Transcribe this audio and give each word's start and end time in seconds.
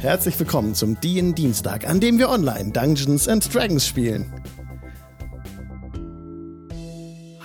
Herzlich 0.00 0.38
willkommen 0.38 0.76
zum 0.76 1.00
DIN 1.00 1.34
Dienstag, 1.34 1.88
an 1.88 1.98
dem 1.98 2.20
wir 2.20 2.28
online 2.28 2.70
Dungeons 2.70 3.26
and 3.26 3.52
Dragons 3.52 3.84
spielen. 3.84 4.32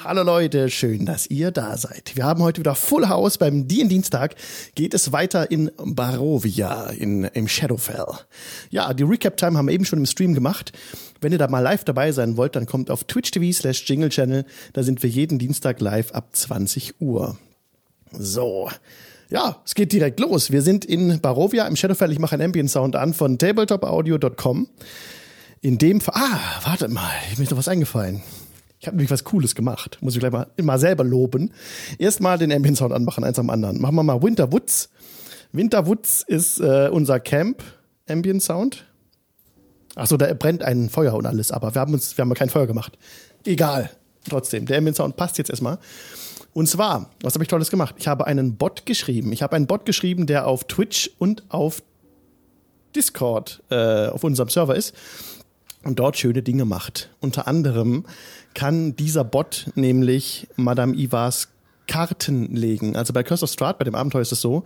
Hallo 0.03 0.21
Leute, 0.21 0.69
schön, 0.69 1.07
dass 1.07 1.25
ihr 1.25 1.49
da 1.49 1.75
seid. 1.77 2.15
Wir 2.15 2.25
haben 2.25 2.43
heute 2.43 2.59
wieder 2.59 2.75
Full 2.75 3.09
House. 3.09 3.39
Beim 3.39 3.67
DIN 3.67 3.89
Dienstag 3.89 4.35
geht 4.75 4.93
es 4.93 5.11
weiter 5.11 5.49
in 5.49 5.71
Barovia, 5.77 6.91
in, 6.91 7.23
im 7.23 7.47
Shadowfell. 7.47 8.05
Ja, 8.69 8.93
die 8.93 9.03
Recap-Time 9.03 9.57
haben 9.57 9.65
wir 9.65 9.73
eben 9.73 9.85
schon 9.85 9.97
im 9.97 10.05
Stream 10.05 10.35
gemacht. 10.35 10.73
Wenn 11.21 11.31
ihr 11.31 11.39
da 11.39 11.47
mal 11.47 11.59
live 11.59 11.85
dabei 11.85 12.11
sein 12.11 12.37
wollt, 12.37 12.55
dann 12.55 12.67
kommt 12.67 12.91
auf 12.91 13.03
Twitch 13.05 13.31
TV 13.31 13.51
slash 13.51 13.83
Jingle 13.89 14.09
Channel. 14.09 14.45
Da 14.73 14.83
sind 14.83 15.01
wir 15.01 15.09
jeden 15.09 15.39
Dienstag 15.39 15.81
live 15.81 16.11
ab 16.11 16.29
20 16.33 17.01
Uhr. 17.01 17.35
So. 18.11 18.69
Ja, 19.29 19.61
es 19.65 19.75
geht 19.75 19.91
direkt 19.91 20.19
los. 20.19 20.51
Wir 20.51 20.61
sind 20.61 20.85
in 20.85 21.19
Barovia 21.19 21.67
im 21.67 21.75
Shadowfell. 21.75 22.11
Ich 22.11 22.19
mache 22.19 22.33
einen 22.35 22.43
Ambient 22.43 22.69
Sound 22.69 22.95
an 22.95 23.13
von 23.13 23.37
tabletopaudio.com. 23.37 24.67
In 25.61 25.77
dem 25.77 26.01
Fall, 26.01 26.15
ah, 26.17 26.39
warte 26.65 26.87
mal, 26.89 27.09
mir 27.37 27.43
ist 27.43 27.51
doch 27.51 27.57
was 27.57 27.67
eingefallen. 27.67 28.21
Ich 28.79 28.87
habe 28.87 28.97
nämlich 28.97 29.11
was 29.11 29.23
Cooles 29.23 29.55
gemacht. 29.55 29.97
Muss 30.01 30.13
ich 30.13 30.19
gleich 30.19 30.33
mal, 30.33 30.47
mal 30.61 30.77
selber 30.77 31.05
loben. 31.05 31.53
Erstmal 31.97 32.37
den 32.37 32.51
Ambient 32.51 32.77
Sound 32.77 32.93
anmachen, 32.93 33.23
eins 33.23 33.39
am 33.39 33.49
anderen. 33.49 33.79
Machen 33.79 33.95
wir 33.95 34.03
mal 34.03 34.21
Winter 34.21 34.51
Woods. 34.51 34.89
Winter 35.53 35.87
Woods 35.87 36.25
ist 36.27 36.59
äh, 36.59 36.89
unser 36.91 37.19
Camp 37.21 37.63
Ambient 38.09 38.43
Sound. 38.43 38.85
Achso, 39.95 40.17
da 40.17 40.33
brennt 40.33 40.63
ein 40.63 40.89
Feuer 40.89 41.13
und 41.13 41.25
alles, 41.25 41.51
aber 41.51 41.73
wir 41.75 41.79
haben 41.79 41.93
uns, 41.93 42.17
wir 42.17 42.23
haben 42.23 42.33
kein 42.33 42.49
Feuer 42.49 42.67
gemacht. 42.67 42.97
Egal. 43.45 43.89
Trotzdem, 44.29 44.65
der 44.65 44.79
Ambient 44.79 44.97
Sound 44.97 45.15
passt 45.15 45.37
jetzt 45.37 45.49
erstmal. 45.49 45.77
Und 46.53 46.67
zwar, 46.67 47.09
was 47.21 47.33
habe 47.33 47.43
ich 47.43 47.49
Tolles 47.49 47.71
gemacht? 47.71 47.95
Ich 47.97 48.07
habe 48.07 48.27
einen 48.27 48.55
Bot 48.55 48.85
geschrieben. 48.85 49.31
Ich 49.31 49.41
habe 49.41 49.55
einen 49.55 49.67
Bot 49.67 49.85
geschrieben, 49.85 50.27
der 50.27 50.47
auf 50.47 50.65
Twitch 50.65 51.09
und 51.17 51.43
auf 51.49 51.81
Discord 52.95 53.63
äh, 53.69 54.07
auf 54.07 54.23
unserem 54.23 54.49
Server 54.49 54.75
ist 54.75 54.93
und 55.83 55.99
dort 55.99 56.17
schöne 56.17 56.43
Dinge 56.43 56.65
macht. 56.65 57.09
Unter 57.19 57.47
anderem 57.47 58.05
kann 58.53 58.95
dieser 58.95 59.23
Bot 59.23 59.71
nämlich 59.75 60.47
Madame 60.55 60.95
Ivas 60.95 61.49
Karten 61.87 62.55
legen. 62.55 62.95
Also 62.95 63.13
bei 63.13 63.23
Curse 63.23 63.43
of 63.43 63.51
Strahd, 63.51 63.77
bei 63.77 63.85
dem 63.85 63.95
Abenteuer 63.95 64.21
ist 64.21 64.31
es 64.31 64.41
so, 64.41 64.63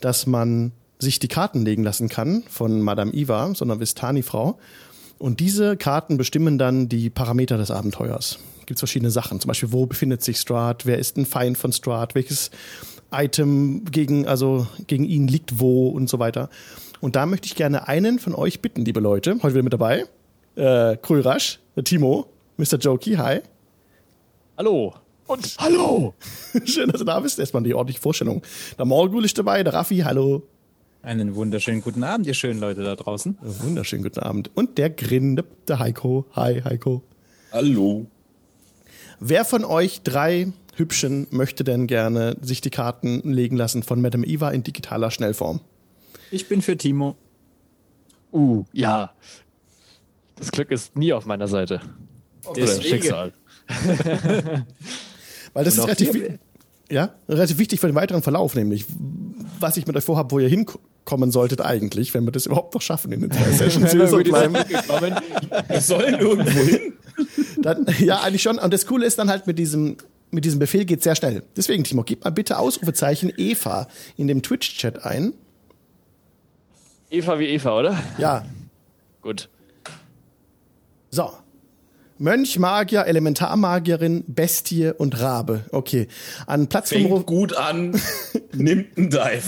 dass 0.00 0.26
man 0.26 0.72
sich 0.98 1.18
die 1.18 1.28
Karten 1.28 1.64
legen 1.64 1.82
lassen 1.82 2.08
kann 2.08 2.44
von 2.48 2.80
Madame 2.80 3.12
Iva, 3.12 3.54
so 3.54 3.64
einer 3.64 3.80
Vistani-Frau. 3.80 4.58
Und 5.18 5.40
diese 5.40 5.76
Karten 5.76 6.16
bestimmen 6.16 6.58
dann 6.58 6.88
die 6.88 7.10
Parameter 7.10 7.56
des 7.56 7.70
Abenteuers. 7.70 8.38
Gibt 8.66 8.78
es 8.78 8.80
verschiedene 8.80 9.10
Sachen. 9.10 9.40
Zum 9.40 9.48
Beispiel, 9.48 9.72
wo 9.72 9.86
befindet 9.86 10.22
sich 10.22 10.38
Strahd? 10.38 10.86
Wer 10.86 10.98
ist 10.98 11.16
ein 11.16 11.26
Feind 11.26 11.58
von 11.58 11.72
Strahd? 11.72 12.14
Welches 12.14 12.50
Item 13.12 13.84
gegen, 13.84 14.26
also 14.26 14.66
gegen 14.86 15.04
ihn 15.04 15.28
liegt 15.28 15.60
wo 15.60 15.88
und 15.88 16.08
so 16.08 16.18
weiter. 16.18 16.50
Und 17.00 17.16
da 17.16 17.26
möchte 17.26 17.46
ich 17.46 17.54
gerne 17.54 17.88
einen 17.88 18.18
von 18.18 18.34
euch 18.34 18.60
bitten, 18.60 18.84
liebe 18.84 19.00
Leute. 19.00 19.36
Heute 19.42 19.54
wieder 19.54 19.62
mit 19.62 19.72
dabei. 19.72 20.06
Äh, 20.56 20.96
Krulrasch, 20.96 21.60
der 21.76 21.84
Timo, 21.84 22.26
Mr. 22.56 22.78
Jokey, 22.78 23.14
hi. 23.14 23.40
Hallo. 24.56 24.94
Und 25.26 25.56
hallo. 25.58 26.14
Schön, 26.64 26.90
dass 26.90 27.00
du 27.00 27.04
da 27.04 27.20
bist. 27.20 27.38
Erstmal 27.38 27.62
die 27.62 27.74
ordentliche 27.74 28.00
Vorstellung. 28.00 28.42
Der 28.78 28.84
Morgul 28.84 29.24
ist 29.24 29.36
dabei, 29.38 29.62
der 29.62 29.74
Raffi, 29.74 29.98
hallo. 29.98 30.42
Einen 31.02 31.34
wunderschönen 31.34 31.82
guten 31.82 32.02
Abend, 32.02 32.26
ihr 32.26 32.34
schönen 32.34 32.60
Leute 32.60 32.82
da 32.82 32.96
draußen. 32.96 33.36
Wunderschönen 33.42 34.02
guten 34.02 34.20
Abend. 34.20 34.50
Und 34.54 34.78
der 34.78 34.88
Grin, 34.88 35.42
der 35.68 35.78
Heiko. 35.78 36.24
Hi, 36.34 36.62
Heiko. 36.62 37.02
Hallo. 37.52 38.06
Wer 39.26 39.46
von 39.46 39.64
euch 39.64 40.02
drei 40.02 40.52
Hübschen 40.76 41.26
möchte 41.30 41.64
denn 41.64 41.86
gerne 41.86 42.36
sich 42.42 42.60
die 42.60 42.68
Karten 42.68 43.32
legen 43.32 43.56
lassen 43.56 43.82
von 43.82 44.02
Madame 44.02 44.26
Eva 44.26 44.50
in 44.50 44.62
digitaler 44.62 45.10
Schnellform? 45.10 45.60
Ich 46.30 46.46
bin 46.46 46.60
für 46.60 46.76
Timo. 46.76 47.16
Uh, 48.34 48.64
ja. 48.74 49.14
Das 50.36 50.52
Glück 50.52 50.70
ist 50.70 50.94
nie 50.98 51.14
auf 51.14 51.24
meiner 51.24 51.48
Seite. 51.48 51.80
Oder 52.44 52.60
das 52.66 52.82
Schicksal. 52.82 53.32
Weil 55.54 55.64
das 55.64 55.78
ist 55.78 55.84
relativ, 55.84 56.12
wi- 56.12 56.38
ja, 56.90 57.14
relativ 57.26 57.56
wichtig 57.56 57.80
für 57.80 57.86
den 57.86 57.94
weiteren 57.96 58.20
Verlauf, 58.22 58.54
nämlich 58.54 58.84
was 59.58 59.78
ich 59.78 59.86
mit 59.86 59.96
euch 59.96 60.04
vorhabe, 60.04 60.32
wo 60.32 60.38
ihr 60.38 60.48
hinkommen 60.50 61.30
solltet 61.30 61.62
eigentlich, 61.62 62.12
wenn 62.12 62.24
wir 62.26 62.32
das 62.32 62.44
überhaupt 62.44 62.74
noch 62.74 62.82
schaffen 62.82 63.10
in 63.12 63.22
den 63.22 63.30
zwei 63.30 63.50
Sessions. 63.52 63.94
Wir 63.94 64.06
sollen 65.80 66.14
irgendwo 66.20 66.60
hin. 66.60 66.92
Dann, 67.64 67.86
ja, 67.98 68.20
eigentlich 68.20 68.42
schon. 68.42 68.58
Und 68.58 68.74
das 68.74 68.86
Coole 68.86 69.06
ist 69.06 69.18
dann 69.18 69.30
halt 69.30 69.46
mit 69.46 69.58
diesem, 69.58 69.96
mit 70.30 70.44
diesem 70.44 70.58
Befehl 70.58 70.84
geht 70.84 71.02
sehr 71.02 71.16
schnell. 71.16 71.42
Deswegen, 71.56 71.82
Timo, 71.82 72.02
gib 72.04 72.22
mal 72.22 72.30
bitte 72.30 72.58
Ausrufezeichen 72.58 73.32
Eva 73.36 73.88
in 74.18 74.28
dem 74.28 74.42
Twitch-Chat 74.42 75.04
ein. 75.04 75.32
Eva 77.10 77.38
wie 77.38 77.46
Eva, 77.46 77.78
oder? 77.78 77.98
Ja. 78.18 78.44
Gut. 79.22 79.48
So. 81.10 81.32
Mönch, 82.18 82.58
Magier, 82.60 83.06
Elementarmagierin, 83.06 84.24
Bestie 84.28 84.92
und 84.96 85.20
Rabe. 85.20 85.64
Okay. 85.72 86.06
An 86.46 86.68
Platz 86.68 86.90
Fängt 86.90 87.08
5 87.08 87.26
gut 87.26 87.56
an, 87.56 88.00
nimmt 88.52 88.96
einen 88.96 89.10
Dive. 89.10 89.42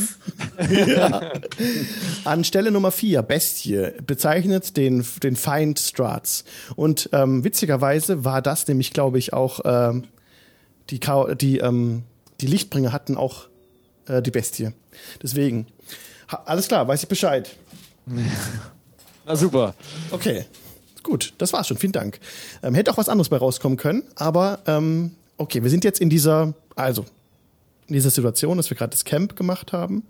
An 2.25 2.43
Stelle 2.43 2.73
Nummer 2.73 2.91
4, 2.91 3.23
Bestie, 3.23 3.91
bezeichnet 4.05 4.77
den, 4.77 5.05
den 5.23 5.37
Feind 5.37 5.79
Strats. 5.79 6.45
Und 6.75 7.09
ähm, 7.13 7.45
witzigerweise 7.45 8.25
war 8.25 8.43
das 8.43 8.67
nämlich, 8.67 8.93
glaube 8.93 9.19
ich, 9.19 9.33
auch 9.33 9.61
ähm, 9.65 10.05
die, 10.91 10.99
Ka 10.99 11.35
die, 11.35 11.59
ähm, 11.59 12.03
die 12.41 12.49
Lichtbringer 12.49 12.93
hatten 12.93 13.17
auch 13.17 13.47
äh, 14.09 14.23
die 14.23 14.33
Bestie. 14.33 14.71
Deswegen. 15.23 15.67
Ha 16.33 16.43
alles 16.47 16.67
klar, 16.67 16.89
weiß 16.89 17.05
ich 17.05 17.09
Bescheid. 17.09 17.55
Na 19.25 19.37
super. 19.37 19.75
Okay. 20.11 20.47
Gut, 21.07 21.35
das 21.39 21.53
war's 21.53 21.69
schon. 21.69 21.77
Vielen 21.77 21.93
Dank. 21.93 22.19
Ähm, 22.65 22.75
hätte 22.75 22.91
auch 22.91 22.97
was 22.97 23.09
anderes 23.09 23.29
bei 23.29 23.37
rauskommen 23.37 23.79
können, 23.79 24.03
aber 24.17 24.59
ähm, 24.67 25.13
okay, 25.37 25.63
wir 25.63 25.71
sind 25.71 25.85
jetzt 25.85 26.01
in 26.01 26.11
dieser, 26.11 26.53
also, 26.75 27.07
in 27.87 27.95
dieser 27.95 28.11
Situation, 28.11 28.57
dass 28.57 28.71
wir 28.71 28.77
gerade 28.77 28.91
das 28.91 29.05
Camp 29.05 29.37
gemacht 29.37 29.73
haben 29.73 30.03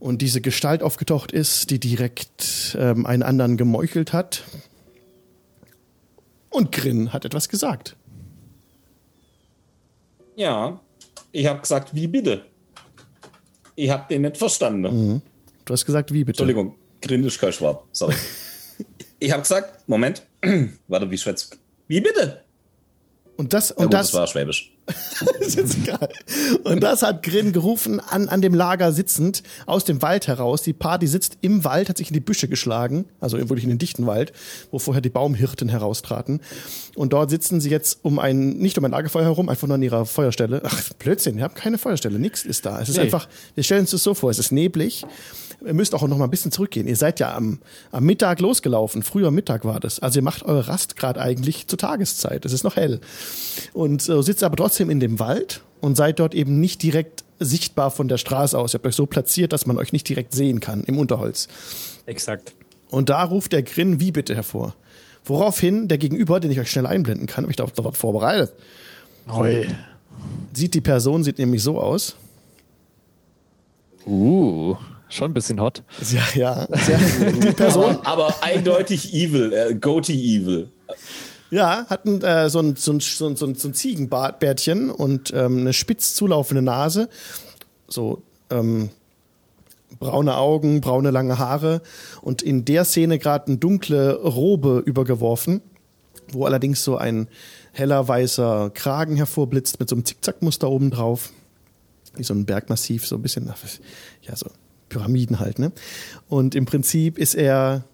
und 0.00 0.22
diese 0.22 0.40
Gestalt 0.40 0.82
aufgetaucht 0.82 1.30
ist, 1.30 1.70
die 1.70 1.78
direkt 1.78 2.76
ähm, 2.80 3.06
einen 3.06 3.22
anderen 3.22 3.56
gemeuchelt 3.56 4.12
hat. 4.12 4.42
Und 6.48 6.72
Grin 6.72 7.12
hat 7.12 7.24
etwas 7.24 7.48
gesagt. 7.48 7.94
Ja, 10.34 10.80
ich 11.30 11.46
habe 11.46 11.60
gesagt, 11.60 11.94
wie 11.94 12.08
bitte? 12.08 12.44
Ich 13.76 13.88
habe 13.88 14.06
den 14.10 14.22
nicht 14.22 14.36
verstanden. 14.36 15.22
Du 15.64 15.72
hast 15.72 15.86
gesagt, 15.86 16.12
wie 16.12 16.24
bitte? 16.24 16.42
Entschuldigung, 16.42 16.74
Grin 17.00 17.22
ist 17.22 17.38
kein 17.38 17.52
Schwab. 17.52 17.86
Sorry. 17.92 18.16
ich 19.20 19.30
habe 19.30 19.42
gesagt, 19.42 19.88
Moment, 19.88 20.22
warte, 20.88 21.10
wie 21.10 21.18
schwätzt? 21.18 21.56
Wie 21.86 22.00
bitte? 22.00 22.42
Und 23.36 23.52
das, 23.52 23.70
Ja, 23.70 23.76
und 23.76 23.84
gut, 23.84 23.94
das, 23.94 24.08
das 24.08 24.14
war 24.14 24.26
Schwäbisch. 24.26 24.72
ist 25.40 25.56
jetzt 25.56 25.84
geil. 25.84 26.08
Und 26.64 26.82
das 26.82 27.02
hat 27.02 27.22
Grin 27.22 27.52
gerufen, 27.52 28.00
an, 28.00 28.28
an 28.28 28.40
dem 28.42 28.54
Lager 28.54 28.92
sitzend, 28.92 29.42
aus 29.66 29.84
dem 29.84 30.02
Wald 30.02 30.26
heraus. 30.28 30.62
Die 30.62 30.72
Party 30.72 31.06
sitzt 31.06 31.38
im 31.40 31.64
Wald, 31.64 31.88
hat 31.88 31.98
sich 31.98 32.08
in 32.08 32.14
die 32.14 32.20
Büsche 32.20 32.48
geschlagen, 32.48 33.06
also 33.20 33.38
wirklich 33.38 33.64
in 33.64 33.70
den 33.70 33.78
dichten 33.78 34.06
Wald, 34.06 34.32
wo 34.70 34.78
vorher 34.78 35.00
die 35.00 35.10
Baumhirten 35.10 35.68
heraustraten. 35.68 36.40
Und 36.94 37.12
dort 37.12 37.30
sitzen 37.30 37.60
sie 37.60 37.70
jetzt 37.70 37.98
um 38.02 38.18
ein, 38.18 38.58
nicht 38.58 38.76
um 38.78 38.84
ein 38.84 38.90
Lagerfeuer 38.90 39.24
herum, 39.24 39.48
einfach 39.48 39.66
nur 39.68 39.74
an 39.76 39.82
ihrer 39.82 40.06
Feuerstelle. 40.06 40.62
Ach, 40.64 40.82
Blödsinn, 40.98 41.38
ihr 41.38 41.44
habt 41.44 41.56
keine 41.56 41.78
Feuerstelle, 41.78 42.18
nichts 42.18 42.44
ist 42.44 42.66
da. 42.66 42.80
Es 42.80 42.88
ist 42.88 42.96
Nee. 42.96 43.02
einfach, 43.02 43.28
wir 43.54 43.64
stellen 43.64 43.82
uns 43.82 43.90
das 43.90 44.02
so 44.02 44.14
vor, 44.14 44.30
es 44.30 44.38
ist 44.38 44.52
neblig. 44.52 45.04
Ihr 45.62 45.74
müsst 45.74 45.94
auch 45.94 46.00
noch 46.08 46.16
mal 46.16 46.24
ein 46.24 46.30
bisschen 46.30 46.52
zurückgehen. 46.52 46.88
Ihr 46.88 46.96
seid 46.96 47.20
ja 47.20 47.34
am, 47.36 47.58
am 47.92 48.04
Mittag 48.04 48.40
losgelaufen. 48.40 49.02
Früher 49.02 49.30
Mittag 49.30 49.66
war 49.66 49.78
das. 49.78 50.00
Also 50.00 50.20
ihr 50.20 50.22
macht 50.22 50.42
eure 50.42 50.68
Rast 50.68 50.96
gerade 50.96 51.20
eigentlich 51.20 51.66
zur 51.66 51.78
Tageszeit. 51.78 52.46
Es 52.46 52.54
ist 52.54 52.64
noch 52.64 52.76
hell. 52.76 52.98
Und 53.74 54.08
äh, 54.08 54.22
sitzt 54.22 54.42
aber 54.42 54.56
trotzdem 54.56 54.79
in 54.88 55.00
dem 55.00 55.18
Wald 55.18 55.62
und 55.80 55.96
seid 55.96 56.20
dort 56.20 56.34
eben 56.34 56.60
nicht 56.60 56.82
direkt 56.82 57.24
sichtbar 57.38 57.90
von 57.90 58.08
der 58.08 58.18
Straße 58.18 58.56
aus. 58.58 58.72
Ihr 58.72 58.78
habt 58.78 58.86
euch 58.86 58.94
so 58.94 59.06
platziert, 59.06 59.52
dass 59.52 59.66
man 59.66 59.78
euch 59.78 59.92
nicht 59.92 60.08
direkt 60.08 60.32
sehen 60.32 60.60
kann 60.60 60.84
im 60.84 60.98
Unterholz. 60.98 61.48
Exakt. 62.06 62.54
Und 62.90 63.08
da 63.08 63.24
ruft 63.24 63.52
der 63.52 63.62
Grin 63.62 64.00
wie 64.00 64.12
bitte 64.12 64.34
hervor. 64.34 64.74
Woraufhin 65.24 65.88
der 65.88 65.98
Gegenüber, 65.98 66.40
den 66.40 66.50
ich 66.50 66.60
euch 66.60 66.70
schnell 66.70 66.86
einblenden 66.86 67.26
kann, 67.26 67.44
habe 67.44 67.52
ich 67.52 67.56
darauf 67.56 67.72
darauf 67.72 67.96
vorbereitet, 67.96 68.52
Hoi. 69.28 69.66
sieht 70.52 70.74
die 70.74 70.80
Person, 70.80 71.22
sieht 71.24 71.38
nämlich 71.38 71.62
so 71.62 71.80
aus. 71.80 72.16
Uh, 74.06 74.76
schon 75.08 75.30
ein 75.30 75.34
bisschen 75.34 75.60
hot. 75.60 75.82
Ja, 76.10 76.22
ja. 76.34 76.66
Sehr, 76.78 76.98
die 77.30 77.52
Person, 77.52 77.98
Aber, 78.02 78.26
aber 78.28 78.42
eindeutig 78.42 79.12
evil, 79.12 79.52
äh, 79.52 79.74
goatee 79.74 80.14
evil. 80.14 80.70
Ja, 81.50 81.86
hatten 81.88 82.22
äh, 82.22 82.48
so 82.48 82.60
ein, 82.60 82.76
so 82.76 82.92
ein, 82.92 83.00
so 83.00 83.26
ein, 83.26 83.36
so 83.36 83.46
ein, 83.46 83.74
Ziegenbärtchen 83.74 84.90
und 84.90 85.32
ähm, 85.34 85.58
eine 85.58 85.72
spitz 85.72 86.14
zulaufende 86.14 86.62
Nase, 86.62 87.08
so 87.88 88.22
ähm, 88.50 88.90
braune 89.98 90.36
Augen, 90.36 90.80
braune 90.80 91.10
lange 91.10 91.38
Haare 91.38 91.82
und 92.22 92.42
in 92.42 92.64
der 92.64 92.84
Szene 92.84 93.18
gerade 93.18 93.48
eine 93.48 93.56
dunkle 93.58 94.14
Robe 94.14 94.82
übergeworfen, 94.84 95.60
wo 96.32 96.46
allerdings 96.46 96.84
so 96.84 96.96
ein 96.96 97.28
heller 97.72 98.06
weißer 98.06 98.70
Kragen 98.72 99.16
hervorblitzt 99.16 99.80
mit 99.80 99.88
so 99.88 99.96
einem 99.96 100.04
Zickzackmuster 100.04 100.70
oben 100.70 100.90
drauf, 100.90 101.30
wie 102.14 102.24
so 102.24 102.34
ein 102.34 102.46
Bergmassiv, 102.46 103.06
so 103.06 103.16
ein 103.16 103.22
bisschen, 103.22 103.52
ja 104.22 104.36
so 104.36 104.46
Pyramiden 104.88 105.40
halt, 105.40 105.58
ne? 105.58 105.72
Und 106.28 106.54
im 106.54 106.66
Prinzip 106.66 107.18
ist 107.18 107.34
er, 107.34 107.84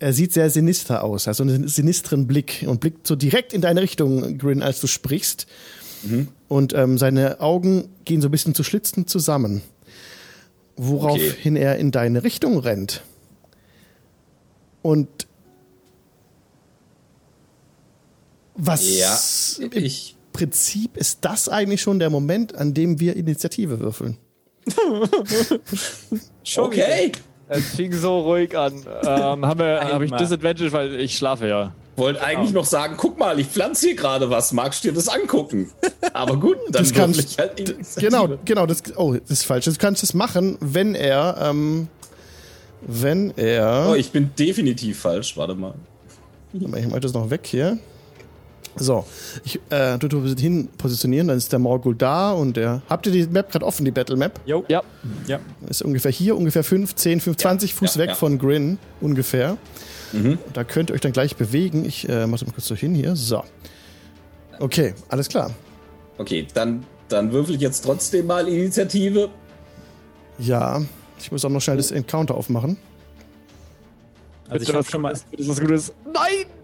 er 0.00 0.12
sieht 0.12 0.32
sehr 0.32 0.50
sinister 0.50 1.04
aus, 1.04 1.28
also 1.28 1.42
einen 1.42 1.68
sinistren 1.68 2.26
Blick 2.26 2.64
und 2.66 2.80
blickt 2.80 3.06
so 3.06 3.14
direkt 3.16 3.52
in 3.52 3.60
deine 3.60 3.82
Richtung, 3.82 4.38
Grin, 4.38 4.62
als 4.62 4.80
du 4.80 4.86
sprichst. 4.86 5.46
Und 6.48 6.72
ähm, 6.72 6.96
seine 6.96 7.40
Augen 7.40 7.90
gehen 8.06 8.22
so 8.22 8.28
ein 8.28 8.30
bisschen 8.30 8.54
zu 8.54 8.64
Schlitzen 8.64 9.06
zusammen, 9.06 9.60
woraufhin 10.76 11.56
er 11.56 11.76
in 11.76 11.90
deine 11.90 12.24
Richtung 12.24 12.58
rennt. 12.58 13.02
Und 14.80 15.08
was 18.54 18.98
Ja, 18.98 19.18
im. 19.62 19.70
Prinzip 20.32 20.96
ist 20.96 21.18
das 21.22 21.50
eigentlich 21.50 21.82
schon 21.82 21.98
der 21.98 22.08
Moment, 22.08 22.54
an 22.54 22.72
dem 22.72 22.98
wir 22.98 23.16
Initiative 23.16 23.80
würfeln. 23.80 24.16
Okay. 26.56 27.12
Es 27.52 27.74
fing 27.74 27.92
so 27.92 28.20
ruhig 28.20 28.56
an. 28.56 28.72
Ähm, 29.02 29.44
haben 29.44 29.58
wir, 29.58 29.80
habe 29.80 30.04
ich 30.04 30.12
Einmal. 30.12 30.18
Disadvantage, 30.20 30.72
weil 30.72 30.94
ich 31.00 31.16
schlafe 31.16 31.48
ja. 31.48 31.72
Wollte 31.96 32.22
eigentlich 32.22 32.52
noch 32.52 32.64
sagen, 32.64 32.94
guck 32.96 33.18
mal, 33.18 33.38
ich 33.40 33.48
pflanze 33.48 33.88
hier 33.88 33.96
gerade 33.96 34.30
was, 34.30 34.52
magst 34.52 34.84
du 34.84 34.88
dir 34.88 34.94
das 34.94 35.08
angucken? 35.08 35.70
Aber 36.14 36.36
gut, 36.36 36.56
dann 36.70 36.82
Das 36.84 36.94
kannst- 36.94 37.20
ich 37.32 37.38
halt. 37.38 37.56
Genau, 37.96 38.28
genau, 38.44 38.66
das, 38.66 38.82
oh, 38.96 39.14
das 39.14 39.30
ist 39.30 39.44
falsch. 39.44 39.64
Du 39.66 39.72
kannst 39.76 40.02
es 40.02 40.14
machen, 40.14 40.56
wenn 40.60 40.94
er, 40.94 41.36
ähm, 41.42 41.88
wenn 42.82 43.32
er, 43.36 43.88
Oh, 43.90 43.94
ich 43.94 44.10
bin 44.12 44.30
definitiv 44.38 45.00
falsch, 45.00 45.36
warte 45.36 45.54
mal. 45.54 45.74
ich 46.52 46.66
mache 46.88 47.00
das 47.00 47.12
noch 47.12 47.28
weg 47.30 47.40
hier. 47.44 47.78
So, 48.76 49.04
ich, 49.44 49.60
äh, 49.70 49.98
du, 49.98 50.08
du 50.08 50.22
hin 50.34 50.68
positionieren, 50.78 51.28
dann 51.28 51.36
ist 51.36 51.52
der 51.52 51.58
Morgul 51.58 51.94
da 51.94 52.32
und 52.32 52.56
der, 52.56 52.82
habt 52.88 53.06
ihr 53.06 53.12
die 53.12 53.26
Map 53.26 53.50
gerade 53.50 53.66
offen, 53.66 53.84
die 53.84 53.90
Battle 53.90 54.16
Map? 54.16 54.40
Jo. 54.46 54.64
Ja. 54.68 54.82
Ja. 55.26 55.40
Ist 55.68 55.82
ungefähr 55.82 56.10
hier, 56.10 56.36
ungefähr 56.36 56.64
5, 56.64 56.94
10, 56.94 57.20
5, 57.20 57.36
20 57.36 57.74
Fuß 57.74 57.96
ja, 57.96 58.02
weg 58.02 58.08
ja. 58.10 58.14
von 58.14 58.38
Grin, 58.38 58.78
ungefähr. 59.00 59.58
Da 60.52 60.64
könnt 60.64 60.90
ihr 60.90 60.94
euch 60.94 61.00
dann 61.00 61.12
gleich 61.12 61.36
bewegen. 61.36 61.84
Ich 61.84 62.08
äh, 62.08 62.26
mach 62.26 62.38
das 62.38 62.46
mal 62.46 62.52
kurz 62.52 62.66
so 62.66 62.74
hin 62.74 62.94
hier. 62.94 63.14
So. 63.16 63.44
Okay, 64.58 64.94
alles 65.08 65.28
klar. 65.28 65.52
Okay, 66.18 66.46
dann, 66.52 66.84
dann 67.08 67.32
würfel 67.32 67.54
ich 67.54 67.60
jetzt 67.60 67.84
trotzdem 67.84 68.26
mal 68.26 68.48
Initiative. 68.48 69.30
Ja, 70.38 70.82
ich 71.18 71.30
muss 71.30 71.44
auch 71.44 71.50
noch 71.50 71.60
schnell 71.60 71.76
das 71.76 71.90
Encounter 71.90 72.34
aufmachen. 72.34 72.76
Also 74.48 74.62
ich 74.62 74.66
Bitte 74.66 74.72
habe 74.72 74.84
was 74.84 74.90
schon 74.90 75.02
mal. 75.02 75.12
Gutes, 75.12 75.30
bitte 75.30 75.48
was 75.48 75.60
Gutes. 75.60 75.92
Nein! 76.12 76.59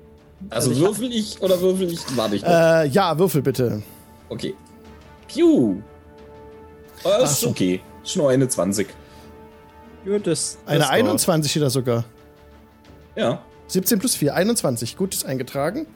Also 0.51 0.77
würfel 0.77 1.11
ich 1.13 1.41
oder 1.43 1.61
würfel 1.61 1.91
ich? 1.93 2.01
Warte 2.17 2.37
ich 2.37 2.43
noch. 2.43 2.51
Äh, 2.51 2.87
ja, 2.89 3.19
Würfel 3.19 3.43
bitte. 3.43 3.83
Okay. 4.29 4.55
Piu. 5.29 5.77
Oh, 7.05 7.09
Ach 7.09 7.23
ist 7.25 7.45
okay. 7.45 7.81
Ist 8.05 8.17
nur 8.17 8.31
eine 8.31 8.49
20. 8.49 8.87
Ja, 10.05 10.19
das, 10.19 10.59
Eine 10.67 10.81
das 10.81 10.91
21 10.91 11.51
steht 11.51 11.63
da 11.63 11.71
sogar. 11.71 12.05
Ja. 13.17 13.43
17 13.69 13.99
plus 13.99 14.15
4, 14.15 14.35
21. 14.35 14.97
Gut, 14.97 15.15
ist 15.15 15.27
eingetragen. 15.27 15.87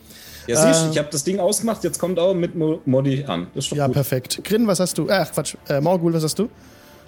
Ja, 0.47 0.57
siehst 0.67 0.83
Äh. 0.83 0.85
du, 0.87 0.91
ich 0.93 0.99
habe 0.99 1.09
das 1.13 1.23
Ding 1.23 1.39
ausgemacht, 1.39 1.85
jetzt 1.85 1.99
kommt 2.01 2.19
auch 2.19 2.35
mit 2.35 2.57
Mo- 2.57 2.81
Modi 2.87 3.25
an. 3.25 3.47
Das 3.55 3.65
ist 3.67 3.73
doch 3.73 3.77
Ja, 3.77 3.87
gut. 3.87 3.95
perfekt. 3.95 4.43
Grin, 4.43 4.67
was 4.67 4.81
hast 4.81 4.99
du? 4.99 5.09
Ach, 5.09 5.31
Quatsch. 5.31 5.55
Äh, 5.69 5.81
Morgul, 5.81 6.13
was 6.15 6.25
hast 6.25 6.39
du? 6.39 6.49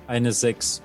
Eine 0.07 0.31
6. 0.33 0.83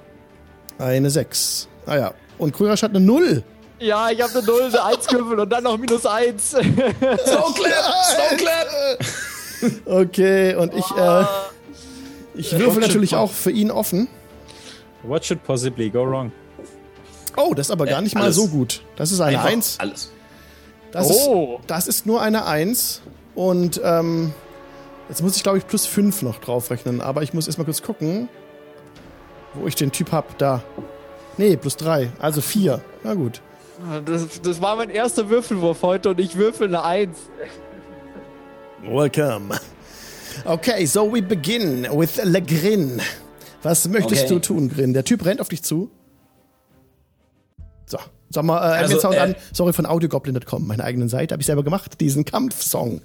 Eine 0.79 1.09
6. 1.11 1.67
Ah 1.85 1.97
ja. 1.97 2.13
Und 2.39 2.53
Krürasch 2.53 2.81
hat 2.83 2.91
eine 2.91 2.99
0. 3.01 3.43
Ja, 3.79 4.09
ich 4.09 4.21
habe 4.21 4.31
eine 4.37 4.43
0, 4.47 4.61
eine 4.63 4.83
1 4.83 5.07
gewürfelt 5.07 5.39
und 5.39 5.49
dann 5.49 5.63
noch 5.63 5.77
minus 5.77 6.05
1. 6.05 6.49
Snowclap! 6.51 7.83
Snowclap! 8.05 8.99
Okay, 9.85 10.55
und 10.55 10.73
ich, 10.73 10.85
äh, 10.97 11.23
ich 12.35 12.57
würfel 12.57 12.81
natürlich 12.81 13.15
auch 13.15 13.31
für 13.31 13.51
ihn 13.51 13.71
offen. 13.71 14.07
What 15.03 15.25
should 15.25 15.43
possibly 15.43 15.89
go 15.89 16.05
wrong? 16.05 16.31
Oh, 17.35 17.53
das 17.53 17.67
ist 17.67 17.71
aber 17.71 17.85
gar 17.85 17.99
Äh, 17.99 18.03
nicht 18.03 18.15
mal 18.15 18.23
alles. 18.23 18.35
so 18.35 18.47
gut. 18.47 18.81
Das 18.95 19.11
ist 19.11 19.21
eine 19.21 19.37
Einfach 19.37 19.51
1. 19.51 19.75
Alles. 19.79 20.11
Das, 20.91 21.07
Oh. 21.11 21.57
ist, 21.61 21.69
das 21.69 21.87
ist 21.87 22.05
nur 22.07 22.21
eine 22.21 22.45
1. 22.45 23.01
Und 23.35 23.79
ähm, 23.83 24.33
jetzt 25.09 25.21
muss 25.21 25.35
ich, 25.35 25.43
glaube 25.43 25.59
ich, 25.59 25.67
plus 25.67 25.85
5 25.85 26.23
noch 26.23 26.39
draufrechnen. 26.39 26.99
Aber 27.01 27.21
ich 27.21 27.33
muss 27.33 27.45
erstmal 27.45 27.65
kurz 27.65 27.83
gucken, 27.83 28.27
wo 29.53 29.67
ich 29.67 29.75
den 29.75 29.91
Typ 29.91 30.11
hab. 30.11 30.37
Da. 30.39 30.63
Nee, 31.37 31.57
plus 31.57 31.77
3. 31.77 32.09
Also 32.19 32.41
4. 32.41 32.81
Na 33.03 33.13
gut. 33.13 33.41
Das, 34.05 34.41
das 34.41 34.61
war 34.61 34.75
mein 34.75 34.89
erster 34.89 35.29
Würfelwurf 35.29 35.83
heute 35.83 36.09
und 36.09 36.19
ich 36.19 36.35
würfel 36.35 36.67
eine 36.67 36.83
1. 36.83 37.17
Welcome. 38.83 39.55
Okay, 40.45 40.85
so 40.85 41.11
we 41.13 41.21
begin 41.21 41.83
with 41.91 42.19
Le 42.23 42.41
Grin. 42.41 43.01
Was 43.63 43.87
möchtest 43.87 44.25
Okay. 44.25 44.33
du 44.35 44.39
tun, 44.39 44.69
Grin? 44.69 44.93
Der 44.93 45.03
Typ 45.03 45.25
rennt 45.25 45.41
auf 45.41 45.49
dich 45.49 45.63
zu. 45.63 45.89
So, 47.85 47.97
sag 48.29 48.43
mal, 48.43 48.57
äh, 48.59 48.77
Also, 48.83 48.99
Sound 48.99 49.15
äh, 49.15 49.19
an. 49.19 49.35
Sorry, 49.53 49.73
von 49.73 49.85
audiogoblin.com, 49.85 50.65
meine 50.67 50.83
eigenen 50.83 51.09
Seite. 51.09 51.33
Habe 51.33 51.41
ich 51.41 51.47
selber 51.47 51.63
gemacht, 51.63 51.99
diesen 52.01 52.25
Kampfsong. 52.25 53.01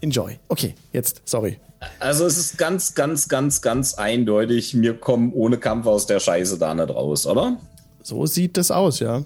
Enjoy. 0.00 0.38
Okay, 0.48 0.74
jetzt, 0.92 1.22
sorry. 1.24 1.58
Also 2.00 2.24
es 2.24 2.36
ist 2.38 2.58
ganz, 2.58 2.94
ganz, 2.94 3.28
ganz, 3.28 3.62
ganz 3.62 3.94
eindeutig, 3.94 4.80
wir 4.80 4.94
kommen 4.98 5.32
ohne 5.32 5.58
Kampf 5.58 5.86
aus 5.86 6.06
der 6.06 6.18
Scheiße 6.20 6.58
da 6.58 6.74
nicht 6.74 6.90
raus, 6.90 7.26
oder? 7.26 7.58
So 8.02 8.26
sieht 8.26 8.56
das 8.56 8.70
aus, 8.70 9.00
ja. 9.00 9.22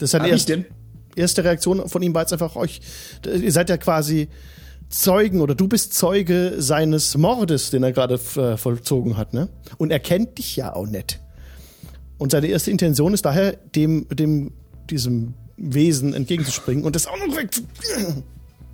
Das 0.00 0.06
ist 0.06 0.10
seine 0.12 0.26
ich 0.26 0.48
erste, 1.16 1.44
Reaktion 1.44 1.88
von 1.88 2.02
ihm 2.02 2.14
war 2.14 2.22
jetzt 2.22 2.32
einfach 2.32 2.56
euch. 2.56 2.80
Ihr 3.24 3.52
seid 3.52 3.68
ja 3.68 3.76
quasi 3.76 4.28
Zeugen 4.88 5.40
oder 5.40 5.54
du 5.54 5.68
bist 5.68 5.94
Zeuge 5.94 6.54
seines 6.58 7.16
Mordes, 7.16 7.70
den 7.70 7.82
er 7.82 7.92
gerade 7.92 8.14
äh, 8.36 8.56
vollzogen 8.56 9.16
hat, 9.16 9.34
ne? 9.34 9.48
Und 9.78 9.92
er 9.92 10.00
kennt 10.00 10.38
dich 10.38 10.56
ja 10.56 10.74
auch 10.74 10.86
nicht. 10.86 11.20
Und 12.18 12.32
seine 12.32 12.48
erste 12.48 12.70
Intention 12.70 13.14
ist 13.14 13.24
daher, 13.24 13.52
dem, 13.52 14.08
dem, 14.08 14.52
diesem 14.90 15.34
Wesen 15.56 16.14
entgegenzuspringen 16.14 16.84
und 16.84 16.96
das 16.96 17.06
auch 17.06 17.18
noch 17.18 17.36
weg. 17.36 17.50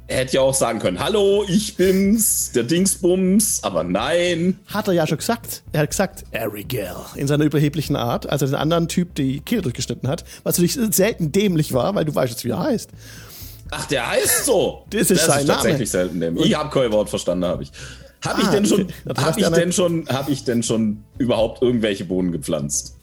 Er 0.08 0.18
hätte 0.18 0.34
ja 0.36 0.40
auch 0.42 0.54
sagen 0.54 0.78
können, 0.78 1.00
hallo, 1.00 1.44
ich 1.48 1.76
bin's, 1.76 2.52
der 2.52 2.62
Dingsbums, 2.62 3.64
aber 3.64 3.82
nein. 3.82 4.60
Hat 4.66 4.86
er 4.86 4.94
ja 4.94 5.04
schon 5.04 5.18
gesagt. 5.18 5.64
Er 5.72 5.80
hat 5.80 5.90
gesagt, 5.90 6.24
Arigel, 6.32 6.94
in 7.16 7.26
seiner 7.26 7.42
überheblichen 7.44 7.96
Art, 7.96 8.28
als 8.30 8.42
er 8.42 8.48
den 8.48 8.54
anderen 8.54 8.86
Typ 8.86 9.16
die 9.16 9.40
Kehle 9.40 9.62
durchgeschnitten 9.62 10.08
hat, 10.08 10.24
was 10.44 10.58
natürlich 10.58 10.78
selten 10.94 11.32
dämlich 11.32 11.72
war, 11.72 11.96
weil 11.96 12.04
du 12.04 12.14
weißt 12.14 12.30
jetzt, 12.30 12.44
wie 12.44 12.50
er 12.50 12.60
heißt. 12.60 12.90
Ach, 13.72 13.84
der 13.86 14.08
heißt 14.08 14.44
so. 14.44 14.84
Das 14.90 15.10
ist 15.10 15.26
sein 15.26 15.44
Name. 15.44 15.54
tatsächlich 15.54 15.90
selten. 15.90 16.20
Dem. 16.20 16.36
Ich 16.36 16.54
habe 16.56 16.70
kein 16.70 16.92
Wort 16.92 17.10
verstanden, 17.10 17.44
habe 17.44 17.64
ich. 17.64 17.72
Habe 18.24 18.42
ich 18.42 18.46
Ah, 18.46 18.52
denn 18.52 18.64
schon. 18.64 18.86
Das 19.04 19.16
habe 19.18 19.26
heißt, 19.26 19.38
ich 19.40 19.48
denn 19.48 19.72
schon, 19.72 20.08
habe 20.08 20.30
ich 20.30 20.44
denn 20.44 20.62
schon 20.62 21.02
überhaupt 21.18 21.62
irgendwelche 21.62 22.04
Bohnen 22.04 22.30
gepflanzt? 22.30 22.96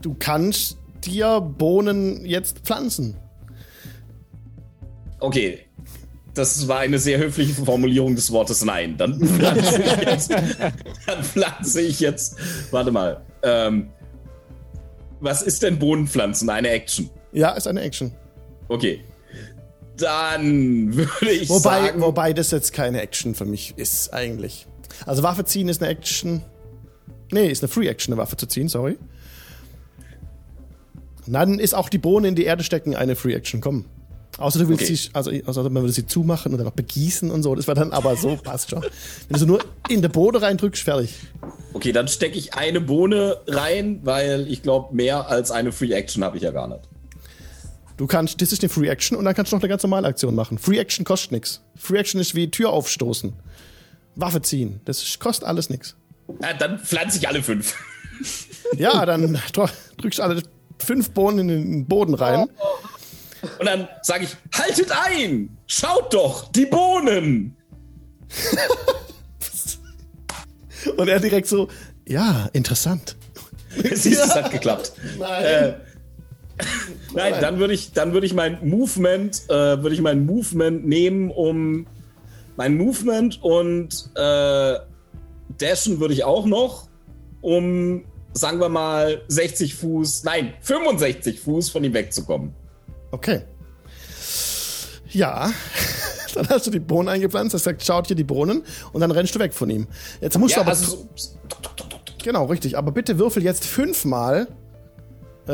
Du 0.00 0.14
kannst 0.16 0.78
dir 1.04 1.40
Bohnen 1.40 2.24
jetzt 2.24 2.60
pflanzen. 2.60 3.16
Okay. 5.18 5.67
Das 6.38 6.68
war 6.68 6.78
eine 6.78 7.00
sehr 7.00 7.18
höfliche 7.18 7.52
Formulierung 7.64 8.14
des 8.14 8.30
Wortes 8.30 8.64
Nein. 8.64 8.96
Dann 8.96 9.18
pflanze 9.26 9.82
ich 9.82 10.06
jetzt. 10.06 10.30
Dann 10.30 11.24
pflanze 11.24 11.80
ich 11.80 11.98
jetzt. 11.98 12.36
Warte 12.70 12.92
mal. 12.92 13.20
Ähm, 13.42 13.90
was 15.18 15.42
ist 15.42 15.64
denn 15.64 15.80
Bohnenpflanzen? 15.80 16.48
Eine 16.48 16.68
Action. 16.70 17.10
Ja, 17.32 17.50
ist 17.50 17.66
eine 17.66 17.80
Action. 17.80 18.12
Okay. 18.68 19.02
Dann 19.96 20.94
würde 20.94 21.30
ich 21.32 21.48
Wobei, 21.48 21.86
sagen. 21.86 22.00
wobei 22.02 22.32
das 22.32 22.52
jetzt 22.52 22.72
keine 22.72 23.02
Action 23.02 23.34
für 23.34 23.44
mich 23.44 23.74
ist, 23.76 24.14
eigentlich. 24.14 24.68
Also 25.06 25.24
Waffe 25.24 25.44
ziehen 25.44 25.68
ist 25.68 25.82
eine 25.82 25.90
Action. 25.90 26.44
Nee, 27.32 27.48
ist 27.48 27.64
eine 27.64 27.68
Free 27.68 27.88
Action, 27.88 28.14
eine 28.14 28.22
Waffe 28.22 28.36
zu 28.36 28.46
ziehen, 28.46 28.68
sorry. 28.68 28.96
Dann 31.26 31.58
ist 31.58 31.74
auch 31.74 31.88
die 31.88 31.98
Bohne 31.98 32.28
in 32.28 32.36
die 32.36 32.44
Erde 32.44 32.62
stecken 32.62 32.94
eine 32.94 33.16
Free 33.16 33.34
Action, 33.34 33.60
komm. 33.60 33.86
Außer 34.38 34.60
du 34.60 34.68
willst 34.68 34.84
Okay. 34.84 34.94
sie, 34.94 35.10
also 35.14 35.30
außer 35.46 35.64
man 35.64 35.82
würde 35.82 35.92
sie 35.92 36.06
zumachen 36.06 36.52
und 36.52 36.58
dann 36.58 36.66
noch 36.66 36.72
begießen 36.74 37.30
und 37.30 37.42
so. 37.42 37.54
Das 37.54 37.66
war 37.68 37.74
dann 37.74 37.92
aber 37.92 38.16
so, 38.16 38.36
passt 38.36 38.70
schon. 38.70 38.82
Wenn 38.82 38.90
du 39.30 39.38
sie 39.38 39.46
nur 39.46 39.60
in 39.88 40.00
der 40.00 40.08
Bohne 40.08 40.40
reindrückst, 40.40 40.82
fertig. 40.84 41.14
Okay, 41.72 41.92
dann 41.92 42.06
stecke 42.08 42.38
ich 42.38 42.54
eine 42.54 42.80
Bohne 42.80 43.38
rein, 43.48 44.00
weil 44.04 44.46
ich 44.48 44.62
glaube, 44.62 44.94
mehr 44.94 45.28
als 45.28 45.50
eine 45.50 45.72
Free 45.72 45.92
Action 45.92 46.22
habe 46.24 46.36
ich 46.36 46.44
ja 46.44 46.52
gar 46.52 46.68
nicht. 46.68 46.80
Du 47.96 48.06
kannst, 48.06 48.40
das 48.40 48.52
ist 48.52 48.62
eine 48.62 48.68
Free 48.68 48.86
Action 48.88 49.16
und 49.18 49.24
dann 49.24 49.34
kannst 49.34 49.50
du 49.50 49.56
noch 49.56 49.62
eine 49.62 49.68
ganz 49.68 49.82
normale 49.82 50.06
Aktion 50.06 50.36
machen. 50.36 50.56
Free 50.58 50.78
Action 50.78 51.04
kostet 51.04 51.32
nichts. 51.32 51.60
Free 51.74 51.98
Action 51.98 52.20
ist 52.20 52.36
wie 52.36 52.48
Tür 52.48 52.70
aufstoßen. 52.70 53.32
Waffe 54.14 54.40
ziehen. 54.40 54.80
Das 54.84 55.02
ist- 55.02 55.18
kostet 55.18 55.48
alles 55.48 55.68
nichts. 55.68 55.96
Ja, 56.40 56.52
dann 56.54 56.78
pflanze 56.78 57.18
ich 57.18 57.26
alle 57.28 57.42
fünf. 57.42 57.74
Ja, 58.76 59.04
dann 59.04 59.40
dr- 59.52 59.70
drückst 59.96 60.18
du 60.20 60.22
alle 60.22 60.42
fünf 60.78 61.10
Bohnen 61.10 61.40
in 61.40 61.48
den 61.48 61.86
Boden 61.86 62.14
rein. 62.14 62.48
Und 63.58 63.66
dann 63.66 63.88
sage 64.02 64.24
ich, 64.24 64.36
haltet 64.58 64.90
ein! 64.90 65.56
Schaut 65.66 66.12
doch, 66.14 66.50
die 66.52 66.66
Bohnen! 66.66 67.56
Und 70.96 71.08
er 71.08 71.20
direkt 71.20 71.46
so, 71.46 71.68
ja, 72.06 72.48
interessant. 72.52 73.16
Siehst 73.76 74.20
du, 74.20 74.24
es 74.24 74.34
hat 74.34 74.50
geklappt. 74.50 74.92
Nein. 75.18 75.44
Äh, 75.44 75.74
Nein, 77.14 77.34
dann 77.40 77.58
würde 77.58 77.74
ich, 77.74 77.92
dann 77.92 78.12
würde 78.12 78.26
ich 78.26 78.34
mein 78.34 78.68
Movement, 78.68 79.44
äh, 79.48 79.82
würde 79.82 79.94
ich 79.94 80.00
mein 80.00 80.26
Movement 80.26 80.86
nehmen, 80.86 81.30
um 81.30 81.86
mein 82.56 82.76
Movement 82.76 83.42
und 83.42 84.10
äh, 84.16 84.74
Dashen 85.58 86.00
würde 86.00 86.14
ich 86.14 86.24
auch 86.24 86.46
noch, 86.46 86.88
um 87.40 88.04
sagen 88.32 88.60
wir 88.60 88.68
mal, 88.68 89.22
60 89.28 89.74
Fuß, 89.74 90.24
nein, 90.24 90.54
65 90.60 91.40
Fuß 91.40 91.70
von 91.70 91.84
ihm 91.84 91.94
wegzukommen. 91.94 92.52
Okay. 93.10 93.42
Ja. 95.10 95.50
Dann 96.34 96.48
hast 96.50 96.66
du 96.66 96.70
die 96.70 96.78
Bohnen 96.80 97.08
eingepflanzt, 97.08 97.54
hast 97.54 97.62
gesagt, 97.64 97.84
schaut 97.84 98.06
hier 98.06 98.16
die 98.16 98.22
Bohnen 98.24 98.62
und 98.92 99.00
dann 99.00 99.10
rennst 99.10 99.34
du 99.34 99.38
weg 99.38 99.54
von 99.54 99.70
ihm. 99.70 99.86
Jetzt 100.20 100.38
musst 100.38 100.54
du 100.54 100.58
Ja, 100.58 100.62
aber. 100.62 100.70
also, 100.70 101.08
genau, 102.22 102.44
richtig. 102.44 102.76
Aber 102.76 102.92
bitte 102.92 103.18
würfel 103.18 103.42
jetzt 103.42 103.64
fünfmal 103.64 104.46
äh, 105.48 105.52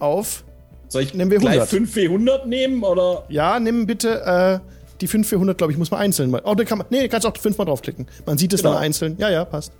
auf. 0.00 0.44
soll 0.88 1.02
ich 1.02 1.12
Nehmen 1.14 1.30
wir 1.30 1.38
gleich 1.38 1.60
100. 1.60 1.68
5 1.68 1.94
W100 1.94 2.46
nehmen 2.46 2.82
oder? 2.82 3.24
Ja, 3.28 3.60
nimm 3.60 3.86
bitte 3.86 4.22
äh, 4.24 4.58
die 5.02 5.06
5 5.06 5.28
400, 5.28 5.58
glaube 5.58 5.72
ich, 5.72 5.78
muss 5.78 5.90
man 5.90 6.00
einzeln 6.00 6.30
mal. 6.30 6.40
Oh, 6.44 6.54
da 6.54 6.64
kann 6.64 6.78
man. 6.78 6.86
Nee, 6.90 7.06
kannst 7.08 7.26
auch 7.26 7.36
fünfmal 7.36 7.66
draufklicken. 7.66 8.06
Man 8.26 8.38
sieht 8.38 8.52
es 8.54 8.62
Genau. 8.62 8.72
dann 8.72 8.82
einzeln. 8.82 9.16
Ja, 9.18 9.28
ja, 9.28 9.44
passt. 9.44 9.72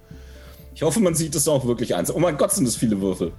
Ich 0.75 0.83
hoffe, 0.83 1.01
man 1.01 1.15
sieht 1.15 1.35
es 1.35 1.49
auch 1.49 1.67
wirklich 1.67 1.95
eins. 1.97 2.15
Oh 2.15 2.21
mein 2.21 2.37
Gott, 2.37 2.53
sind 2.53 2.67
das 2.69 2.77
viele 2.77 3.01
Würfel. 3.01 3.33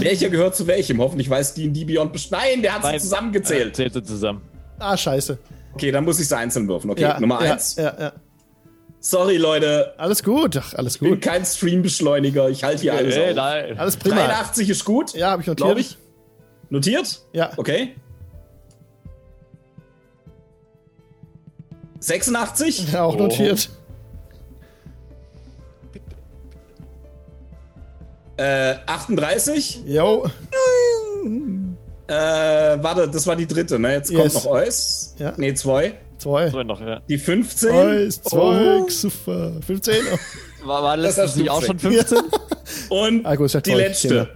Welcher 0.00 0.28
gehört 0.28 0.54
zu 0.56 0.66
welchem? 0.66 1.00
Hoffentlich 1.00 1.28
weiß 1.30 1.54
D&D 1.54 1.84
Beyond 1.84 2.14
Besch- 2.14 2.28
Nein, 2.30 2.62
der 2.62 2.74
hat 2.74 2.86
sie 2.92 2.98
zusammengezählt. 2.98 3.74
Zählte 3.76 4.02
zusammen. 4.02 4.42
Ah, 4.78 4.96
scheiße. 4.96 5.38
Okay, 5.74 5.90
dann 5.90 6.04
muss 6.04 6.20
ich 6.20 6.28
sie 6.28 6.36
einzeln 6.36 6.68
würfen. 6.68 6.90
Okay, 6.90 7.02
Ja, 7.02 7.20
Nummer 7.20 7.42
ja, 7.44 7.52
eins. 7.52 7.76
Ja, 7.76 7.94
ja. 7.98 8.12
Sorry, 9.02 9.36
Leute. 9.38 9.94
Alles 9.98 10.22
gut. 10.22 10.56
Ach, 10.58 10.74
alles 10.74 10.96
Ich 10.96 11.00
bin 11.00 11.10
gut. 11.10 11.22
kein 11.22 11.44
Streambeschleuniger. 11.44 12.50
Ich 12.50 12.62
halte 12.64 12.82
hier 12.82 12.94
alles 12.94 13.14
Ey, 13.16 13.30
auf. 13.30 13.36
nein. 13.36 13.78
Alles 13.78 13.96
prima. 13.96 14.16
83 14.16 14.68
ist 14.68 14.84
gut. 14.84 15.14
Ja, 15.14 15.30
habe 15.30 15.40
ich 15.42 15.48
notiert. 15.48 15.66
Glaube 15.66 15.80
ich. 15.80 15.96
Notiert? 16.68 17.22
Ja. 17.32 17.50
Okay. 17.56 17.94
86? 22.00 22.92
Ja, 22.92 23.02
auch 23.04 23.14
Oh. 23.14 23.18
notiert. 23.18 23.70
Äh, 28.40 28.76
38? 28.86 29.82
Jo. 29.86 30.26
Äh, 32.06 32.12
warte, 32.14 33.08
das 33.08 33.26
war 33.26 33.36
die 33.36 33.46
dritte, 33.46 33.78
ne? 33.78 33.92
Jetzt 33.92 34.08
kommt 34.10 34.24
Yes. 34.24 34.34
noch 34.34 34.46
Eus. 34.46 35.14
Ja. 35.18 35.34
Nee, 35.36 35.52
zwei. 35.54 35.94
Zwei. 36.18 36.48
So 36.50 36.62
noch, 36.62 36.80
ja. 36.80 37.00
Die 37.08 37.18
15. 37.18 37.68
Zwei, 37.70 38.08
zwei, 38.08 38.78
Oh. 38.80 38.88
super. 38.88 39.52
15. 39.66 39.94
Oh. 40.12 40.18
War, 40.66 40.82
war 40.82 40.96
Das 40.96 41.16
letztens 41.16 41.26
hast 41.28 41.36
du 41.36 41.40
nicht 41.40 41.50
auch 41.50 41.62
schon 41.62 41.76
gesagt. 41.78 42.08
15? 42.08 42.88
Und 42.90 43.26
Ah, 43.26 43.34
gut, 43.34 43.66
die 43.66 43.70
letzte. 43.72 44.08
Kinder. 44.08 44.28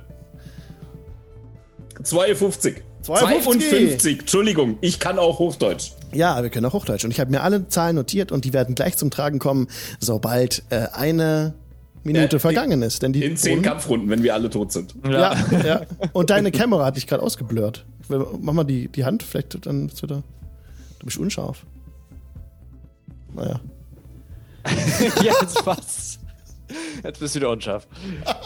52. 2.02 2.82
52. 3.02 3.70
52. 3.70 4.20
Entschuldigung, 4.20 4.78
ich 4.80 4.98
kann 5.00 5.18
auch 5.18 5.38
Hochdeutsch. 5.38 5.92
Ja, 6.12 6.42
wir 6.42 6.48
können 6.50 6.64
auch 6.66 6.72
Hochdeutsch. 6.72 7.04
Und 7.04 7.10
ich 7.10 7.20
habe 7.20 7.30
mir 7.30 7.42
alle 7.42 7.68
Zahlen 7.68 7.96
notiert 7.96 8.32
und 8.32 8.44
die 8.46 8.52
werden 8.54 8.74
gleich 8.74 8.96
zum 8.96 9.10
Tragen 9.10 9.38
kommen, 9.38 9.68
sobald 10.00 10.62
äh, 10.70 10.86
eine 10.92 11.54
Minute 12.04 12.36
Ja, 12.36 12.38
vergangen 12.38 12.82
ist. 12.82 13.02
Denn 13.02 13.12
die 13.12 13.24
In 13.24 13.36
zehn 13.36 13.62
Kampfrunden, 13.62 14.08
wenn 14.10 14.22
wir 14.22 14.34
alle 14.34 14.50
tot 14.50 14.72
sind. 14.72 14.94
Ja, 15.08 15.34
ja. 15.64 15.82
Und 16.12 16.30
deine 16.30 16.52
Kamera 16.52 16.86
hat 16.86 16.96
dich 16.96 17.06
gerade 17.06 17.22
ausgeblurrt. 17.22 17.84
Mach 18.08 18.52
mal 18.52 18.64
die, 18.64 18.88
die 18.88 19.04
Hand, 19.04 19.22
vielleicht 19.22 19.66
dann 19.66 19.86
bist 19.86 20.02
du 20.02 20.06
da. 20.06 20.22
Du 20.98 21.06
bist 21.06 21.18
unscharf. 21.18 21.64
Naja. 23.34 23.60
ja, 25.22 25.32
jetzt 25.40 25.64
passt. 25.64 26.20
Jetzt 27.02 27.20
bist 27.20 27.34
du 27.34 27.40
wieder 27.40 27.50
unscharf. 27.50 27.86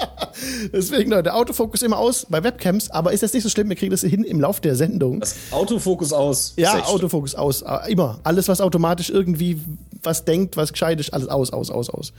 Deswegen, 0.73 1.11
Leute, 1.11 1.35
Autofokus 1.35 1.83
immer 1.83 1.99
aus 1.99 2.27
bei 2.29 2.43
Webcams, 2.43 2.91
aber 2.91 3.13
ist 3.13 3.23
das 3.23 3.33
nicht 3.33 3.43
so 3.43 3.49
schlimm, 3.49 3.69
wir 3.69 3.77
kriegen 3.77 3.91
das 3.91 4.03
hin 4.03 4.25
im 4.25 4.41
Lauf 4.41 4.61
der 4.61 4.77
Sendung. 4.77 5.21
Das 5.21 5.37
Autofokus 5.51 6.13
aus. 6.13 6.55
Ja. 6.57 6.85
Autofokus 6.85 7.35
aus. 7.35 7.63
äh, 7.63 7.91
Immer. 7.93 8.21
Alles, 8.25 8.49
was 8.49 8.61
automatisch 8.61 9.11
irgendwie 9.11 9.61
was 10.03 10.25
denkt, 10.25 10.57
was 10.57 10.73
gescheit 10.73 11.01
ist, 11.01 11.13
alles 11.13 11.29
aus, 11.29 11.51
aus, 11.51 11.71
aus, 11.71 11.91
aus. 11.91 12.13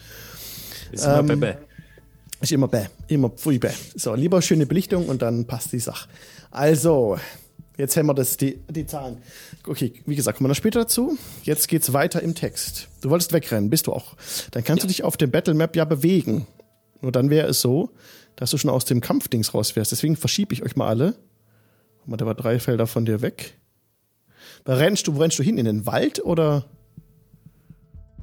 Ist 0.92 1.06
immer 1.06 1.20
Ähm, 1.20 1.28
Bebe. 1.28 1.58
Ist 2.42 2.52
immer 2.52 2.68
bäh. 2.68 2.86
Immer 3.08 3.30
pfui 3.30 3.60
bäh. 3.60 3.72
So, 3.96 4.16
lieber 4.16 4.42
schöne 4.42 4.66
Belichtung 4.66 5.08
und 5.10 5.22
dann 5.22 5.46
passt 5.46 5.74
die 5.74 5.80
Sache. 5.80 6.08
Also, 6.52 7.18
jetzt 7.78 7.98
haben 7.98 8.06
wir 8.08 8.14
das, 8.14 8.38
die, 8.38 8.60
die 8.70 8.86
Zahlen. 8.86 9.18
Okay, 9.68 9.94
wie 10.06 10.16
gesagt, 10.16 10.38
kommen 10.38 10.46
wir 10.46 10.50
noch 10.50 10.56
später 10.56 10.80
dazu. 10.82 11.18
Jetzt 11.44 11.68
geht's 11.68 11.92
weiter 11.92 12.22
im 12.22 12.36
Text. 12.36 12.88
Du 13.02 13.10
wolltest 13.10 13.34
wegrennen, 13.34 13.70
bist 13.70 13.88
du 13.88 13.94
auch. 13.94 14.16
Dann 14.52 14.64
kannst 14.64 14.84
du 14.84 14.88
dich 14.88 15.04
auf 15.04 15.18
dem 15.18 15.32
Battle 15.32 15.54
Map 15.54 15.76
ja 15.76 15.84
bewegen. 15.84 16.48
Nur 17.02 17.12
dann 17.12 17.30
wäre 17.30 17.48
es 17.48 17.60
so, 17.62 17.90
dass 18.38 18.52
du 18.52 18.58
schon 18.58 18.70
aus 18.70 18.86
dem 18.86 19.02
Kampfdings 19.02 19.54
raus 19.54 19.76
wärst. 19.76 19.92
Deswegen 19.92 20.16
verschiebe 20.16 20.54
ich 20.54 20.64
euch 20.64 20.78
mal 20.78 20.88
alle. 20.88 21.16
Guck 22.00 22.08
mal, 22.08 22.18
da 22.18 22.26
war 22.26 22.36
drei 22.36 22.60
Felder 22.60 22.88
von 22.88 23.06
dir 23.06 23.22
weg. 23.22 23.58
Da 24.64 24.76
rennst 24.76 25.08
du, 25.08 25.16
wo 25.16 25.20
rennst 25.20 25.38
du 25.40 25.44
hin? 25.44 25.58
In 25.58 25.66
den 25.66 25.86
Wald 25.86 26.24
oder? 26.24 26.66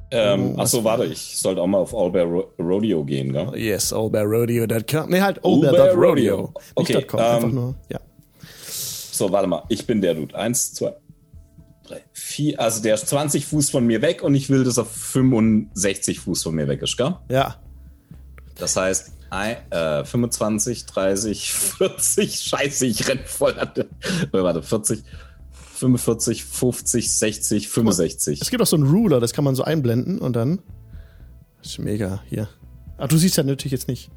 Ähm, 0.09 0.57
achso, 0.59 0.83
warte, 0.83 1.05
ich 1.05 1.37
sollte 1.37 1.61
auch 1.61 1.67
mal 1.67 1.79
auf 1.79 1.93
All 1.93 2.09
Bear 2.11 2.25
Ro 2.25 2.51
Rodeo 2.59 3.03
gehen, 3.03 3.33
gell? 3.33 3.51
Yes, 3.55 3.91
allbearrodeo.com. 3.91 5.09
Nee, 5.09 5.21
halt 5.21 5.43
Allbear 5.43 5.73
allbear.rodeo. 5.73 6.35
Rodeo. 6.35 6.53
Nicht 6.55 6.71
Okay, 6.75 7.01
.com, 7.03 7.19
einfach 7.19 7.43
ähm, 7.43 7.55
nur, 7.55 7.75
ja. 7.89 7.99
So, 9.11 9.31
warte 9.31 9.47
mal, 9.47 9.63
ich 9.67 9.85
bin 9.85 9.99
der 10.01 10.13
Dude. 10.13 10.33
Eins, 10.35 10.73
zwei, 10.73 10.93
drei, 11.85 12.03
vier. 12.13 12.59
Also 12.59 12.81
der 12.81 12.95
ist 12.95 13.07
20 13.09 13.45
Fuß 13.45 13.69
von 13.69 13.85
mir 13.85 14.01
weg 14.01 14.23
und 14.23 14.35
ich 14.35 14.49
will, 14.49 14.63
dass 14.63 14.77
er 14.77 14.85
65 14.85 16.19
Fuß 16.21 16.43
von 16.43 16.55
mir 16.55 16.67
weg 16.67 16.81
ist, 16.83 16.95
gell? 16.97 17.15
Ja, 17.29 17.55
Das 18.55 18.77
heißt, 18.77 19.11
ein, 19.29 19.57
äh, 19.71 20.05
25, 20.05 20.85
30, 20.85 21.51
40, 21.53 22.39
scheiße, 22.39 22.85
ich 22.85 23.07
renn 23.09 23.19
voll 23.25 23.59
an 23.59 23.71
äh, 23.75 23.85
warte, 24.31 24.61
40, 24.63 25.03
45, 25.77 26.43
50, 26.43 27.11
60, 27.11 27.69
65. 27.69 28.41
Es 28.41 28.49
gibt 28.49 28.63
auch 28.63 28.67
so 28.67 28.75
einen 28.75 28.87
Ruler, 28.87 29.19
das 29.19 29.33
kann 29.33 29.43
man 29.43 29.53
so 29.53 29.63
einblenden 29.63 30.17
und 30.17 30.35
dann. 30.35 30.59
Das 31.61 31.73
ist 31.73 31.79
mega 31.79 32.23
hier. 32.29 32.49
Ach, 32.97 33.07
du 33.07 33.17
siehst 33.17 33.37
ja 33.37 33.43
natürlich 33.43 33.73
jetzt 33.73 33.87
nicht. 33.87 34.09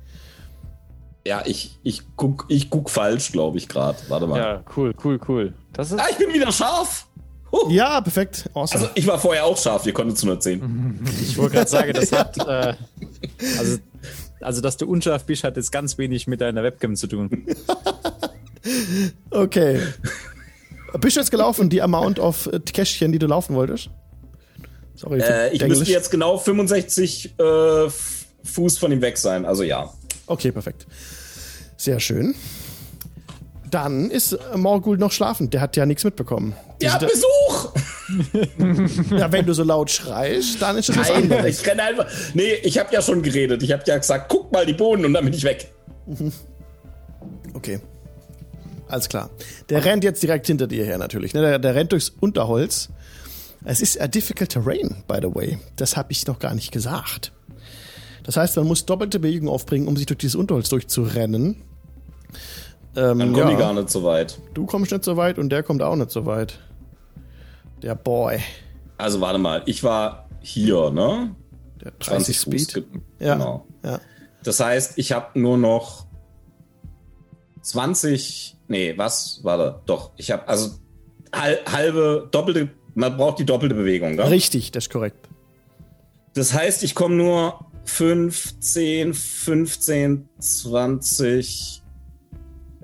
Ja, 1.26 1.42
ich, 1.44 1.78
ich 1.82 2.02
guck, 2.16 2.46
ich 2.48 2.70
guck 2.70 2.88
falsch, 2.88 3.32
glaube 3.32 3.58
ich, 3.58 3.68
gerade. 3.68 3.98
Warte 4.08 4.26
mal. 4.26 4.38
Ja, 4.38 4.64
cool, 4.74 4.94
cool, 5.04 5.20
cool. 5.28 5.52
Das 5.74 5.92
ist. 5.92 6.00
Ah, 6.00 6.06
ich 6.10 6.16
bin 6.16 6.32
wieder 6.32 6.50
scharf. 6.50 7.06
Huh. 7.52 7.68
Ja, 7.68 8.00
perfekt. 8.00 8.48
Awesome. 8.54 8.80
Also, 8.80 8.92
ich 8.94 9.06
war 9.06 9.18
vorher 9.18 9.44
auch 9.44 9.58
scharf, 9.58 9.84
ihr 9.84 9.92
konntet 9.92 10.16
es 10.16 10.24
nur 10.24 10.40
sehen. 10.40 11.04
Ich 11.20 11.36
wollte 11.36 11.56
gerade 11.56 11.70
sagen, 11.70 11.92
das 11.92 12.10
hat. 12.12 12.38
Äh, 12.38 12.74
also, 13.58 13.78
also, 14.40 14.60
dass 14.62 14.78
du 14.78 14.86
unscharf 14.86 15.26
bist, 15.26 15.44
hat 15.44 15.56
jetzt 15.56 15.72
ganz 15.72 15.98
wenig 15.98 16.26
mit 16.26 16.40
deiner 16.40 16.62
Webcam 16.62 16.96
zu 16.96 17.06
tun. 17.06 17.46
okay. 19.30 19.80
Bist 20.98 21.16
du 21.16 21.20
jetzt 21.20 21.30
gelaufen, 21.30 21.68
die 21.68 21.82
Amount 21.82 22.18
of 22.18 22.46
äh, 22.52 22.60
Kästchen, 22.60 23.12
die 23.12 23.18
du 23.18 23.26
laufen 23.26 23.54
wolltest? 23.54 23.90
Sorry. 24.94 25.20
Äh, 25.20 25.52
ich 25.52 25.58
Denglisch. 25.58 25.78
müsste 25.78 25.92
jetzt 25.92 26.10
genau 26.10 26.38
65 26.38 27.34
äh, 27.38 27.90
Fuß 28.44 28.78
von 28.78 28.92
ihm 28.92 29.00
weg 29.00 29.16
sein. 29.18 29.44
Also 29.44 29.62
ja. 29.62 29.92
Okay, 30.26 30.52
perfekt. 30.52 30.86
Sehr 31.76 32.00
schön. 32.00 32.34
Dann 33.70 34.10
ist 34.10 34.32
äh, 34.32 34.56
Morgul 34.56 34.98
noch 34.98 35.12
schlafend. 35.12 35.54
Der 35.54 35.60
hat 35.60 35.76
ja 35.76 35.86
nichts 35.86 36.04
mitbekommen. 36.04 36.54
Ja, 36.82 36.98
sind 36.98 37.10
Besuch! 37.10 37.72
ja, 39.18 39.30
wenn 39.30 39.46
du 39.46 39.54
so 39.54 39.62
laut 39.62 39.90
schreist, 39.90 40.60
dann 40.60 40.76
ist 40.76 40.88
es 40.88 40.98
was 40.98 41.10
anderes. 41.10 41.60
ich 41.60 41.66
renne 41.66 41.82
einfach. 41.82 42.06
Nee, 42.34 42.54
ich 42.62 42.78
habe 42.78 42.92
ja 42.92 43.00
schon 43.00 43.22
geredet. 43.22 43.62
Ich 43.62 43.72
habe 43.72 43.82
ja 43.86 43.96
gesagt, 43.96 44.28
guck 44.28 44.52
mal 44.52 44.66
die 44.66 44.72
Bohnen 44.72 45.04
und 45.04 45.14
dann 45.14 45.24
bin 45.24 45.34
ich 45.34 45.44
weg. 45.44 45.72
Okay. 47.54 47.80
Alles 48.90 49.08
klar. 49.08 49.30
Der 49.68 49.84
rennt 49.84 50.04
jetzt 50.04 50.22
direkt 50.22 50.46
hinter 50.46 50.66
dir 50.66 50.84
her 50.84 50.98
natürlich. 50.98 51.32
Ne? 51.32 51.42
Der, 51.42 51.58
der 51.58 51.74
rennt 51.74 51.92
durchs 51.92 52.10
Unterholz. 52.10 52.90
Es 53.64 53.80
ist 53.80 54.00
a 54.00 54.08
difficult 54.08 54.50
terrain, 54.50 55.02
by 55.06 55.18
the 55.20 55.34
way. 55.34 55.58
Das 55.76 55.96
habe 55.96 56.12
ich 56.12 56.26
noch 56.26 56.38
gar 56.38 56.54
nicht 56.54 56.72
gesagt. 56.72 57.32
Das 58.24 58.36
heißt, 58.36 58.56
man 58.56 58.66
muss 58.66 58.86
doppelte 58.86 59.20
Bewegung 59.20 59.48
aufbringen, 59.48 59.86
um 59.86 59.96
sich 59.96 60.06
durch 60.06 60.18
dieses 60.18 60.34
Unterholz 60.34 60.68
durchzurennen. 60.68 61.62
Ähm, 62.96 63.18
Dann 63.18 63.32
komme 63.32 63.44
ja, 63.46 63.52
ich 63.52 63.58
gar 63.58 63.74
nicht 63.74 63.90
so 63.90 64.02
weit. 64.02 64.38
Du 64.54 64.66
kommst 64.66 64.90
nicht 64.92 65.04
so 65.04 65.16
weit 65.16 65.38
und 65.38 65.50
der 65.50 65.62
kommt 65.62 65.82
auch 65.82 65.96
nicht 65.96 66.10
so 66.10 66.26
weit. 66.26 66.58
Der 67.82 67.94
Boy. 67.94 68.40
Also 68.98 69.20
warte 69.20 69.38
mal, 69.38 69.62
ich 69.66 69.84
war 69.84 70.28
hier, 70.40 70.90
ne? 70.90 71.34
Der 71.82 71.92
30 71.92 72.38
Fuß 72.38 72.62
Speed. 72.62 72.84
Ja. 73.18 73.34
Genau. 73.34 73.66
ja. 73.84 74.00
Das 74.42 74.60
heißt, 74.60 74.94
ich 74.96 75.12
habe 75.12 75.38
nur 75.38 75.56
noch 75.56 76.06
20. 77.62 78.56
Nee, 78.70 78.96
was? 78.96 79.40
Warte, 79.42 79.80
doch. 79.86 80.12
Ich 80.16 80.30
habe 80.30 80.46
also 80.46 80.70
hal- 81.32 81.58
halbe, 81.66 82.28
doppelte. 82.30 82.70
Man 82.94 83.16
braucht 83.16 83.40
die 83.40 83.44
doppelte 83.44 83.74
Bewegung, 83.74 84.14
ne? 84.14 84.30
Richtig, 84.30 84.70
das 84.70 84.84
ist 84.84 84.90
korrekt. 84.90 85.28
Das 86.34 86.54
heißt, 86.54 86.84
ich 86.84 86.94
komme 86.94 87.16
nur 87.16 87.66
15, 87.84 89.12
15, 89.12 90.28
20, 90.38 91.82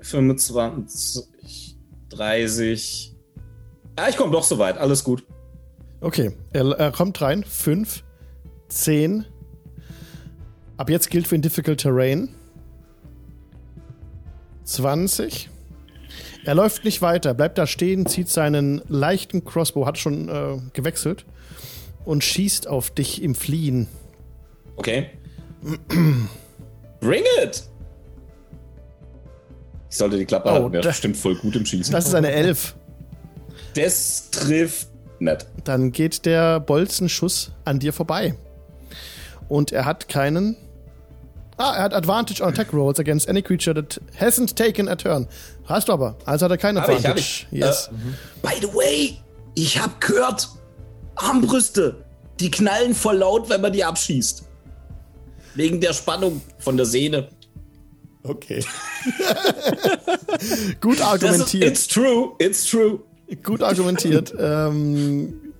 25, 0.01 1.77
30. 2.09 3.15
Ja, 3.97 4.09
ich 4.09 4.17
komme 4.17 4.31
doch 4.33 4.43
so 4.43 4.59
weit. 4.59 4.77
Alles 4.77 5.05
gut. 5.05 5.25
Okay, 6.01 6.35
er, 6.51 6.91
kommt 6.91 7.21
rein. 7.21 7.45
5, 7.45 8.03
10. 8.67 9.25
Ab 10.75 10.89
jetzt 10.89 11.09
gilt 11.09 11.27
für 11.27 11.35
ihn 11.35 11.41
Difficult 11.41 11.79
Terrain. 11.79 12.27
20. 14.65 15.49
Er 16.47 16.55
läuft 16.55 16.85
nicht 16.85 17.01
weiter, 17.01 17.33
bleibt 17.33 17.57
da 17.57 17.67
stehen, 17.67 18.05
zieht 18.05 18.29
seinen 18.29 18.81
leichten 18.87 19.43
Crossbow, 19.43 19.85
hat 19.85 19.97
schon 19.97 20.29
äh, 20.29 20.57
gewechselt 20.71 21.25
und 22.05 22.23
schießt 22.23 22.67
auf 22.67 22.89
dich 22.89 23.21
im 23.21 23.35
Fliehen. 23.35 23.87
Okay. 24.77 25.09
Bring 27.01 27.23
it! 27.43 27.63
Ich 29.89 29.97
sollte 29.97 30.17
die 30.17 30.25
Klappe 30.25 30.47
Oh, 30.49 30.53
halten. 30.53 30.71
Wäre 30.71 30.83
da- 30.83 30.89
bestimmt 30.89 31.17
voll 31.17 31.35
gut 31.35 31.55
im 31.57 31.65
Schießen. 31.65 31.91
Das 31.91 32.07
ist 32.07 32.13
eine 32.15 32.31
Elf. 32.31 32.75
Das 33.73 34.29
trifft 34.31 34.87
nicht. 35.19 35.47
Dann 35.65 35.91
geht 35.91 36.25
der 36.25 36.61
Bolzenschuss 36.61 37.51
an 37.65 37.79
dir 37.79 37.91
vorbei. 37.91 38.35
Und 39.49 39.73
er 39.73 39.83
hat 39.83 40.07
keinen. 40.07 40.55
Ah, 41.57 41.75
er 41.75 41.83
hat 41.83 41.93
Advantage 41.93 42.41
on 42.43 42.49
Attack 42.49 42.71
Rolls 42.71 42.99
against 42.99 43.27
any 43.27 43.41
creature 43.41 43.73
that 43.73 43.99
hasn't 44.19 44.55
taken 44.55 44.87
a 44.87 44.95
turn. 44.95 45.27
Hast 45.65 45.87
du 45.87 45.93
aber. 45.93 46.15
Also 46.25 46.45
hat 46.45 46.51
er 46.51 46.57
keinen 46.57 46.79
Hab 46.79 46.89
ich, 46.89 46.97
Advantage. 46.97 47.09
hab 47.09 47.17
ich. 47.17 47.59
Yes. 47.59 47.89
By 48.43 48.53
the 48.61 48.73
way, 48.75 49.17
ich 49.55 49.81
hab 49.81 49.99
gehört, 49.99 50.49
Armbrüste, 51.15 52.03
die 52.39 52.51
knallen 52.51 52.93
voll 52.93 53.17
laut, 53.17 53.49
wenn 53.49 53.61
man 53.61 53.73
die 53.73 53.83
abschießt. 53.83 54.43
Wegen 55.55 55.81
der 55.81 55.93
Spannung 55.93 56.41
von 56.59 56.77
der 56.77 56.85
Sehne. 56.85 57.29
Okay. 58.21 58.63
Gut 60.81 60.99
Das 60.99 61.07
ist, 61.07 61.23
argumentiert. 61.23 61.63
it's 61.63 61.87
true, 61.87 62.33
it's 62.39 62.65
true. 62.69 62.99
Gut 63.43 63.63
argumentiert. 63.63 64.33
ähm, 64.39 65.53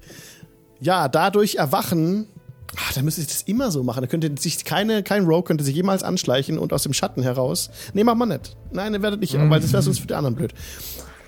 ja, 0.80 1.08
dadurch 1.08 1.56
erwachen. 1.56 2.28
Ah, 2.76 2.92
da 2.94 3.02
müsste 3.02 3.22
ich 3.22 3.28
das 3.28 3.42
immer 3.44 3.72
so 3.72 3.84
machen. 3.84 4.02
Da 4.02 4.08
könnte 4.08 4.30
sich 4.40 4.64
keine, 4.66 5.02
kein 5.02 5.26
Rogue 5.26 5.44
könnte 5.44 5.64
sich 5.64 5.76
jemals 5.76 6.04
anschleichen 6.04 6.60
und 6.60 6.74
aus 6.74 6.84
dem 6.84 6.94
Schatten 6.94 7.24
heraus. 7.24 7.70
Nee, 7.94 8.04
mach 8.04 8.16
mal 8.16 8.26
nicht. 8.26 8.56
Nein, 8.72 8.94
ihr 8.94 9.02
werdet 9.02 9.22
nicht, 9.22 9.34
weil 9.34 9.60
das 9.60 9.72
wäre 9.72 9.82
sonst 9.82 10.00
für 10.00 10.08
die 10.08 10.14
anderen 10.14 10.36
blöd. 10.36 10.54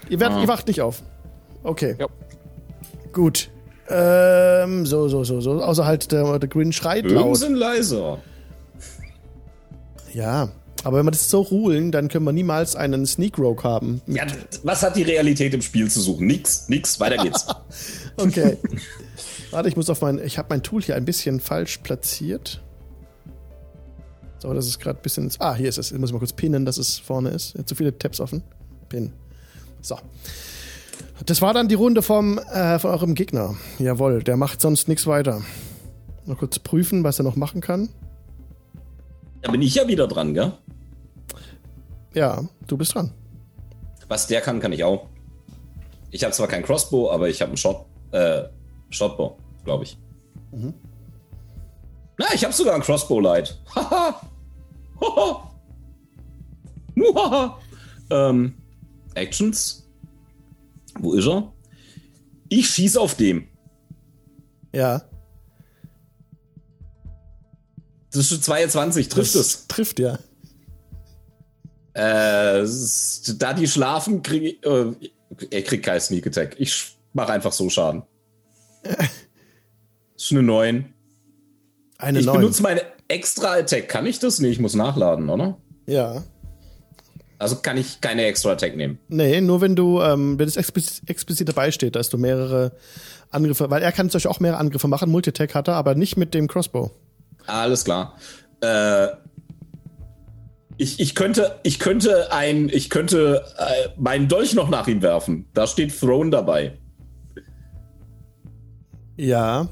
Ihr, 0.09 0.19
werdet, 0.19 0.41
ihr 0.41 0.47
wacht 0.47 0.67
nicht 0.67 0.81
auf. 0.81 1.01
Okay. 1.63 1.95
Ja. 1.97 2.07
Gut. 3.13 3.49
Ähm, 3.89 4.85
so, 4.85 5.07
so, 5.07 5.23
so, 5.23 5.41
so. 5.41 5.61
Außer 5.63 5.85
halt 5.85 6.11
der, 6.11 6.37
der 6.39 6.49
Grin 6.49 6.71
schreit 6.73 7.03
Bögen 7.03 7.15
laut. 7.15 7.37
sind 7.37 7.55
leiser. 7.55 8.19
Ja. 10.13 10.49
Aber 10.83 10.97
wenn 10.97 11.05
wir 11.05 11.11
das 11.11 11.29
so 11.29 11.41
rulen, 11.41 11.91
dann 11.91 12.07
können 12.07 12.23
wir 12.23 12.31
niemals 12.31 12.75
einen 12.75 13.05
Sneak 13.05 13.37
Rogue 13.37 13.63
haben. 13.63 14.01
Ja, 14.07 14.25
was 14.63 14.81
hat 14.83 14.95
die 14.95 15.03
Realität 15.03 15.53
im 15.53 15.61
Spiel 15.61 15.89
zu 15.89 15.99
suchen? 15.99 16.27
Nix, 16.27 16.69
nix, 16.69 16.99
weiter 16.99 17.23
geht's. 17.23 17.45
Okay. 18.17 18.57
Warte, 19.51 19.69
ich 19.69 19.75
muss 19.75 19.89
auf 19.89 20.01
mein. 20.01 20.19
Ich 20.19 20.37
habe 20.37 20.47
mein 20.49 20.63
Tool 20.63 20.81
hier 20.81 20.95
ein 20.95 21.05
bisschen 21.05 21.39
falsch 21.39 21.79
platziert. 21.79 22.61
So, 24.39 24.53
das 24.53 24.67
ist 24.67 24.79
gerade 24.79 24.99
ein 24.99 25.01
bisschen. 25.01 25.31
Ah, 25.39 25.55
hier 25.55 25.69
ist 25.69 25.77
es. 25.77 25.91
Ich 25.91 25.97
muss 25.97 26.11
mal 26.11 26.19
kurz 26.19 26.33
pinnen, 26.33 26.65
dass 26.65 26.77
es 26.77 26.97
vorne 26.97 27.29
ist. 27.29 27.55
Zu 27.67 27.75
viele 27.75 27.97
Tabs 27.97 28.19
offen. 28.19 28.43
Pin. 28.87 29.11
So. 29.81 29.97
Das 31.25 31.41
war 31.41 31.53
dann 31.53 31.67
die 31.67 31.75
Runde 31.75 32.01
vom, 32.01 32.37
äh, 32.37 32.79
von 32.79 32.91
eurem 32.91 33.15
Gegner. 33.15 33.55
Jawohl, 33.77 34.23
der 34.23 34.37
macht 34.37 34.61
sonst 34.61 34.87
nichts 34.87 35.05
weiter. 35.07 35.41
Mal 36.25 36.35
kurz 36.35 36.59
prüfen, 36.59 37.03
was 37.03 37.19
er 37.19 37.23
noch 37.23 37.35
machen 37.35 37.59
kann. 37.59 37.89
Da 39.41 39.51
bin 39.51 39.61
ich 39.61 39.75
ja 39.75 39.87
wieder 39.87 40.07
dran, 40.07 40.33
gell? 40.33 40.53
Ja, 42.13 42.43
du 42.67 42.77
bist 42.77 42.95
dran. 42.95 43.11
Was 44.07 44.27
der 44.27 44.41
kann, 44.41 44.59
kann 44.59 44.71
ich 44.73 44.83
auch. 44.83 45.07
Ich 46.11 46.23
habe 46.23 46.33
zwar 46.33 46.47
kein 46.47 46.63
Crossbow, 46.63 47.11
aber 47.11 47.29
ich 47.29 47.41
habe 47.41 47.49
einen 47.49 47.57
Shot, 47.57 47.85
äh, 48.11 48.43
Shotbow, 48.89 49.37
glaube 49.63 49.83
ich. 49.83 49.97
Na, 52.17 52.25
ich 52.33 52.43
habe 52.43 52.53
sogar 52.53 52.75
ein 52.75 52.81
Crossbow 52.81 53.19
Light. 53.19 53.57
Haha. 53.75 54.21
Haha. 57.15 57.59
Ähm, 58.09 58.55
Actions. 59.15 59.87
Wo 60.99 61.13
ist 61.13 61.27
er? 61.27 61.53
Ich 62.49 62.67
schieße 62.69 62.99
auf 62.99 63.15
dem. 63.15 63.47
Ja. 64.73 65.03
Das 68.11 68.21
ist 68.21 68.29
schon 68.29 68.41
22, 68.41 69.07
trifft 69.07 69.35
es. 69.35 69.67
Trifft 69.67 69.99
ja. 69.99 70.17
Äh, 71.93 72.65
da 73.37 73.53
die 73.53 73.67
schlafen, 73.67 74.23
kriege 74.23 74.49
ich. 74.49 74.65
Äh, 74.65 74.93
er 75.51 75.61
kriegt 75.61 75.85
keinen 75.85 76.01
Sneak 76.01 76.27
Attack. 76.27 76.55
Ich 76.59 76.97
mache 77.13 77.31
einfach 77.31 77.51
so 77.51 77.69
Schaden. 77.69 78.03
Das 78.83 80.25
ist 80.25 80.31
eine 80.31 80.43
9. 80.43 80.93
Eine 81.97 82.19
Ich 82.19 82.25
neun. 82.25 82.37
benutze 82.37 82.61
meine 82.63 82.81
extra 83.07 83.55
Attack. 83.55 83.89
Kann 83.89 84.05
ich 84.05 84.19
das? 84.19 84.39
Nee, 84.39 84.49
ich 84.49 84.59
muss 84.59 84.73
nachladen, 84.75 85.29
oder? 85.29 85.57
Ja. 85.85 86.23
Also 87.37 87.57
kann 87.57 87.77
ich 87.77 88.01
keine 88.01 88.25
extra 88.25 88.51
Attack 88.51 88.75
nehmen. 88.75 88.99
Nee, 89.07 89.39
nur 89.41 89.61
wenn 89.61 89.75
du, 89.75 90.01
ähm, 90.01 90.37
wenn 90.37 90.47
es 90.47 90.57
explizit, 90.57 91.09
explizit 91.09 91.47
dabei 91.47 91.71
steht, 91.71 91.95
dass 91.95 92.09
du 92.09 92.17
mehrere 92.17 92.73
Angriffe, 93.31 93.69
weil 93.69 93.81
er 93.81 93.91
kann 93.91 94.09
zum 94.09 94.17
Beispiel 94.17 94.31
auch 94.31 94.39
mehrere 94.39 94.59
Angriffe 94.59 94.87
machen, 94.87 95.09
Multitech 95.09 95.53
hat 95.53 95.67
er, 95.67 95.75
aber 95.75 95.95
nicht 95.95 96.17
mit 96.17 96.33
dem 96.33 96.47
Crossbow. 96.47 96.91
Alles 97.47 97.85
klar. 97.85 98.17
Äh, 98.61 99.07
ich, 100.77 100.99
ich 100.99 101.15
könnte, 101.15 101.59
ich 101.63 101.79
könnte 101.79 102.31
ein, 102.31 102.69
ich 102.69 102.89
könnte 102.89 103.43
äh, 103.57 103.89
meinen 103.97 104.27
Dolch 104.27 104.53
noch 104.53 104.69
nach 104.69 104.87
ihm 104.87 105.01
werfen. 105.01 105.47
Da 105.53 105.67
steht 105.67 105.97
Throne 105.97 106.29
dabei. 106.31 106.77
Ja. 109.19 109.67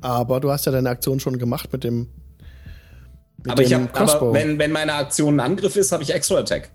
Aber 0.00 0.40
du 0.40 0.50
hast 0.50 0.64
ja 0.64 0.72
deine 0.72 0.88
Aktion 0.88 1.20
schon 1.20 1.38
gemacht 1.38 1.70
mit 1.72 1.84
dem, 1.84 2.08
mit 3.42 3.52
aber 3.52 3.62
ich 3.62 3.68
dem 3.68 3.82
hab, 3.84 3.96
aber 3.96 4.06
Crossbow. 4.06 4.32
wenn, 4.32 4.58
wenn 4.58 4.72
meine 4.72 4.94
Aktion 4.94 5.38
ein 5.38 5.40
Angriff 5.52 5.76
ist, 5.76 5.92
habe 5.92 6.02
ich 6.02 6.12
extra 6.14 6.38
Attack. 6.38 6.70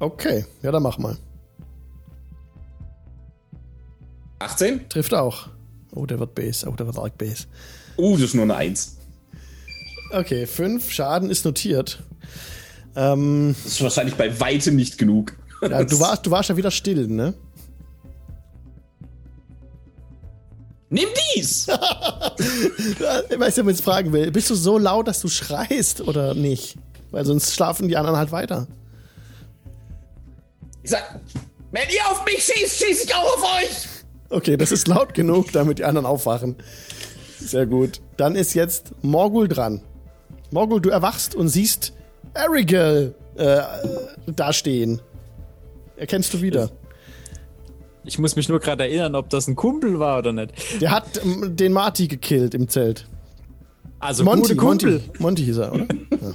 okay, 0.00 0.46
ja, 0.62 0.72
dann 0.72 0.82
mach 0.82 0.96
mal. 0.98 1.16
18? 4.38 4.88
Trifft 4.88 5.14
auch. 5.14 5.48
Oh, 5.94 6.06
der 6.06 6.18
wird 6.18 6.34
Base. 6.34 6.66
Oh, 6.68 6.72
der 6.72 6.86
wird 6.86 6.98
arg 6.98 7.16
Base. 7.18 7.44
Uh, 7.96 8.14
das 8.14 8.26
ist 8.28 8.34
nur 8.34 8.44
eine 8.44 8.56
1. 8.56 8.96
Okay, 10.12 10.46
fünf 10.46 10.90
Schaden 10.90 11.30
ist 11.30 11.44
notiert. 11.44 12.02
Ähm, 12.96 13.54
Das 13.62 13.72
ist 13.74 13.82
wahrscheinlich 13.82 14.16
bei 14.16 14.38
weitem 14.40 14.74
nicht 14.76 14.98
genug. 14.98 15.34
ja, 15.62 15.84
du, 15.84 16.00
warst, 16.00 16.26
du 16.26 16.30
warst 16.30 16.48
ja 16.48 16.56
wieder 16.56 16.70
still, 16.70 17.06
ne? 17.06 17.34
Nimm 20.92 21.08
dies! 21.34 21.66
Ich 22.38 23.00
weiß 23.00 23.56
ja, 23.56 23.64
wenn 23.64 23.70
ich 23.70 23.78
jetzt 23.78 23.84
fragen 23.84 24.12
will, 24.12 24.30
bist 24.30 24.50
du 24.50 24.54
so 24.54 24.78
laut, 24.78 25.08
dass 25.08 25.20
du 25.20 25.28
schreist 25.28 26.02
oder 26.02 26.34
nicht? 26.34 26.76
Weil 27.10 27.24
sonst 27.24 27.54
schlafen 27.54 27.88
die 27.88 27.96
anderen 27.96 28.18
halt 28.18 28.30
weiter. 28.30 28.66
Ich 30.82 30.90
sag, 30.90 31.20
wenn 31.70 31.88
ihr 31.88 32.10
auf 32.10 32.24
mich 32.24 32.44
schießt, 32.44 32.84
schieße 32.84 33.04
ich 33.04 33.14
auch 33.14 33.24
auf 33.24 33.44
euch! 33.58 33.88
Okay, 34.28 34.56
das 34.56 34.70
ist 34.70 34.86
laut 34.86 35.14
genug, 35.14 35.52
damit 35.52 35.78
die 35.78 35.84
anderen 35.84 36.06
aufwachen. 36.06 36.56
Sehr 37.40 37.66
gut. 37.66 38.00
Dann 38.16 38.36
ist 38.36 38.54
jetzt 38.54 38.92
Morgul 39.02 39.48
dran. 39.48 39.82
Morgul, 40.50 40.80
du 40.80 40.90
erwachst 40.90 41.34
und 41.34 41.48
siehst 41.48 41.94
Erigel 42.34 43.14
äh, 43.36 43.60
da 44.26 44.52
stehen. 44.52 45.00
Erkennst 45.96 46.34
du 46.34 46.42
wieder. 46.42 46.70
Ich 48.04 48.18
muss 48.18 48.36
mich 48.36 48.48
nur 48.48 48.58
gerade 48.58 48.84
erinnern, 48.84 49.14
ob 49.14 49.30
das 49.30 49.46
ein 49.46 49.56
Kumpel 49.56 49.98
war 49.98 50.18
oder 50.18 50.32
nicht. 50.32 50.80
Der 50.80 50.90
hat 50.90 51.20
ähm, 51.24 51.54
den 51.56 51.72
Marty 51.72 52.08
gekillt 52.08 52.54
im 52.54 52.68
Zelt. 52.68 53.06
Also 54.00 54.24
Monty, 54.24 54.54
gute 54.54 54.56
Kumpel. 54.56 54.92
Monty, 54.92 55.22
Monty 55.22 55.44
hieß 55.44 55.58
er, 55.58 55.72
oder? 55.72 55.86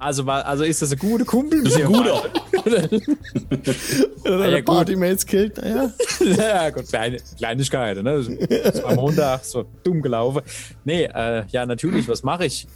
Also, 0.00 0.24
war, 0.24 0.46
also 0.46 0.64
ist 0.64 0.80
das 0.80 0.92
ein 0.92 0.98
guter 0.98 1.26
Kumpel? 1.26 1.62
Das 1.62 1.74
ist 1.74 1.82
ein 1.82 1.92
guter. 1.92 2.22
Oder 4.24 4.48
der 4.48 4.58
ja. 4.58 4.62
Party-Mates 4.62 5.26
killt. 5.26 5.58
Naja. 5.58 5.90
ja, 6.20 6.70
gut, 6.70 6.88
kleine, 6.88 7.18
Kleinigkeiten, 7.36 8.04
ne? 8.04 8.24
Das 8.48 8.82
war 8.82 8.92
am 8.92 8.96
Montag 8.96 9.44
so 9.44 9.66
dumm 9.84 10.00
gelaufen. 10.00 10.40
Nee, 10.84 11.04
äh, 11.04 11.44
ja, 11.48 11.66
natürlich, 11.66 12.08
was 12.08 12.22
mache 12.22 12.46
ich? 12.46 12.66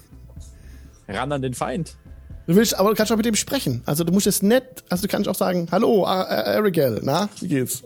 Ran 1.08 1.32
an 1.32 1.40
den 1.40 1.54
Feind. 1.54 1.96
Du 2.46 2.54
willst, 2.56 2.74
aber 2.78 2.90
du 2.90 2.94
kannst 2.96 3.10
auch 3.10 3.16
mit 3.16 3.24
dem 3.26 3.34
sprechen. 3.36 3.82
Also 3.86 4.04
du 4.04 4.12
musst 4.12 4.26
es 4.26 4.42
nett, 4.42 4.84
also 4.90 5.02
du 5.02 5.08
kannst 5.08 5.28
auch 5.28 5.34
sagen, 5.34 5.68
hallo, 5.70 6.04
A- 6.04 6.22
A- 6.22 6.42
Erigel, 6.42 7.00
na, 7.02 7.28
wie 7.40 7.48
geht's? 7.48 7.82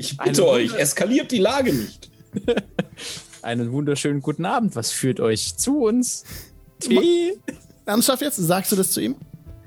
Ich 0.01 0.17
bitte 0.17 0.47
euch, 0.47 0.73
eskaliert 0.75 1.33
die 1.33 1.39
Lage 1.39 1.73
nicht. 1.73 2.09
Einen 3.43 3.73
wunderschönen 3.73 4.23
guten 4.23 4.45
Abend. 4.45 4.77
Was 4.77 4.93
führt 4.93 5.19
euch 5.19 5.57
zu 5.57 5.87
uns? 5.87 6.23
Tee? 6.81 7.37
Ernsthaft 7.85 8.23
jetzt? 8.23 8.37
Sagst 8.37 8.71
du 8.71 8.77
das 8.77 8.93
zu 8.93 9.01
ihm? 9.01 9.17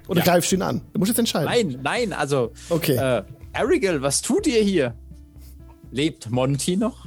Oder 0.08 0.20
Ja. 0.20 0.26
greifst 0.26 0.50
du 0.52 0.56
ihn 0.56 0.62
an? 0.62 0.80
Du 0.94 1.00
musst 1.00 1.10
jetzt 1.10 1.20
entscheiden. 1.20 1.50
Nein, 1.50 1.80
nein, 1.84 2.14
also. 2.14 2.54
Okay. 2.70 2.96
Äh, 2.96 3.24
Arigel, 3.52 4.02
was 4.02 4.22
tut 4.22 4.48
ihr 4.48 4.62
hier? 4.64 4.94
Lebt 5.92 6.30
Monty 6.30 6.78
noch? 6.78 7.06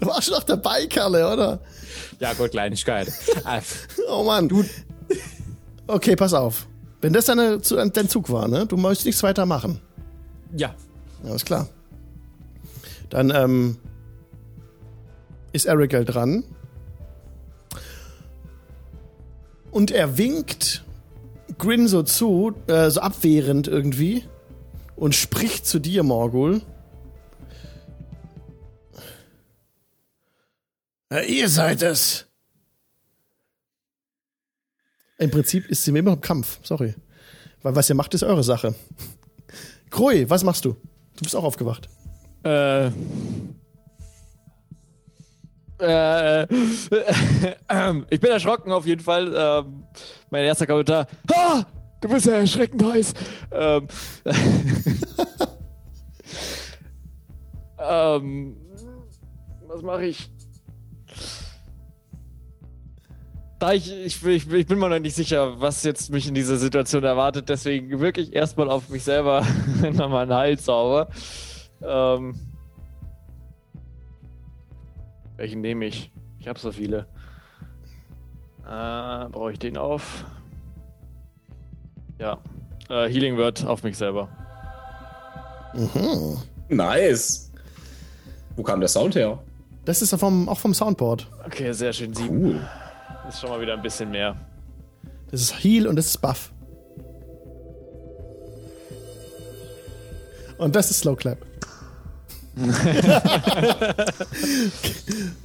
Du 0.00 0.06
warst 0.06 0.30
doch 0.30 0.42
dabei, 0.42 0.86
Kerle, 0.86 1.32
oder? 1.32 1.60
Ja, 2.22 2.34
gut, 2.34 2.52
Kleinigkeit. 2.52 3.12
Oh 4.08 4.22
Mann. 4.22 4.48
Du. 4.48 4.64
Okay, 5.88 6.14
pass 6.14 6.32
auf. 6.34 6.68
Wenn 7.00 7.12
das 7.12 7.26
deine, 7.26 7.58
dein 7.58 8.08
Zug 8.08 8.30
war, 8.30 8.46
ne? 8.46 8.64
Du 8.64 8.76
möchtest 8.76 9.06
nichts 9.06 9.22
weiter 9.24 9.44
machen. 9.44 9.80
ja, 10.56 10.72
Alles 11.24 11.44
klar. 11.44 11.68
Dann 13.10 13.30
ähm, 13.34 13.76
ist 15.52 15.66
Erigel 15.66 16.04
dran. 16.04 16.44
Und 19.72 19.90
er 19.90 20.16
winkt 20.16 20.84
Grin 21.58 21.88
so 21.88 22.04
zu, 22.04 22.54
äh, 22.68 22.88
so 22.90 23.00
abwehrend 23.00 23.66
irgendwie. 23.66 24.24
Und 24.94 25.16
spricht 25.16 25.66
zu 25.66 25.80
dir, 25.80 26.04
Morgul. 26.04 26.62
Äh, 31.12 31.26
ihr 31.26 31.48
seid 31.48 31.82
es. 31.82 32.26
Im 35.18 35.30
Prinzip 35.30 35.68
ist 35.68 35.84
sie 35.84 35.92
mir 35.92 35.98
immer 35.98 36.14
im 36.14 36.20
Kampf, 36.20 36.58
sorry. 36.62 36.94
Weil 37.62 37.76
was 37.76 37.90
ihr 37.90 37.94
macht, 37.94 38.14
ist 38.14 38.22
eure 38.22 38.42
Sache. 38.42 38.74
Kroi, 39.90 40.24
was 40.28 40.42
machst 40.42 40.64
du? 40.64 40.70
Du 40.72 41.22
bist 41.22 41.36
auch 41.36 41.44
aufgewacht. 41.44 41.88
Äh. 42.44 42.86
Äh, 45.78 46.46
ähm, 47.68 48.06
ich 48.08 48.20
bin 48.20 48.30
erschrocken 48.30 48.72
auf 48.72 48.86
jeden 48.86 49.02
Fall. 49.02 49.34
Ähm, 49.36 49.84
mein 50.30 50.44
erster 50.44 50.66
Kommentar. 50.66 51.06
Ah, 51.30 51.64
du 52.00 52.08
bist 52.08 52.26
ja 52.26 52.34
erschreckend 52.34 52.82
heiß. 52.82 53.12
Ähm, 53.50 53.88
ähm, 57.78 58.56
was 59.66 59.82
mache 59.82 60.06
ich? 60.06 60.30
Da 63.62 63.72
ich, 63.74 63.92
ich, 63.92 64.26
ich, 64.26 64.52
ich 64.52 64.66
bin 64.66 64.80
mir 64.80 64.88
noch 64.88 64.98
nicht 64.98 65.14
sicher, 65.14 65.60
was 65.60 65.84
jetzt 65.84 66.10
mich 66.10 66.26
in 66.26 66.34
dieser 66.34 66.56
Situation 66.56 67.04
erwartet, 67.04 67.48
deswegen 67.48 68.00
wirklich 68.00 68.34
erstmal 68.34 68.68
auf 68.68 68.88
mich 68.88 69.04
selber 69.04 69.46
nochmal 69.92 70.24
einen 70.24 70.34
Heil 70.34 70.58
zauber. 70.58 71.06
Ähm, 71.80 72.34
welchen 75.36 75.60
nehme 75.60 75.84
ich? 75.84 76.10
Ich 76.40 76.48
habe 76.48 76.58
so 76.58 76.72
viele. 76.72 77.06
Äh, 78.64 79.28
Brauche 79.28 79.52
ich 79.52 79.60
den 79.60 79.76
auf? 79.76 80.24
Ja. 82.18 82.38
Äh, 82.88 83.08
Healing 83.08 83.38
Word 83.38 83.64
auf 83.64 83.84
mich 83.84 83.96
selber. 83.96 84.28
Nice. 86.68 87.52
Wo 88.56 88.64
kam 88.64 88.80
der 88.80 88.88
Sound 88.88 89.14
her? 89.14 89.38
Das 89.84 90.02
ist 90.02 90.12
vom, 90.16 90.48
auch 90.48 90.58
vom 90.58 90.74
Soundboard. 90.74 91.28
Okay, 91.46 91.70
sehr 91.70 91.92
schön. 91.92 92.12
Sieben. 92.12 92.44
Cool. 92.44 92.60
Ist 93.32 93.40
schon 93.40 93.48
mal 93.48 93.60
wieder 93.62 93.72
ein 93.72 93.80
bisschen 93.82 94.10
mehr. 94.10 94.36
Das 95.30 95.40
ist 95.40 95.64
Heal 95.64 95.86
und 95.86 95.96
das 95.96 96.06
ist 96.06 96.20
Buff. 96.20 96.52
Und 100.58 100.76
das 100.76 100.90
ist 100.90 101.00
Slow 101.00 101.16
Clap. 101.16 101.38
ich 102.56 102.68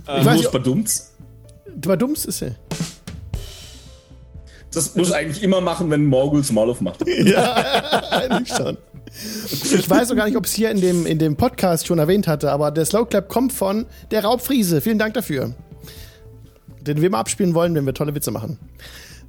weiß 0.06 0.26
Muss 0.26 0.36
nicht, 0.36 0.52
verdummt. 0.52 1.02
bei 1.78 1.96
Dumms 1.96 2.26
ist 2.26 2.42
er. 2.42 2.56
Das 4.74 4.94
muss 4.96 5.14
eigentlich 5.14 5.42
immer 5.42 5.62
machen, 5.62 5.90
wenn 5.90 6.06
Morgul 6.06 6.44
Small 6.44 6.76
macht. 6.82 7.04
Eigentlich 8.12 8.54
schon. 8.56 8.78
Ich 9.64 9.90
weiß 9.90 10.12
auch 10.12 10.16
gar 10.18 10.26
nicht, 10.26 10.36
ob 10.36 10.44
es 10.44 10.52
hier 10.54 10.70
in 10.72 10.82
dem, 10.82 11.06
in 11.06 11.20
dem 11.20 11.38
Podcast 11.38 11.88
schon 11.88 12.00
erwähnt 12.00 12.28
hatte, 12.28 12.52
aber 12.52 12.72
der 12.72 12.86
Slow 12.86 13.06
Clap 13.06 13.30
kommt 13.30 13.54
von 13.54 13.86
der 14.12 14.26
Raubfriese. 14.26 14.82
Vielen 14.82 15.00
Dank 15.00 15.14
dafür. 15.14 15.56
Den 16.88 17.02
wir 17.02 17.10
mal 17.10 17.20
abspielen 17.20 17.54
wollen, 17.54 17.76
wenn 17.76 17.86
wir 17.86 17.94
tolle 17.94 18.16
Witze 18.16 18.32
machen. 18.32 18.58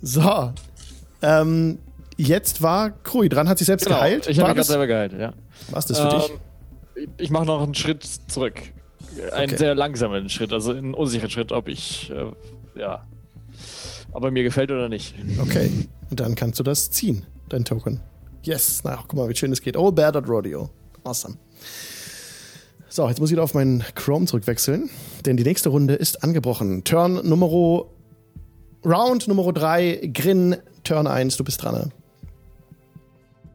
So. 0.03 0.53
Ähm, 1.23 1.79
jetzt 2.16 2.62
war 2.62 2.90
Krui 2.90 3.29
dran, 3.29 3.49
hat 3.49 3.59
sich 3.59 3.66
selbst 3.66 3.87
geheilt. 3.87 4.23
Genau, 4.25 4.31
Ich 4.33 4.38
habe 4.38 4.49
mich 4.51 4.55
gerade 4.57 4.66
selber 4.66 4.87
geheilt, 4.87 5.12
ja. 5.18 5.33
was 5.71 5.87
das 5.87 5.99
für 6.01 6.09
dich? 6.09 6.31
Ähm, 6.97 7.09
ich 7.18 7.31
mache 7.31 7.47
noch 7.47 7.62
einen 7.62 7.75
Schritt 7.75 8.05
zurück. 8.29 8.61
Einen 9.33 9.47
Okay. 9.51 9.57
sehr 9.57 9.75
langsamen 9.75 10.29
Schritt, 10.29 10.53
also 10.53 10.73
einen 10.73 10.94
unsicheren 10.94 11.31
Schritt, 11.31 11.51
ob 11.53 11.68
ich, 11.68 12.11
äh, 12.11 12.81
ja, 12.81 13.05
ob 14.12 14.23
er 14.25 14.31
mir 14.31 14.42
gefällt 14.44 14.71
oder 14.71 14.88
nicht. 14.88 15.14
Okay. 15.40 15.71
Und 16.11 16.21
dann 16.21 16.35
kannst 16.35 16.59
du 16.61 16.62
das 16.62 16.90
ziehen, 16.90 17.27
dein 17.49 17.64
Token. 17.64 18.01
Yes. 18.44 18.83
Na, 18.85 18.97
guck 18.97 19.14
mal, 19.14 19.29
wie 19.29 19.35
schön 19.37 19.51
es 19.53 19.61
geht. 19.61 19.77
All 19.77 19.90
Bear 19.92 20.14
Rodeo. 20.25 20.71
Awesome. 21.05 21.37
So, 22.99 23.09
jetzt 23.09 23.21
muss 23.21 23.31
ich 23.31 23.35
wieder 23.35 23.45
auf 23.45 23.55
meinen 23.55 23.85
Chrome 23.95 24.27
zurückwechseln, 24.27 24.91
denn 25.25 25.37
die 25.37 25.45
nächste 25.45 25.69
Runde 25.69 25.95
ist 25.95 26.25
angebrochen. 26.25 26.83
Turn 26.83 27.21
Nummer 27.23 27.47
Round 28.85 29.29
Nummer 29.29 29.53
3, 29.53 30.11
Grin, 30.13 30.57
Turn 30.83 31.07
1, 31.07 31.37
du 31.37 31.45
bist 31.45 31.63
dran. 31.63 31.77
ne? 31.77 31.91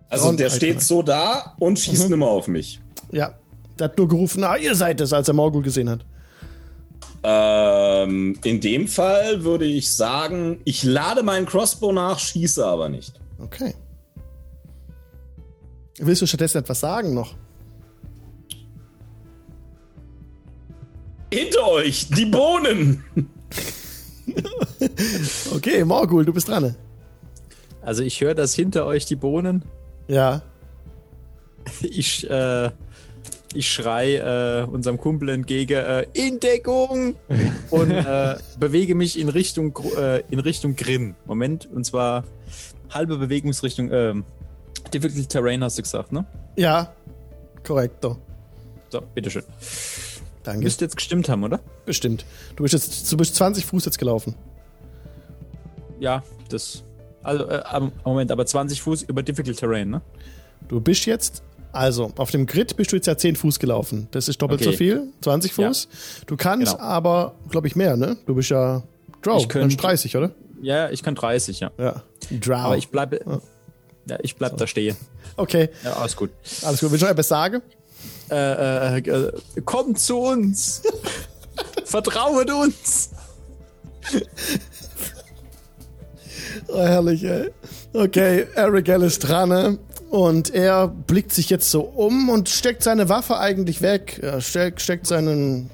Also 0.08 0.30
Und 0.30 0.40
der 0.40 0.46
Alter. 0.46 0.56
steht 0.56 0.82
so 0.82 1.02
da 1.02 1.58
und 1.60 1.78
schießt 1.78 2.10
immer 2.10 2.28
auf 2.28 2.48
mich. 2.48 2.80
Ja, 3.12 3.34
der 3.78 3.90
hat 3.90 3.98
nur 3.98 4.08
gerufen, 4.08 4.46
ah, 4.46 4.56
ihr 4.56 4.76
seid 4.76 5.02
es, 5.02 5.12
als 5.12 5.28
er 5.28 5.34
Morgul 5.34 5.62
gesehen 5.62 5.90
hat. 5.90 6.06
Ähm, 7.24 8.40
in 8.46 8.62
dem 8.62 8.88
Fall 8.88 9.44
würde 9.44 9.66
ich 9.66 9.92
sagen, 9.92 10.62
ich 10.64 10.86
lade 10.86 11.22
meinen 11.22 11.46
Crossbow 11.48 11.92
nach, 11.92 12.18
schieße 12.18 12.66
aber 12.66 12.88
nicht. 12.88 13.20
Okay. 13.40 13.76
Willst 16.00 16.22
du 16.22 16.28
stattdessen 16.28 16.60
etwas 16.60 16.80
sagen 16.80 17.14
noch? 17.14 17.36
Hinter 21.34 21.68
euch, 21.68 22.08
die 22.10 22.26
Bohnen! 22.26 23.04
Okay, 25.54 25.84
Morgul, 25.84 26.26
du 26.26 26.34
bist 26.34 26.48
dran. 26.48 26.76
Also 27.82 28.04
ich 28.04 28.20
höre 28.22 28.34
das 28.36 28.54
hinter 28.56 28.86
euch 28.86 29.06
die 29.06 29.16
Bohnen. 29.16 29.64
Ja. 30.08 30.42
Ich, 31.82 32.30
äh, 32.30 32.70
ich 33.54 33.72
schrei 33.72 34.16
äh, 34.16 34.66
unserem 34.66 34.98
Kumpel 34.98 35.30
entgegen, 35.30 35.78
äh, 35.78 36.06
in 36.14 36.40
Deckung! 36.40 37.16
Und 37.70 37.92
äh, 37.92 38.36
bewege 38.60 38.96
mich 38.96 39.20
in 39.20 39.30
Richtung, 39.30 39.78
äh, 39.98 40.24
in 40.30 40.40
Richtung 40.40 40.76
Grin. 40.76 41.16
Moment, 41.26 41.70
und 41.74 41.86
zwar 41.86 42.24
halbe 42.90 43.18
Bewegungsrichtung, 43.18 43.92
ähm, 43.92 44.26
Difficult 44.94 45.30
Terrain 45.30 45.64
hast 45.64 45.78
du 45.78 45.82
gesagt, 45.82 46.12
ne? 46.12 46.26
Ja. 46.56 46.94
Korrekto. 47.64 48.18
So, 48.90 49.02
bitteschön. 49.14 49.44
Danke. 50.44 50.64
Müsste 50.64 50.86
jetzt 50.86 50.96
gestimmt 50.98 51.30
haben, 51.30 51.44
oder? 51.44 51.60
Bestimmt. 51.86 52.26
Du 52.56 52.64
bist 52.64 52.74
jetzt 52.74 53.12
du 53.12 53.18
bist 53.18 53.36
20 53.36 53.66
Fuß 53.66 53.86
jetzt 53.86 53.98
gelaufen. 53.98 54.36
Ja, 56.00 56.24
das. 56.50 56.84
Also, 57.24 57.48
äh, 57.48 57.62
am- 57.66 57.92
Moment, 58.04 58.32
aber 58.32 58.46
20 58.46 58.82
Fuß 58.82 59.04
über 59.04 59.24
Difficult 59.24 59.58
Terrain, 59.58 59.90
ne? 59.90 60.02
Du 60.68 60.82
bist 60.82 61.06
jetzt, 61.06 61.44
also 61.72 62.12
auf 62.18 62.32
dem 62.32 62.46
Grid 62.46 62.76
bist 62.76 62.92
du 62.92 62.98
jetzt 62.98 63.08
ja 63.08 63.18
10 63.18 63.36
Fuß 63.38 63.60
gelaufen. 63.60 64.08
Das 64.12 64.28
ist 64.28 64.42
doppelt 64.42 64.62
Okay. 64.62 64.72
so 64.72 64.78
viel, 64.78 65.04
20 65.22 65.54
Fuß. 65.54 65.88
Du 66.28 66.36
kannst 66.36 66.74
Genau. 66.74 66.84
aber, 66.84 67.36
glaube 67.50 67.68
ich, 67.68 67.76
mehr, 67.76 67.96
ne? 67.96 68.18
Du 68.26 68.36
bist 68.36 68.50
ja 68.50 68.84
Drow, 69.22 69.42
Ich 69.42 69.48
könnt- 69.48 69.82
30, 69.82 70.18
oder? 70.18 70.32
Ja, 70.62 70.90
ich 70.90 71.02
kann 71.04 71.16
30, 71.16 71.62
ja. 71.62 71.72
Ja. 71.78 72.04
Drow. 72.42 72.58
Aber 72.58 72.78
ich 72.78 72.90
bleibe. 72.90 73.42
Ja, 74.10 74.18
ich 74.22 74.36
bleib 74.36 74.58
da 74.58 74.68
stehen. 74.68 74.98
okay, 75.38 75.70
Ja, 75.86 75.94
alles 75.94 76.18
gut. 76.18 76.30
alles 76.64 76.82
gut. 76.82 76.92
Willst 76.92 77.02
du 77.02 77.06
noch 77.06 77.12
etwas 77.14 77.30
sagen? 77.30 77.62
Äh, 78.30 78.98
äh, 78.98 79.00
äh, 79.00 79.32
kommt 79.66 80.00
zu 80.00 80.18
uns! 80.18 80.82
Vertrauet 81.86 82.52
uns! 82.52 83.10
Oh, 86.68 86.82
herrlich, 86.82 87.24
ey. 87.24 87.52
Okay, 87.94 88.48
Arigel 88.56 89.04
ist 89.04 89.20
dran, 89.20 89.50
ne? 89.50 89.80
Und 90.10 90.54
er 90.54 90.88
blickt 90.88 91.34
sich 91.34 91.50
jetzt 91.50 91.70
so 91.70 91.82
um 91.82 92.30
und 92.30 92.50
steckt 92.50 92.84
seine 92.84 93.10
Waffe 93.10 93.38
eigentlich 93.38 93.82
weg. 93.82 94.20
Er 94.22 94.42
steckt, 94.42 94.82
steckt 94.82 95.08
seinen, 95.08 95.70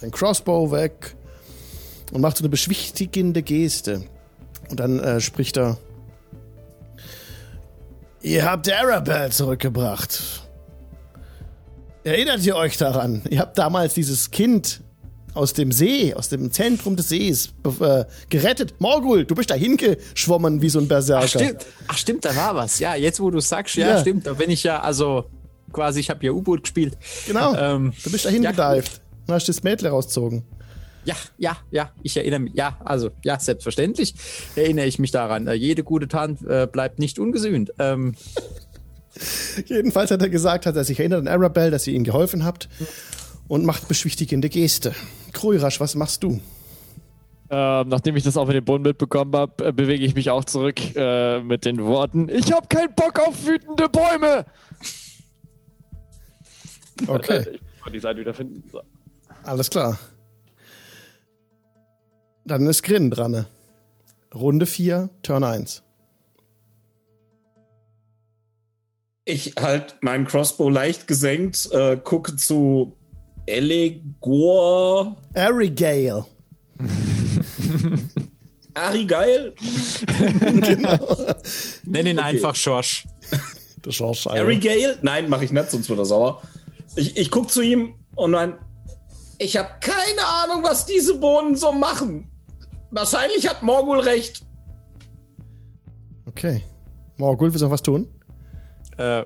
seinen 0.00 0.12
Crossbow 0.12 0.70
weg 0.70 1.16
und 2.12 2.20
macht 2.20 2.36
so 2.36 2.42
eine 2.42 2.48
beschwichtigende 2.48 3.42
Geste. 3.42 4.04
Und 4.70 4.80
dann 4.80 5.00
äh, 5.00 5.20
spricht 5.20 5.56
er. 5.56 5.76
Ihr 8.22 8.44
habt 8.44 8.70
Arabelle 8.72 9.30
zurückgebracht. 9.30 10.45
Erinnert 12.06 12.46
ihr 12.46 12.54
euch 12.54 12.76
daran? 12.76 13.22
Ihr 13.30 13.40
habt 13.40 13.58
damals 13.58 13.94
dieses 13.94 14.30
Kind 14.30 14.80
aus 15.34 15.54
dem 15.54 15.72
See, 15.72 16.14
aus 16.14 16.28
dem 16.28 16.52
Zentrum 16.52 16.94
des 16.94 17.08
Sees 17.08 17.52
äh, 17.80 18.04
gerettet. 18.28 18.74
Morgul, 18.78 19.24
du 19.24 19.34
bist 19.34 19.50
da 19.50 19.56
hingeschwommen 19.56 20.62
wie 20.62 20.68
so 20.68 20.78
ein 20.78 20.86
Berserker. 20.86 21.24
Ach 21.24 21.28
stimmt, 21.28 21.66
ach 21.88 21.98
stimmt, 21.98 22.24
da 22.24 22.36
war 22.36 22.54
was. 22.54 22.78
Ja, 22.78 22.94
jetzt 22.94 23.18
wo 23.18 23.28
du 23.32 23.40
sagst, 23.40 23.74
ja, 23.74 23.88
Ja. 23.88 24.00
stimmt, 24.00 24.24
da 24.28 24.34
bin 24.34 24.50
ich 24.50 24.62
ja, 24.62 24.80
also 24.82 25.24
quasi, 25.72 25.98
ich 25.98 26.08
habe 26.08 26.24
ja 26.24 26.30
U-Boot 26.30 26.62
gespielt. 26.62 26.96
Genau. 27.26 27.56
Ähm, 27.56 27.92
du 28.04 28.12
bist 28.12 28.24
da 28.24 28.28
ja, 28.28 28.34
hingedived. 28.34 29.00
und 29.26 29.34
hast 29.34 29.48
das 29.48 29.64
Mädel 29.64 29.88
rausgezogen. 29.88 30.44
Ja, 31.06 31.16
ja, 31.38 31.56
ja, 31.72 31.90
ich 32.04 32.16
erinnere 32.16 32.38
mich. 32.40 32.54
Ja, 32.54 32.78
also, 32.84 33.10
ja, 33.24 33.38
selbstverständlich 33.40 34.14
erinnere 34.54 34.86
ich 34.86 35.00
mich 35.00 35.10
daran. 35.10 35.48
Äh, 35.48 35.54
jede 35.54 35.82
gute 35.82 36.06
Tat 36.06 36.40
äh, 36.42 36.68
bleibt 36.70 37.00
nicht 37.00 37.18
ungesühnt. 37.18 37.72
Ähm, 37.80 38.14
Jedenfalls 39.66 40.10
hat 40.10 40.22
er 40.22 40.28
gesagt, 40.28 40.66
hat 40.66 40.76
er 40.76 40.84
sich 40.84 40.98
erinnert 40.98 41.20
an 41.20 41.28
Arabelle, 41.28 41.70
dass 41.70 41.86
ihr 41.86 41.94
ihm 41.94 42.04
geholfen 42.04 42.44
habt 42.44 42.68
und 43.48 43.64
macht 43.64 43.88
beschwichtigende 43.88 44.48
Geste. 44.48 44.94
Kruirasch, 45.32 45.80
was 45.80 45.94
machst 45.94 46.22
du? 46.22 46.40
Ähm, 47.48 47.88
nachdem 47.88 48.16
ich 48.16 48.24
das 48.24 48.36
auch 48.36 48.46
mit 48.46 48.56
dem 48.56 48.64
Boden 48.64 48.82
mitbekommen 48.82 49.32
habe, 49.36 49.66
äh, 49.66 49.72
bewege 49.72 50.04
ich 50.04 50.14
mich 50.16 50.30
auch 50.30 50.44
zurück 50.44 50.80
äh, 50.96 51.40
mit 51.40 51.64
den 51.64 51.82
Worten: 51.84 52.28
Ich 52.28 52.52
habe 52.52 52.66
keinen 52.66 52.92
Bock 52.94 53.20
auf 53.20 53.46
wütende 53.46 53.88
Bäume! 53.88 54.44
Okay, 57.06 57.36
Äh, 57.36 57.50
ich 57.56 57.60
muss 57.84 57.92
die 57.92 58.00
Seite 58.00 58.20
wieder 58.20 58.32
finden. 58.32 58.64
So. 58.72 58.80
alles 59.44 59.68
klar. 59.68 59.98
Dann 62.46 62.66
ist 62.66 62.82
Grin 62.82 63.10
dran. 63.10 63.44
Runde 64.34 64.64
4, 64.64 65.10
Turn 65.22 65.44
1. 65.44 65.82
Ich 69.28 69.54
halt 69.58 69.96
meinen 70.02 70.24
Crossbow 70.24 70.70
leicht 70.70 71.08
gesenkt, 71.08 71.68
äh, 71.72 71.96
gucke 71.96 72.36
zu 72.36 72.96
Elegor. 73.44 75.16
Arigale. 75.34 76.24
Ari 78.74 79.04
geil? 79.04 79.54
Nenn 81.84 82.06
ihn 82.06 82.18
einfach 82.20 82.54
Schorsch. 82.54 83.08
Das 83.82 83.98
war 84.00 84.14
scheiße. 84.14 84.40
Ari 84.40 84.58
Gale? 84.58 84.98
Nein, 85.02 85.28
mache 85.28 85.44
ich 85.44 85.50
nicht, 85.50 85.70
sonst 85.70 85.88
wird 85.88 85.98
er 85.98 86.04
sauer. 86.04 86.42
Ich, 86.94 87.16
ich 87.16 87.30
guck 87.30 87.50
zu 87.50 87.62
ihm 87.62 87.94
und 88.14 88.30
mein, 88.30 88.54
ich 89.38 89.56
habe 89.56 89.70
keine 89.80 90.24
Ahnung, 90.24 90.62
was 90.62 90.86
diese 90.86 91.18
Bohnen 91.18 91.56
so 91.56 91.72
machen. 91.72 92.30
Wahrscheinlich 92.92 93.48
hat 93.48 93.62
Morgul 93.62 94.00
recht. 94.00 94.42
Okay. 96.26 96.62
Morgul, 97.16 97.48
willst 97.48 97.62
du 97.62 97.66
noch 97.66 97.72
was 97.72 97.82
tun? 97.82 98.08
Äh, 98.98 99.20
äh, 99.20 99.24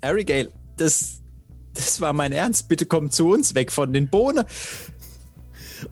Arigale, 0.00 0.50
das, 0.76 1.20
das 1.74 2.00
war 2.00 2.12
mein 2.12 2.32
Ernst. 2.32 2.68
Bitte 2.68 2.86
komm 2.86 3.10
zu 3.10 3.30
uns, 3.30 3.54
weg 3.54 3.72
von 3.72 3.92
den 3.92 4.08
Bohnen. 4.08 4.44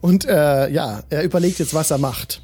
Und 0.01 0.25
äh, 0.25 0.69
ja, 0.69 1.03
er 1.09 1.23
überlegt 1.23 1.59
jetzt, 1.59 1.73
was 1.73 1.91
er 1.91 1.97
macht. 1.97 2.43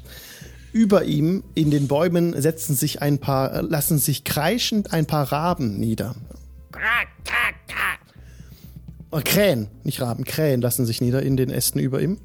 Über 0.72 1.04
ihm 1.04 1.44
in 1.54 1.70
den 1.70 1.86
Bäumen 1.86 2.40
setzen 2.40 2.74
sich 2.74 3.00
ein 3.00 3.18
paar, 3.18 3.52
äh, 3.52 3.60
lassen 3.60 3.98
sich 3.98 4.24
kreischend 4.24 4.92
ein 4.92 5.06
paar 5.06 5.30
Raben 5.30 5.78
nieder. 5.78 6.16
Oh, 9.10 9.20
Krähen, 9.24 9.68
nicht 9.84 10.00
Raben, 10.00 10.24
Krähen 10.24 10.60
lassen 10.60 10.86
sich 10.86 11.00
nieder 11.00 11.22
in 11.22 11.36
den 11.36 11.50
Ästen 11.50 11.78
über 11.78 12.00
ihm. 12.00 12.18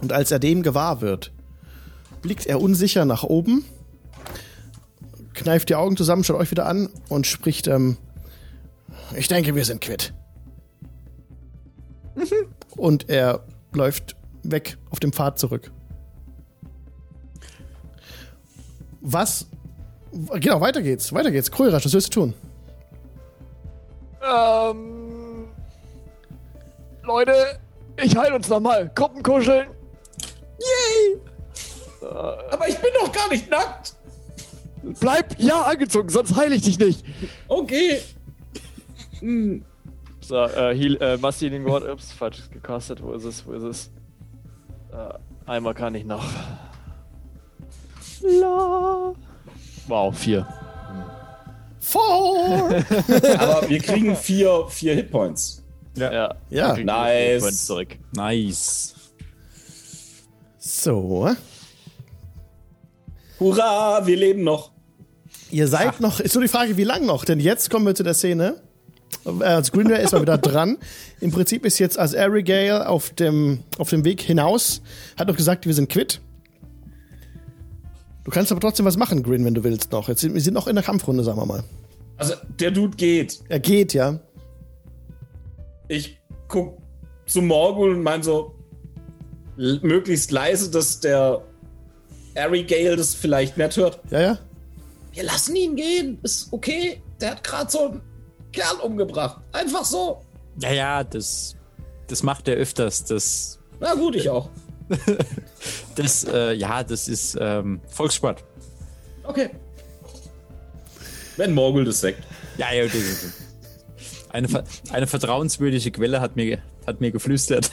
Und 0.00 0.14
als 0.14 0.30
er 0.30 0.38
dem 0.38 0.62
gewahr 0.62 1.02
wird, 1.02 1.30
blickt 2.22 2.46
er 2.46 2.62
unsicher 2.62 3.04
nach 3.04 3.22
oben, 3.22 3.66
kneift 5.34 5.68
die 5.68 5.74
Augen 5.74 5.96
zusammen, 5.96 6.24
schaut 6.24 6.38
euch 6.38 6.50
wieder 6.50 6.66
an 6.66 6.88
und 7.08 7.26
spricht, 7.26 7.66
ähm, 7.66 7.96
ich 9.16 9.28
denke, 9.28 9.54
wir 9.54 9.64
sind 9.64 9.80
quitt. 9.80 10.12
und 12.76 13.08
er 13.08 13.44
läuft 13.72 14.16
weg 14.42 14.76
auf 14.90 15.00
dem 15.00 15.12
Pfad 15.12 15.38
zurück. 15.38 15.70
Was? 19.00 19.46
Genau, 20.34 20.60
weiter 20.60 20.82
geht's, 20.82 21.12
weiter 21.12 21.30
geht's. 21.30 21.50
Krörasch, 21.50 21.84
was 21.84 21.92
willst 21.92 22.14
du 22.14 22.20
tun? 22.20 22.34
Ähm. 24.22 25.48
Leute, 27.02 27.34
ich 27.96 28.16
heil 28.16 28.32
uns 28.32 28.48
nochmal. 28.48 28.90
Gruppen 28.94 29.22
kuscheln. 29.22 29.68
Aber 32.50 32.68
ich 32.68 32.76
bin 32.78 32.90
doch 33.00 33.10
gar 33.10 33.28
nicht 33.28 33.50
nackt. 33.50 33.94
Bleib 35.00 35.38
ja 35.38 35.62
angezogen, 35.62 36.08
sonst 36.08 36.34
heile 36.36 36.54
ich 36.54 36.62
dich 36.62 36.78
nicht. 36.78 37.04
Okay. 37.48 37.98
So, 40.20 40.36
äh, 40.36 40.74
heal, 40.76 40.96
äh, 41.00 41.16
Masti 41.18 41.46
in 41.46 41.52
den 41.52 41.64
Wort. 41.64 41.88
Ups, 41.88 42.12
falsch 42.12 42.50
gecastet. 42.50 43.02
Wo 43.02 43.12
ist 43.12 43.24
es? 43.24 43.46
Wo 43.46 43.52
ist 43.52 43.62
es? 43.62 43.90
Äh, 44.92 45.14
einmal 45.50 45.74
kann 45.74 45.94
ich 45.94 46.04
noch. 46.04 46.24
La. 48.22 49.12
Wow, 49.86 50.16
vier. 50.16 50.46
Four! 51.80 52.70
Aber 53.38 53.68
wir 53.68 53.78
kriegen 53.80 54.14
vier, 54.16 54.66
vier 54.68 54.94
Hitpoints. 54.94 55.64
Ja. 55.96 56.12
Ja. 56.12 56.36
Wir 56.48 56.74
kriegen 56.74 56.86
Nice. 56.86 57.34
die 57.36 57.40
Points 57.40 57.66
zurück. 57.66 57.98
Nice. 58.14 58.94
So. 60.58 61.28
Hurra, 63.40 64.06
wir 64.06 64.16
leben 64.16 64.44
noch. 64.44 64.71
Ihr 65.52 65.68
seid 65.68 66.00
noch, 66.00 66.18
ist 66.18 66.34
nur 66.34 66.42
die 66.42 66.48
Frage, 66.48 66.78
wie 66.78 66.84
lang 66.84 67.04
noch? 67.04 67.26
Denn 67.26 67.38
jetzt 67.38 67.68
kommen 67.68 67.84
wir 67.84 67.94
zu 67.94 68.02
der 68.02 68.14
Szene. 68.14 68.56
Äh, 69.26 69.44
Als 69.44 69.70
Greenway 69.70 70.02
ist 70.02 70.12
mal 70.12 70.22
wieder 70.22 70.38
dran. 70.38 70.78
Im 71.20 71.30
Prinzip 71.30 71.66
ist 71.66 71.78
jetzt 71.78 71.98
als 71.98 72.14
Arigale 72.14 72.88
auf 72.88 73.10
dem, 73.10 73.60
auf 73.76 73.90
dem 73.90 74.02
Weg 74.04 74.22
hinaus, 74.22 74.80
hat 75.18 75.28
doch 75.28 75.36
gesagt, 75.36 75.66
wir 75.66 75.74
sind 75.74 75.90
quitt. 75.90 76.22
Du 78.24 78.30
kannst 78.30 78.50
aber 78.50 78.62
trotzdem 78.62 78.86
was 78.86 78.96
machen, 78.96 79.22
Green, 79.22 79.44
wenn 79.44 79.52
du 79.52 79.62
willst 79.62 79.92
noch. 79.92 80.08
Jetzt 80.08 80.22
sind, 80.22 80.32
wir 80.32 80.40
sind 80.40 80.54
noch 80.54 80.68
in 80.68 80.74
der 80.74 80.84
Kampfrunde, 80.84 81.22
sagen 81.22 81.38
wir 81.38 81.46
mal. 81.46 81.64
Also, 82.16 82.34
der 82.58 82.70
Dude 82.70 82.96
geht. 82.96 83.40
Er 83.50 83.60
geht, 83.60 83.92
ja. 83.92 84.20
Ich 85.88 86.18
guck 86.48 86.78
zu 87.26 87.42
Morgul 87.42 87.90
und 87.94 88.02
mein 88.02 88.22
so 88.22 88.54
möglichst 89.56 90.30
leise, 90.30 90.70
dass 90.70 91.00
der 91.00 91.42
Ari 92.36 92.62
Gale 92.62 92.96
das 92.96 93.14
vielleicht 93.14 93.58
nicht 93.58 93.76
hört. 93.76 94.00
Ja, 94.10 94.20
ja. 94.20 94.38
Wir 95.12 95.24
lassen 95.24 95.56
ihn 95.56 95.76
gehen. 95.76 96.18
Ist 96.22 96.52
okay. 96.52 97.02
Der 97.20 97.32
hat 97.32 97.44
gerade 97.44 97.70
so 97.70 97.88
einen 97.88 98.02
Kerl 98.52 98.76
umgebracht. 98.82 99.40
Einfach 99.52 99.84
so. 99.84 100.22
Ja, 100.60 100.72
ja, 100.72 101.04
das, 101.04 101.56
das 102.08 102.22
macht 102.22 102.48
er 102.48 102.56
öfters. 102.56 103.04
Das, 103.04 103.58
Na 103.80 103.94
gut, 103.94 104.16
ich 104.16 104.28
auch. 104.28 104.50
das, 105.96 106.24
äh, 106.24 106.52
ja, 106.54 106.82
das 106.82 107.08
ist 107.08 107.36
ähm, 107.40 107.80
Volkssport. 107.88 108.44
Okay. 109.24 109.50
Wenn 111.36 111.54
Morgul 111.54 111.84
das 111.84 112.00
sagt. 112.00 112.18
Ja, 112.58 112.72
ja, 112.72 112.84
das 112.84 112.94
ist 112.94 113.42
eine, 114.32 114.64
eine 114.90 115.06
vertrauenswürdige 115.06 115.90
Quelle 115.90 116.20
hat 116.20 116.36
mir, 116.36 116.58
hat 116.86 117.00
mir 117.00 117.10
geflüstert. 117.10 117.70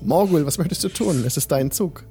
Morgul, 0.00 0.44
was 0.46 0.58
möchtest 0.58 0.84
du 0.84 0.88
tun? 0.88 1.24
Es 1.26 1.36
ist 1.36 1.50
dein 1.50 1.70
Zug. 1.70 2.04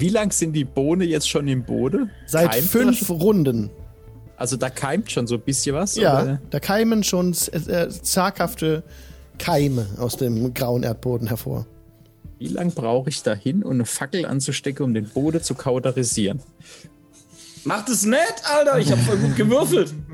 Wie 0.00 0.08
lang 0.08 0.32
sind 0.32 0.52
die 0.52 0.64
Bohne 0.64 1.04
jetzt 1.04 1.28
schon 1.28 1.48
im 1.48 1.64
Boden? 1.64 2.10
Seit 2.26 2.52
Keimt 2.52 2.66
fünf 2.66 3.00
das? 3.00 3.10
Runden. 3.10 3.70
Also 4.36 4.56
da 4.56 4.68
keimt 4.68 5.10
schon 5.10 5.26
so 5.26 5.36
ein 5.36 5.40
bisschen 5.40 5.76
was? 5.76 5.94
Ja, 5.96 6.22
oder? 6.22 6.40
da 6.50 6.60
keimen 6.60 7.04
schon 7.04 7.34
äh, 7.52 7.88
zaghafte 7.88 8.82
Keime 9.38 9.86
aus 9.98 10.16
dem 10.16 10.52
grauen 10.54 10.82
Erdboden 10.82 11.28
hervor. 11.28 11.66
Wie 12.38 12.48
lang 12.48 12.72
brauche 12.72 13.10
ich 13.10 13.22
dahin, 13.22 13.62
um 13.62 13.72
eine 13.72 13.84
Fackel 13.84 14.26
anzustecken, 14.26 14.84
um 14.84 14.94
den 14.94 15.08
Boden 15.08 15.42
zu 15.42 15.54
kauterisieren? 15.54 16.40
Macht 17.64 17.88
es 17.88 18.04
nett, 18.04 18.42
Alter. 18.44 18.78
Ich 18.78 18.90
hab 18.90 18.98
voll 18.98 19.18
gut 19.18 19.36
gewürfelt. 19.36 19.94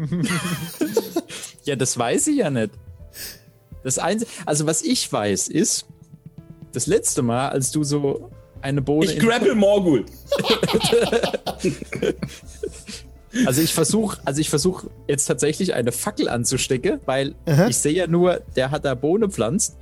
Ja, 1.64 1.76
das 1.76 1.96
weiß 1.96 2.28
ich 2.28 2.38
ja 2.38 2.50
nicht. 2.50 2.70
Das 3.84 3.98
Einzige, 3.98 4.30
also 4.46 4.66
was 4.66 4.82
ich 4.82 5.12
weiß, 5.12 5.48
ist, 5.48 5.86
das 6.72 6.86
letzte 6.86 7.22
Mal, 7.22 7.50
als 7.50 7.70
du 7.70 7.84
so 7.84 8.30
eine 8.62 8.82
Bohne. 8.82 9.06
Ich 9.12 9.18
grapple 9.18 9.54
Morgul. 9.54 10.04
also 13.46 13.62
ich 13.62 13.72
versuche, 13.74 14.18
also 14.24 14.40
ich 14.40 14.50
versuche 14.50 14.88
jetzt 15.08 15.26
tatsächlich 15.26 15.74
eine 15.74 15.92
Fackel 15.92 16.28
anzustecken, 16.28 17.00
weil 17.06 17.34
Aha. 17.46 17.68
ich 17.68 17.78
sehe 17.78 17.92
ja 17.92 18.06
nur, 18.06 18.40
der 18.56 18.70
hat 18.70 18.84
da 18.84 18.94
Bohne 18.94 19.28
pflanzt. 19.30 19.76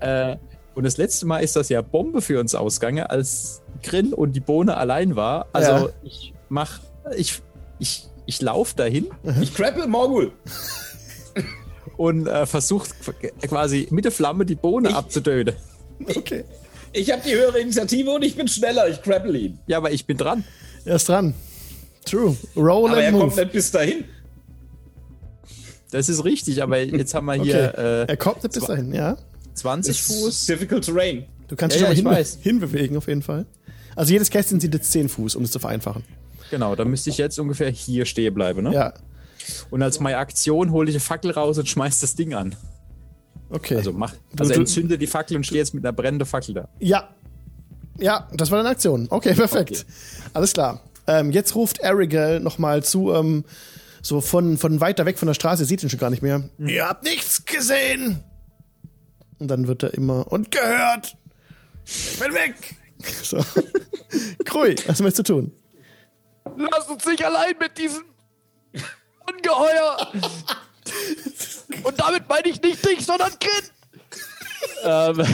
Äh, 0.00 0.36
und 0.74 0.84
das 0.84 0.96
letzte 0.96 1.26
Mal 1.26 1.38
ist 1.40 1.56
das 1.56 1.68
ja 1.68 1.82
Bombe 1.82 2.20
für 2.20 2.40
uns 2.40 2.54
ausgegangen, 2.54 3.04
als 3.06 3.62
Grin 3.82 4.12
und 4.12 4.32
die 4.34 4.40
Bohne 4.40 4.76
allein 4.76 5.16
war. 5.16 5.46
Also 5.52 5.70
Ja. 5.70 5.88
ich 6.02 6.32
mach, 6.48 6.80
ich, 7.16 7.40
ich, 7.78 8.06
ich 8.26 8.40
laufe 8.40 8.74
dahin 8.76 9.06
Ich 9.40 9.54
grapple 9.54 9.86
Morgul. 9.86 10.32
und 11.96 12.26
äh, 12.26 12.46
versuche 12.46 12.88
quasi 13.42 13.86
mit 13.90 14.04
der 14.04 14.12
Flamme 14.12 14.46
die 14.46 14.54
Bohne 14.56 14.90
Ich- 14.90 14.94
abzutöten. 14.94 15.54
Okay. 16.16 16.44
Ich 16.94 17.10
habe 17.12 17.20
die 17.26 17.34
höhere 17.34 17.58
Initiative 17.60 18.10
und 18.12 18.22
ich 18.22 18.36
bin 18.36 18.46
schneller. 18.48 18.88
Ich 18.88 19.02
grapple 19.02 19.36
ihn. 19.36 19.58
Ja, 19.66 19.78
aber 19.78 19.90
ich 19.92 20.06
bin 20.06 20.16
dran. 20.16 20.44
Er 20.84 20.96
ist 20.96 21.08
dran. 21.08 21.34
True. 22.04 22.36
Roll 22.56 22.90
Aber 22.90 23.02
er 23.02 23.08
and 23.08 23.18
kommt 23.18 23.32
move. 23.32 23.42
nicht 23.42 23.52
bis 23.52 23.70
dahin. 23.70 24.04
Das 25.90 26.08
ist 26.08 26.24
richtig, 26.24 26.62
aber 26.62 26.80
jetzt 26.80 27.14
haben 27.14 27.26
wir 27.26 27.34
Okay. 27.34 27.44
hier 27.44 27.78
äh, 27.78 28.04
er 28.06 28.16
kommt 28.16 28.42
nicht 28.42 28.54
bis 28.54 28.64
dahin, 28.64 28.92
ja. 28.92 29.16
20 29.54 29.96
It's 29.96 30.06
Fuß. 30.06 30.46
Difficult 30.46 30.84
terrain. 30.84 31.24
Du 31.48 31.56
kannst 31.56 31.76
Ja, 31.80 31.88
dich 31.90 31.98
ja, 32.00 32.04
aber 32.06 32.20
ich 32.20 32.28
hin, 32.28 32.34
weiß. 32.34 32.38
hinbewegen, 32.42 32.96
auf 32.96 33.06
jeden 33.08 33.22
Fall. 33.22 33.46
Also 33.96 34.12
jedes 34.12 34.30
Kästchen 34.30 34.60
sind 34.60 34.74
jetzt 34.74 34.90
10 34.90 35.08
Fuß, 35.08 35.36
um 35.36 35.44
es 35.44 35.50
zu 35.52 35.58
vereinfachen. 35.58 36.04
Genau, 36.50 36.74
da 36.74 36.84
müsste 36.84 37.10
ich 37.10 37.18
jetzt 37.18 37.38
ungefähr 37.38 37.70
hier 37.70 38.04
stehen 38.06 38.34
bleiben. 38.34 38.62
Ne? 38.64 38.72
Ja. 38.74 38.94
Und 39.70 39.82
als 39.82 40.00
meine 40.00 40.18
Aktion 40.18 40.72
hole 40.72 40.88
ich 40.90 40.94
eine 40.96 41.00
Fackel 41.00 41.30
raus 41.30 41.58
und 41.58 41.68
schmeiß 41.68 42.00
das 42.00 42.14
Ding 42.14 42.34
an. 42.34 42.54
Okay. 43.50 43.76
Also 43.76 43.92
mach, 43.92 44.12
Du- 44.12 44.18
also 44.42 44.54
du- 44.54 44.60
entzünde 44.60 44.98
die 44.98 45.06
Fackel 45.06 45.36
und 45.36 45.44
stehe 45.44 45.60
jetzt 45.60 45.74
mit 45.74 45.84
einer 45.84 45.92
brennenden 45.92 46.26
Fackel 46.26 46.54
da. 46.54 46.68
Ja. 46.80 47.08
Ja, 47.98 48.28
das 48.34 48.50
war 48.50 48.58
deine 48.58 48.70
Aktion. 48.70 49.06
Okay, 49.10 49.34
perfekt. 49.34 49.86
Alles 50.32 50.52
klar. 50.52 50.80
Ähm, 51.06 51.30
jetzt 51.30 51.54
ruft 51.54 51.84
Arigel 51.84 52.40
nochmal 52.40 52.82
zu, 52.82 53.12
ähm, 53.12 53.44
so 54.02 54.20
von, 54.20 54.58
von 54.58 54.80
weiter 54.80 55.06
weg 55.06 55.18
von 55.18 55.26
der 55.26 55.34
Straße, 55.34 55.62
ihr 55.62 55.66
seht 55.66 55.82
ihn 55.82 55.90
schon 55.90 56.00
gar 56.00 56.10
nicht 56.10 56.22
mehr. 56.22 56.42
Ihr 56.58 56.88
habt 56.88 57.04
nichts 57.04 57.44
gesehen! 57.44 58.24
Und 59.38 59.48
dann 59.48 59.68
wird 59.68 59.82
er 59.82 59.94
immer, 59.94 60.30
und 60.32 60.50
gehört! 60.50 61.16
Ich 61.84 62.18
bin 62.18 62.32
weg! 62.34 62.54
So. 63.22 63.36
Krui, 64.46 64.76
was 64.86 65.00
möchtest 65.02 65.28
du 65.28 65.34
tun? 65.34 65.52
Lass 66.56 66.88
uns 66.88 67.04
nicht 67.04 67.22
allein 67.24 67.54
mit 67.60 67.76
diesem 67.76 68.02
Ungeheuer. 69.30 70.08
Und 71.82 72.00
damit 72.00 72.28
meine 72.28 72.48
ich 72.48 72.60
nicht 72.62 72.84
dich, 72.84 73.04
sondern 73.04 73.30
Grin. 73.40 73.70
ähm, 74.84 75.20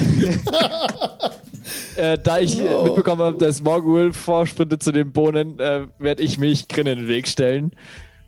äh, 1.97 2.19
da 2.19 2.39
ich 2.39 2.59
äh, 2.59 2.83
mitbekommen 2.85 3.23
habe, 3.23 3.39
dass 3.39 3.63
Morgul 3.63 4.13
vorsprintet 4.13 4.83
zu 4.83 4.93
den 4.93 5.13
Bohnen, 5.13 5.59
äh, 5.59 5.87
werde 5.99 6.23
ich 6.23 6.39
mich 6.39 6.69
Grin 6.69 6.87
in 6.87 6.99
den 7.01 7.09
Weg 7.09 7.29
stellen, 7.29 7.73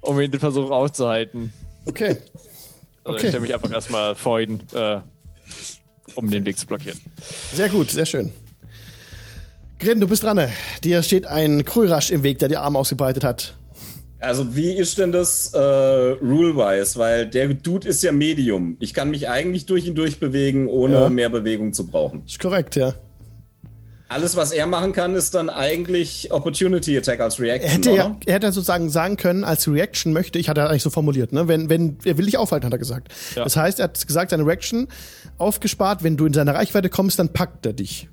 um 0.01 0.21
ihn 0.21 0.31
den 0.31 0.41
Versuch 0.41 0.71
aufzuhalten. 0.71 1.53
Okay. 1.87 2.17
Also 3.05 3.05
Okay. 3.05 3.17
ich 3.25 3.29
stelle 3.31 3.41
mich 3.41 3.55
einfach 3.55 3.73
erstmal 3.73 4.15
vor 4.15 4.41
ihn, 4.41 4.61
äh, 4.75 5.01
um 6.15 6.31
den 6.31 6.45
Weg 6.45 6.57
zu 6.57 6.67
blockieren. 6.67 7.01
Sehr 7.53 7.69
gut, 7.69 7.91
sehr 7.91 8.07
schön. 8.07 8.33
Grin, 9.81 9.99
du 9.99 10.07
bist 10.07 10.23
dran. 10.23 10.49
Dir 10.85 11.03
steht 11.03 11.27
ein 11.27 11.65
Krürasch 11.65 12.13
im 12.13 12.23
Weg, 12.23 12.39
der 12.39 12.49
die 12.49 12.57
Arme 12.57 12.79
ausgebreitet 12.79 13.25
hat. 13.25 13.55
Also 14.23 14.55
wie 14.55 14.73
ist 14.73 14.99
denn 14.99 15.11
das 15.11 15.53
äh, 15.53 15.59
rule-wise? 15.59 16.97
Weil 16.99 17.27
der 17.27 17.49
Dude 17.55 17.89
ist 17.89 18.03
ja 18.05 18.13
Medium. 18.13 18.77
Ich 18.79 18.95
kann 18.95 19.11
mich 19.11 19.29
eigentlich 19.29 19.67
durch 19.67 19.87
ihn 19.87 19.97
durchbewegen, 19.97 20.69
ohne 20.69 20.95
Ja. 20.95 21.09
mehr 21.09 21.29
Bewegung 21.29 21.73
zu 21.73 21.87
brauchen. 21.89 22.23
Ist 22.25 22.39
korrekt, 22.39 22.77
ja. 22.77 22.95
Alles, 24.09 24.37
was 24.37 24.53
er 24.53 24.67
machen 24.67 24.93
kann, 24.93 25.15
ist 25.15 25.35
dann 25.35 25.49
eigentlich 25.51 26.31
Opportunity 26.31 26.97
Attack 26.99 27.21
als 27.21 27.41
Reaction. 27.41 27.69
Er 27.69 27.75
hätte 27.75 27.91
ja, 27.91 28.07
oder? 28.07 28.17
er 28.27 28.35
hätte 28.35 28.53
sozusagen 28.53 28.91
sagen 28.91 29.17
können, 29.17 29.43
als 29.43 29.67
Reaction 29.67 30.13
möchte 30.13 30.39
ich, 30.39 30.49
hat 30.51 30.59
er 30.59 30.69
eigentlich 30.69 30.83
so 30.83 30.91
formuliert, 30.91 31.33
ne? 31.33 31.49
Wenn, 31.49 31.71
wenn, 31.71 31.97
er 32.05 32.19
will 32.19 32.27
dich 32.27 32.37
aufhalten, 32.37 32.67
hat 32.67 32.73
er 32.75 32.79
gesagt. 32.79 33.09
Ja. 33.35 33.43
Das 33.43 33.57
heißt, 33.57 33.81
er 33.81 33.85
hat 33.85 34.07
gesagt, 34.07 34.31
seine 34.31 34.47
Reaction 34.47 34.87
aufgespart, 35.39 36.05
wenn 36.05 36.17
du 36.19 36.27
in 36.27 36.35
seine 36.35 36.55
Reichweite 36.55 36.91
kommst, 36.91 37.19
dann 37.19 37.31
packt 37.33 37.65
er 37.65 37.73
dich. 37.73 38.09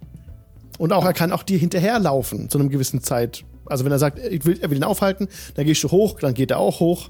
Und 0.78 0.94
auch, 0.94 1.04
er 1.04 1.14
kann 1.14 1.34
auch 1.34 1.44
dir 1.44 1.60
hinterherlaufen 1.60 2.50
zu 2.50 2.58
einem 2.58 2.70
gewissen 2.70 3.04
Zeit. 3.04 3.44
Also 3.70 3.86
wenn 3.86 3.92
er 3.92 4.00
sagt, 4.00 4.20
ich 4.20 4.46
will, 4.46 4.60
er 4.62 4.70
will 4.70 4.78
ihn 4.78 4.84
aufhalten, 4.84 5.28
dann 5.56 5.66
gehst 5.66 5.84
du 5.84 5.92
hoch, 5.92 6.20
dann 6.20 6.34
geht 6.34 6.52
er 6.52 6.58
auch 6.60 6.80
hoch. 6.80 7.10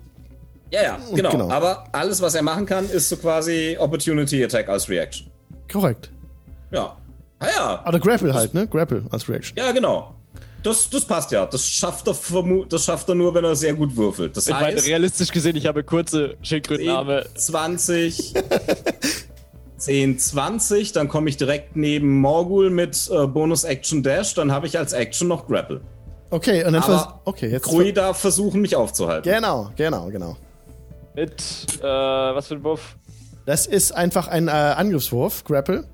Ja, 0.72 0.84
ja, 0.84 1.00
genau. 1.14 1.32
genau. 1.32 1.50
Aber 1.50 1.86
alles, 1.92 2.22
was 2.22 2.36
er 2.36 2.44
machen 2.44 2.66
kann, 2.66 2.90
ist 2.90 3.10
so 3.10 3.18
quasi 3.18 3.76
Opportunity 3.80 4.44
Attack 4.44 4.70
als 4.70 4.88
Reaction. 4.88 5.28
Korrekt. 5.72 6.12
Ja. 6.72 6.96
Ah 7.40 7.48
ja. 7.56 7.86
Oder 7.88 8.00
Grapple 8.00 8.34
halt, 8.34 8.54
ne? 8.54 8.68
Grapple 8.68 9.04
als 9.10 9.28
Reaction. 9.28 9.58
Ja, 9.58 9.72
genau. 9.72 10.14
Das, 10.62 10.90
das 10.90 11.06
passt 11.06 11.32
ja. 11.32 11.46
Das 11.46 11.68
schafft, 11.68 12.08
er 12.08 12.14
vermu 12.14 12.66
das 12.66 12.84
schafft 12.86 13.08
er 13.10 13.16
nur, 13.16 13.34
wenn 13.34 13.46
er 13.46 13.56
sehr 13.56 13.74
gut 13.74 13.96
würfelt. 13.96 14.36
Das 14.36 14.48
Ich 14.48 14.54
meine, 14.54 14.76
heißt, 14.76 14.88
realistisch 14.88 15.32
gesehen, 15.32 15.56
ich 15.56 15.66
habe 15.66 15.84
kurze 15.84 16.36
Schildkrötenarme. 16.42 17.26
20, 17.34 18.34
10, 19.78 20.20
20, 20.20 20.92
dann 20.92 21.08
komme 21.08 21.30
ich 21.30 21.38
direkt 21.38 21.78
neben 21.78 22.20
Morgul 22.20 22.70
mit 22.70 23.10
äh, 23.12 23.26
Bonus 23.26 23.64
Action 23.64 24.04
Dash, 24.04 24.34
dann 24.34 24.52
habe 24.52 24.68
ich 24.68 24.78
als 24.78 24.92
Action 24.92 25.30
noch 25.30 25.48
Grapple. 25.48 25.82
Okay, 26.32 26.64
und 26.64 26.74
dann 26.74 26.84
vers 26.84 27.08
okay, 27.26 27.50
jetzt 27.50 27.64
Krui 27.64 27.92
darf 27.92 28.20
versuchen, 28.20 28.62
mich 28.62 28.76
aufzuhalten. 28.76 29.32
Genau, 29.32 29.72
genau, 29.76 30.10
genau. 30.10 30.38
Mit, 31.16 31.42
äh, 31.80 31.84
was 31.84 32.48
für 32.48 32.56
ein 32.56 32.64
Wurf? 32.64 32.96
Das 33.46 33.66
ist 33.66 33.94
einfach 33.94 34.28
ein 34.28 34.48
äh, 34.48 34.52
Angriffswurf, 34.52 35.44
Grapple. 35.44 35.86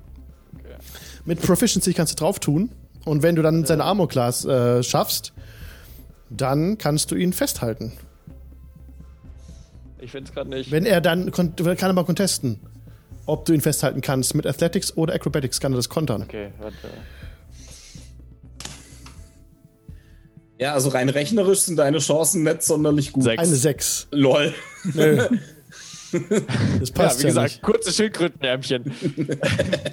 Mit 1.23 1.41
Proficiency 1.41 1.93
kannst 1.93 2.13
du 2.13 2.23
drauf 2.23 2.39
tun. 2.39 2.69
Und 3.05 3.23
wenn 3.23 3.35
du 3.35 3.41
dann 3.41 3.65
seine 3.65 3.83
Armor 3.83 4.07
Class 4.07 4.45
äh, 4.45 4.83
schaffst, 4.83 5.33
dann 6.29 6.77
kannst 6.77 7.11
du 7.11 7.15
ihn 7.15 7.33
festhalten. 7.33 7.93
Ich 9.99 10.11
finde 10.11 10.29
es 10.29 10.33
gerade 10.33 10.49
nicht. 10.49 10.71
Wenn 10.71 10.85
er 10.85 11.01
dann, 11.01 11.31
kann 11.31 11.53
er 11.57 11.93
mal 11.93 12.05
contesten, 12.05 12.59
ob 13.25 13.45
du 13.45 13.53
ihn 13.53 13.61
festhalten 13.61 14.01
kannst. 14.01 14.35
Mit 14.35 14.45
Athletics 14.45 14.95
oder 14.97 15.13
Acrobatics 15.13 15.59
kann 15.59 15.73
er 15.73 15.77
das 15.77 15.89
kontern. 15.89 16.23
Okay, 16.23 16.49
warte. 16.59 16.75
Ja, 20.59 20.73
also 20.73 20.89
rein 20.89 21.09
rechnerisch 21.09 21.59
sind 21.61 21.75
deine 21.77 21.99
Chancen 21.99 22.43
nicht 22.43 22.63
sonderlich 22.63 23.11
gut. 23.11 23.23
Sechs. 23.23 23.43
Eine 23.43 23.55
6. 23.55 24.07
Lol. 24.11 24.53
Nö. 24.93 25.27
Das 26.79 26.89
Ja, 26.89 26.95
passt 26.95 27.19
wie 27.19 27.23
ja, 27.23 27.29
gesagt, 27.29 27.61
kurze 27.61 27.91
Schildkrötenärmchen. 27.91 28.83
nicht. 29.17 29.37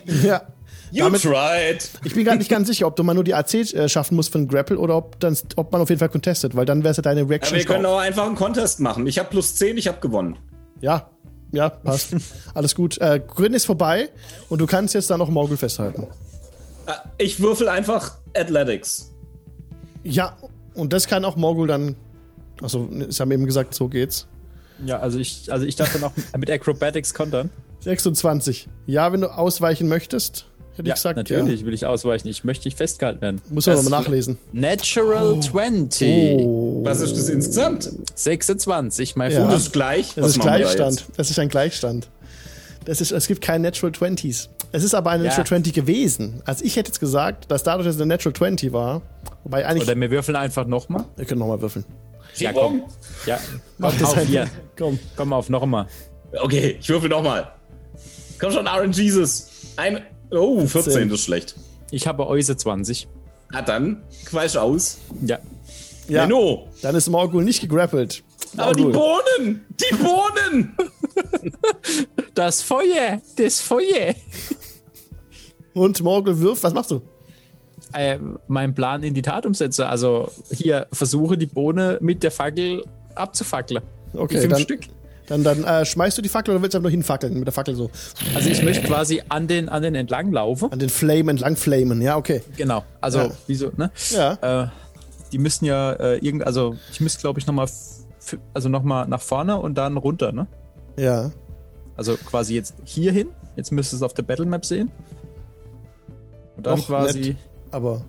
Ja. 0.25 0.43
You 0.93 1.05
Damit- 1.05 1.23
tried. 1.23 1.91
Ich 2.05 2.15
bin 2.15 2.25
gar 2.25 2.37
nicht 2.37 2.51
ganz 2.51 2.69
sicher, 2.69 2.87
ob 2.87 2.95
du 2.97 3.03
mal 3.03 3.15
nur 3.15 3.25
die 3.25 3.35
AC 3.35 3.55
äh, 3.55 3.89
schaffen 3.89 4.15
musst 4.15 4.31
von 4.31 4.47
Grapple 4.47 4.79
oder 4.79 4.97
ob, 4.99 5.19
dann, 5.19 5.37
ob 5.57 5.73
man 5.73 5.81
auf 5.81 5.89
jeden 5.89 5.99
Fall 5.99 6.11
contestet, 6.11 6.55
weil 6.55 6.67
dann 6.67 6.85
wäre 6.85 6.91
es 6.93 6.99
ja 6.99 7.03
deine 7.03 7.23
Aber 7.23 7.31
Reaction. 7.31 7.57
wir 7.59 7.65
können 7.65 7.87
auch 7.87 7.99
einfach 7.99 8.27
einen 8.27 8.37
Contest 8.37 8.79
machen. 8.79 9.07
Ich 9.09 9.19
habe 9.19 9.31
plus 9.31 9.55
10, 9.57 9.79
ich 9.79 9.89
habe 9.89 9.99
gewonnen. 10.01 10.39
Ja, 10.81 11.11
ja, 11.51 11.71
passt. 11.71 12.15
Alles 12.55 12.75
gut. 12.75 12.99
Äh, 13.01 13.21
Grin 13.27 13.55
ist 13.55 13.65
vorbei 13.65 14.11
und 14.51 14.61
du 14.61 14.67
kannst 14.67 14.95
jetzt 14.95 15.11
da 15.11 15.17
noch 15.17 15.31
Morgul 15.31 15.57
festhalten. 15.57 16.07
Äh, 16.87 16.93
Ich 17.19 17.41
würfel 17.41 17.69
einfach 17.71 18.19
Athletics. 18.37 19.11
Ja, 20.05 20.37
und 20.75 20.93
das 20.93 21.07
kann 21.07 21.25
auch 21.25 21.37
Morgul 21.37 21.67
dann. 21.67 21.97
Also, 22.61 22.89
sie 23.09 23.21
haben 23.21 23.31
eben 23.33 23.47
gesagt, 23.47 23.75
so 23.75 23.89
geht's. 23.89 24.27
Ja, 24.85 24.99
also 24.99 25.19
ich, 25.19 25.51
also 25.53 25.65
ich 25.67 25.77
darf 25.77 25.93
dann 25.93 26.05
auch 26.05 26.13
mit 26.37 26.51
Acrobatics 26.51 27.15
kontern. 27.15 27.51
26. 27.81 28.69
Ja, 28.87 29.13
wenn 29.13 29.21
du 29.21 29.29
ausweichen 29.29 29.89
möchtest, 29.89 30.47
hätte 30.77 30.89
Ja, 30.89 30.95
ich 30.95 31.01
gesagt. 31.01 31.17
natürlich 31.17 31.65
will 31.65 31.75
ich 31.75 31.87
ausweichen. 31.87 32.29
Ich 32.29 32.45
möchte 32.45 32.67
nicht 32.69 32.77
festgehalten 32.77 33.21
werden. 33.21 33.41
Ja. 33.49 33.55
Muss 33.55 33.67
man 33.67 33.77
nochmal 33.77 34.01
nachlesen. 34.01 34.39
Natural 34.53 35.41
20. 35.41 36.37
Oh. 36.39 36.81
Was 36.85 37.01
ist 37.01 37.17
das 37.17 37.29
insgesamt? 37.29 37.91
26, 38.15 39.17
mein 39.17 39.33
Ja. 39.33 39.47
Das 39.51 39.63
ist 39.63 39.73
gleich. 39.73 40.15
Das 40.15 40.25
Was 40.25 40.31
ist 40.33 40.41
Gleichstand. 40.41 41.05
Das 41.17 41.31
ist 41.31 41.39
ein 41.39 41.49
Gleichstand. 41.49 42.09
Das 42.85 43.01
ist, 43.01 43.13
es 43.13 43.27
gibt 43.27 43.41
keine 43.41 43.69
Natural 43.69 43.93
20s. 43.93 44.49
Es 44.73 44.83
ist 44.83 44.95
aber 44.95 45.11
eine 45.11 45.25
Ja. 45.25 45.29
Natural 45.31 45.47
20 45.49 45.73
gewesen. 45.75 46.43
Also 46.47 46.65
ich 46.65 46.77
hätte 46.77 46.89
jetzt 46.89 46.99
gesagt, 47.01 47.51
dass 47.51 47.63
dadurch, 47.63 47.87
dass 47.87 47.97
es 47.97 48.01
eine 48.01 48.09
Natural 48.09 48.35
20 48.35 48.73
war, 48.73 49.03
wobei 49.45 49.67
eigentlich. 49.67 49.87
Oder 49.89 49.99
wir 50.01 50.11
würfeln 50.11 50.37
einfach 50.37 50.67
nochmal. 50.67 51.05
wir 51.17 51.25
können 51.27 51.41
nochmal 51.41 51.61
würfeln. 51.61 51.85
Ja, 52.37 52.53
komm. 52.55 52.83
Ja, 53.27 53.39
Mach 53.79 53.93
das 53.93 54.05
auf 54.05 54.17
einfach. 54.17 54.29
hier. 54.29 54.49
Komm. 54.79 54.99
Komm 55.17 55.29
mal 55.29 55.37
auf 55.37 55.51
nochmal. 55.51 55.87
Okay, 56.41 56.79
ich 56.81 56.89
würfel 56.89 57.11
nochmal. 57.11 57.53
Komm 58.41 58.51
schon, 58.53 58.67
RNGesus. 58.67 59.49
Ein. 59.77 60.01
Oh, 60.31 60.65
14, 60.67 61.11
das 61.11 61.19
ist 61.19 61.25
schlecht. 61.27 61.55
Ich 61.91 62.07
habe 62.07 62.27
Euse 62.27 62.57
20. 62.57 63.07
Na 63.51 63.61
dann, 63.61 64.03
quatsch 64.25 64.57
aus. 64.57 64.99
Ja. 65.21 65.39
Ja, 66.09 66.23
Menno. 66.23 66.69
dann 66.81 66.95
ist 66.97 67.09
Morgul 67.11 67.45
nicht 67.45 67.61
gegrappelt. 67.61 68.25
Aber 68.57 68.73
die. 68.73 68.83
Bohnen! 68.85 69.67
Die 69.79 69.95
Bohnen! 69.97 70.75
Das 72.35 72.63
Feuer! 72.63 73.21
Das 73.37 73.61
Feuer! 73.61 74.15
Und 75.75 76.03
Morgul 76.03 76.39
wirft, 76.41 76.63
was 76.63 76.75
machst 76.75 76.91
du? 76.91 77.03
Äh, 77.93 78.19
mein 78.49 78.75
Plan 78.75 79.03
in 79.03 79.15
die 79.15 79.23
Tat 79.23 79.45
umsetze. 79.47 79.87
Also 79.89 80.31
hier 80.51 80.87
versuche 80.93 81.37
die 81.37 81.47
Bohne 81.47 81.99
mit 82.01 82.23
der 82.23 82.31
Fackel 82.31 82.85
abzufackeln. 83.15 83.83
Okay, 84.15 84.35
die 84.35 84.41
fünf 84.41 84.53
dann, 84.53 84.63
Stück. 84.63 84.81
dann, 85.27 85.45
dann 85.45 85.65
äh, 85.65 85.85
schmeißt 85.85 86.17
du 86.19 86.23
die 86.23 86.29
Fackel 86.29 86.53
oder 86.55 86.63
willst 86.63 86.75
du 86.75 86.79
einfach 86.79 86.85
nur 86.85 86.91
hinfackeln 86.91 87.35
mit 87.35 87.47
der 87.47 87.53
Fackel 87.53 87.75
so? 87.75 87.91
Also 88.35 88.51
ich 88.51 88.63
möchte 88.63 88.87
quasi 88.87 89.23
an 89.29 89.49
den, 89.49 89.69
an 89.69 89.83
den 89.83 89.95
entlang 89.95 90.33
laufen. 90.33 90.71
An 90.73 90.79
den 90.79 90.91
Flame 90.91 91.31
entlang 91.31 91.57
flamen, 91.57 92.01
ja, 92.03 92.17
okay. 92.17 92.43
Genau. 92.57 92.85
Also, 93.01 93.19
Ja. 93.19 93.31
wieso, 93.47 93.73
ne? 93.77 93.91
Ja. 94.11 94.65
Äh, 94.65 94.69
die 95.33 95.39
müssen 95.39 95.65
ja 95.65 95.93
äh, 95.93 96.19
irgend, 96.19 96.47
also 96.47 96.77
ich 96.93 97.01
müsste, 97.01 97.21
glaube 97.21 97.41
ich, 97.41 97.47
nochmal 97.47 97.69
also 98.55 98.69
noch 98.69 98.83
mal 98.83 99.07
nach 99.09 99.21
vorne 99.21 99.59
und 99.59 99.77
dann 99.77 99.97
runter, 99.97 100.33
ne? 100.33 100.47
Ja. 100.97 101.33
Also 101.97 102.17
quasi 102.17 102.55
jetzt 102.55 102.75
hier 102.85 103.13
hin. 103.13 103.29
Jetzt 103.57 103.73
müsstest 103.73 103.95
du 104.01 104.05
es 104.05 104.11
auf 104.11 104.15
der 104.15 104.23
Battlemap 104.23 104.65
sehen. 104.65 104.91
Und 106.57 106.67
dann 106.67 106.79
Doch, 106.79 106.87
quasi. 106.87 107.21
nett. 107.21 107.37
Aber. 107.71 108.05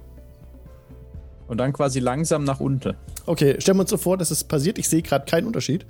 Und 1.48 1.58
dann 1.58 1.74
quasi 1.74 2.00
langsam 2.00 2.44
nach 2.44 2.60
unten. 2.60 2.96
Okay, 3.26 3.56
stellen 3.60 3.78
wir 3.78 3.82
uns 3.82 3.90
so 3.90 3.98
vor, 3.98 4.18
dass 4.18 4.32
es 4.32 4.44
passiert. 4.44 4.78
Ich 4.78 4.90
sehe 4.90 5.02
gerade 5.02 5.26
keinen 5.26 5.48
Unterschied. 5.48 5.86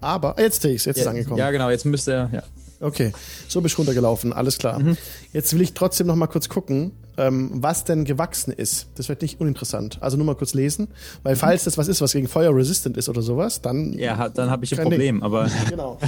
Aber, 0.00 0.36
ah, 0.36 0.40
jetzt 0.40 0.62
sehe 0.62 0.72
ich 0.74 0.84
jetzt 0.84 0.96
ist 0.96 1.02
es 1.02 1.08
angekommen. 1.08 1.38
Ja, 1.38 1.50
genau, 1.50 1.70
jetzt 1.70 1.84
müsste 1.86 2.12
er, 2.12 2.30
ja. 2.32 2.42
Okay, 2.80 3.12
so 3.48 3.60
bist 3.62 3.74
du 3.74 3.78
runtergelaufen, 3.78 4.32
alles 4.34 4.58
klar. 4.58 4.78
Mhm. 4.78 4.98
Jetzt 5.32 5.54
will 5.54 5.62
ich 5.62 5.72
trotzdem 5.72 6.06
noch 6.06 6.16
mal 6.16 6.26
kurz 6.26 6.50
gucken, 6.50 6.92
ähm, 7.16 7.50
was 7.54 7.84
denn 7.84 8.04
gewachsen 8.04 8.52
ist. 8.52 8.88
Das 8.96 9.08
wird 9.08 9.22
nicht 9.22 9.40
uninteressant. 9.40 9.98
Also 10.02 10.18
nur 10.18 10.26
mal 10.26 10.34
kurz 10.34 10.52
lesen, 10.52 10.88
weil 11.22 11.36
falls 11.36 11.64
das 11.64 11.78
was 11.78 11.88
ist, 11.88 12.02
was 12.02 12.12
gegen 12.12 12.28
Feuer 12.28 12.54
resistant 12.54 12.96
ist 12.98 13.08
oder 13.08 13.22
sowas, 13.22 13.62
dann 13.62 13.92
Mhm. 13.92 13.98
Ja, 13.98 14.28
dann 14.28 14.50
habe 14.50 14.64
ich 14.64 14.72
ein 14.72 14.76
Kein 14.78 14.90
Ding. 14.90 14.98
Problem, 14.98 15.22
aber 15.22 15.48
genau. 15.70 15.98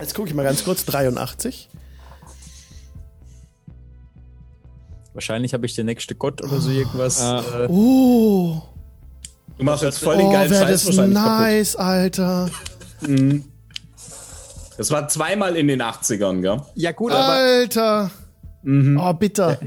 Jetzt 0.00 0.14
gucke 0.14 0.28
ich 0.28 0.34
mal 0.34 0.42
ganz 0.42 0.64
kurz 0.64 0.84
83. 0.86 1.68
wahrscheinlich 5.18 5.52
habe 5.52 5.66
ich 5.66 5.74
den 5.74 5.86
nächste 5.86 6.14
Gott 6.14 6.42
oder 6.44 6.60
so 6.60 6.70
irgendwas. 6.70 7.20
Äh, 7.20 7.66
Oh, 7.68 8.62
Du 9.58 9.64
machst 9.64 9.82
jetzt 9.82 9.98
voll 9.98 10.16
den 10.16 10.26
oh 10.26 10.30
geilen 10.32 10.48
Scheiß 10.52 10.70
das 10.70 10.86
wahrscheinlich 10.86 11.18
nice, 11.18 11.74
Alter. 11.74 12.48
kaputt. 13.00 13.42
Das 14.76 14.92
war 14.92 15.08
zweimal 15.08 15.56
in 15.56 15.66
den 15.66 15.82
80ern, 15.82 16.40
gell? 16.40 16.62
ja, 16.76 16.92
gut, 16.92 17.10
aber, 17.10 17.32
Alter. 17.32 18.10
Oh, 18.64 19.12
bitter. 19.14 19.58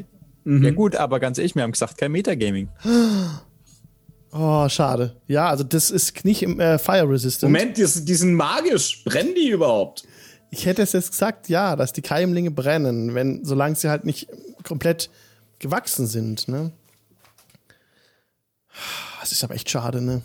ja, 0.46 0.72
gut, 0.72 0.96
aber 0.96 1.20
ganz 1.20 1.38
ehrlich, 1.38 1.54
wir 1.56 1.64
haben 1.64 1.74
gesagt, 1.74 1.98
kein 1.98 2.14
Metagaming. 2.14 2.70
Oh, 4.32 4.70
schade. 4.70 5.18
Ja, 5.28 5.50
also 5.50 5.66
das 5.66 5.92
ist 5.92 6.24
nicht 6.24 6.42
im 6.44 6.62
äh, 6.62 6.80
Fire 6.80 7.10
Resistant. 7.10 7.52
Moment, 7.52 7.76
die, 7.78 7.86
die 8.06 8.16
sind 8.16 8.34
magisch. 8.36 9.04
Brennen 9.04 9.36
die 9.36 9.50
überhaupt? 9.50 10.04
Ich 10.52 10.66
hätte 10.66 10.82
es 10.82 10.94
jetzt 10.94 11.12
gesagt, 11.12 11.50
ja, 11.50 11.76
dass 11.76 11.92
die 11.92 12.02
Keimlinge 12.02 12.52
brennen, 12.52 13.14
wenn, 13.14 13.44
solange 13.44 13.76
sie 13.76 13.90
halt 13.90 14.06
nicht 14.06 14.30
komplett 14.64 15.10
gewachsen 15.62 16.08
sind, 16.08 16.48
ne? 16.48 16.72
Das 19.22 19.32
ist 19.32 19.44
aber 19.44 19.54
echt 19.56 19.70
schade, 19.70 20.02
ne? 20.02 20.22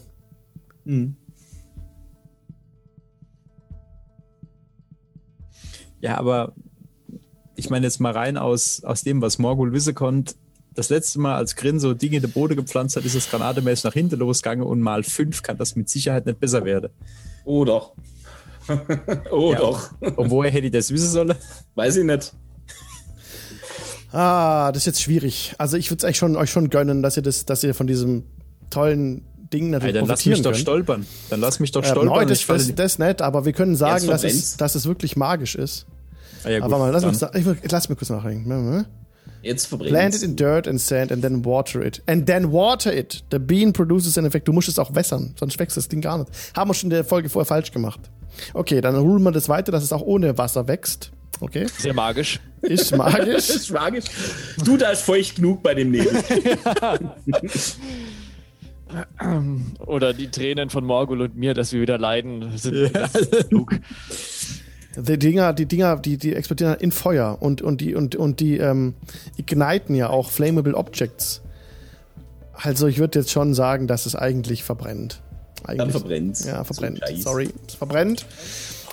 Ja, 6.01 6.18
aber 6.18 6.55
ich 7.55 7.70
meine 7.70 7.87
jetzt 7.87 8.01
mal 8.01 8.12
rein 8.12 8.37
aus, 8.37 8.82
aus 8.84 9.03
dem, 9.03 9.22
was 9.22 9.39
Morgul 9.39 9.72
wissen 9.72 9.95
konnte. 9.95 10.34
Das 10.74 10.91
letzte 10.91 11.20
Mal, 11.20 11.37
als 11.37 11.57
Grin 11.57 11.80
so 11.80 11.95
Dinge 11.95 12.16
in 12.16 12.22
den 12.22 12.32
Boden 12.32 12.57
gepflanzt 12.57 12.97
hat, 12.97 13.05
ist 13.05 13.14
es 13.14 13.30
granatemäßig 13.30 13.84
nach 13.84 13.95
hinten 13.95 14.18
losgegangen 14.18 14.66
und 14.66 14.80
mal 14.80 15.03
fünf 15.03 15.43
kann 15.43 15.57
das 15.57 15.74
mit 15.74 15.89
Sicherheit 15.89 16.26
nicht 16.26 16.39
besser 16.41 16.64
werden. 16.64 16.91
Oh 17.45 17.64
doch. 17.64 17.95
oh 19.30 19.53
Ja. 19.53 19.59
doch. 19.59 19.91
Und 20.16 20.30
woher 20.30 20.51
hätte 20.51 20.66
ich 20.66 20.72
das 20.72 20.91
wissen 20.91 21.09
sollen? 21.09 21.34
Weiß 21.74 21.97
ich 21.97 22.05
nicht. 22.05 22.34
Ah, 24.17 24.73
das 24.73 24.83
ist 24.83 24.87
jetzt 24.87 25.03
schwierig. 25.03 25.55
Also 25.59 25.77
ich 25.77 25.91
würde 25.91 25.99
es 25.99 26.05
euch 26.11 26.17
schon, 26.17 26.37
euch 26.37 26.51
schon 26.51 26.71
gönnen, 26.71 27.03
dass 27.03 27.17
ihr 27.17 27.23
das, 27.23 27.45
dass 27.45 27.62
ihr 27.62 27.75
von 27.75 27.87
diesem 27.87 28.25
tollen 28.71 29.25
Ding 29.53 29.67
Ey, 29.67 29.71
natürlich 29.71 29.95
dann 29.95 30.07
lass 30.07 30.25
mich 30.25 30.33
profitieren 30.35 30.43
doch 30.43 30.55
stolpern. 30.59 31.07
Dann 31.31 31.41
lass 31.41 31.61
mich 31.61 31.71
doch 31.73 31.83
Äh, 31.83 31.87
stolpern. 31.87 32.07
neu, 32.07 32.23
und 32.23 32.31
das, 32.31 32.47
das, 32.47 32.75
das 32.75 32.93
ist 32.93 32.99
nett, 32.99 33.21
aber 33.21 33.45
wir 33.45 33.53
können 33.53 33.77
sagen, 33.77 34.07
dass 34.07 34.25
es, 34.25 34.57
dass 34.57 34.75
es 34.75 34.87
wirklich 34.87 35.17
magisch 35.17 35.55
ist. 35.55 35.87
Ah, 36.45 36.49
ja, 36.51 36.59
gut, 36.61 36.64
aber 36.64 36.79
mal, 36.79 36.91
lass 36.91 37.05
mich, 37.05 37.21
ich, 37.62 37.71
lass 37.71 37.89
mich 37.89 37.99
kurz 37.99 38.11
nachdenken. 38.11 38.87
Jetzt 39.43 39.67
verbrennt 39.67 39.91
Plant 39.93 40.14
it 40.17 40.23
in 40.23 40.35
dirt 40.37 40.67
and 40.67 40.81
sand 40.81 41.12
and 41.12 41.23
then 41.23 41.45
water 41.45 41.85
it. 41.85 42.03
And 42.07 42.27
then 42.27 42.51
water 42.51 42.93
it. 42.93 43.23
The 43.31 43.39
bean 43.39 43.73
produces 43.73 44.19
an 44.19 44.25
effect. 44.25 44.49
Du 44.49 44.53
musst 44.53 44.69
es 44.69 44.79
auch 44.79 44.95
wässern, 44.95 45.35
sonst 45.39 45.59
wächst 45.59 45.77
das 45.77 45.89
Ding 45.89 46.01
gar 46.01 46.19
nicht. 46.19 46.31
Haben 46.57 46.71
wir 46.71 46.75
schon 46.75 46.87
in 46.91 46.95
der 46.97 47.05
Folge 47.05 47.29
vorher 47.29 47.47
falsch 47.47 47.71
gemacht. 47.71 48.01
Okay, 48.55 48.81
dann 48.81 48.97
ruhen 48.97 49.23
wir 49.23 49.31
das 49.31 49.49
weiter, 49.49 49.71
dass 49.73 49.85
es 49.85 49.93
auch 49.93 50.03
ohne 50.03 50.37
Wasser 50.39 50.67
wächst. 50.69 51.12
Okay, 51.41 51.66
Sehr 51.78 51.93
magisch. 51.95 52.41
ist 52.62 52.97
magisch. 52.97 53.51
ist 53.51 53.70
magisch. 53.70 54.05
Du, 54.64 54.76
da 54.76 54.91
ist 54.91 55.03
feucht 55.03 55.37
genug 55.37 55.62
bei 55.62 55.74
dem 55.74 55.91
Nebel. 55.91 56.22
Oder 59.87 60.12
die 60.14 60.28
Tränen 60.30 60.70
von 60.70 60.84
Morgul 60.84 61.20
und 61.20 61.37
mir, 61.37 61.55
dass 61.55 61.72
wir 61.72 61.80
wieder 61.80 61.99
leiden, 61.99 62.57
sind 62.57 62.93
genug. 63.51 63.72
Die 64.97 65.18
Dinger, 65.18 65.53
die 65.53 65.66
Dinger, 65.66 65.97
die, 65.97 66.16
die 66.16 66.34
explodieren 66.34 66.76
in 66.78 66.91
Feuer 66.91 67.37
und, 67.41 67.61
und 67.61 67.80
die, 67.82 67.95
und, 67.95 68.16
und 68.16 68.41
die 68.41 68.57
ähm, 68.57 68.95
igniten 69.37 69.95
ja 69.95 70.09
auch 70.09 70.30
flammable 70.30 70.74
Objects. 70.74 71.43
Also 72.55 72.87
ich 72.87 72.99
würde 72.99 73.18
jetzt 73.18 73.30
schon 73.30 73.53
sagen, 73.53 73.87
dass 73.87 74.07
es 74.07 74.16
eigentlich 74.16 74.64
verbrennt. 74.64 75.20
Eigentlich. 75.64 75.78
Dann 75.78 75.91
verbrennt 75.91 76.45
Ja, 76.47 76.64
verbrennt. 76.64 77.01
Sorry, 77.16 77.51
es 77.68 77.74
verbrennt. 77.74 78.24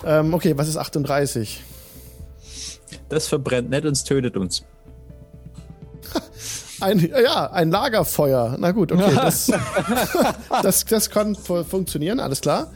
Ähm, 0.06 0.34
okay, 0.34 0.58
was 0.58 0.68
ist 0.68 0.76
38? 0.76 1.62
Das 3.14 3.28
verbrennt 3.28 3.70
nicht 3.70 3.86
und 3.86 3.92
es 3.94 4.04
tötet 4.04 4.36
uns. 4.38 4.64
Ein, 6.82 7.00
ja, 7.00 7.50
ein 7.52 7.72
Lagerfeuer. 7.72 8.58
Na 8.60 8.72
gut, 8.72 8.92
okay. 8.92 9.12
Das, 9.16 9.50
das, 10.64 10.84
das 10.86 11.10
kann 11.10 11.34
fu- 11.36 11.64
funktionieren, 11.64 12.20
alles 12.20 12.42
klar. 12.42 12.72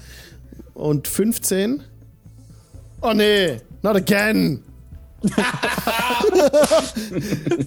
Und 0.73 1.07
15. 1.09 1.83
Oh 3.01 3.11
nee, 3.13 3.59
not 3.81 3.95
again. 3.97 4.63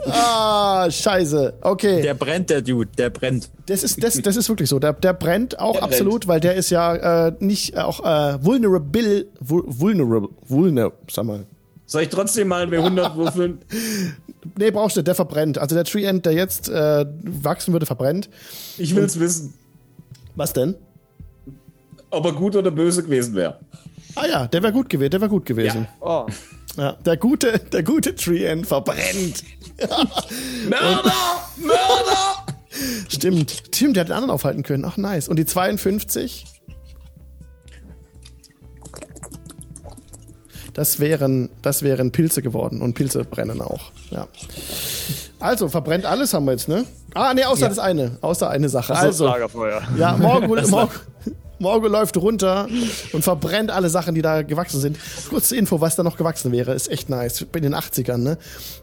ah, 0.06 0.90
scheiße. 0.90 1.54
Okay. 1.60 2.02
Der 2.02 2.14
brennt, 2.14 2.48
der 2.50 2.62
Dude, 2.62 2.90
der 2.96 3.10
brennt. 3.10 3.50
Das 3.66 3.82
ist, 3.82 4.02
das, 4.02 4.14
das 4.22 4.36
ist 4.36 4.48
wirklich 4.48 4.68
so. 4.68 4.78
Der, 4.78 4.92
der 4.94 5.12
brennt 5.12 5.58
auch 5.58 5.74
Der 5.74 5.82
absolut, 5.82 6.26
weil 6.28 6.40
der 6.40 6.54
ist 6.54 6.70
ja 6.70 7.26
äh, 7.28 7.32
nicht 7.40 7.74
äh, 7.74 7.80
auch 7.80 8.00
äh, 8.04 8.42
vulnerable, 8.42 9.26
vul- 9.40 9.64
vulnerable, 9.66 10.28
vulnerable, 10.46 10.96
sag 11.10 11.24
mal. 11.26 11.44
Soll 11.90 12.02
ich 12.02 12.08
trotzdem 12.08 12.46
mal 12.46 12.62
einen 12.62 12.72
W100 12.72 13.16
würfeln? 13.16 13.58
Nee, 14.56 14.70
brauchst 14.70 14.96
du, 14.96 15.02
der 15.02 15.14
verbrennt. 15.14 15.58
Also 15.58 15.74
der 15.74 15.84
Tree 15.84 16.04
End, 16.04 16.24
der 16.24 16.32
jetzt 16.32 16.70
äh, 16.70 17.04
wachsen 17.22 17.72
würde, 17.72 17.84
verbrennt. 17.84 18.30
Ich 18.78 18.96
will's 18.96 19.20
wissen, 19.20 19.52
Was 20.34 20.54
denn? 20.54 20.76
ob 22.10 22.24
er 22.24 22.32
gut 22.32 22.56
oder 22.56 22.70
böse 22.70 23.02
gewesen 23.02 23.34
wäre. 23.34 23.60
Ah 24.14 24.26
ja, 24.26 24.46
der 24.46 24.62
wäre 24.62 24.72
gut 24.72 24.88
gewesen, 24.88 25.10
der 25.10 25.20
wäre 25.20 25.28
gut 25.28 25.44
gewesen. 25.44 25.88
Oh. 26.00 26.26
Ja. 26.78 26.92
der 27.04 27.18
gute, 27.18 27.58
der 27.70 27.82
gute 27.82 28.14
Tree 28.14 28.44
End 28.46 28.66
verbrennt. 28.66 29.44
Mörder! 30.68 31.12
Mörder! 31.58 32.46
Stimmt, 33.08 33.62
stimmt, 33.74 33.96
der 33.96 34.02
hat 34.02 34.08
den 34.08 34.14
anderen 34.14 34.30
aufhalten 34.30 34.62
können. 34.62 34.84
Ach 34.86 34.96
nice. 34.96 35.28
Und 35.28 35.38
die 35.38 35.44
52? 35.44 36.46
Das 40.74 41.00
wären, 41.00 41.50
das 41.62 41.82
wären 41.82 42.12
Pilze 42.12 42.42
geworden 42.42 42.80
und 42.82 42.94
Pilze 42.94 43.24
brennen 43.24 43.60
auch. 43.60 43.90
Ja. 44.10 44.28
Also, 45.38 45.68
verbrennt 45.68 46.04
alles 46.04 46.34
haben 46.34 46.44
wir 46.44 46.52
jetzt, 46.52 46.68
ne? 46.68 46.84
Ah, 47.14 47.32
nee, 47.34 47.44
außer 47.44 47.68
das 47.68 47.78
eine. 47.78 48.18
Außer 48.20 48.48
eine 48.50 48.68
Sache. 48.68 48.94
Also, 48.94 49.26
Lagerfeuer. 49.26 49.82
ja, 49.96 50.16
Morgul, 50.16 50.62
Morgul, 50.68 51.00
Morgul 51.58 51.90
läuft 51.90 52.16
runter 52.16 52.68
und 53.12 53.22
verbrennt 53.22 53.70
alle 53.70 53.90
Sachen, 53.90 54.14
die 54.14 54.22
da 54.22 54.42
gewachsen 54.42 54.80
sind. 54.80 54.98
Kurze 55.28 55.56
Info, 55.56 55.80
was 55.80 55.96
da 55.96 56.02
noch 56.02 56.16
gewachsen 56.16 56.52
wäre, 56.52 56.72
ist 56.74 56.90
echt 56.90 57.08
nice. 57.08 57.40
In 57.40 57.62
den 57.62 57.74
80ern, 57.74 58.18
ne? 58.18 58.38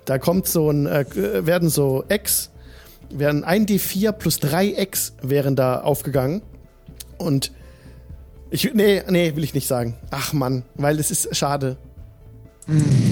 Da 0.06 0.20
kommt 0.20 0.48
so 0.48 0.70
ein, 0.70 0.86
äh, 0.86 1.06
werden 1.46 1.70
so 1.70 2.04
Eggs, 2.08 2.52
werden 3.10 3.44
1d4 3.46 4.12
plus 4.12 4.40
3 4.40 4.74
Eggs 4.74 5.14
wären 5.22 5.56
da 5.56 5.82
aufgegangen. 5.82 6.42
Und 7.18 7.52
ich, 8.50 8.74
nee, 8.74 9.02
nee, 9.10 9.36
will 9.36 9.44
ich 9.44 9.54
nicht 9.54 9.68
sagen. 9.68 9.96
Ach 10.12 10.34
Mann, 10.34 10.64
weil 10.76 11.00
es 11.00 11.12
ist 11.12 11.36
schade. 11.36 11.78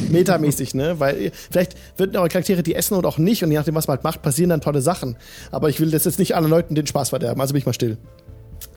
Metamäßig, 0.09 0.73
ne? 0.73 0.99
Weil 0.99 1.31
vielleicht 1.49 1.75
würden 1.97 2.17
eure 2.17 2.27
Charaktere 2.27 2.61
die 2.61 2.75
essen 2.75 2.95
oder 2.95 3.07
auch 3.07 3.17
nicht 3.17 3.41
und 3.43 3.51
je 3.51 3.57
nachdem, 3.57 3.75
was 3.75 3.87
man 3.87 3.95
halt 3.95 4.03
macht, 4.03 4.21
passieren 4.21 4.49
dann 4.49 4.59
tolle 4.59 4.81
Sachen. 4.81 5.15
Aber 5.51 5.69
ich 5.69 5.79
will 5.79 5.91
das 5.91 6.03
jetzt 6.03 6.19
nicht 6.19 6.35
allen 6.35 6.49
Leuten 6.49 6.75
den 6.75 6.85
Spaß 6.85 7.09
verderben, 7.09 7.39
also 7.39 7.53
bin 7.53 7.59
ich 7.59 7.65
mal 7.65 7.73
still. 7.73 7.97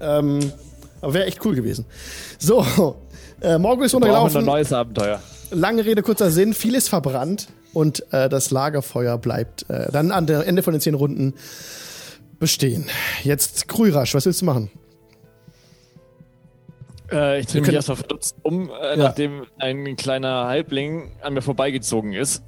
Ähm, 0.01 0.53
aber 1.01 1.15
wäre 1.15 1.27
echt 1.27 1.45
cool 1.45 1.57
gewesen. 1.57 1.85
So, 2.39 2.65
äh, 3.41 3.59
Morgul 3.59 3.87
ist 3.87 3.95
runtergelaufen. 3.95 4.39
ein 4.39 4.45
neues 4.45 4.73
Abenteuer. 4.73 5.21
Lange 5.51 5.85
Rede, 5.85 6.03
kurzer 6.03 6.31
Sinn, 6.31 6.55
vieles 6.55 6.89
verbrannt 6.89 7.49
und 7.73 8.05
äh, 8.13 8.29
das 8.29 8.51
Lagerfeuer 8.51 9.19
bleibt 9.19 9.69
äh, 9.69 9.91
dann 9.91 10.13
an 10.13 10.27
der 10.27 10.47
Ende 10.47 10.63
von 10.63 10.75
den 10.75 10.81
zehn 10.81 10.95
Runden 10.95 11.35
bestehen. 12.39 12.87
Jetzt 13.25 13.67
Krürasch, 13.67 14.15
was 14.15 14.27
willst 14.27 14.43
du 14.43 14.45
machen? 14.45 14.71
Äh, 17.11 17.41
ich 17.41 17.47
drehe 17.47 17.63
mich 17.63 17.73
erstmal 17.73 17.97
verdutzt 17.97 18.37
um, 18.43 18.71
äh, 18.71 18.97
nachdem 18.97 19.47
ein 19.59 19.97
kleiner 19.97 20.47
Halbling 20.47 21.13
an 21.23 21.35
mir 21.35 21.43
vorbeigezogen 21.43 22.13
ist. 22.13 22.43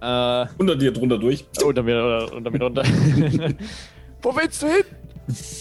Äh, 0.00 0.46
Unter 0.58 0.76
dir 0.76 0.92
drunter 0.92 1.18
durch. 1.18 1.46
unter 1.64 1.82
mir, 1.82 2.04
oder, 2.04 2.32
unter 2.32 2.50
mir 2.50 2.60
runter. 2.62 2.82
Wo 4.22 4.34
willst 4.36 4.62
du 4.62 4.66
hin? 4.66 4.84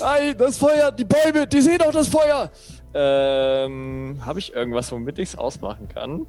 Ei, 0.01 0.33
das 0.33 0.57
Feuer, 0.57 0.91
die 0.91 1.05
Bäume, 1.05 1.47
die 1.47 1.61
sehen 1.61 1.81
auch 1.81 1.91
das 1.91 2.07
Feuer. 2.09 2.51
Ähm, 2.93 4.19
habe 4.25 4.39
ich 4.39 4.53
irgendwas, 4.53 4.91
womit 4.91 5.19
ich 5.19 5.29
es 5.29 5.37
ausmachen 5.37 5.87
kann? 5.87 6.25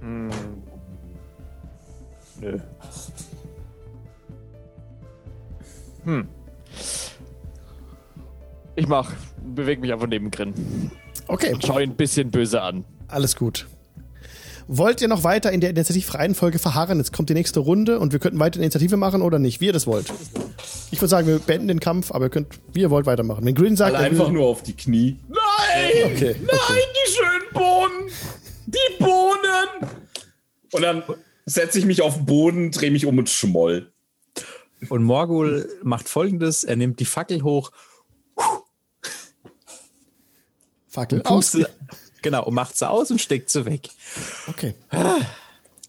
Hm. 0.00 0.30
Nö. 2.40 2.58
Hm. 6.08 6.26
Ich 8.76 8.86
mach, 8.88 9.12
bewege 9.54 9.80
mich 9.82 9.92
einfach 9.92 10.06
neben 10.06 10.30
Grin. 10.30 10.54
Okay, 11.26 11.54
Schau 11.64 11.78
ihn 11.78 11.90
ein 11.90 11.96
bisschen 11.96 12.30
böse 12.30 12.62
an. 12.62 12.84
alles 13.08 13.36
gut. 13.36 13.66
Wollt 14.70 15.00
ihr 15.02 15.08
noch 15.08 15.24
weiter 15.24 15.50
in 15.52 15.60
der 15.60 15.70
Initiativreihenfolge 15.70 16.58
verharren? 16.58 16.98
Jetzt 16.98 17.12
kommt 17.12 17.28
die 17.30 17.34
nächste 17.34 17.60
Runde 17.60 17.98
und 17.98 18.12
wir 18.12 18.18
könnten 18.20 18.38
weiter 18.38 18.56
eine 18.56 18.64
Initiative 18.64 18.96
machen 18.98 19.20
oder 19.22 19.38
nicht, 19.38 19.60
wie 19.60 19.66
ihr 19.66 19.72
das 19.72 19.86
wollt. 19.86 20.12
Ich 20.90 20.98
würde 21.00 21.08
sagen, 21.08 21.26
wir 21.26 21.38
beenden 21.38 21.68
den 21.68 21.80
Kampf, 21.80 22.10
aber 22.12 22.26
ihr 22.26 22.30
könnt, 22.30 22.58
wie 22.72 22.80
ihr 22.80 22.90
wollt, 22.90 23.06
weitermachen. 23.06 23.44
Wenn 23.46 23.54
Green 23.54 23.76
sagt, 23.76 23.94
Alle 23.94 24.04
er 24.04 24.10
einfach 24.10 24.30
nur 24.30 24.46
auf 24.46 24.62
die 24.62 24.74
Knie. 24.74 25.16
Nein! 25.28 26.12
Okay, 26.14 26.36
Nein, 26.38 26.82
die 26.96 27.12
schönen 27.12 27.52
Bohnen! 27.52 28.10
Die 28.66 29.02
Bohnen! 29.02 29.90
Und 30.72 30.82
dann 30.82 31.02
setze 31.46 31.78
ich 31.78 31.86
mich 31.86 32.02
auf 32.02 32.16
den 32.16 32.26
Boden, 32.26 32.70
drehe 32.70 32.90
mich 32.90 33.06
um 33.06 33.16
und 33.18 33.28
schmoll. 33.30 33.90
Und 34.88 35.02
Morgul 35.02 35.68
macht 35.82 36.08
folgendes: 36.08 36.64
Er 36.64 36.76
nimmt 36.76 37.00
die 37.00 37.04
Fackel 37.04 37.42
hoch, 37.42 37.70
Fackel 40.88 41.22
aus. 41.22 41.52
pustet, 41.52 41.70
genau, 42.22 42.44
und 42.44 42.54
macht 42.54 42.76
sie 42.76 42.88
aus 42.88 43.10
und 43.10 43.20
steckt 43.20 43.50
sie 43.50 43.64
weg. 43.64 43.88
Okay. 44.46 44.74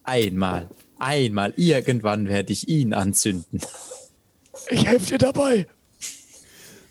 Einmal, 0.04 0.70
einmal, 0.98 1.54
irgendwann 1.56 2.28
werde 2.28 2.52
ich 2.52 2.68
ihn 2.68 2.94
anzünden. 2.94 3.62
Ich 4.70 4.86
helfe 4.86 5.06
dir 5.06 5.18
dabei. 5.18 5.68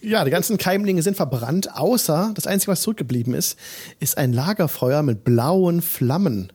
Ja, 0.01 0.25
die 0.25 0.31
ganzen 0.31 0.59
Keimlinge 0.59 1.03
sind 1.03 1.17
verbrannt, 1.17 1.75
außer 1.75 2.31
das 2.35 2.47
Einzige, 2.47 2.71
was 2.71 2.83
zurückgeblieben 2.83 3.35
ist, 3.35 3.59
ist 3.99 4.17
ein 4.17 4.33
Lagerfeuer 4.33 5.03
mit 5.03 5.25
blauen 5.25 5.83
Flammen, 5.83 6.53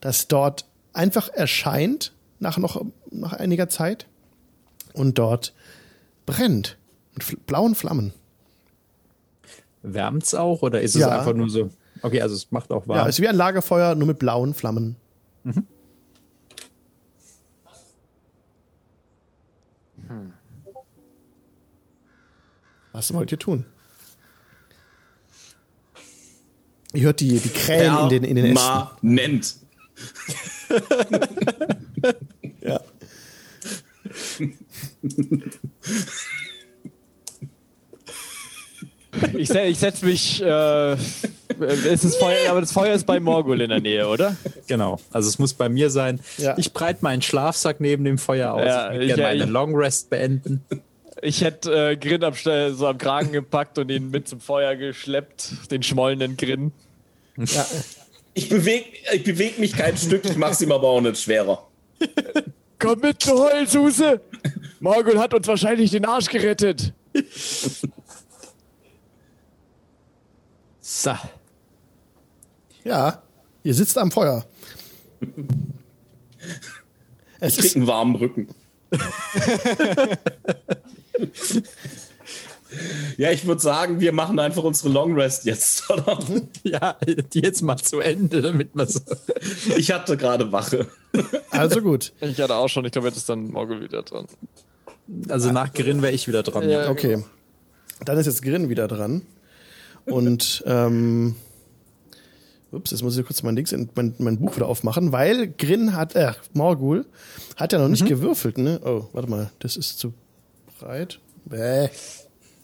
das 0.00 0.28
dort 0.28 0.66
einfach 0.92 1.28
erscheint 1.28 2.12
nach 2.38 2.56
noch 2.56 2.84
nach 3.10 3.32
einiger 3.32 3.68
Zeit 3.68 4.06
und 4.94 5.18
dort 5.18 5.52
brennt 6.24 6.78
mit 7.12 7.22
fl- 7.24 7.38
blauen 7.46 7.74
Flammen. 7.74 8.14
Wärmt's 9.82 10.34
auch 10.34 10.62
oder 10.62 10.80
ist 10.80 10.94
es 10.94 11.02
Ja. 11.02 11.18
einfach 11.18 11.34
nur 11.34 11.50
so? 11.50 11.68
Okay, 12.00 12.22
also 12.22 12.34
es 12.34 12.50
macht 12.50 12.70
auch 12.72 12.84
Ja, 12.86 12.88
warm. 12.94 13.08
ist 13.08 13.20
wie 13.20 13.28
ein 13.28 13.36
Lagerfeuer, 13.36 13.94
nur 13.94 14.06
mit 14.08 14.18
blauen 14.18 14.54
Flammen. 14.54 14.96
Was 22.92 23.12
wollt 23.12 23.32
ihr 23.32 23.38
tun? 23.38 23.64
Ihr 26.92 27.02
hört 27.02 27.20
die, 27.20 27.38
die 27.40 27.48
Krähen 27.48 27.96
in 28.04 28.08
den, 28.08 28.24
in 28.24 28.36
den 28.36 28.56
Ästen. 28.56 28.86
Permanent. 29.00 29.56
Ich, 39.38 39.48
se 39.48 39.60
ich 39.62 39.78
setze 39.78 40.04
mich 40.04 40.42
äh, 40.42 40.92
es 40.92 42.04
ist 42.04 42.16
Feuer, 42.16 42.50
aber 42.50 42.60
das 42.60 42.72
Feuer 42.72 42.94
ist 42.94 43.06
bei 43.06 43.20
Morgul 43.20 43.60
in 43.60 43.70
der 43.70 43.80
Nähe, 43.80 44.08
oder? 44.08 44.36
Genau. 44.66 44.98
Also 45.12 45.28
es 45.28 45.38
muss 45.38 45.54
bei 45.54 45.68
mir 45.68 45.88
sein. 45.90 46.18
Ja. 46.36 46.58
Ich 46.58 46.72
breite 46.72 46.98
meinen 47.02 47.22
Schlafsack 47.22 47.80
neben 47.80 48.02
dem 48.04 48.18
Feuer 48.18 48.52
aus. 48.54 48.64
Ja, 48.66 48.86
ich 48.88 48.92
würde 48.94 49.04
ich- 49.04 49.08
gerne 49.14 49.22
ja, 49.22 49.28
meine 49.28 49.44
ich- 49.44 49.50
Long 49.50 49.76
Rest 49.76 50.10
beenden. 50.10 50.64
Ich 51.22 51.42
hätte 51.42 51.90
äh, 51.92 51.96
Grin 51.96 52.24
am, 52.24 52.34
so 52.34 52.86
am 52.88 52.98
Kragen 52.98 53.30
gepackt 53.32 53.78
und 53.78 53.88
ihn 53.88 54.10
mit 54.10 54.26
zum 54.28 54.40
Feuer 54.40 54.74
geschleppt, 54.74 55.70
den 55.70 55.82
schmollenden 55.84 56.36
Grin. 56.36 56.72
Ja. 57.36 57.64
Ich 58.34 58.48
bewege 58.48 58.84
ich 59.12 59.22
beweg 59.22 59.60
mich 59.60 59.74
kein 59.76 59.96
Stück, 59.96 60.24
ich 60.24 60.36
mach's 60.36 60.60
ihm 60.60 60.72
aber 60.72 60.88
auch 60.88 61.00
nicht 61.00 61.18
schwerer. 61.20 61.66
Komm 62.84 63.00
mit, 63.00 63.26
du 63.26 63.38
Heulsuse! 63.38 64.20
Morgul 64.78 65.18
hat 65.18 65.32
uns 65.32 65.46
wahrscheinlich 65.46 65.90
den 65.90 66.04
Arsch 66.04 66.28
gerettet. 66.28 66.92
So. 70.82 71.16
ja, 72.84 73.22
ihr 73.62 73.72
sitzt 73.72 73.96
am 73.96 74.10
Feuer. 74.10 74.44
Es 77.40 77.54
Ich 77.54 77.60
krieg 77.60 77.70
ist, 77.70 77.76
einen 77.76 77.86
warmen 77.86 78.16
Rücken. 78.16 78.48
ja, 83.16 83.30
ich 83.30 83.46
würde 83.46 83.60
sagen, 83.60 84.00
wir 84.00 84.12
machen 84.12 84.38
einfach 84.38 84.62
unsere 84.62 84.88
Long 84.88 85.14
Rest 85.14 85.44
jetzt, 85.44 85.88
oder? 85.90 86.18
Ja, 86.62 86.96
die 87.32 87.40
jetzt 87.40 87.62
mal 87.62 87.76
zu 87.76 88.00
Ende, 88.00 88.42
damit 88.42 88.74
man 88.74 88.88
so. 88.88 89.00
Ich 89.76 89.92
hatte 89.92 90.16
gerade 90.16 90.52
Wache. 90.52 90.86
also 91.50 91.80
gut. 91.80 92.12
Ich 92.20 92.40
hatte 92.40 92.54
auch 92.56 92.68
schon, 92.68 92.84
ich 92.84 92.92
glaube, 92.92 93.08
jetzt 93.08 93.16
ist 93.16 93.28
dann 93.28 93.48
Morgul 93.50 93.80
wieder 93.80 94.02
dran. 94.02 94.26
Also 95.28 95.52
nach 95.52 95.72
Grin 95.72 96.02
wäre 96.02 96.12
ich 96.12 96.28
wieder 96.28 96.42
dran. 96.42 96.68
Ja. 96.68 96.90
Okay. 96.90 97.22
Dann 98.04 98.18
ist 98.18 98.26
jetzt 98.26 98.42
Grin 98.42 98.68
wieder 98.68 98.88
dran. 98.88 99.22
Und 100.06 100.62
ähm, 100.66 101.36
ups, 102.72 102.90
jetzt 102.90 103.02
muss 103.02 103.16
ich 103.16 103.24
kurz 103.24 103.42
mein, 103.42 103.56
Dings 103.56 103.72
in, 103.72 103.88
mein, 103.94 104.14
mein 104.18 104.38
Buch 104.38 104.56
wieder 104.56 104.66
aufmachen, 104.66 105.12
weil 105.12 105.48
Grin 105.48 105.94
hat, 105.94 106.14
äh, 106.14 106.32
Morgul 106.52 107.06
hat 107.56 107.72
ja 107.72 107.78
noch 107.78 107.88
nicht 107.88 108.06
gewürfelt, 108.06 108.58
ne? 108.58 108.80
Oh, 108.84 109.06
warte 109.12 109.30
mal, 109.30 109.50
das 109.60 109.76
ist 109.76 109.98
zu 109.98 110.12
breit. 110.78 111.20
Bäh. 111.44 111.88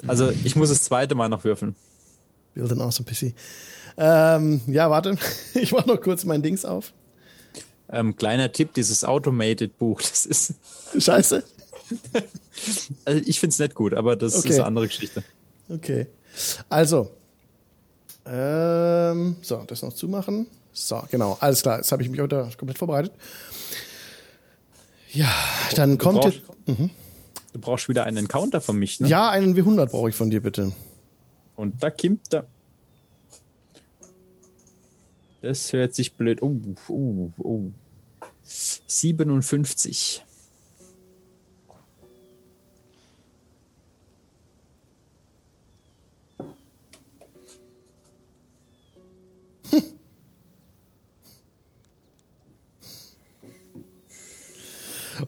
Also 0.07 0.31
ich 0.45 0.57
muss 0.57 0.69
das 0.71 0.83
zweite 0.83 1.15
Mal 1.15 1.29
noch 1.29 1.45
würfeln. 1.45 1.75
Build 2.55 2.73
an 2.73 2.81
awesome 2.81 3.09
PC. 3.09 3.35
Ähm, 3.97 4.61
ja, 4.67 4.91
warte. 4.91 5.17
Ich 5.55 5.73
mach 5.73 5.87
noch 5.87 6.01
kurz 6.01 6.25
mein 6.25 6.43
Dings 6.43 6.65
auf. 6.65 6.93
Ähm, 7.93 8.17
kleiner 8.17 8.53
Tipp, 8.53 8.73
dieses 8.75 9.05
Automated-Buch, 9.05 10.01
das 10.11 10.27
ist. 10.27 10.55
Scheiße. 10.99 11.43
Also 13.07 13.23
ich 13.25 13.41
finde 13.41 13.55
es 13.55 13.59
nicht 13.59 13.75
gut, 13.75 13.95
aber 13.95 14.17
das 14.17 14.37
Okay. 14.37 14.51
ist 14.51 14.55
eine 14.57 14.67
andere 14.67 14.87
Geschichte. 14.87 15.25
Okay. 15.71 16.07
Also. 16.69 17.11
Ähm, 18.27 19.37
so, 19.41 19.65
das 19.67 19.81
noch 19.83 19.95
zumachen. 19.95 20.47
So, 20.73 21.03
genau. 21.11 21.39
Alles 21.41 21.63
klar. 21.63 21.79
Jetzt 21.79 21.91
habe 21.91 22.03
ich 22.03 22.11
mich 22.11 22.21
heute 22.21 22.49
komplett 22.59 22.77
vorbereitet. 22.79 23.13
Ja, 25.13 25.33
dann 25.75 25.97
kommt 25.99 26.25
jetzt. 26.25 26.41
Du 27.53 27.61
brauchst 27.61 27.89
wieder 27.89 28.05
einen 28.05 28.19
Encounter 28.19 28.61
von 28.61 28.79
mich, 28.79 29.01
ne? 29.01 29.09
Ja, 29.09 29.31
einen 29.31 29.57
W100 29.57 29.87
brauche 29.87 30.11
ich 30.11 30.17
von 30.17 30.31
dir, 30.31 30.41
bitte. 30.41 30.73
Und 31.57 31.83
da 31.83 31.91
kommt 31.91 32.33
er. 32.33 32.47
Das 35.43 35.73
hört 35.73 35.95
sich 35.95 36.15
blöd. 36.15 36.43
Oh, 36.43 36.57
oh, 36.89 37.31
oh. 37.39 37.71
57. 38.43 40.25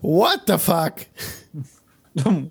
What 0.01 0.47
the 0.47 0.59
fuck? 0.59 1.07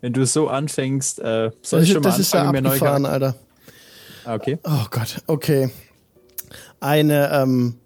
Wenn 0.00 0.12
du 0.12 0.24
so 0.26 0.48
anfängst, 0.48 1.18
äh, 1.20 1.50
soll 1.62 1.82
ich 1.82 1.90
schon 1.92 2.02
mal 2.02 2.10
das 2.10 2.18
ist 2.18 2.32
ja 2.32 2.40
anfangen, 2.42 2.62
mir 2.62 2.62
neue 2.62 2.72
abgefahren, 2.74 3.02
Charakter- 3.04 3.26
Alter. 3.26 3.38
Ah, 4.24 4.34
Okay. 4.34 4.58
Oh 4.64 4.84
Gott, 4.90 5.22
okay. 5.26 5.70
Eine, 6.80 7.30
ähm, 7.32 7.76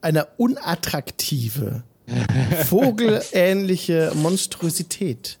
eine 0.00 0.26
unattraktive, 0.36 1.82
vogelähnliche 2.64 4.12
Monstrosität 4.14 5.38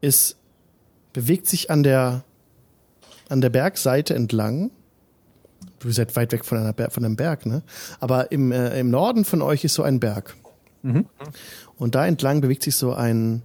ist, 0.00 0.36
bewegt 1.12 1.46
sich 1.46 1.70
an 1.70 1.82
der, 1.82 2.24
an 3.28 3.40
der 3.40 3.50
Bergseite 3.50 4.14
entlang. 4.14 4.70
Du 5.78 5.90
seid 5.90 6.14
weit 6.16 6.32
weg 6.32 6.44
von, 6.44 6.58
einer 6.58 6.72
Ber 6.72 6.90
von 6.90 7.04
einem 7.04 7.16
Berg, 7.16 7.46
ne? 7.46 7.62
Aber 8.00 8.30
im, 8.32 8.52
äh, 8.52 8.78
im 8.78 8.90
Norden 8.90 9.24
von 9.24 9.42
euch 9.42 9.64
ist 9.64 9.74
so 9.74 9.82
ein 9.82 9.98
Berg. 10.00 10.36
Und 11.76 11.94
da 11.94 12.06
entlang 12.06 12.40
bewegt 12.40 12.62
sich 12.62 12.76
so 12.76 12.92
ein, 12.92 13.42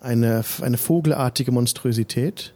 eine, 0.00 0.44
eine 0.60 0.76
vogelartige 0.78 1.52
Monstrosität 1.52 2.54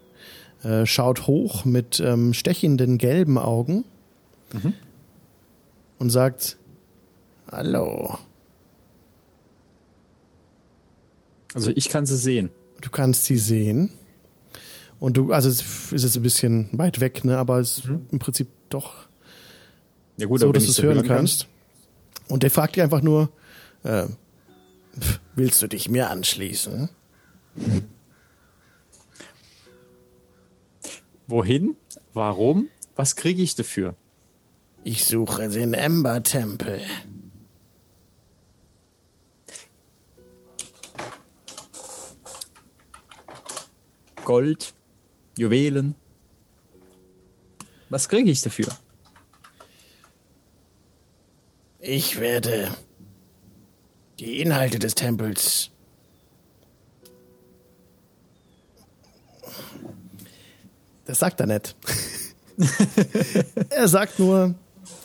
äh, 0.62 0.86
schaut 0.86 1.26
hoch 1.26 1.64
mit 1.64 2.00
ähm, 2.00 2.34
stechenden 2.34 2.98
gelben 2.98 3.38
Augen 3.38 3.84
und 5.98 6.10
sagt, 6.10 6.56
Hallo, 7.50 8.18
Also 11.54 11.70
ich 11.74 11.88
kann 11.88 12.06
sie 12.06 12.16
sehen. 12.16 12.50
du 12.80 12.90
kannst 12.90 13.24
sie 13.24 13.38
sehen. 13.38 13.90
Und 15.00 15.16
du, 15.16 15.32
also 15.32 15.48
es 15.48 15.92
ist 15.92 16.02
jetzt 16.02 16.16
ein 16.16 16.22
bisschen 16.22 16.68
weit 16.72 17.00
weg, 17.00 17.24
ne, 17.24 17.38
aber 17.38 17.60
es 17.60 17.78
ist 17.78 17.84
im 18.10 18.18
Prinzip 18.18 18.48
doch 18.68 19.06
Ja 20.16 20.26
gut, 20.26 20.40
so, 20.40 20.50
dass 20.52 20.64
du 20.64 20.70
es 20.70 20.82
hören 20.82 20.98
kann. 20.98 21.18
kannst. 21.18 21.46
Und 22.28 22.42
der 22.42 22.50
fragt 22.50 22.76
dich 22.76 22.82
einfach 22.82 23.00
nur, 23.00 23.30
äh, 23.85 24.07
willst 25.35 25.62
du 25.62 25.68
dich 25.68 25.89
mir 25.89 26.11
anschließen? 26.11 26.89
Wohin? 31.26 31.76
Warum? 32.14 32.68
Was 32.97 33.16
kriege 33.16 33.43
ich 33.43 33.55
dafür? 33.55 33.95
Ich 34.85 35.05
suche 35.05 35.49
den 35.49 35.74
Ember-Tempel. 35.74 36.81
Gold, 44.24 44.74
Juwelen. 45.37 45.95
Was 47.89 48.09
kriege 48.09 48.31
ich 48.31 48.43
dafür? 48.43 48.68
Ich 51.81 52.20
werde 52.20 52.70
die 54.20 54.40
Inhalte 54.40 54.78
des 54.78 54.94
Tempels. 54.94 55.70
Das 61.04 61.18
sagt 61.20 61.40
er 61.40 61.46
nicht. 61.46 61.74
er 63.70 63.88
sagt 63.88 64.18
nur 64.18 64.54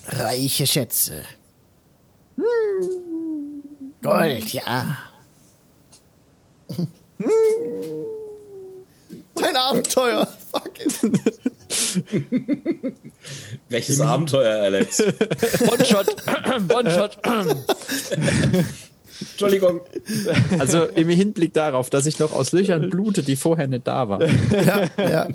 reiche 0.07 0.67
Schätze. 0.67 1.23
Gold, 4.01 4.51
ja. 4.51 4.97
Mein 9.35 9.55
Abenteuer. 9.55 10.27
Fuck 10.51 10.79
it. 10.79 10.99
Welches 13.69 14.01
Abenteuer, 14.01 14.63
Alex? 14.63 14.99
One-Shot, 14.99 16.07
One-Shot. 16.69 17.17
Entschuldigung. 19.31 19.81
Also 20.59 20.85
im 20.85 21.09
Hinblick 21.09 21.53
darauf, 21.53 21.89
dass 21.89 22.05
ich 22.05 22.19
noch 22.19 22.31
aus 22.33 22.51
Löchern 22.51 22.89
blute, 22.89 23.23
die 23.23 23.35
vorher 23.35 23.67
nicht 23.67 23.87
da 23.87 24.07
waren. 24.09 24.29
Ja, 24.51 24.87
ja. 24.97 25.27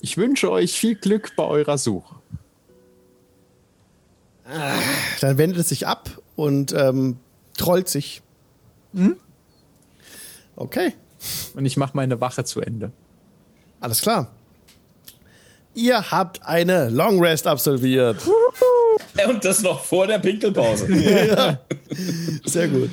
Ich 0.00 0.16
wünsche 0.16 0.50
euch 0.50 0.72
viel 0.78 0.94
Glück 0.96 1.32
bei 1.36 1.44
eurer 1.44 1.78
Suche. 1.78 2.14
Dann 5.20 5.38
wendet 5.38 5.58
es 5.60 5.68
sich 5.70 5.86
ab 5.86 6.10
und 6.36 6.72
ähm, 6.72 7.16
trollt 7.56 7.88
sich. 7.88 8.20
Okay, 10.56 10.92
Und 11.54 11.64
ich 11.64 11.76
mache 11.76 11.96
meine 11.96 12.20
Wache 12.20 12.44
zu 12.44 12.60
Ende. 12.60 12.92
alles 13.80 14.00
klar. 14.02 14.30
Ihr 15.74 16.10
habt 16.12 16.44
eine 16.46 16.88
Long 16.90 17.20
Rest 17.20 17.46
absolviert. 17.48 18.18
Und 19.28 19.44
das 19.44 19.62
noch 19.62 19.84
vor 19.84 20.06
der 20.06 20.18
Pinkelpause. 20.18 20.86
Sehr 22.44 22.68
gut. 22.68 22.90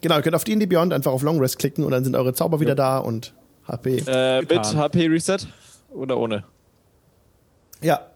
Genau, 0.00 0.16
ihr 0.16 0.22
könnt 0.22 0.34
auf 0.34 0.44
D&D 0.44 0.66
Beyond 0.66 0.92
einfach 0.92 1.12
auf 1.12 1.22
Long 1.22 1.38
Rest 1.38 1.58
klicken 1.58 1.84
und 1.84 1.92
dann 1.92 2.02
sind 2.02 2.16
eure 2.16 2.34
Zauber 2.34 2.58
wieder 2.58 2.74
da 2.74 2.98
und 2.98 3.34
HP. 3.68 4.02
Äh, 4.06 4.42
mit. 4.42 4.74
HP 4.74 5.06
Reset 5.06 5.38
oder 5.90 6.18
ohne? 6.18 6.44
Ja. 7.80 8.08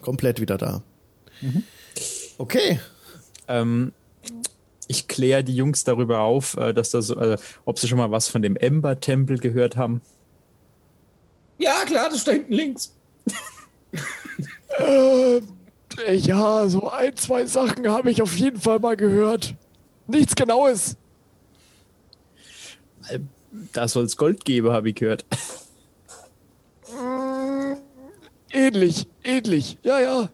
Komplett 0.00 0.40
wieder 0.40 0.56
da. 0.56 0.82
Okay. 2.38 2.80
Ähm, 3.48 3.92
ich 4.88 5.08
kläre 5.08 5.44
die 5.44 5.56
Jungs 5.56 5.84
darüber 5.84 6.20
auf, 6.20 6.56
äh, 6.56 6.72
dass 6.72 6.90
das, 6.90 7.10
äh, 7.10 7.36
ob 7.64 7.78
sie 7.78 7.88
schon 7.88 7.98
mal 7.98 8.10
was 8.10 8.28
von 8.28 8.42
dem 8.42 8.56
Ember-Tempel 8.56 9.38
gehört 9.38 9.76
haben. 9.76 10.00
Ja, 11.58 11.84
klar, 11.86 12.08
das 12.10 12.20
steht 12.22 12.34
hinten 12.34 12.52
links. 12.52 12.94
Äh, 14.68 15.40
ja, 16.14 16.68
so 16.68 16.90
ein, 16.90 17.16
zwei 17.16 17.46
Sachen 17.46 17.88
habe 17.88 18.10
ich 18.10 18.20
auf 18.22 18.36
jeden 18.36 18.60
Fall 18.60 18.78
mal 18.78 18.96
gehört. 18.96 19.54
Nichts 20.06 20.34
Genaues. 20.34 20.96
Da 23.72 23.88
soll 23.88 24.04
es 24.04 24.16
Gold 24.16 24.44
geben, 24.44 24.70
habe 24.70 24.90
ich 24.90 24.96
gehört. 24.96 25.24
Ähnlich, 28.50 29.06
ähnlich. 29.24 29.78
Ja, 29.82 30.00
ja. 30.00 30.28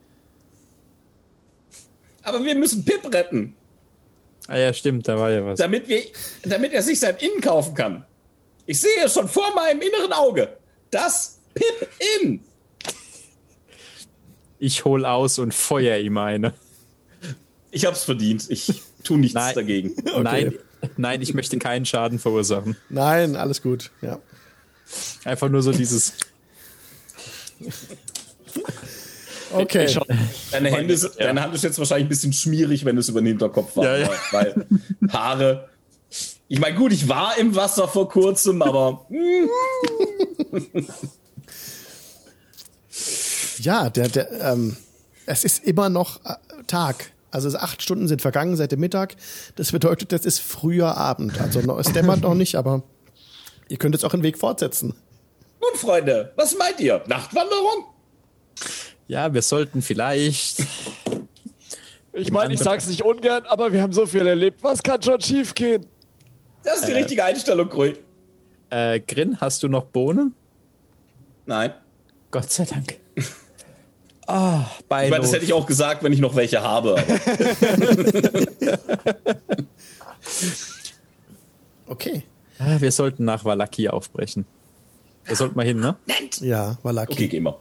Aber 2.23 2.45
wir 2.45 2.55
müssen 2.55 2.85
Pip 2.85 3.13
retten, 3.13 3.55
Ah 4.49 4.59
ja, 4.59 4.73
stimmt, 4.73 5.07
da 5.07 5.19
war 5.19 5.31
ja 5.31 5.45
was. 5.47 5.59
damit, 5.59 5.89
wir, 5.89 6.03
damit 6.43 6.73
er 6.73 6.83
sich 6.83 6.99
sein 6.99 7.17
Inn 7.19 7.41
kaufen 7.41 7.75
kann. 7.75 8.05
Ich 8.67 8.81
sehe 8.81 9.05
es 9.05 9.15
schon 9.15 9.29
vor 9.29 9.55
meinem 9.55 9.81
inneren 9.81 10.13
Auge. 10.13 10.57
Das 10.91 11.39
Pip 11.55 11.89
Inn. 12.21 12.41
Ich 14.65 14.85
hol 14.85 15.05
aus 15.05 15.41
und 15.41 15.53
feuer 15.53 15.99
ihm 15.99 16.17
eine. 16.19 16.55
Ich 17.73 17.85
hab's 17.85 18.05
verdient. 18.05 18.49
Ich 18.49 18.81
tu 19.03 19.17
nichts 19.17 19.35
Nein. 19.35 19.55
dagegen. 19.57 19.97
Nein, 20.23 20.55
nein, 20.97 21.21
ich 21.21 21.35
möchte 21.35 21.59
keinen 21.59 21.85
Schaden 21.85 22.21
verursachen. 22.21 22.77
Nein, 22.89 23.35
alles 23.35 23.61
gut. 23.61 23.91
Ja. 24.03 24.21
Einfach 25.25 25.49
nur 25.49 25.63
so 25.63 25.73
dieses. 25.73 26.13
Okay. 29.53 29.87
Ich 29.87 29.93
schon. 29.95 30.05
Deine, 30.53 30.71
Hände, 30.71 30.97
sind- 30.97 31.15
deine 31.19 31.43
Hand 31.43 31.57
ist 31.57 31.65
jetzt 31.65 31.81
wahrscheinlich 31.81 32.07
ein 32.07 32.11
bisschen 32.11 32.33
schmierig, 32.33 32.85
wenn 32.85 32.97
es 32.97 33.09
über 33.09 33.21
den 33.21 33.27
Hinterkopf 33.27 33.77
war. 33.77 33.85
Ja, 33.85 33.97
ja. 33.97 34.11
Weil 34.31 34.67
Haare. 35.13 35.69
Ich 36.47 36.61
meine, 36.61 36.77
gut, 36.77 36.93
ich 36.93 37.09
war 37.09 37.37
im 37.37 37.57
Wasser 37.57 37.89
vor 37.89 38.09
kurzem, 38.09 38.63
aber 38.63 39.07
hm, 39.09 39.49
Ja, 43.63 43.91
der, 43.91 44.09
der, 44.09 44.31
ähm, 44.41 44.77
es 45.25 45.45
ist 45.45 45.65
immer 45.65 45.89
noch 45.89 46.25
äh, 46.25 46.35
Tag. 46.67 47.13
Also 47.31 47.47
es 47.47 47.55
acht 47.55 47.81
Stunden 47.81 48.09
sind 48.09 48.21
vergangen 48.21 48.57
seit 48.57 48.73
dem 48.73 48.81
Mittag. 48.81 49.15
Das 49.55 49.71
bedeutet, 49.71 50.13
es 50.13 50.27
ist 50.27 50.41
früher 50.41 50.97
Abend. 50.97 51.41
Also 51.41 51.61
noch, 51.61 51.79
es 51.79 51.93
dämmert 51.93 52.23
noch 52.23 52.35
nicht, 52.35 52.57
aber 52.57 52.83
ihr 53.69 53.77
könnt 53.79 53.95
jetzt 53.95 54.05
auch 54.05 54.11
den 54.11 54.25
Weg 54.25 54.37
fortsetzen. 54.37 54.95
nun, 55.61 55.79
Freunde, 55.79 56.33
was 56.35 56.59
meint 56.59 56.81
ihr? 56.81 57.03
Nachtwanderung? 57.07 57.87
Ja, 59.07 59.33
wir 59.33 59.43
sollten 59.43 59.81
vielleicht. 59.81 60.67
Ich 62.13 62.33
meine, 62.33 62.53
ich 62.53 62.61
sag's 62.61 62.89
nicht 62.89 63.03
ungern, 63.03 63.45
aber 63.47 63.73
wir 63.73 63.81
haben 63.81 63.93
so 63.93 64.07
viel 64.07 64.27
erlebt. 64.27 64.63
Was 64.63 64.83
kann 64.83 65.01
schon 65.01 65.21
schief 65.21 65.55
gehen? 65.55 65.87
Das 66.65 66.81
ist 66.81 66.89
die 66.89 66.93
richtige 66.93 67.25
Einstellung, 67.25 67.69
Grui. 67.69 67.97
Äh, 68.71 69.01
Grin, 69.01 69.41
hast 69.41 69.63
du 69.63 69.69
noch 69.69 69.85
Bohnen? 69.85 70.35
Nein. 71.47 71.73
Gott 72.31 72.51
sei 72.51 72.65
Dank. 72.65 72.99
Ah, 74.27 74.65
Ich 74.79 74.89
meine, 74.89 75.19
das 75.21 75.33
hätte 75.33 75.45
ich 75.45 75.53
auch 75.53 75.67
gesagt, 75.67 76.03
wenn 76.05 76.13
ich 76.13 76.21
noch 76.21 76.37
welche 76.37 76.63
habe. 76.63 76.97
Okay. 81.87 82.23
Ah, 82.59 82.77
Wir 82.81 82.93
sollten 82.93 83.25
nach 83.25 83.45
Valaki 83.45 83.89
aufbrechen. 83.89 84.47
Da 85.27 85.35
sollten 85.37 85.57
wir 85.57 85.65
hin, 85.65 85.79
ne? 85.79 85.97
Ja, 86.41 86.79
war 86.83 86.93
lucky. 86.93 87.13
okay, 87.13 87.29
gehen 87.29 87.45
wir. 87.45 87.61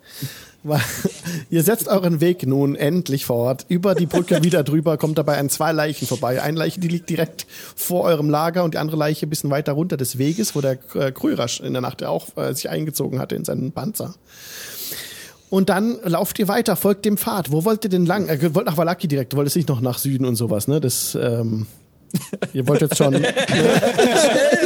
Ihr 1.49 1.63
setzt 1.63 1.87
euren 1.87 2.21
Weg 2.21 2.45
nun 2.45 2.75
endlich 2.75 3.25
fort. 3.25 3.65
Über 3.67 3.93
die 3.95 4.05
Brücke 4.05 4.43
wieder 4.43 4.63
drüber 4.63 4.97
kommt 4.97 5.17
dabei 5.17 5.37
an 5.37 5.49
zwei 5.49 5.71
Leichen 5.71 6.07
vorbei. 6.07 6.41
Eine 6.41 6.57
Leiche, 6.57 6.79
die 6.79 6.87
liegt 6.87 7.09
direkt 7.09 7.45
vor 7.75 8.03
eurem 8.03 8.29
Lager 8.29 8.63
und 8.63 8.73
die 8.75 8.77
andere 8.77 8.97
Leiche 8.97 9.25
ein 9.25 9.29
bisschen 9.29 9.49
weiter 9.49 9.73
runter 9.73 9.97
des 9.97 10.17
Weges, 10.17 10.55
wo 10.55 10.61
der 10.61 10.77
äh, 10.95 11.11
Krürasch 11.11 11.59
in 11.59 11.73
der 11.73 11.81
Nacht 11.81 12.03
auch 12.03 12.35
äh, 12.37 12.53
sich 12.53 12.69
eingezogen 12.69 13.19
hatte 13.19 13.35
in 13.35 13.43
seinen 13.45 13.71
Panzer. 13.71 14.15
Und 15.51 15.67
dann 15.67 15.99
lauft 16.05 16.39
ihr 16.39 16.47
weiter, 16.47 16.77
folgt 16.77 17.03
dem 17.03 17.17
Pfad. 17.17 17.51
Wo 17.51 17.65
wollt 17.65 17.83
ihr 17.83 17.89
denn 17.89 18.05
lang? 18.05 18.29
Ihr 18.29 18.55
wollt 18.55 18.65
nach 18.67 18.77
Valaki 18.77 19.09
direkt, 19.09 19.33
ihr 19.33 19.37
wollt 19.37 19.49
jetzt 19.49 19.57
nicht 19.57 19.67
noch 19.67 19.81
nach 19.81 19.97
Süden 19.97 20.23
und 20.23 20.37
sowas, 20.37 20.69
ne? 20.69 20.79
Das, 20.79 21.13
ähm, 21.13 21.67
ihr 22.53 22.65
wollt 22.69 22.79
jetzt 22.79 22.95
schon. 22.95 23.15
Schnell 23.15 23.33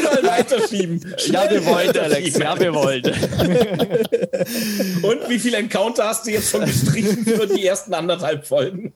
mal 0.04 0.24
weiterschieben. 0.24 1.04
Ja, 1.26 1.50
wir 1.50 1.66
wollen, 1.66 1.90
Schnell 1.90 2.04
Alex. 2.04 2.38
Ja, 2.38 2.60
wir 2.60 2.72
wollen. 2.76 3.04
Und 5.02 5.28
wie 5.28 5.40
viele 5.40 5.58
Encounter 5.58 6.08
hast 6.08 6.28
du 6.28 6.32
jetzt 6.32 6.52
schon 6.52 6.62
gestrichen 6.62 7.26
für 7.26 7.48
die 7.48 7.66
ersten 7.66 7.96
anderthalb 7.96 8.46
Folgen? 8.46 8.94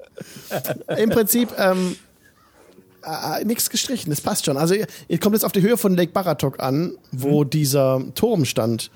Im 0.96 1.10
Prinzip 1.10 1.50
ähm, 1.58 1.96
äh, 3.04 3.44
nichts 3.46 3.72
gestrichen, 3.72 4.12
das 4.12 4.22
passt 4.22 4.46
schon. 4.46 4.58
Also 4.58 4.76
ihr, 4.76 4.86
ihr 5.08 5.20
kommt 5.20 5.34
jetzt 5.34 5.44
auf 5.44 5.54
die 5.54 5.62
Höhe 5.62 5.76
von 5.76 5.96
Lake 5.96 6.12
Baratok 6.12 6.60
an, 6.60 6.98
wo 7.12 7.44
dieser 7.44 8.04
Turm 8.14 8.46
stand, 8.46 8.92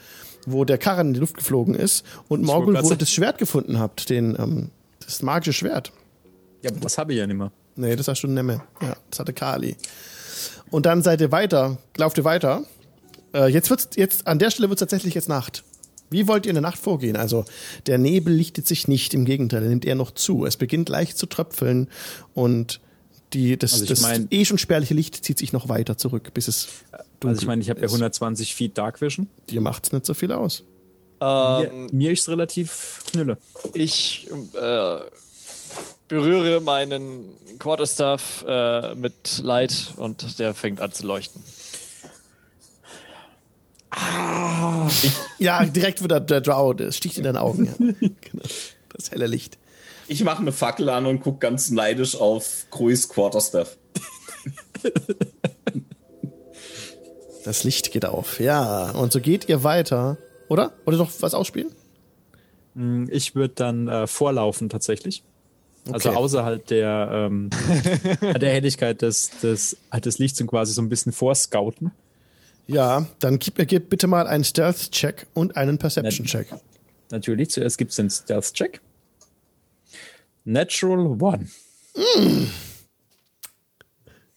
wo 0.46 0.66
der 0.66 0.78
Karren 0.78 1.08
in 1.08 1.14
die 1.14 1.20
Luft 1.20 1.38
geflogen 1.38 1.76
ist 1.76 2.06
und 2.28 2.44
Morgul, 2.44 2.82
wo 2.82 2.90
ihr 2.90 2.96
das 2.96 3.12
Schwert 3.12 3.38
gefunden 3.38 3.80
habt, 3.80 4.10
den, 4.10 4.36
ähm, 4.38 4.70
das 5.06 5.22
magische 5.22 5.54
Schwert. 5.54 5.92
Ja, 6.62 6.72
aber 6.72 6.80
das 6.80 6.98
habe 6.98 7.14
ich 7.14 7.20
ja 7.20 7.28
nicht 7.28 7.38
mehr. 7.38 7.52
Nee, 7.76 7.96
das 7.96 8.08
hast 8.08 8.22
du 8.22 8.28
Nemme. 8.28 8.62
Ja, 8.82 8.96
das 9.10 9.20
hatte 9.20 9.34
Kali. 9.34 9.76
Und 10.70 10.86
dann 10.86 11.02
seid 11.02 11.22
ihr 11.22 11.32
weiter, 11.32 11.78
lauft 11.98 12.18
ihr 12.18 12.24
weiter. 12.24 12.64
Äh, 13.34 13.48
jetzt 13.48 13.70
wird's, 13.70 13.90
jetzt, 13.96 14.28
an 14.28 14.40
der 14.40 14.52
Stelle 14.52 14.70
wird 14.70 14.78
es 14.78 14.80
tatsächlich 14.80 15.14
jetzt 15.14 15.30
Nacht. 15.30 15.64
Wie 16.10 16.28
wollt 16.28 16.46
ihr 16.46 16.52
in 16.52 16.56
der 16.56 16.62
Nacht 16.62 16.78
vorgehen? 16.78 17.16
Also, 17.16 17.46
der 17.88 17.98
Nebel 17.98 18.34
lichtet 18.34 18.68
sich 18.68 18.88
nicht, 18.88 19.14
im 19.14 19.26
Gegenteil, 19.26 19.64
er 19.64 19.70
nimmt 19.70 19.86
eher 19.86 19.96
noch 19.96 20.12
zu. 20.12 20.46
Es 20.46 20.58
beginnt 20.58 20.90
leicht 20.90 21.18
zu 21.18 21.26
tröpfeln 21.26 21.90
und 22.34 22.80
die, 23.34 23.58
das, 23.58 23.74
Also 23.74 23.86
das 23.86 24.04
eh 24.30 24.46
schon 24.46 24.60
spärliche 24.60 24.94
Licht 24.94 25.26
zieht 25.26 25.40
sich 25.40 25.54
noch 25.54 25.70
weiter 25.70 25.98
zurück, 25.98 26.34
bis 26.36 26.48
es 26.48 26.68
Also 27.30 27.42
ich 27.42 27.48
meine, 27.48 27.62
ich 27.62 27.70
habe 27.70 27.80
ja 27.80 27.86
ist. 27.86 27.92
120 27.92 28.56
Feet 28.56 28.78
Dark 28.78 29.02
Vision. 29.02 29.28
Dir 29.50 29.62
macht's 29.62 29.92
nicht 29.92 30.06
so 30.06 30.14
viel 30.14 30.32
aus. 30.32 30.64
Ähm, 31.22 31.86
mir, 31.86 31.90
mir 31.92 32.12
ist 32.12 32.28
relativ 32.28 33.02
knülle. 33.12 33.38
ich 33.74 34.30
äh, 34.54 34.98
berühre 36.08 36.62
meinen 36.62 37.30
Quarterstaff 37.60 38.44
äh, 38.48 38.96
mit 38.96 39.40
Light 39.42 39.94
und 39.98 40.40
der 40.40 40.54
fängt 40.54 40.82
an 40.82 40.92
zu 40.92 41.06
leuchten. 41.06 41.42
Ja, 45.38 45.64
direkt 45.66 46.04
wieder 46.04 46.20
der 46.20 46.42
Drow, 46.42 46.76
das 46.76 46.98
sticht 46.98 47.18
in 47.18 47.24
deine 47.24 47.42
Augen. 47.42 47.66
Ja. 47.66 47.74
genau. 48.00 48.44
Das 48.90 49.12
helle 49.12 49.28
Licht. 49.28 49.58
Ich 50.08 50.24
mache 50.24 50.42
eine 50.42 50.52
Fackel 50.52 50.90
an 50.90 51.06
und 51.06 51.22
guck 51.22 51.40
ganz 51.40 51.70
neidisch 51.70 52.16
auf 52.16 52.66
Cruis 52.70 53.08
Quarterstaff. 53.08 53.78
Das 57.44 57.64
Licht 57.64 57.92
geht 57.92 58.06
auf. 58.06 58.40
Ja, 58.40 58.92
und 58.92 59.12
so 59.12 59.20
geht 59.20 59.50
ihr 59.50 59.64
weiter. 59.64 60.18
Oder? 60.50 60.74
Wollt 60.86 60.96
ihr 60.96 61.04
noch 61.04 61.12
was 61.22 61.34
ausspielen? 61.34 61.70
Ich 63.10 63.36
würde 63.36 63.54
dann 63.56 63.88
äh, 63.88 64.08
vorlaufen 64.08 64.70
tatsächlich. 64.70 65.24
Also 65.92 66.10
Okay. 66.10 66.18
außerhalb 66.18 66.66
der, 66.68 67.10
ähm, 67.12 67.50
der 68.22 68.50
Helligkeit 68.52 69.02
des, 69.02 69.30
des, 69.42 69.78
halt 69.92 70.06
des 70.06 70.18
Lichts 70.18 70.40
und 70.42 70.48
quasi 70.48 70.74
so 70.74 70.82
ein 70.82 70.90
bisschen 70.90 71.12
vorscouten. 71.12 71.92
Ja, 72.66 73.06
dann 73.20 73.40
gib 73.40 73.58
mir 73.58 73.66
gib 73.66 73.90
bitte 73.90 74.08
mal 74.08 74.26
einen 74.26 74.46
Stealth-Check 74.46 75.28
und 75.34 75.58
einen 75.58 75.78
Perception-Check. 75.78 76.48
Natürlich, 77.12 77.50
zuerst 77.50 77.78
gibt 77.78 77.92
es 77.92 77.98
den 77.98 78.10
Stealth-Check. 78.10 78.80
Natural 80.46 81.22
One. 81.22 81.48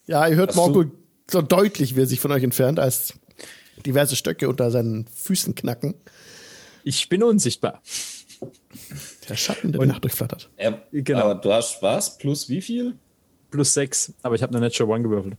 Ja, 0.06 0.26
ihr 0.28 0.36
hört 0.36 0.54
Morgul 0.56 0.90
so 1.30 1.42
deutlich, 1.42 1.96
wie 1.96 2.00
er 2.00 2.06
sich 2.06 2.20
von 2.20 2.30
euch 2.32 2.42
entfernt, 2.42 2.78
als 2.78 3.14
diverse 3.84 4.16
Stöcke 4.16 4.48
unter 4.48 4.70
seinen 4.70 5.06
Füßen 5.06 5.54
knacken. 5.54 5.94
Ich 6.84 7.08
bin 7.08 7.22
unsichtbar. 7.22 7.82
Der 9.28 9.36
Schatten, 9.36 9.72
der 9.72 9.80
die 9.80 9.86
Nacht 9.88 10.04
durchflattert. 10.04 10.50
Er, 10.56 10.82
Genau. 10.92 11.20
Aber 11.20 11.34
du 11.36 11.52
hast 11.52 11.82
was? 11.82 12.16
Plus 12.18 12.48
wie 12.48 12.60
viel? 12.62 12.94
Plus 13.50 13.74
6, 13.74 14.12
aber 14.22 14.34
ich 14.34 14.42
habe 14.42 14.52
eine 14.56 14.60
Natural 14.60 14.92
One 14.94 15.02
gewürfelt. 15.02 15.36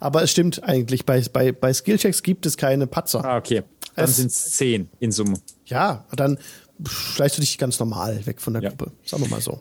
Aber 0.00 0.22
es 0.24 0.30
stimmt 0.32 0.64
eigentlich, 0.64 1.06
bei, 1.06 1.20
bei, 1.32 1.52
bei 1.52 1.72
Skillchecks 1.72 2.22
gibt 2.24 2.46
es 2.46 2.56
keine 2.56 2.88
Patzer. 2.88 3.24
Ah, 3.24 3.36
okay. 3.36 3.62
Dann 3.94 4.08
sind 4.08 4.26
es 4.32 4.52
10 4.52 4.88
in 4.98 5.12
Summe. 5.12 5.38
Ja, 5.66 6.04
dann 6.16 6.38
schleichst 6.84 7.36
du 7.38 7.40
dich 7.42 7.58
ganz 7.58 7.78
normal 7.78 8.26
weg 8.26 8.40
von 8.40 8.54
der 8.54 8.62
Ja. 8.62 8.70
Gruppe. 8.70 8.90
Sagen 9.04 9.22
wir 9.22 9.28
mal 9.30 9.40
so. 9.40 9.60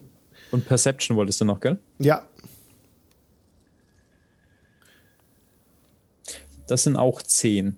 Und 0.50 0.66
Perception 0.66 1.18
wolltest 1.18 1.40
du 1.42 1.46
noch, 1.46 1.60
gell? 1.60 1.78
Ja, 2.00 2.26
Das 6.72 6.84
sind 6.84 6.96
auch 6.96 7.22
10. 7.22 7.78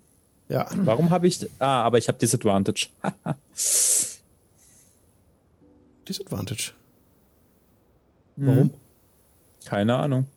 ja. 0.50 0.68
Warum 0.76 1.10
habe 1.10 1.28
ich. 1.28 1.40
Ah, 1.60 1.82
aber 1.84 1.98
ich 1.98 2.08
habe 2.08 2.18
Disadvantage. 2.20 2.88
Disadvantage. 6.08 6.72
Warum? 8.36 8.72
Keine 9.66 9.96
Ahnung. 9.96 10.28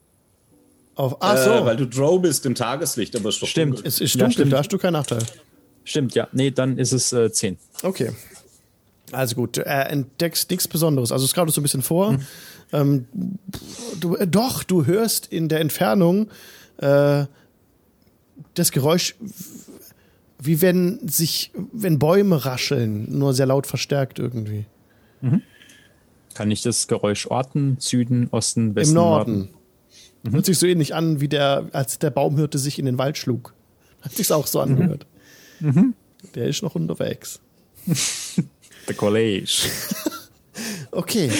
Auf, 0.95 1.17
ach 1.21 1.37
so, 1.37 1.51
Äh, 1.51 1.65
weil 1.67 1.77
du 1.77 1.87
Drow 1.87 2.21
bist 2.23 2.47
im 2.47 2.55
Tageslicht, 2.55 3.15
aber 3.17 3.29
es 3.29 3.37
ist 3.37 3.43
doch 3.43 3.49
Stimmt. 3.49 3.85
es 3.85 4.01
ist 4.01 4.15
Ja, 4.15 4.21
dunkel, 4.21 4.33
stimmt. 4.35 4.53
da 4.53 4.59
hast 4.59 4.73
du 4.73 4.79
keinen 4.79 4.95
Nachteil. 4.95 5.23
Stimmt, 5.85 6.15
ja. 6.15 6.29
Nee, 6.33 6.51
dann 6.51 6.79
ist 6.79 6.93
es 6.93 7.13
äh, 7.13 7.31
10. 7.31 7.59
Okay. 7.83 8.13
Also 9.13 9.37
gut, 9.37 9.59
er 9.59 9.91
entdeckst 9.91 10.51
nichts 10.51 10.67
Besonderes. 10.67 11.13
Also 11.13 11.25
es 11.25 11.33
gerade 11.35 11.51
so 11.53 11.61
ein 11.61 11.63
bisschen 11.63 11.83
vor. 11.83 12.19
Ähm, 12.73 13.07
du, 14.01 14.17
äh, 14.17 14.27
doch, 14.27 14.63
du 14.65 14.87
hörst 14.87 15.27
in 15.27 15.49
der 15.49 15.61
Entfernung 15.61 16.29
äh, 16.79 17.27
das 18.55 18.72
Geräusch, 18.72 19.16
wie 20.39 20.61
wenn 20.61 21.07
sich, 21.09 21.53
wenn 21.72 21.99
Bäume 21.99 22.45
rascheln, 22.45 23.18
nur 23.18 23.34
sehr 23.34 23.47
laut 23.47 23.66
verstärkt 23.66 24.18
irgendwie. 24.18 24.66
Kann 26.34 26.51
ich 26.51 26.62
das 26.62 26.89
Geräusch 26.89 27.26
orten? 27.26 27.76
Süden, 27.80 28.28
Osten, 28.30 28.74
Westen, 28.74 28.91
Im 28.91 29.03
Norden. 29.03 29.49
Hört 30.30 30.45
sich 30.45 30.59
so 30.59 30.66
ähnlich 30.66 30.95
an, 30.95 31.20
wie 31.20 31.28
der, 31.28 31.68
als 31.72 31.99
der 31.99 32.11
Baumhirte 32.11 32.59
sich 32.59 32.78
in 32.78 32.84
den 32.84 32.99
Wald 32.99 33.16
schlug. 33.16 33.55
Hat 34.03 34.12
sich's 34.12 34.30
auch 34.30 34.47
so 34.47 34.61
angehört. 34.61 35.07
Der 36.34 36.47
ist 36.47 36.62
noch 36.62 36.74
unterwegs. 36.74 37.41
The 37.87 38.95
College. 38.95 39.68
Okay. 40.91 41.30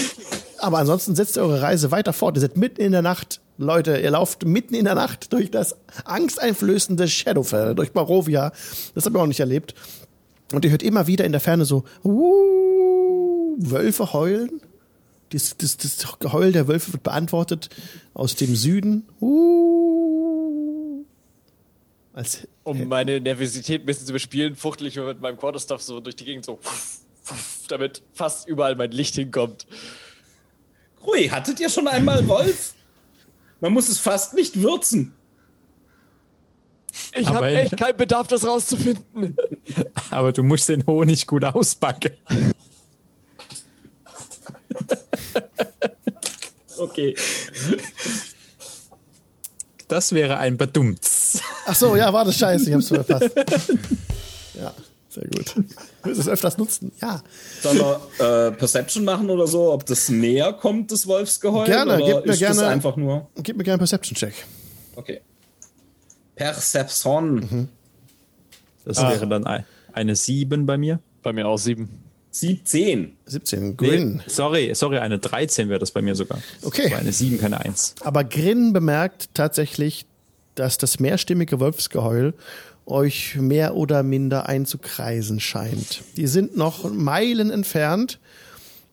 Aber 0.59 0.77
ansonsten 0.77 1.15
setzt 1.15 1.39
ihr 1.39 1.43
eure 1.43 1.63
Reise 1.63 1.91
weiter 1.91 2.13
fort. 2.13 2.37
Ihr 2.37 2.43
seid 2.43 2.59
mitten 2.59 2.83
in 2.83 2.93
der 2.93 3.01
Nacht. 3.01 3.41
Leute, 3.59 3.99
ihr 3.99 4.11
lauft 4.11 4.45
mitten 4.45 4.75
in 4.75 4.85
der 4.85 4.95
Nacht 4.95 5.33
durch 5.33 5.51
das 5.51 5.77
angsteinflößende 6.05 7.09
Shadowfell, 7.09 7.75
durch 7.75 7.93
Barovia. 7.93 8.53
Das 8.95 9.07
habt 9.07 9.17
ihr 9.17 9.21
auch 9.21 9.27
nicht 9.27 9.41
erlebt. 9.41 9.75
Und 10.53 10.65
ihr 10.65 10.71
hört 10.71 10.83
immer 10.83 11.07
wieder 11.07 11.25
in 11.25 11.33
der 11.33 11.41
Ferne 11.41 11.65
so 11.65 11.85
uh, 12.05 13.57
Wölfe 13.59 14.13
heulen. 14.13 14.61
Das, 15.31 15.57
das, 15.57 15.77
das 15.77 16.19
Geheul 16.21 16.53
der 16.53 16.69
Wölfe 16.69 16.93
wird 16.93 17.03
beantwortet 17.03 17.71
aus 18.15 18.37
dem 18.37 18.55
Süden. 18.55 19.09
Uh, 19.21 21.05
als 22.13 22.47
Um 22.63 22.87
meine 22.89 23.21
Nervosität 23.21 23.83
ein 23.83 23.87
bisschen 23.87 24.07
zu 24.07 24.13
bespielen, 24.13 24.55
fuchtel 24.55 24.87
ich 24.87 24.97
mit 24.97 25.21
meinem 25.21 25.37
Quarterstaff 25.37 25.83
so 25.83 26.01
durch 26.01 26.17
die 26.17 26.25
Gegend 26.25 26.45
so, 26.45 26.59
damit 27.69 28.03
fast 28.13 28.49
überall 28.49 28.77
mein 28.77 28.93
Licht 28.93 29.17
hinkommt. 29.17 29.67
Rui, 31.05 31.29
hattet 31.29 31.59
ihr 31.61 31.69
schon 31.69 31.89
einmal 31.89 32.27
Wolf? 32.29 32.76
Man 33.61 33.73
muss 33.73 33.89
es 33.89 33.99
fast 33.99 34.35
nicht 34.35 34.61
würzen. 34.61 35.15
Ich 37.15 37.29
habe 37.29 37.49
echt 37.49 37.77
keinen 37.77 37.97
Bedarf, 37.97 38.27
das 38.29 38.47
rauszufinden. 38.47 39.37
Aber 40.11 40.33
du 40.33 40.43
musst 40.43 40.69
den 40.69 40.87
Honig 40.87 41.27
gut 41.27 41.45
ausbacken. 41.45 42.13
Okay. 46.79 47.17
Das 49.89 50.13
wäre 50.13 50.37
ein 50.39 50.57
Badumts. 50.57 51.41
Ach 51.65 51.75
so, 51.75 51.97
ja, 51.97 52.13
war 52.13 52.25
das 52.25 52.37
scheiße, 52.37 52.69
ich 52.69 52.75
hab's 52.75 52.89
verpasst. 52.89 53.31
Ja, 54.55 54.75
sehr 55.17 55.29
gut. 55.29 55.57
Du 55.57 56.09
wirst 56.11 56.21
es 56.21 56.29
öfters 56.29 56.59
nutzen. 56.59 56.93
Ja. 57.01 57.23
Sollen 57.63 57.79
wir 57.79 58.01
äh, 58.49 58.53
Perception 58.53 59.05
machen 59.05 59.31
oder 59.31 59.47
so, 59.47 59.73
ob 59.73 59.87
das 59.87 60.09
näher 60.09 60.53
kommt, 60.53 60.93
das 60.93 61.07
Wolfsgeheul? 61.07 61.67
Gerne, 61.67 61.97
oder 62.03 62.15
gebt 62.15 62.27
mir 62.27 62.37
gerne- 62.37 62.67
einfach 62.69 62.97
nur. 62.97 63.29
Gib 63.43 63.57
mir 63.57 63.65
gerne 63.65 63.75
einen 63.75 63.79
Perception-Check. 63.81 64.35
Okay. 64.95 65.21
Perception. 66.35 67.35
Mhm. 67.37 67.69
Das 68.85 68.99
wäre 69.03 69.27
dann 69.27 69.47
ein, 69.47 69.65
eine 69.93 70.15
7 70.15 70.67
bei 70.67 70.77
mir. 70.79 71.01
Bei 71.23 71.33
mir 71.33 71.47
auch 71.49 71.59
sieben. 71.59 71.89
17. 72.31 73.17
17. 73.25 73.77
Grin. 73.79 74.17
Nee, 74.17 74.23
sorry, 74.27 74.75
sorry, 74.75 74.99
eine 74.99 75.19
13 75.19 75.71
wäre 75.71 75.81
das 75.81 75.91
bei 75.91 76.03
mir 76.03 76.15
sogar. 76.15 76.39
Okay. 76.63 76.87
Aber 76.89 76.97
eine 76.99 77.13
7, 77.13 77.41
keine 77.41 77.61
1. 77.65 77.95
Aber 78.03 78.23
Grin 78.25 78.75
bemerkt 78.75 79.31
tatsächlich, 79.33 80.05
dass 80.55 80.77
das 80.77 81.01
mehrstimmige 81.01 81.59
Wolfsgeheul 81.61 82.35
euch 82.87 83.37
mehr 83.37 83.75
oder 83.75 84.03
minder 84.03 84.49
einzukreisen 84.49 85.41
scheint. 85.41 86.03
Die 86.17 86.27
sind 86.27 86.57
noch 86.57 86.91
Meilen 86.91 87.51
entfernt, 87.51 88.21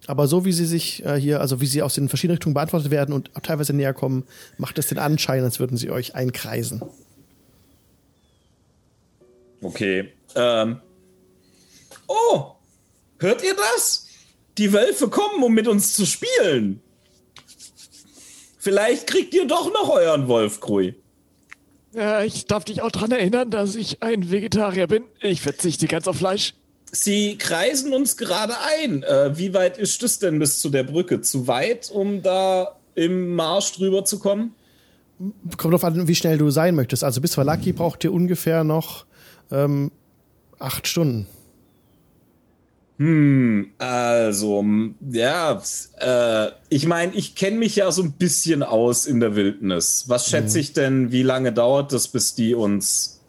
aber 0.08 0.28
so 0.28 0.46
wie 0.46 0.52
sie 0.52 0.66
sich 0.66 1.06
äh, 1.06 1.16
hier, 1.16 1.40
also 1.40 1.62
wie 1.62 1.66
sie 1.66 1.82
aus 1.82 1.94
den 1.94 2.10
verschiedenen 2.10 2.38
Richtungen 2.38 2.56
beantwortet 2.56 2.92
werden 2.92 3.14
und 3.14 3.30
auch 3.36 3.42
teilweise 3.42 3.74
näher 3.74 3.94
kommen, 3.94 4.26
macht 4.58 4.78
es 4.78 4.88
den 4.88 4.98
Anschein, 4.98 5.44
als 5.44 5.60
würden 5.60 5.78
sie 5.78 5.92
euch 5.92 6.16
einkreisen. 6.16 6.82
Okay. 9.62 10.12
Ähm. 10.36 10.82
Oh! 12.08 12.52
Hört 13.20 13.44
ihr 13.44 13.56
das? 13.56 14.08
Die 14.58 14.74
Wölfe 14.74 15.08
kommen, 15.08 15.42
um 15.42 15.54
mit 15.54 15.68
uns 15.68 15.96
zu 15.96 16.06
spielen. 16.06 16.82
Vielleicht 18.58 19.08
kriegt 19.08 19.34
ihr 19.34 19.48
doch 19.48 19.72
noch 19.74 19.90
euren 19.90 20.28
Wolf, 20.28 20.60
Krui. 20.60 20.96
Ja, 21.96 22.24
ich 22.24 22.46
darf 22.48 22.66
dich 22.66 22.82
auch 22.82 22.92
daran 22.92 23.12
erinnern, 23.12 23.52
dass 23.52 23.76
ich 23.76 24.02
ein 24.02 24.32
Vegetarier 24.32 24.88
bin. 24.88 25.04
Ich 25.22 25.42
verzichte 25.42 25.88
ganz 25.88 26.08
auf 26.08 26.18
Fleisch. 26.18 26.54
Sie 26.92 27.38
kreisen 27.38 27.94
uns 27.94 28.18
gerade 28.18 28.54
ein. 28.78 29.04
Äh, 29.04 29.38
wie 29.38 29.54
weit 29.54 29.78
ist 29.78 30.02
es 30.04 30.20
denn 30.20 30.40
bis 30.40 30.60
zu 30.60 30.70
der 30.70 30.84
Brücke? 30.84 31.22
Zu 31.22 31.48
weit, 31.48 31.90
um 31.92 32.22
da 32.22 32.76
im 32.96 33.36
Marsch 33.36 33.74
drüber 33.74 34.06
zu 34.06 34.20
kommen? 34.20 34.54
Kommt 35.58 35.74
drauf 35.74 35.84
an, 35.84 36.08
wie 36.08 36.16
schnell 36.16 36.38
du 36.38 36.50
sein 36.50 36.76
möchtest. 36.76 37.04
Also 37.04 37.22
bis 37.22 37.38
Valaki 37.38 37.74
braucht 37.74 38.04
ihr 38.04 38.14
ungefähr 38.14 38.64
noch 38.64 39.06
ähm, 39.52 39.92
acht 40.60 40.88
Stunden. 40.88 41.28
Also, 43.00 44.60
m, 44.60 44.96
ja, 45.10 45.62
äh, 46.00 46.52
ich 46.70 46.86
meine, 46.86 47.14
ich 47.16 47.34
kenne 47.36 47.58
mich 47.58 47.76
ja 47.76 47.92
so 47.92 48.04
ein 48.04 48.14
bisschen 48.14 48.62
aus 48.62 49.08
in 49.08 49.20
der 49.20 49.36
Wildnis. 49.36 50.06
Was 50.08 50.30
schätze 50.30 50.60
ich 50.60 50.74
denn, 50.74 51.12
wie 51.12 51.24
lange 51.24 51.52
dauert 51.52 51.92
das, 51.92 52.08
bis 52.08 52.36
die 52.36 52.54
uns 52.54 53.20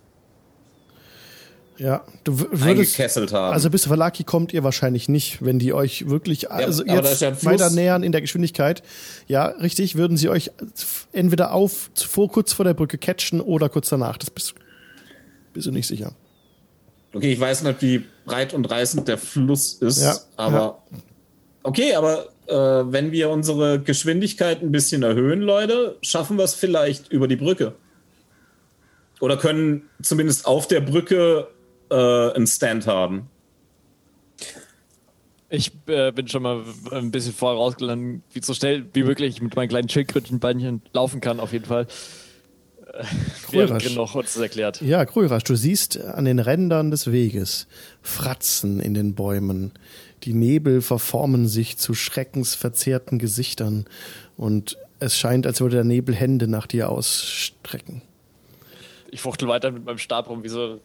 Ja, 1.78 2.04
du 2.24 2.38
würdest, 2.38 2.62
eingekesselt 2.62 3.32
haben? 3.32 3.54
Also 3.54 3.70
bis 3.70 3.88
Valaki 3.88 4.22
kommt 4.22 4.52
ihr 4.52 4.62
wahrscheinlich 4.64 5.08
nicht, 5.08 5.42
wenn 5.42 5.58
die 5.58 5.72
euch 5.72 6.08
wirklich 6.10 6.50
also 6.50 6.84
da 6.84 7.00
ist 7.00 7.22
jetzt 7.22 7.42
ja 7.42 7.50
weiter 7.50 7.70
nähern 7.70 8.02
in 8.02 8.12
der 8.12 8.20
Geschwindigkeit. 8.20 8.82
Ja, 9.26 9.46
richtig, 9.46 9.96
würden 9.96 10.18
sie 10.18 10.28
euch 10.28 10.50
entweder 11.12 11.52
auf 11.52 11.90
vor 11.96 12.30
kurz 12.30 12.52
vor 12.52 12.66
der 12.66 12.74
Brücke 12.74 12.98
catchen 12.98 13.40
oder 13.40 13.70
kurz 13.70 13.88
danach. 13.88 14.18
Das 14.18 14.30
bist, 14.30 14.54
bist 15.54 15.66
du 15.66 15.72
nicht 15.72 15.86
sicher. 15.86 16.12
Okay, 17.14 17.32
ich 17.32 17.40
weiß 17.40 17.62
nicht, 17.62 17.80
wie 17.80 18.04
breit 18.24 18.54
und 18.54 18.70
reißend 18.70 19.08
der 19.08 19.18
Fluss 19.18 19.74
ist, 19.74 20.02
Ja, 20.02 20.16
aber 20.36 20.82
okay, 21.62 21.94
aber 21.94 22.26
äh, 22.46 22.54
wenn 22.54 23.12
wir 23.12 23.30
unsere 23.30 23.80
Geschwindigkeit 23.80 24.62
ein 24.62 24.72
bisschen 24.72 25.02
erhöhen, 25.02 25.40
Leute, 25.40 25.96
schaffen 26.02 26.36
wir 26.36 26.44
es 26.44 26.54
vielleicht 26.54 27.10
über 27.10 27.28
die 27.28 27.36
Brücke. 27.36 27.74
Oder 29.20 29.36
können 29.36 29.88
zumindest 30.02 30.46
auf 30.46 30.68
der 30.68 30.80
Brücke 30.80 31.48
äh, 31.90 31.94
einen 31.94 32.46
Stand 32.46 32.86
haben. 32.86 33.30
Ich 35.48 35.72
äh, 35.86 36.10
bin 36.10 36.26
schon 36.26 36.42
mal 36.42 36.64
ein 36.90 37.10
bisschen 37.10 37.32
vorher 37.32 37.58
rausgelandet, 37.58 38.22
wie 38.32 38.42
so 38.42 38.54
schnell 38.54 38.86
wie 38.92 39.04
möglich 39.04 39.40
mit 39.40 39.54
meinen 39.54 39.68
kleinen 39.68 39.88
Schildkrötenbeinchen 39.88 40.82
laufen 40.92 41.20
kann, 41.20 41.38
auf 41.38 41.52
jeden 41.52 41.64
Fall. 41.64 41.86
Krörasch. 43.46 43.94
Noch 43.94 44.14
uns 44.14 44.36
erklärt. 44.36 44.80
Ja, 44.80 45.04
Krörasch, 45.04 45.44
du 45.44 45.54
siehst 45.54 46.00
an 46.00 46.24
den 46.24 46.38
Rändern 46.38 46.90
des 46.90 47.10
Weges 47.10 47.66
Fratzen 48.02 48.80
in 48.80 48.94
den 48.94 49.14
Bäumen. 49.14 49.72
Die 50.24 50.34
Nebel 50.34 50.80
verformen 50.80 51.48
sich 51.48 51.76
zu 51.76 51.94
schreckensverzerrten 51.94 53.18
Gesichtern 53.18 53.86
und 54.36 54.78
es 55.00 55.16
scheint, 55.18 55.46
als 55.46 55.60
würde 55.60 55.76
der 55.76 55.84
Nebel 55.84 56.14
Hände 56.14 56.48
nach 56.48 56.66
dir 56.66 56.88
ausstrecken. 56.88 58.02
Ich 59.10 59.20
fuchtel 59.20 59.48
weiter 59.48 59.70
mit 59.70 59.84
meinem 59.84 59.98
Stab 59.98 60.28
rum, 60.28 60.42
wie 60.42 60.48
so 60.48 60.80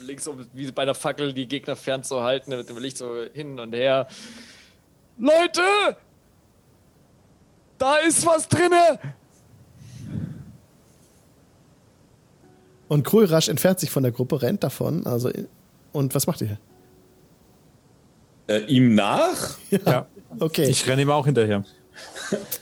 links 0.00 0.26
um, 0.26 0.46
wie 0.52 0.70
bei 0.70 0.82
einer 0.82 0.94
Fackel 0.94 1.32
die 1.32 1.48
Gegner 1.48 1.76
fernzuhalten, 1.76 2.56
mit 2.56 2.68
dem 2.68 2.78
Licht 2.78 2.98
so 2.98 3.24
hin 3.32 3.58
und 3.58 3.74
her. 3.74 4.08
Leute! 5.18 5.96
Da 7.78 7.96
ist 7.96 8.26
was 8.26 8.46
drinne! 8.48 8.98
Und 12.90 13.04
Krörasch 13.04 13.48
entfernt 13.48 13.78
sich 13.78 13.88
von 13.90 14.02
der 14.02 14.10
Gruppe, 14.10 14.42
rennt 14.42 14.64
davon. 14.64 15.06
Also, 15.06 15.30
und 15.92 16.12
was 16.14 16.26
macht 16.26 16.40
ihr? 16.40 16.58
Äh, 18.48 18.64
ihm 18.66 18.94
nach? 18.96 19.56
Ja. 19.70 20.06
Okay. 20.40 20.64
Ich 20.68 20.86
renne 20.88 21.02
ihm 21.02 21.10
auch 21.10 21.24
hinterher. 21.24 21.64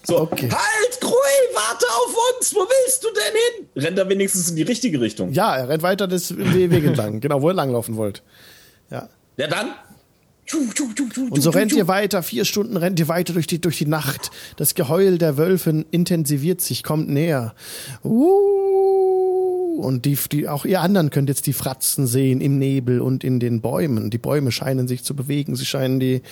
So, 0.07 0.21
Okay. 0.21 0.51
halt, 0.51 1.01
Krui, 1.01 1.11
warte 1.55 1.87
auf 1.87 2.15
uns! 2.37 2.55
Wo 2.55 2.59
willst 2.61 3.03
du 3.05 3.09
denn 3.09 3.35
hin? 3.65 3.69
Rennt 3.85 3.99
er 3.99 4.09
wenigstens 4.09 4.51
in 4.51 4.57
die 4.57 4.63
richtige 4.65 5.01
Richtung? 5.01 5.33
ja, 5.33 5.57
er 5.57 5.69
rennt 5.71 5.83
weiter 5.83 6.07
des 6.07 6.37
We- 6.37 6.71
Weg 6.71 6.85
entlang, 6.85 7.21
genau, 7.21 7.41
wo 7.41 7.49
ihr 7.49 7.55
langlaufen 7.55 7.97
wollt. 7.97 8.23
Ja. 8.91 9.09
Ja, 9.39 9.47
dann. 9.47 9.69
Und 11.31 11.43
so 11.43 11.51
rennt 11.51 11.73
ihr 11.73 11.89
weiter, 11.89 12.23
vier 12.23 12.45
Stunden 12.47 12.77
rennt 12.79 12.99
ihr 12.99 13.09
weiter 13.09 13.33
durch 13.35 13.47
die, 13.47 13.61
durch 13.61 13.77
die 13.79 13.87
Nacht. 13.87 14.31
Das 14.57 14.75
Geheul 14.75 15.19
der 15.19 15.37
Wölfe 15.37 15.85
intensiviert 15.91 16.61
sich, 16.63 16.83
kommt 16.83 17.09
näher. 17.11 17.55
Uh, 18.03 19.28
und 19.79 20.05
die, 20.05 20.19
die, 20.31 20.49
auch 20.49 20.65
ihr 20.65 20.81
anderen 20.81 21.11
könnt 21.11 21.29
jetzt 21.29 21.47
die 21.47 21.53
Fratzen 21.53 22.07
sehen 22.07 22.41
im 22.41 22.59
Nebel 22.59 23.01
und 23.01 23.25
in 23.25 23.41
den 23.41 23.61
Bäumen. 23.61 24.11
Die 24.11 24.19
Bäume 24.19 24.53
scheinen 24.53 24.89
sich 24.89 25.05
zu 25.05 25.15
bewegen, 25.15 25.57
sie 25.57 25.67
scheinen 25.67 26.01
die 26.01 26.23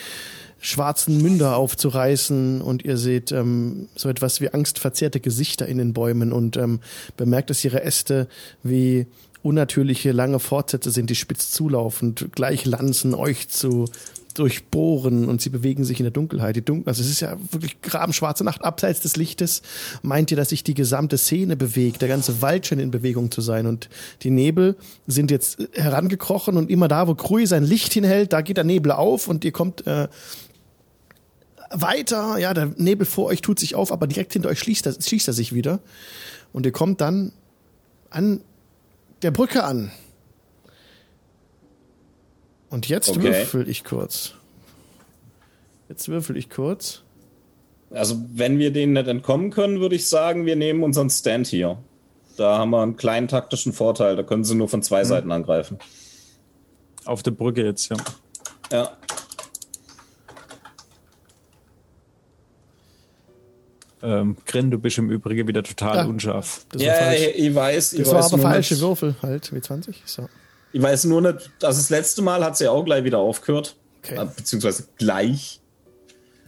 schwarzen 0.58 1.22
Münder 1.22 1.56
aufzureißen. 1.56 2.60
Und 2.60 2.84
ihr 2.84 2.96
seht 2.96 3.32
ähm, 3.32 3.88
so 3.94 4.08
etwas 4.08 4.40
wie 4.40 4.50
angstverzerrte 4.50 5.20
Gesichter 5.20 5.66
in 5.66 5.78
den 5.78 5.92
Bäumen. 5.92 6.32
Und 6.32 6.56
ähm, 6.56 6.80
bemerkt, 7.16 7.50
dass 7.50 7.64
ihre 7.64 7.82
Äste 7.82 8.28
wie 8.62 9.06
unnatürliche 9.42 10.10
lange 10.10 10.40
Fortsätze 10.40 10.90
sind, 10.90 11.08
die 11.08 11.14
spitz 11.14 11.50
zulaufen 11.52 12.08
und 12.10 12.32
gleich 12.32 12.64
Lanzen 12.64 13.14
euch 13.14 13.48
zu 13.48 13.86
durchbohren 14.38 15.28
und 15.28 15.40
sie 15.40 15.50
bewegen 15.50 15.84
sich 15.84 15.98
in 15.98 16.04
der 16.04 16.10
Dunkelheit. 16.10 16.56
Die 16.56 16.64
Dunkel 16.64 16.88
also 16.88 17.02
es 17.02 17.10
ist 17.10 17.20
ja 17.20 17.36
wirklich 17.50 17.80
grabenschwarze 17.82 18.44
Nacht. 18.44 18.64
Abseits 18.64 19.00
des 19.00 19.16
Lichtes 19.16 19.62
meint 20.02 20.30
ihr, 20.30 20.36
dass 20.36 20.50
sich 20.50 20.64
die 20.64 20.74
gesamte 20.74 21.18
Szene 21.18 21.56
bewegt, 21.56 22.02
der 22.02 22.08
ganze 22.08 22.42
Wald 22.42 22.66
scheint 22.66 22.80
in 22.80 22.90
Bewegung 22.90 23.30
zu 23.30 23.40
sein 23.40 23.66
und 23.66 23.88
die 24.22 24.30
Nebel 24.30 24.76
sind 25.06 25.30
jetzt 25.30 25.58
herangekrochen 25.72 26.56
und 26.56 26.70
immer 26.70 26.88
da, 26.88 27.08
wo 27.08 27.14
Krui 27.14 27.46
sein 27.46 27.64
Licht 27.64 27.92
hinhält, 27.92 28.32
da 28.32 28.40
geht 28.40 28.56
der 28.56 28.64
Nebel 28.64 28.92
auf 28.92 29.28
und 29.28 29.44
ihr 29.44 29.52
kommt 29.52 29.86
äh, 29.86 30.08
weiter. 31.70 32.38
Ja, 32.38 32.54
der 32.54 32.72
Nebel 32.76 33.06
vor 33.06 33.26
euch 33.26 33.40
tut 33.40 33.58
sich 33.58 33.74
auf, 33.74 33.92
aber 33.92 34.06
direkt 34.06 34.32
hinter 34.32 34.48
euch 34.48 34.58
schließt 34.58 34.86
er, 34.86 35.00
schließt 35.00 35.28
er 35.28 35.34
sich 35.34 35.54
wieder 35.54 35.80
und 36.52 36.66
ihr 36.66 36.72
kommt 36.72 37.00
dann 37.00 37.32
an 38.10 38.40
der 39.22 39.30
Brücke 39.30 39.64
an. 39.64 39.90
Und 42.76 42.88
jetzt 42.90 43.08
Okay. 43.08 43.22
würfel 43.22 43.70
ich 43.70 43.84
kurz. 43.84 44.34
Jetzt 45.88 46.08
würfel 46.10 46.36
ich 46.36 46.50
kurz. 46.50 47.00
Also, 47.90 48.22
wenn 48.34 48.58
wir 48.58 48.70
denen 48.70 48.92
nicht 48.92 49.08
entkommen 49.08 49.48
können, 49.50 49.80
würde 49.80 49.94
ich 49.94 50.06
sagen, 50.10 50.44
wir 50.44 50.56
nehmen 50.56 50.82
unseren 50.82 51.08
Stand 51.08 51.46
hier. 51.46 51.78
Da 52.36 52.58
haben 52.58 52.68
wir 52.68 52.82
einen 52.82 52.98
kleinen 52.98 53.28
taktischen 53.28 53.72
Vorteil. 53.72 54.14
Da 54.14 54.22
können 54.22 54.44
sie 54.44 54.54
nur 54.54 54.68
von 54.68 54.82
zwei 54.82 55.04
Seiten 55.04 55.32
angreifen. 55.32 55.78
Auf 57.06 57.22
der 57.22 57.30
Brücke 57.30 57.64
jetzt, 57.64 57.88
ja. 57.88 57.96
Ja. 58.70 58.90
Ähm, 64.02 64.36
Grin, 64.44 64.70
du 64.70 64.78
bist 64.78 64.98
im 64.98 65.08
Übrigen 65.10 65.48
wieder 65.48 65.62
total 65.62 65.96
Ja. 65.96 66.04
unscharf. 66.04 66.66
Das 66.72 66.82
ja, 66.82 66.92
war 66.92 67.14
ich, 67.14 67.38
ich 67.38 67.54
weiß. 67.54 67.92
Ich 67.94 68.00
Das 68.00 68.08
war 68.10 68.18
weiß 68.18 68.26
aber 68.26 68.36
nur 68.42 68.50
falsche 68.50 68.78
Würfel 68.80 69.16
halt, 69.22 69.46
W20. 69.50 69.94
So. 70.04 70.28
Ich 70.76 70.82
weiß 70.82 71.04
nur 71.06 71.22
nicht, 71.22 71.50
also 71.62 71.80
das 71.80 71.88
letzte 71.88 72.20
Mal 72.20 72.44
hat 72.44 72.58
sie 72.58 72.64
ja 72.64 72.70
auch 72.70 72.84
gleich 72.84 73.02
wieder 73.02 73.16
aufgehört. 73.16 73.76
Okay. 74.04 74.16
Äh, 74.20 74.26
Beziehungsweise 74.36 74.86
gleich. 74.98 75.62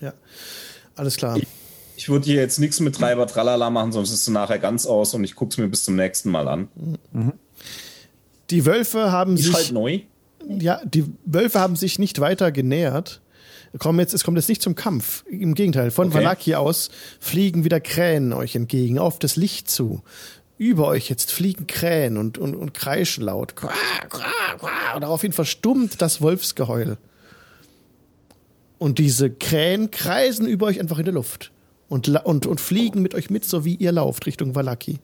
Ja. 0.03 0.13
Alles 0.97 1.17
klar. 1.17 1.39
Ich 1.97 2.11
würde 2.11 2.27
hier 2.27 2.35
jetzt 2.35 2.59
nichts 2.59 2.79
mit 2.81 2.95
Treiber 2.95 3.27
Tralala 3.27 3.71
machen, 3.71 3.91
sonst 3.91 4.11
ist 4.13 4.21
es 4.21 4.29
nachher 4.29 4.59
ganz 4.59 4.85
aus 4.85 5.15
und 5.15 5.25
ich 5.25 5.35
gucke 5.35 5.53
es 5.53 5.57
mir 5.57 5.67
bis 5.67 5.85
zum 5.85 5.97
nächsten 5.97 6.31
Mal 6.31 6.47
an. 6.47 6.69
Die 8.51 8.67
Wölfe 8.67 9.11
haben 9.11 9.39
Ist 9.39 9.45
sich. 9.45 9.55
halt 9.55 9.73
neu. 9.73 10.01
Ja, 10.47 10.83
die 10.85 11.07
Wölfe 11.25 11.59
haben 11.59 11.75
sich 11.77 11.99
nicht 11.99 12.21
weiter 12.21 12.53
genähert. 12.53 13.23
Kommen 13.79 13.99
jetzt, 13.99 14.13
es 14.13 14.25
kommt 14.25 14.37
jetzt 14.37 14.49
nicht 14.51 14.61
zum 14.63 14.75
Kampf. 14.75 15.25
Im 15.31 15.55
Gegenteil, 15.55 15.91
von 15.91 16.09
Okay. 16.09 16.19
Valaki 16.19 16.55
aus 16.55 16.91
fliegen 17.19 17.65
wieder 17.65 17.81
Krähen 17.81 18.35
euch 18.35 18.57
entgegen, 18.57 18.99
auf 18.99 19.19
das 19.19 19.37
Licht 19.37 19.71
zu. 19.71 20.03
Über 20.59 20.89
euch 20.89 21.09
jetzt 21.09 21.31
fliegen 21.33 21.67
Krähen 21.69 22.17
und, 22.17 22.37
und, 22.37 22.55
und 22.57 22.75
kreischen 22.75 23.25
laut. 23.25 23.55
Qua, 23.57 23.73
qua, 24.09 24.27
qua. 24.59 24.95
Und 24.95 25.03
daraufhin 25.03 25.33
verstummt 25.33 26.03
das 26.03 26.21
Wolfsgeheul. 26.21 26.99
Und 28.79 28.99
diese 28.99 29.31
Krähen 29.31 29.91
kreisen 29.91 30.47
über 30.47 30.67
euch 30.67 30.81
einfach 30.81 30.99
in 30.99 31.05
der 31.05 31.15
Luft. 31.15 31.53
Und, 31.89 32.09
und, 32.09 32.47
und 32.47 32.61
fliegen 32.61 33.01
mit 33.03 33.15
euch 33.15 33.31
mit, 33.31 33.45
so 33.45 33.65
wie 33.65 33.75
ihr 33.77 33.93
lauft, 33.93 34.27
Richtung 34.27 34.55
Valaki. 34.55 34.99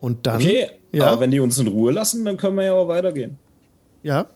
Und 0.00 0.26
dann. 0.26 0.36
Okay, 0.40 0.68
Ja. 0.92 1.06
aber 1.06 1.20
wenn 1.20 1.30
die 1.30 1.40
uns 1.40 1.58
in 1.58 1.66
Ruhe 1.66 1.92
lassen, 1.92 2.24
dann 2.24 2.36
können 2.36 2.56
wir 2.56 2.64
ja 2.64 2.72
auch 2.74 2.88
weitergehen. 2.88 3.38
Ja. 4.02 4.26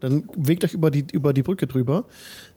Dann 0.00 0.26
bewegt 0.26 0.64
euch 0.64 0.74
über 0.74 0.90
die, 0.90 1.04
über 1.12 1.32
die 1.32 1.42
Brücke 1.42 1.66
drüber, 1.66 2.04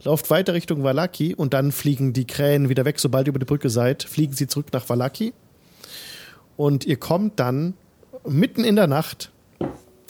lauft 0.03 0.29
weiter 0.29 0.53
Richtung 0.53 0.83
Valaki 0.83 1.35
und 1.35 1.53
dann 1.53 1.71
fliegen 1.71 2.13
die 2.13 2.25
Krähen 2.25 2.69
wieder 2.69 2.85
weg. 2.85 2.99
Sobald 2.99 3.27
ihr 3.27 3.31
über 3.31 3.39
die 3.39 3.45
Brücke 3.45 3.69
seid, 3.69 4.03
fliegen 4.03 4.33
sie 4.33 4.47
zurück 4.47 4.67
nach 4.71 4.87
Valaki. 4.87 5.33
Und 6.55 6.85
ihr 6.85 6.97
kommt 6.97 7.39
dann 7.39 7.73
mitten 8.25 8.63
in 8.63 8.75
der 8.75 8.87
Nacht 8.87 9.31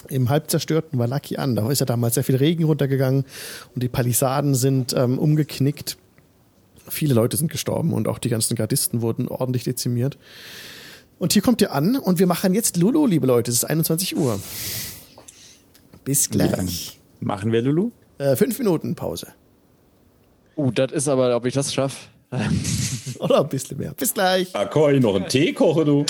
im 0.09 0.29
halb 0.29 0.49
zerstörten 0.49 0.99
Valaki 0.99 1.37
an. 1.37 1.55
Da 1.55 1.69
ist 1.69 1.79
ja 1.79 1.85
damals 1.85 2.15
sehr 2.15 2.23
viel 2.23 2.35
Regen 2.35 2.65
runtergegangen 2.65 3.25
und 3.73 3.83
die 3.83 3.89
Palisaden 3.89 4.53
sind 4.55 4.93
ähm, 4.93 5.17
umgeknickt. 5.17 5.97
Viele 6.89 7.13
Leute 7.13 7.37
sind 7.37 7.49
gestorben 7.49 7.93
und 7.93 8.07
auch 8.07 8.19
die 8.19 8.29
ganzen 8.29 8.55
Gardisten 8.55 9.01
wurden 9.01 9.27
ordentlich 9.27 9.63
dezimiert. 9.63 10.17
Und 11.19 11.33
hier 11.33 11.41
kommt 11.41 11.61
ihr 11.61 11.71
an 11.71 11.95
und 11.95 12.19
wir 12.19 12.27
machen 12.27 12.53
jetzt 12.53 12.75
Lulu, 12.77 13.05
liebe 13.05 13.25
Leute. 13.25 13.49
Es 13.49 13.57
ist 13.57 13.65
21 13.65 14.17
Uhr. 14.17 14.39
Bis 16.03 16.29
gleich. 16.29 16.99
Machen 17.23 17.53
wir 17.53 17.61
Lulu? 17.61 17.91
Äh, 18.17 18.35
fünf 18.35 18.59
Minuten 18.59 18.95
Pause. 18.95 19.27
Uh, 20.57 20.71
das 20.71 20.91
ist 20.91 21.07
aber, 21.07 21.35
ob 21.35 21.45
ich 21.45 21.53
das 21.53 21.73
schaffe. 21.73 22.09
Oder 23.19 23.41
ein 23.41 23.49
bisschen 23.49 23.77
mehr. 23.77 23.93
Bis 23.93 24.13
gleich. 24.13 24.51
Da 24.51 24.65
kann 24.65 24.95
ich 24.95 25.01
noch 25.01 25.15
einen 25.15 25.29
Tee 25.29 25.53
kochen, 25.53 25.85
du. 25.85 26.05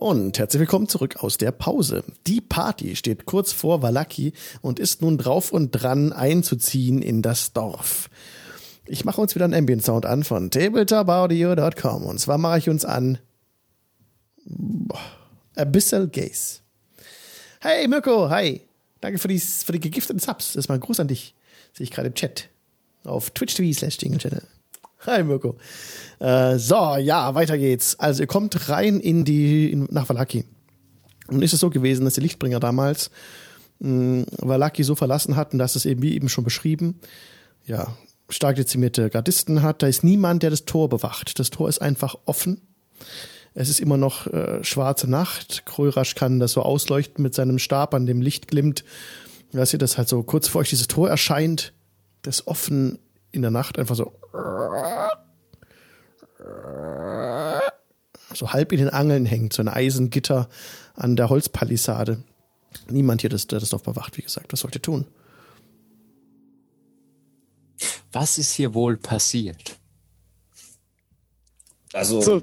Und 0.00 0.38
herzlich 0.38 0.60
willkommen 0.60 0.88
zurück 0.88 1.22
aus 1.22 1.38
der 1.38 1.52
Pause. 1.52 2.02
Die 2.26 2.40
Party 2.40 2.96
steht 2.96 3.26
kurz 3.26 3.52
vor 3.52 3.80
Valaki 3.80 4.32
und 4.60 4.80
ist 4.80 5.02
nun 5.02 5.18
drauf 5.18 5.52
und 5.52 5.70
dran 5.70 6.12
einzuziehen 6.12 7.00
in 7.00 7.22
das 7.22 7.52
Dorf. 7.52 8.10
Ich 8.86 9.04
mache 9.04 9.20
uns 9.20 9.36
wieder 9.36 9.44
einen 9.44 9.54
Ambient 9.54 9.84
Sound 9.84 10.04
an 10.04 10.24
von 10.24 10.50
tabletopaudio.com 10.50 12.04
und 12.04 12.18
zwar 12.18 12.38
mache 12.38 12.58
ich 12.58 12.68
uns 12.68 12.84
an 12.84 13.18
boah, 14.44 14.98
Abyssal 15.56 16.08
Gaze. 16.08 16.60
Hey 17.60 17.86
Mirko, 17.88 18.28
hi. 18.28 18.62
Danke 19.00 19.18
für 19.18 19.28
die, 19.28 19.38
für 19.38 19.72
die 19.72 19.80
gegifteten 19.80 20.18
Subs. 20.18 20.52
Das 20.52 20.64
ist 20.64 20.68
mal 20.68 20.74
ein 20.74 20.80
Gruß 20.80 21.00
an 21.00 21.08
dich. 21.08 21.34
Sehe 21.72 21.84
ich 21.84 21.90
gerade 21.90 22.08
im 22.08 22.14
Chat. 22.14 22.48
Auf 23.04 23.30
Twitch 23.30 23.54
TV 23.54 23.78
slash 23.78 23.98
Channel. 23.98 24.42
Hi 25.06 25.22
Mirko. 25.22 25.56
Äh, 26.18 26.58
so, 26.58 26.96
ja, 26.96 27.34
weiter 27.34 27.58
geht's. 27.58 27.98
Also 27.98 28.22
ihr 28.22 28.26
kommt 28.26 28.68
rein 28.68 29.00
in 29.00 29.24
die, 29.24 29.70
in, 29.70 29.86
nach 29.90 30.08
Valaki. 30.08 30.44
Und 31.28 31.42
ist 31.42 31.52
es 31.52 31.60
so 31.60 31.70
gewesen, 31.70 32.04
dass 32.04 32.14
die 32.14 32.20
Lichtbringer 32.20 32.60
damals 32.60 33.10
mh, 33.80 34.24
Valaki 34.38 34.82
so 34.82 34.94
verlassen 34.94 35.36
hatten, 35.36 35.58
dass 35.58 35.76
es 35.76 35.84
eben 35.84 36.02
wie 36.02 36.14
eben 36.14 36.28
schon 36.28 36.44
beschrieben, 36.44 37.00
ja, 37.66 37.96
stark 38.28 38.56
dezimierte 38.56 39.10
Gardisten 39.10 39.62
hat. 39.62 39.82
Da 39.82 39.86
ist 39.86 40.04
niemand, 40.04 40.42
der 40.42 40.50
das 40.50 40.64
Tor 40.64 40.88
bewacht. 40.88 41.38
Das 41.38 41.50
Tor 41.50 41.68
ist 41.68 41.80
einfach 41.80 42.16
offen. 42.24 42.60
Es 43.54 43.68
ist 43.68 43.80
immer 43.80 43.96
noch 43.96 44.26
äh, 44.26 44.62
schwarze 44.64 45.08
Nacht. 45.08 45.64
Krörasch 45.64 46.16
kann 46.16 46.40
das 46.40 46.52
so 46.52 46.62
ausleuchten 46.62 47.22
mit 47.22 47.34
seinem 47.34 47.58
Stab, 47.58 47.94
an 47.94 48.04
dem 48.06 48.20
Licht 48.20 48.48
glimmt. 48.48 48.84
Dass 49.52 49.72
ihr 49.72 49.78
das 49.78 49.96
halt 49.96 50.08
so 50.08 50.22
kurz 50.24 50.48
vor 50.48 50.62
euch 50.62 50.70
dieses 50.70 50.88
Tor 50.88 51.08
erscheint, 51.08 51.72
das 52.22 52.48
offen 52.48 52.98
in 53.30 53.42
der 53.42 53.52
Nacht 53.52 53.78
einfach 53.78 53.94
so 53.94 54.12
so 58.34 58.52
halb 58.52 58.72
in 58.72 58.78
den 58.78 58.90
Angeln 58.90 59.26
hängt, 59.26 59.52
so 59.52 59.62
ein 59.62 59.68
Eisengitter 59.68 60.48
an 60.94 61.14
der 61.14 61.28
Holzpalisade. 61.28 62.22
Niemand 62.88 63.20
hier, 63.20 63.30
das, 63.30 63.46
der 63.46 63.60
das 63.60 63.70
Dorf 63.70 63.84
bewacht, 63.84 64.16
wie 64.16 64.22
gesagt. 64.22 64.52
Was 64.52 64.60
sollt 64.60 64.74
ihr 64.74 64.82
tun? 64.82 65.06
Was 68.12 68.38
ist 68.38 68.52
hier 68.52 68.74
wohl 68.74 68.96
passiert? 68.96 69.78
Also, 71.92 72.20
So. 72.20 72.42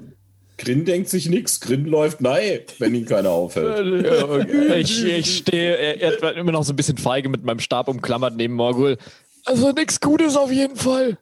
Grin 0.62 0.84
denkt 0.84 1.08
sich 1.08 1.28
nichts. 1.28 1.58
Grin 1.58 1.86
läuft 1.86 2.20
nein, 2.20 2.60
wenn 2.78 2.94
ihn 2.94 3.04
keiner 3.04 3.30
aufhält. 3.30 4.04
Ja, 4.12 4.24
okay. 4.24 4.76
ich, 4.80 5.04
ich 5.04 5.38
stehe 5.38 5.76
äh, 5.76 6.00
etwa 6.00 6.30
immer 6.30 6.52
noch 6.52 6.62
so 6.62 6.72
ein 6.72 6.76
bisschen 6.76 6.98
feige 6.98 7.28
mit 7.28 7.42
meinem 7.42 7.58
Stab 7.58 7.88
umklammert 7.88 8.36
neben 8.36 8.54
Morgul. 8.54 8.96
Also 9.44 9.72
nichts 9.72 10.00
Gutes 10.00 10.36
auf 10.36 10.52
jeden 10.52 10.76
Fall. 10.76 11.18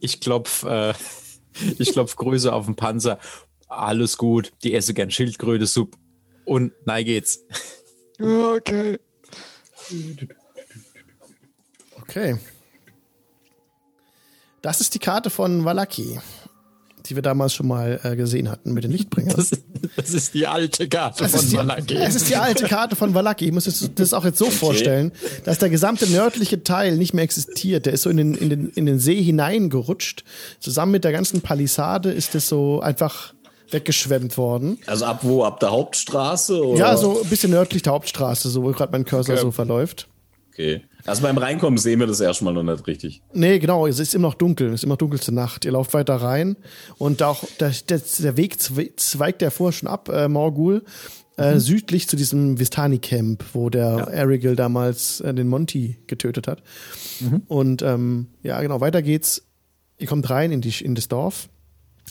Ich 0.00 0.20
klopf, 0.20 0.64
äh, 0.64 0.92
ich 1.78 1.92
klopf 1.92 2.16
Größe 2.16 2.52
auf 2.52 2.66
den 2.66 2.74
Panzer. 2.74 3.20
Alles 3.68 4.18
gut. 4.18 4.52
Die 4.64 4.74
esse 4.74 4.92
gern 4.92 5.12
Schildkröte, 5.12 5.66
Suppe. 5.66 5.98
Und 6.44 6.72
nein 6.84 7.04
geht's. 7.04 7.44
Okay. 8.18 8.98
Okay. 12.02 12.38
Das 14.62 14.80
ist 14.80 14.94
die 14.94 14.98
Karte 14.98 15.30
von 15.30 15.64
Valaki, 15.64 16.18
die 17.10 17.16
wir 17.16 17.22
damals 17.22 17.52
schon 17.52 17.66
mal 17.66 18.00
äh, 18.04 18.16
gesehen 18.16 18.50
hatten 18.50 18.72
mit 18.72 18.84
den 18.84 18.92
Lichtbringern. 18.92 19.34
Das, 19.36 19.50
das 19.96 20.10
ist 20.14 20.32
die 20.32 20.46
alte 20.46 20.88
Karte 20.88 21.24
Es 21.24 21.34
von 21.34 21.52
Malaki. 21.52 21.96
es 21.96 22.14
ist 22.14 22.28
die 22.30 22.36
alte 22.36 22.66
Karte 22.66 22.96
von 22.96 23.12
Valaki. 23.14 23.46
Ich 23.46 23.52
muss 23.52 23.64
das, 23.64 23.90
das 23.94 24.14
auch 24.14 24.24
jetzt 24.24 24.38
so 24.38 24.48
vorstellen, 24.50 25.12
dass 25.44 25.58
der 25.58 25.68
gesamte 25.70 26.06
nördliche 26.06 26.62
Teil 26.62 26.96
nicht 26.96 27.12
mehr 27.12 27.24
existiert. 27.24 27.86
Der 27.86 27.92
ist 27.92 28.02
so 28.02 28.10
in 28.10 28.16
den, 28.16 28.34
in 28.34 28.48
den, 28.48 28.70
in 28.70 28.86
den 28.86 28.98
See 29.00 29.20
hineingerutscht. 29.22 30.24
Zusammen 30.60 30.92
mit 30.92 31.04
der 31.04 31.12
ganzen 31.12 31.40
Palisade 31.40 32.10
ist 32.12 32.34
es 32.34 32.48
so 32.48 32.80
einfach 32.80 33.34
weggeschwemmt 33.70 34.36
worden. 34.36 34.78
Also 34.86 35.04
ab 35.04 35.20
wo? 35.22 35.44
Ab 35.44 35.60
der 35.60 35.70
Hauptstraße? 35.72 36.64
Oder? 36.64 36.78
Ja, 36.78 36.96
so 36.96 37.22
ein 37.22 37.28
bisschen 37.28 37.50
nördlich 37.50 37.82
der 37.82 37.92
Hauptstraße, 37.92 38.48
so 38.48 38.62
wo 38.62 38.70
gerade 38.72 38.92
mein 38.92 39.04
Cursor 39.04 39.34
Okay. 39.34 39.42
so 39.42 39.50
verläuft. 39.50 40.08
Okay. 40.60 40.82
Also 41.06 41.22
beim 41.22 41.38
Reinkommen 41.38 41.78
sehen 41.78 41.98
wir 42.00 42.06
das 42.06 42.20
erstmal 42.20 42.52
noch 42.52 42.62
nicht 42.62 42.86
richtig. 42.86 43.22
Nee, 43.32 43.58
genau, 43.58 43.86
es 43.86 43.98
ist 43.98 44.14
immer 44.14 44.28
noch 44.28 44.34
dunkel, 44.34 44.68
es 44.68 44.74
ist 44.74 44.84
immer 44.84 44.92
noch 44.94 44.98
dunkelste 44.98 45.32
Nacht. 45.32 45.64
Ihr 45.64 45.72
lauft 45.72 45.94
weiter 45.94 46.16
rein 46.16 46.56
und 46.98 47.22
auch 47.22 47.42
der, 47.58 47.70
der, 47.88 48.00
der 48.18 48.36
Weg 48.36 48.56
zwe- 48.56 48.94
zweigt 48.96 49.40
ja 49.42 49.50
vorher 49.50 49.72
schon 49.72 49.88
ab, 49.88 50.10
äh, 50.10 50.28
Morgul, 50.28 50.84
äh, 51.38 51.58
südlich 51.58 52.06
zu 52.06 52.16
diesem 52.16 52.58
Vistani-Camp, 52.58 53.44
wo 53.54 53.70
der 53.70 54.08
Erigel 54.12 54.56
damals 54.56 55.20
äh, 55.22 55.32
den 55.32 55.48
Monty 55.48 55.96
getötet 56.06 56.46
hat. 56.46 56.62
Und 57.48 57.80
ähm, 57.80 58.26
ja, 58.42 58.60
genau, 58.60 58.80
weiter 58.82 59.00
geht's. 59.00 59.42
Ihr 59.96 60.06
kommt 60.06 60.28
rein 60.28 60.52
in, 60.52 60.60
die, 60.60 60.84
in 60.84 60.94
das 60.94 61.08
Dorf. 61.08 61.48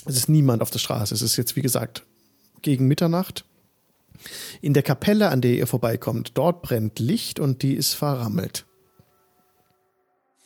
Es 0.04 0.16
ist 0.16 0.28
niemand 0.28 0.62
auf 0.62 0.70
der 0.70 0.78
Straße. 0.80 1.14
Es 1.14 1.22
ist 1.22 1.36
jetzt, 1.36 1.54
wie 1.54 1.62
gesagt, 1.62 2.04
gegen 2.62 2.88
Mitternacht. 2.88 3.44
In 4.60 4.74
der 4.74 4.82
Kapelle, 4.82 5.28
an 5.28 5.40
der 5.40 5.52
ihr 5.52 5.66
vorbeikommt, 5.66 6.32
dort 6.34 6.62
brennt 6.62 6.98
Licht 6.98 7.40
und 7.40 7.62
die 7.62 7.74
ist 7.74 7.94
verrammelt. 7.94 8.66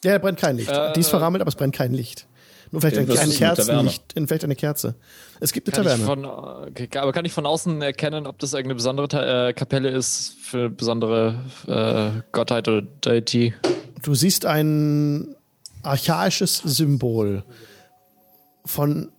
Ja, 0.04 0.12
da 0.12 0.18
brennt 0.18 0.38
kein 0.38 0.56
Licht. 0.56 0.70
Äh, 0.70 0.92
die 0.92 1.00
ist 1.00 1.08
verrammelt, 1.08 1.40
aber 1.40 1.48
es 1.48 1.56
brennt 1.56 1.74
kein 1.74 1.92
Licht. 1.92 2.28
Nur 2.70 2.80
vielleicht 2.80 2.98
ein, 2.98 3.10
ein. 3.10 3.30
Kerzenlicht, 3.30 4.14
vielleicht 4.14 4.44
eine 4.44 4.56
Kerze. 4.56 4.96
Es 5.38 5.52
gibt 5.52 5.68
eine 5.68 5.76
Kann 5.76 5.98
Taverne. 5.98 6.04
von, 6.04 6.24
okay, 6.68 6.88
aber 6.98 7.12
kann 7.12 7.24
ich 7.24 7.32
von 7.32 7.46
außen 7.46 7.80
erkennen, 7.82 8.26
ob 8.26 8.38
das 8.40 8.52
irgendeine 8.52 8.74
besondere 8.74 9.48
äh, 9.48 9.52
Kapelle 9.52 9.90
ist 9.90 10.36
für 10.42 10.58
eine 10.58 10.70
besondere 10.70 11.40
äh, 11.68 12.22
Gottheit 12.32 12.66
oder 12.66 12.82
Deity? 12.82 13.54
Du 14.02 14.14
siehst 14.14 14.44
ein 14.44 15.36
archaisches 15.84 16.58
Symbol 16.58 17.44
von, 18.64 19.12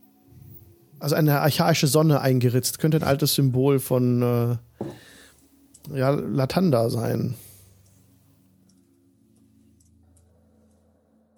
also 1.05 1.13
eine 1.13 1.39
archaische 1.39 1.85
Sonne 1.85 2.19
eingeritzt. 2.19 2.79
Könnte 2.79 2.97
ein 2.97 3.03
altes 3.03 3.35
Symbol 3.35 3.77
von 3.77 4.57
äh, 5.93 5.95
ja, 5.95 6.09
Latanda 6.09 6.89
sein. 6.89 7.35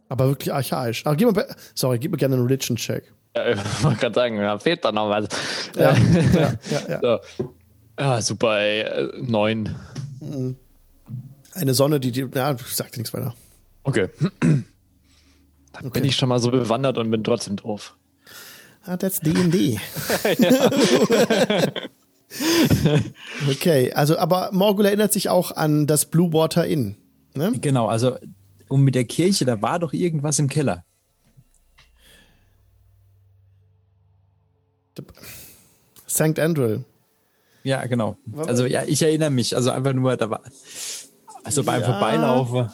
Aber 0.07 0.30
wirklich 0.30 0.53
archaisch. 0.53 1.05
Aber 1.05 1.18
gib 1.18 1.36
mir, 1.36 1.47
sorry, 1.76 1.99
gib 1.99 2.13
mir 2.13 2.18
gerne 2.18 2.36
einen 2.36 2.45
Religion-Check. 2.45 3.11
Ja, 3.36 3.47
ich 3.51 3.84
wollte 3.84 3.99
gerade 3.99 4.15
sagen, 4.15 4.38
da 4.38 4.57
fehlt 4.57 4.86
da 4.86 4.93
noch 4.93 5.09
was. 5.09 5.28
Ja, 5.76 5.93
ja, 5.93 6.53
ja, 6.72 6.82
ja. 6.88 7.20
so. 7.38 7.45
Ah, 7.97 8.22
super, 8.22 8.59
ey. 8.59 8.84
äh, 8.84 9.22
Neun. 9.22 9.76
Eine 11.55 11.74
Sonne, 11.74 11.99
die, 11.99 12.13
die 12.13 12.26
ja, 12.34 12.53
ich 12.53 12.74
sag 12.74 12.93
dir 12.93 12.99
nichts 12.99 13.13
weiter. 13.13 13.36
Okay. 13.84 14.07
Dann 15.74 15.91
bin 15.91 16.05
ich 16.05 16.15
schon 16.15 16.30
mal 16.30 16.39
so 16.39 16.51
bewandert 16.51 16.97
und 16.97 17.11
bin 17.11 17.26
trotzdem 17.26 17.57
drauf. 17.57 17.97
Ah, 18.88 18.96
that's 18.96 19.20
D&D. 19.20 19.80
okay, 23.50 23.92
also, 23.92 24.18
aber 24.18 24.50
Morgul 24.54 24.86
erinnert 24.86 25.12
sich 25.12 25.28
auch 25.28 25.52
an 25.52 25.88
das 25.88 26.06
Blue 26.06 26.32
Water 26.32 26.66
Inn. 26.66 26.96
Ne? 27.34 27.52
Genau, 27.60 27.88
also 27.88 28.18
um 28.70 28.84
mit 28.84 28.96
der 28.96 29.04
Kirche, 29.04 29.44
da 29.44 29.62
war 29.62 29.80
doch 29.80 29.92
irgendwas 29.92 30.40
im 30.40 30.48
Keller. 30.48 30.86
St. 36.08 36.40
Andrew. 36.40 36.80
Ja, 37.64 37.86
genau. 37.86 38.18
Also 38.38 38.66
ja, 38.66 38.84
ich 38.88 39.02
erinnere 39.02 39.30
mich. 39.30 39.56
Also 39.56 39.72
einfach 39.72 39.94
nur, 39.94 40.16
da 40.16 40.30
war, 40.30 40.42
also 41.44 41.64
beim 41.64 41.82
Ja. 41.82 41.88
Vorbeilaufen, 41.88 42.72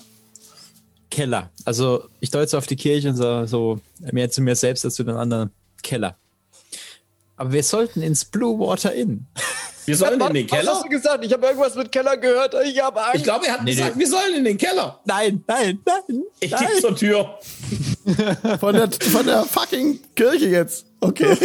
Keller. 1.09 1.51
Also 1.65 2.05
ich 2.19 2.29
deute 2.29 2.57
auf 2.57 2.67
die 2.67 2.75
Kirche 2.75 3.09
und 3.09 3.15
so, 3.15 3.45
so 3.45 3.79
mehr 3.99 4.29
zu 4.29 4.41
mir 4.41 4.55
selbst 4.55 4.85
als 4.85 4.95
zu 4.95 5.03
den 5.03 5.15
anderen 5.15 5.51
Keller. 5.83 6.17
Aber 7.35 7.51
wir 7.51 7.63
sollten 7.63 8.01
ins 8.01 8.25
Blue 8.25 8.59
Water 8.59 8.93
Inn. 8.93 9.27
Wir 9.85 9.97
sollen 9.97 10.21
in 10.21 10.33
den 10.33 10.49
Was 10.51 10.57
Keller? 10.59 10.71
hast 10.75 10.85
du 10.85 10.89
gesagt? 10.89 11.25
Ich 11.25 11.33
habe 11.33 11.45
irgendwas 11.47 11.75
mit 11.75 11.91
Keller 11.91 12.15
gehört. 12.17 12.55
Ich 12.65 12.79
habe 12.81 13.01
Angst. 13.01 13.15
Ich 13.17 13.23
glaube, 13.23 13.45
er 13.47 13.53
hat 13.53 13.63
Nee, 13.63 13.75
gesagt, 13.75 13.95
nee. 13.95 13.99
wir 14.01 14.07
sollen 14.07 14.35
in 14.35 14.43
den 14.45 14.57
Keller. 14.57 14.99
Nein, 15.05 15.43
nein, 15.47 15.79
nein. 15.85 16.23
Ich 16.39 16.51
nein. 16.51 16.67
gehe 16.67 16.79
zur 16.81 16.95
Tür. 16.95 17.39
Von 18.59 18.75
der, 18.75 18.89
von 18.91 19.25
der 19.25 19.43
fucking 19.43 19.99
Kirche 20.15 20.47
jetzt. 20.49 20.85
Okay. 21.01 21.35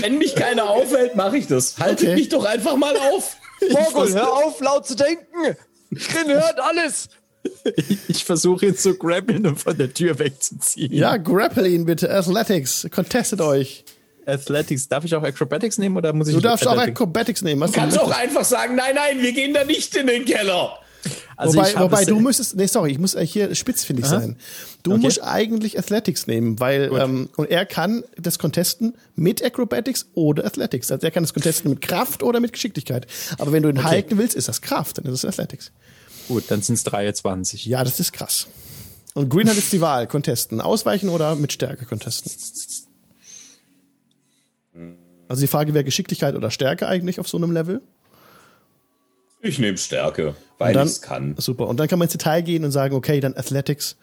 Wenn 0.00 0.18
mich 0.18 0.34
keiner 0.34 0.68
aufhält, 0.68 1.14
mache 1.16 1.36
ich 1.38 1.46
das. 1.46 1.78
Haltet 1.78 2.08
Okay. 2.08 2.14
mich 2.16 2.28
doch 2.28 2.44
einfach 2.44 2.76
mal 2.76 2.96
auf. 2.96 3.36
Morgul, 3.70 4.12
hör 4.12 4.32
auf, 4.32 4.60
laut 4.60 4.86
zu 4.86 4.96
denken. 4.96 5.56
Grin 5.92 6.28
hört 6.28 6.58
alles. 6.60 7.08
Ich 8.08 8.24
versuche 8.24 8.66
ihn 8.66 8.76
zu 8.76 8.94
grabbeln 8.96 9.46
und 9.46 9.56
von 9.60 9.76
der 9.76 9.92
Tür 9.92 10.18
wegzuziehen. 10.18 10.92
ja, 10.92 11.16
grapple 11.16 11.68
ihn 11.68 11.84
bitte. 11.86 12.10
Athletics. 12.14 12.86
Contestet 12.90 13.40
euch. 13.40 13.84
Athletics. 14.26 14.88
Darf 14.88 15.04
ich 15.04 15.14
auch 15.14 15.22
Acrobatics 15.22 15.78
nehmen 15.78 15.96
oder 15.96 16.12
muss 16.12 16.28
ich 16.28 16.34
Du 16.34 16.40
darfst 16.40 16.66
auch 16.66 16.72
Athletics? 16.72 17.00
Acrobatics 17.00 17.42
nehmen. 17.42 17.60
Was 17.60 17.72
Du 17.72 17.80
kannst 17.80 17.98
auch 17.98 18.10
einfach 18.10 18.44
sagen, 18.44 18.76
nein, 18.76 18.94
nein, 18.94 19.22
wir 19.22 19.32
gehen 19.32 19.54
da 19.54 19.64
nicht 19.64 19.94
in 19.96 20.06
den 20.06 20.24
Keller. 20.24 20.78
Also 21.36 21.56
wobei 21.56 21.70
ich 21.70 21.78
wobei 21.78 22.04
du 22.04 22.20
müsstest, 22.20 22.54
nee, 22.56 22.66
sorry, 22.66 22.92
ich 22.92 22.98
muss 22.98 23.16
hier 23.18 23.54
spitzfindig 23.54 24.04
sein. 24.04 24.36
Du 24.82 24.92
Okay. 24.92 25.00
musst 25.00 25.22
eigentlich 25.22 25.78
Athletics 25.78 26.26
nehmen, 26.26 26.60
weil 26.60 26.90
ähm, 26.94 27.30
und 27.36 27.50
er 27.50 27.64
kann 27.64 28.04
das 28.18 28.38
contesten 28.38 28.92
mit 29.16 29.42
Acrobatics 29.42 30.06
oder 30.14 30.44
Athletics. 30.44 30.92
Also 30.92 31.06
er 31.06 31.10
kann 31.10 31.22
das 31.22 31.32
contesten 31.32 31.70
mit 31.70 31.80
Kraft 31.80 32.22
oder 32.22 32.40
mit 32.40 32.52
Geschicklichkeit. 32.52 33.06
Aber 33.38 33.52
wenn 33.52 33.62
du 33.62 33.70
ihn 33.70 33.82
halten 33.84 34.18
willst, 34.18 34.36
ist 34.36 34.48
das 34.48 34.60
Kraft, 34.60 34.98
dann 34.98 35.06
ist 35.06 35.12
es 35.14 35.24
Athletics. 35.24 35.72
Gut, 36.30 36.44
dann 36.46 36.62
sind 36.62 36.76
es 36.76 36.84
23. 36.84 37.66
Ja, 37.66 37.82
das 37.82 37.98
ist 37.98 38.12
krass. 38.12 38.46
Und 39.14 39.30
Green 39.30 39.48
hat 39.48 39.56
jetzt 39.56 39.72
die 39.72 39.80
Wahl, 39.80 40.06
contesten, 40.06 40.60
ausweichen 40.60 41.08
oder 41.08 41.34
mit 41.34 41.52
Stärke 41.52 41.86
contesten. 41.86 42.30
Also 45.26 45.40
die 45.40 45.48
Frage 45.48 45.74
wäre 45.74 45.82
Geschicklichkeit 45.82 46.36
oder 46.36 46.52
Stärke 46.52 46.86
eigentlich 46.86 47.18
auf 47.18 47.28
so 47.28 47.36
einem 47.36 47.50
Level. 47.50 47.82
Ich 49.40 49.58
nehme 49.58 49.76
Stärke, 49.76 50.36
weil 50.58 50.72
dann, 50.72 50.86
ich 50.86 50.92
es 50.92 51.02
kann. 51.02 51.34
Super. 51.36 51.66
Und 51.66 51.78
dann 51.80 51.88
kann 51.88 51.98
man 51.98 52.06
ins 52.06 52.12
Detail 52.12 52.42
gehen 52.42 52.64
und 52.64 52.70
sagen, 52.70 52.94
okay, 52.94 53.18
dann 53.18 53.36
Athletics. 53.36 53.96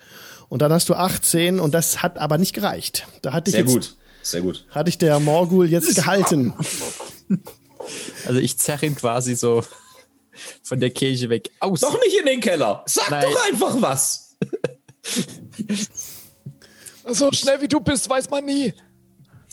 Und 0.49 0.61
dann 0.61 0.73
hast 0.73 0.89
du 0.89 0.95
18 0.95 1.61
und 1.61 1.73
das 1.73 2.03
hat 2.03 2.17
aber 2.17 2.38
nicht 2.38 2.51
gereicht. 2.51 3.07
Da 3.21 3.32
hatte 3.32 3.51
ich 3.51 3.55
Sehr 3.55 3.63
jetzt, 3.63 3.73
gut, 3.73 3.95
sehr 4.21 4.41
gut. 4.41 4.65
hatte 4.71 4.89
ich 4.89 4.97
der 4.97 5.21
Morgul 5.21 5.69
jetzt 5.69 5.95
gehalten. 5.95 6.53
Also 8.25 8.41
ich 8.41 8.57
zerre 8.57 8.86
ihn 8.86 8.97
quasi 8.97 9.34
so 9.38 9.63
von 10.63 10.79
der 10.79 10.89
Kirche 10.89 11.29
weg 11.29 11.51
aus. 11.59 11.81
Doch 11.81 11.99
nicht 12.01 12.17
in 12.17 12.25
den 12.25 12.41
Keller. 12.41 12.83
Sag 12.85 13.09
Nein. 13.09 13.23
doch 13.23 13.47
einfach 13.47 13.81
was. 13.81 14.35
So 17.09 17.31
schnell 17.31 17.61
wie 17.61 17.67
du 17.67 17.79
bist, 17.79 18.09
weiß 18.09 18.29
man 18.29 18.43
nie. 18.45 18.73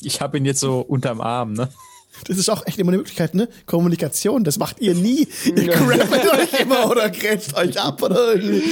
Ich 0.03 0.21
habe 0.21 0.39
ihn 0.39 0.45
jetzt 0.45 0.61
so 0.61 0.81
unterm 0.81 1.21
Arm, 1.21 1.53
ne? 1.53 1.69
Das 2.27 2.39
ist 2.39 2.49
auch 2.49 2.67
echt 2.67 2.79
immer 2.79 2.91
eine 2.91 2.99
Möglichkeit, 2.99 3.35
ne? 3.35 3.49
Kommunikation, 3.67 4.45
das 4.45 4.59
macht 4.59 4.81
ihr 4.81 4.95
nie. 4.95 5.29
Ihr 5.45 5.67
grappelt 5.67 6.33
euch 6.33 6.61
immer 6.61 6.91
oder 6.91 7.11
grätscht 7.11 7.55
euch 7.55 7.81
ab 7.81 8.03
oder 8.03 8.35
irgendwie. 8.35 8.63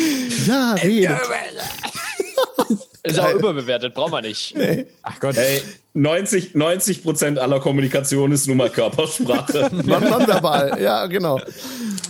Ja, 0.46 0.74
redet. 0.74 1.18
Ist 3.04 3.18
auch 3.18 3.34
überbewertet, 3.34 3.94
braucht 3.94 4.12
man 4.12 4.22
nicht. 4.22 4.54
Ach 5.02 5.18
Gott. 5.18 5.36
Ey, 5.36 5.60
90, 5.94 6.54
90 6.54 7.02
Prozent 7.02 7.36
aller 7.36 7.58
Kommunikation 7.58 8.30
ist 8.30 8.46
nun 8.46 8.58
mal 8.58 8.70
Körpersprache. 8.70 9.70
Non 9.72 10.04
nonverbal. 10.08 10.80
Ja, 10.80 11.06
genau. 11.06 11.40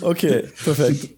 Okay, 0.02 0.44
perfekt. 0.64 1.08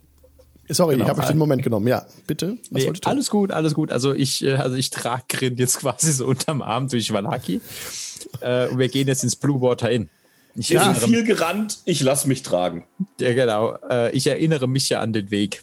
Sorry, 0.68 0.94
Genau. 0.94 1.04
ich 1.04 1.10
habe 1.10 1.20
euch 1.20 1.28
den 1.28 1.36
Moment 1.38 1.62
genommen. 1.62 1.86
Ja, 1.86 2.06
bitte. 2.26 2.56
Was 2.70 2.84
Nee, 2.84 2.92
alles 3.04 3.28
gut, 3.28 3.50
alles 3.50 3.74
gut. 3.74 3.92
Also 3.92 4.14
ich, 4.14 4.42
äh, 4.44 4.54
also 4.54 4.76
ich 4.76 4.88
trage 4.90 5.24
Grin 5.28 5.56
jetzt 5.56 5.78
quasi 5.80 6.12
so 6.12 6.26
unterm 6.26 6.62
Arm 6.62 6.88
durch 6.88 7.12
Valaki. 7.12 7.60
Äh, 8.40 8.68
und 8.68 8.78
wir 8.78 8.88
gehen 8.88 9.06
jetzt 9.06 9.24
ins 9.24 9.36
Blue 9.36 9.60
Water 9.60 9.90
Inn. 9.90 10.08
Ich 10.56 10.70
Wir 10.70 10.80
sind 10.80 10.96
viel 10.98 11.24
gerannt, 11.24 11.78
ich 11.84 12.00
lass 12.00 12.26
mich 12.26 12.42
tragen. 12.42 12.86
ja, 13.20 13.34
genau. 13.34 13.76
Äh, 13.90 14.12
ich 14.12 14.26
erinnere 14.26 14.66
mich 14.68 14.88
ja 14.88 15.00
an 15.00 15.12
den 15.12 15.30
Weg. 15.30 15.62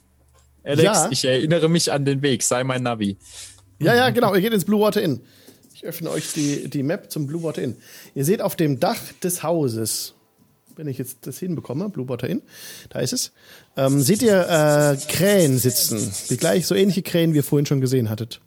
Alex, 0.64 0.84
Ja. 0.84 1.08
ich 1.10 1.26
erinnere 1.26 1.70
mich 1.70 1.92
an 1.92 2.06
den 2.06 2.22
Weg. 2.22 2.44
Sei 2.44 2.64
mein 2.64 2.84
Navi. 2.84 3.18
Ja, 3.80 3.96
ja, 3.96 4.10
genau. 4.12 4.36
Ihr 4.36 4.42
geht 4.42 4.54
ins 4.54 4.66
Blue 4.66 4.82
Water 4.82 5.02
Inn. 5.02 5.22
Ich 5.74 5.84
öffne 5.86 6.12
euch 6.12 6.34
die, 6.34 6.70
die 6.70 6.84
Map 6.84 7.10
zum 7.10 7.26
Blue 7.26 7.42
Water 7.42 7.64
Inn. 7.64 7.78
Ihr 8.14 8.24
seht 8.26 8.42
auf 8.44 8.56
dem 8.56 8.80
Dach 8.80 9.00
des 9.24 9.42
Hauses, 9.42 10.14
wenn 10.82 10.88
ich 10.88 10.98
jetzt 10.98 11.28
das 11.28 11.38
hinbekomme, 11.38 11.90
Blue 11.90 12.10
Water 12.10 12.28
Inn, 12.28 12.42
da 12.90 13.02
ist 13.02 13.14
es, 13.14 13.34
ähm, 13.78 14.02
seht 14.02 14.24
ihr 14.24 14.50
äh, 14.50 14.98
Krähen 15.12 15.60
sitzen. 15.60 16.12
Die 16.32 16.38
gleich 16.38 16.66
so 16.66 16.74
ähnliche 16.74 17.04
Krähen, 17.04 17.34
wie 17.34 17.38
ihr 17.38 17.44
vorhin 17.44 17.68
schon 17.68 17.82
gesehen 17.82 18.10
hattet. 18.10 18.42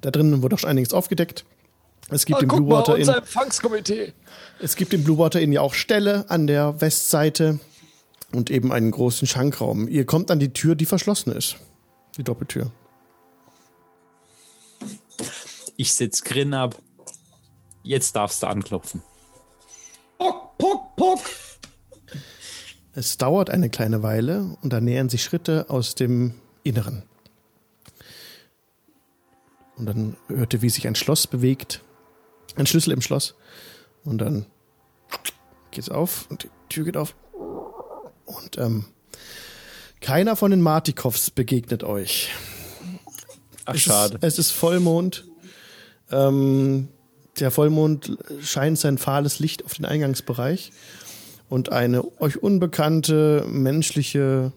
Da 0.00 0.12
drinnen 0.12 0.40
wurde 0.40 0.54
auch 0.54 0.60
schon 0.60 0.70
einiges 0.70 0.92
aufgedeckt. 0.92 1.44
Es 2.10 2.26
gibt 2.26 2.38
Ah, 2.38 2.42
im 2.42 2.48
Blue 2.48 2.60
mal, 2.60 2.76
Water 2.76 2.96
Inn. 2.96 3.08
Empfangskomitee. 3.08 4.12
Es 4.60 4.76
gibt 4.76 4.94
im 4.94 5.02
Blue 5.02 5.18
Water 5.18 5.40
Inn 5.40 5.50
ja 5.50 5.60
auch 5.60 5.74
Ställe 5.74 6.30
an 6.30 6.46
der 6.46 6.80
Westseite 6.80 7.58
und 8.32 8.50
eben 8.50 8.70
einen 8.70 8.92
großen 8.92 9.26
Schankraum. 9.26 9.88
Ihr 9.88 10.06
kommt 10.06 10.30
an 10.30 10.38
die 10.38 10.52
Tür, 10.52 10.76
die 10.76 10.86
verschlossen 10.86 11.32
ist. 11.32 11.56
Die 12.16 12.22
Doppeltür. 12.22 12.70
Ich 15.76 15.92
setz 15.92 16.22
Grin 16.22 16.54
ab. 16.54 16.76
Jetzt 17.82 18.14
darfst 18.14 18.44
du 18.44 18.46
anklopfen. 18.46 19.02
Pock, 20.18 20.56
pock, 20.58 20.96
pock. 20.96 21.20
Es 22.98 23.16
dauert 23.16 23.48
eine 23.48 23.70
kleine 23.70 24.02
Weile 24.02 24.56
und 24.60 24.72
dann 24.72 24.82
nähern 24.82 25.08
sich 25.08 25.22
Schritte 25.22 25.66
aus 25.70 25.94
dem 25.94 26.34
Inneren. 26.64 27.04
Und 29.76 29.86
dann 29.86 30.16
hört 30.26 30.52
ihr, 30.52 30.62
wie 30.62 30.68
sich 30.68 30.84
ein 30.88 30.96
Schloss 30.96 31.28
bewegt. 31.28 31.80
Ein 32.56 32.66
Schlüssel 32.66 32.92
im 32.92 33.00
Schloss. 33.00 33.36
Und 34.04 34.18
dann 34.18 34.46
geht's 35.70 35.90
auf 35.90 36.26
und 36.28 36.42
die 36.42 36.48
Tür 36.70 36.86
geht 36.86 36.96
auf. 36.96 37.14
Und 38.26 38.58
ähm, 38.58 38.86
keiner 40.00 40.34
von 40.34 40.50
den 40.50 40.60
Martikows 40.60 41.30
begegnet 41.30 41.84
euch. 41.84 42.30
Ach, 43.64 43.74
Es 43.76 43.82
schade. 43.82 44.16
Ist, 44.16 44.24
es 44.24 44.38
ist 44.40 44.50
Vollmond. 44.50 45.24
Ähm, 46.10 46.88
der 47.38 47.52
Vollmond 47.52 48.18
scheint 48.40 48.76
sein 48.76 48.98
fahles 48.98 49.38
Licht 49.38 49.64
auf 49.64 49.74
den 49.74 49.84
Eingangsbereich. 49.84 50.72
Und 51.48 51.72
eine 51.72 52.20
euch 52.20 52.42
unbekannte 52.42 53.44
menschliche 53.48 54.52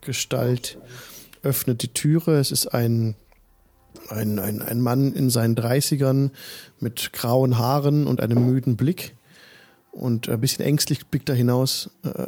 Gestalt 0.00 0.78
öffnet 1.42 1.82
die 1.82 1.92
Türe. 1.92 2.38
Es 2.38 2.50
ist 2.50 2.68
ein 2.68 3.14
ein, 4.08 4.38
ein, 4.38 4.62
ein 4.62 4.80
Mann 4.80 5.12
in 5.12 5.28
seinen 5.28 5.54
Dreißigern 5.54 6.30
mit 6.78 7.12
grauen 7.12 7.58
Haaren 7.58 8.06
und 8.06 8.20
einem 8.20 8.46
müden 8.46 8.76
Blick 8.76 9.16
und 9.90 10.28
ein 10.28 10.40
bisschen 10.40 10.64
ängstlich 10.64 11.06
blickt 11.06 11.28
er 11.28 11.34
hinaus, 11.34 11.90
äh, 12.04 12.26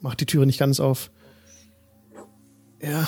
macht 0.00 0.20
die 0.20 0.26
Türe 0.26 0.44
nicht 0.44 0.58
ganz 0.58 0.80
auf. 0.80 1.10
Ja, 2.82 3.06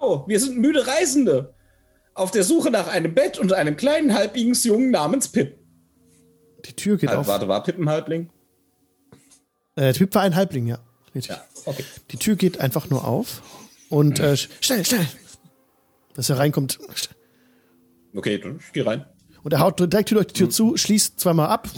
Oh, 0.00 0.24
wir 0.26 0.40
sind 0.40 0.58
müde 0.58 0.86
Reisende. 0.86 1.54
Auf 2.14 2.30
der 2.30 2.42
Suche 2.42 2.70
nach 2.70 2.88
einem 2.88 3.14
Bett 3.14 3.38
und 3.38 3.52
einem 3.52 3.76
kleinen 3.76 4.14
Halblingsjungen 4.14 4.90
namens 4.90 5.28
Pip. 5.28 5.58
Die 6.64 6.74
Tür 6.74 6.96
geht 6.96 7.10
Halt, 7.10 7.18
auf. 7.20 7.26
warte, 7.26 7.48
war 7.48 7.62
Pip 7.62 7.78
ein 7.78 7.88
Halbling? 7.88 8.30
Äh, 9.76 9.92
Typ 9.92 10.14
war 10.14 10.22
ein 10.22 10.34
Halbling, 10.34 10.66
ja. 10.66 10.78
Richtig. 11.14 11.36
Ja, 11.36 11.44
okay. 11.64 11.84
Die 12.10 12.16
Tür 12.16 12.36
geht 12.36 12.60
einfach 12.60 12.88
nur 12.90 13.04
auf 13.06 13.42
und 13.88 14.20
äh, 14.20 14.36
schnell, 14.36 14.84
schnell, 14.84 15.06
dass 16.14 16.30
er 16.30 16.38
reinkommt. 16.38 16.78
Okay, 18.14 18.38
dann 18.38 18.60
geh 18.72 18.82
rein. 18.82 19.04
Und 19.42 19.52
er 19.52 19.60
haut 19.60 19.80
direkt 19.80 20.10
durch 20.10 20.26
die 20.26 20.34
Tür 20.34 20.50
zu, 20.50 20.76
schließt 20.76 21.18
zweimal 21.18 21.48
ab 21.48 21.68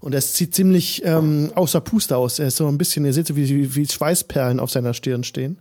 und 0.00 0.14
er 0.14 0.20
sieht 0.20 0.54
ziemlich 0.54 1.04
ähm, 1.04 1.52
außer 1.54 1.80
Puste 1.80 2.16
aus. 2.16 2.38
Er 2.38 2.48
ist 2.48 2.56
so 2.56 2.66
ein 2.66 2.78
bisschen, 2.78 3.04
ihr 3.04 3.12
seht 3.12 3.26
so, 3.26 3.36
wie, 3.36 3.74
wie 3.74 3.86
Schweißperlen 3.86 4.60
auf 4.60 4.70
seiner 4.70 4.94
Stirn 4.94 5.24
stehen. 5.24 5.58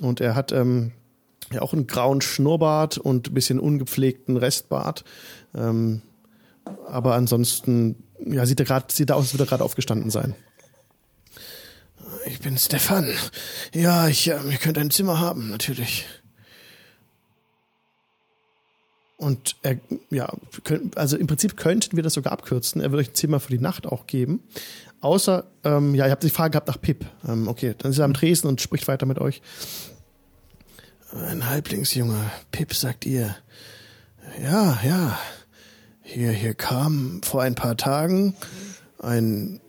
Und 0.00 0.20
er 0.20 0.34
hat 0.34 0.52
ähm, 0.52 0.92
ja 1.52 1.62
auch 1.62 1.72
einen 1.72 1.86
grauen 1.86 2.20
Schnurrbart 2.20 2.98
und 2.98 3.28
ein 3.28 3.34
bisschen 3.34 3.60
ungepflegten 3.60 4.36
Restbart. 4.36 5.04
Ähm, 5.54 6.02
aber 6.86 7.14
ansonsten, 7.14 8.02
ja, 8.24 8.46
sieht 8.46 8.60
er 8.60 8.66
gerade, 8.66 8.86
sieht 8.92 9.10
er 9.10 9.16
aus, 9.16 9.24
als 9.24 9.34
würde 9.34 9.44
er 9.44 9.48
gerade 9.48 9.64
aufgestanden 9.64 10.10
sein. 10.10 10.34
Ich 12.26 12.40
bin 12.40 12.58
Stefan. 12.58 13.12
Ja, 13.72 14.08
ich, 14.08 14.28
äh, 14.28 14.38
ihr 14.50 14.58
könnt 14.58 14.78
ein 14.78 14.90
Zimmer 14.90 15.20
haben, 15.20 15.50
natürlich. 15.50 16.06
Und 19.16 19.56
er, 19.62 19.78
ja, 20.08 20.32
also 20.94 21.16
im 21.18 21.26
Prinzip 21.26 21.56
könnten 21.56 21.96
wir 21.96 22.02
das 22.02 22.14
sogar 22.14 22.32
abkürzen. 22.32 22.80
Er 22.80 22.90
wird 22.90 23.00
euch 23.00 23.10
ein 23.10 23.14
Zimmer 23.14 23.38
für 23.38 23.52
die 23.52 23.58
Nacht 23.58 23.86
auch 23.86 24.06
geben. 24.06 24.42
Außer, 25.02 25.44
ähm, 25.64 25.94
ja, 25.94 26.06
ihr 26.06 26.12
habt 26.12 26.22
die 26.22 26.30
Frage 26.30 26.52
gehabt 26.52 26.68
nach 26.68 26.80
Pip. 26.80 27.04
Ähm, 27.28 27.48
okay, 27.48 27.74
dann 27.76 27.90
ist 27.90 27.98
er 27.98 28.06
am 28.06 28.14
Tresen 28.14 28.48
und 28.48 28.60
spricht 28.60 28.88
weiter 28.88 29.06
mit 29.06 29.18
euch. 29.18 29.42
Ein 31.12 31.48
Halblingsjunge, 31.48 32.30
Pip, 32.50 32.72
sagt 32.72 33.04
ihr. 33.04 33.36
Ja, 34.42 34.78
ja. 34.84 35.18
Hier, 36.12 36.32
hier 36.32 36.54
kam 36.54 37.22
vor 37.22 37.42
ein 37.42 37.54
paar 37.54 37.76
Tagen 37.76 38.34
ein, 38.98 39.60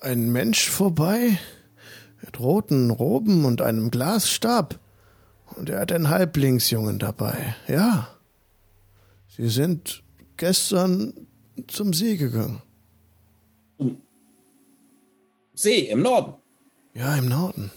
ein 0.00 0.32
Mensch 0.32 0.70
vorbei 0.70 1.38
mit 2.22 2.40
roten 2.40 2.90
Roben 2.90 3.44
und 3.44 3.60
einem 3.60 3.90
Glasstab. 3.90 4.80
Und 5.56 5.68
er 5.68 5.80
hat 5.80 5.92
einen 5.92 6.08
Halblingsjungen 6.08 6.98
dabei. 6.98 7.54
Ja. 7.68 8.08
Sie 9.28 9.50
sind 9.50 10.02
gestern 10.38 11.26
zum 11.68 11.92
See 11.92 12.16
gegangen. 12.16 12.62
See 15.52 15.90
im 15.90 16.00
Norden. 16.00 16.36
Ja, 16.94 17.16
im 17.16 17.28
Norden. 17.28 17.70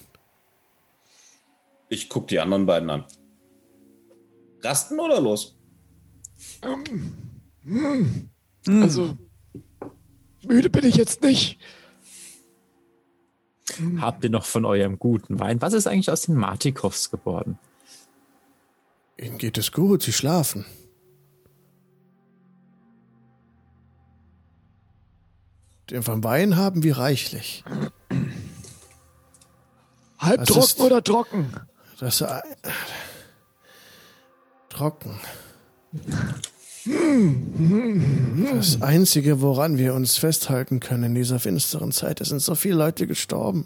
Ich 1.90 2.08
guck 2.08 2.30
die 2.30 2.40
anderen 2.40 2.66
beiden 2.66 2.90
an. 2.90 3.04
Rasten 4.62 5.02
oder 5.02 5.20
los? 5.20 5.58
Also, 8.68 9.18
müde 10.46 10.70
bin 10.70 10.86
ich 10.86 10.96
jetzt 10.96 11.22
nicht. 11.22 11.60
Habt 14.00 14.24
ihr 14.24 14.30
noch 14.30 14.46
von 14.46 14.66
eurem 14.66 15.00
guten 15.00 15.40
Wein? 15.40 15.62
Was 15.62 15.74
ist 15.74 15.88
eigentlich 15.88 16.12
aus 16.12 16.24
den 16.24 16.36
Martikows 16.36 17.10
geworden? 17.10 17.58
Ihnen 19.18 19.38
geht 19.38 19.58
es 19.58 19.72
gut, 19.72 20.04
Sie 20.04 20.14
schlafen. 20.14 20.66
Den 25.90 26.04
vom 26.04 26.24
Wein 26.24 26.56
haben 26.56 26.84
wir 26.84 26.98
reichlich. 26.98 27.64
Halb 30.18 30.46
trocken 30.46 30.60
ist- 30.60 30.80
oder 30.80 31.04
trocken? 31.04 31.54
Das 32.00 32.22
äh, 32.22 32.42
trocken. 34.70 35.20
Das 36.86 38.82
Einzige, 38.82 39.42
woran 39.42 39.78
wir 39.78 39.94
uns 39.94 40.18
festhalten 40.18 40.80
können 40.80 41.04
in 41.04 41.16
dieser 41.16 41.40
finsteren 41.40 41.92
Zeit, 41.92 42.20
es 42.20 42.30
sind 42.30 42.42
so 42.42 42.56
viele 42.56 42.76
Leute 42.76 43.08
gestorben. 43.08 43.66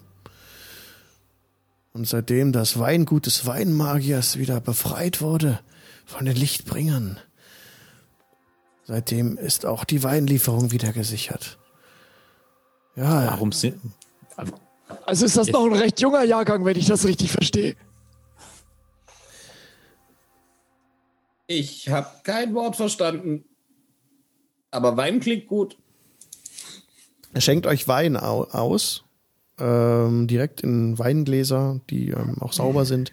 Und 1.94 2.08
seitdem 2.08 2.52
das 2.52 2.78
Weingut 2.78 3.26
des 3.26 3.48
Weinmagiers 3.48 4.38
wieder 4.38 4.62
befreit 4.62 5.22
wurde 5.22 5.60
von 6.06 6.26
den 6.26 6.36
Lichtbringern, 6.36 7.18
seitdem 8.86 9.38
ist 9.38 9.66
auch 9.66 9.84
die 9.84 10.04
Weinlieferung 10.04 10.72
wieder 10.72 10.94
gesichert. 10.94 11.58
Ja, 12.96 13.28
Warum 13.28 13.52
sind. 13.52 13.82
Also 15.06 15.26
ist 15.26 15.38
das 15.38 15.48
noch 15.48 15.66
ein 15.66 15.74
recht 15.74 16.00
junger 16.00 16.24
Jahrgang, 16.24 16.66
wenn 16.66 16.78
ich 16.78 16.86
das 16.86 17.06
richtig 17.06 17.32
verstehe. 17.32 17.76
Ich 21.48 21.90
habe 21.90 22.08
kein 22.24 22.54
Wort 22.54 22.76
verstanden. 22.76 23.46
Aber 24.70 24.98
Wein 24.98 25.20
klingt 25.22 25.48
gut. 25.48 25.78
Er 27.34 27.42
schenkt 27.42 27.66
euch 27.68 27.88
Wein 27.88 28.18
au 28.18 28.44
aus, 28.44 29.04
ähm, 29.60 30.28
direkt 30.28 30.62
in 30.62 30.98
Weingläser, 31.00 31.80
die 31.90 32.10
ähm, 32.10 32.42
auch 32.42 32.54
sauber 32.54 32.86
sind. 32.86 33.12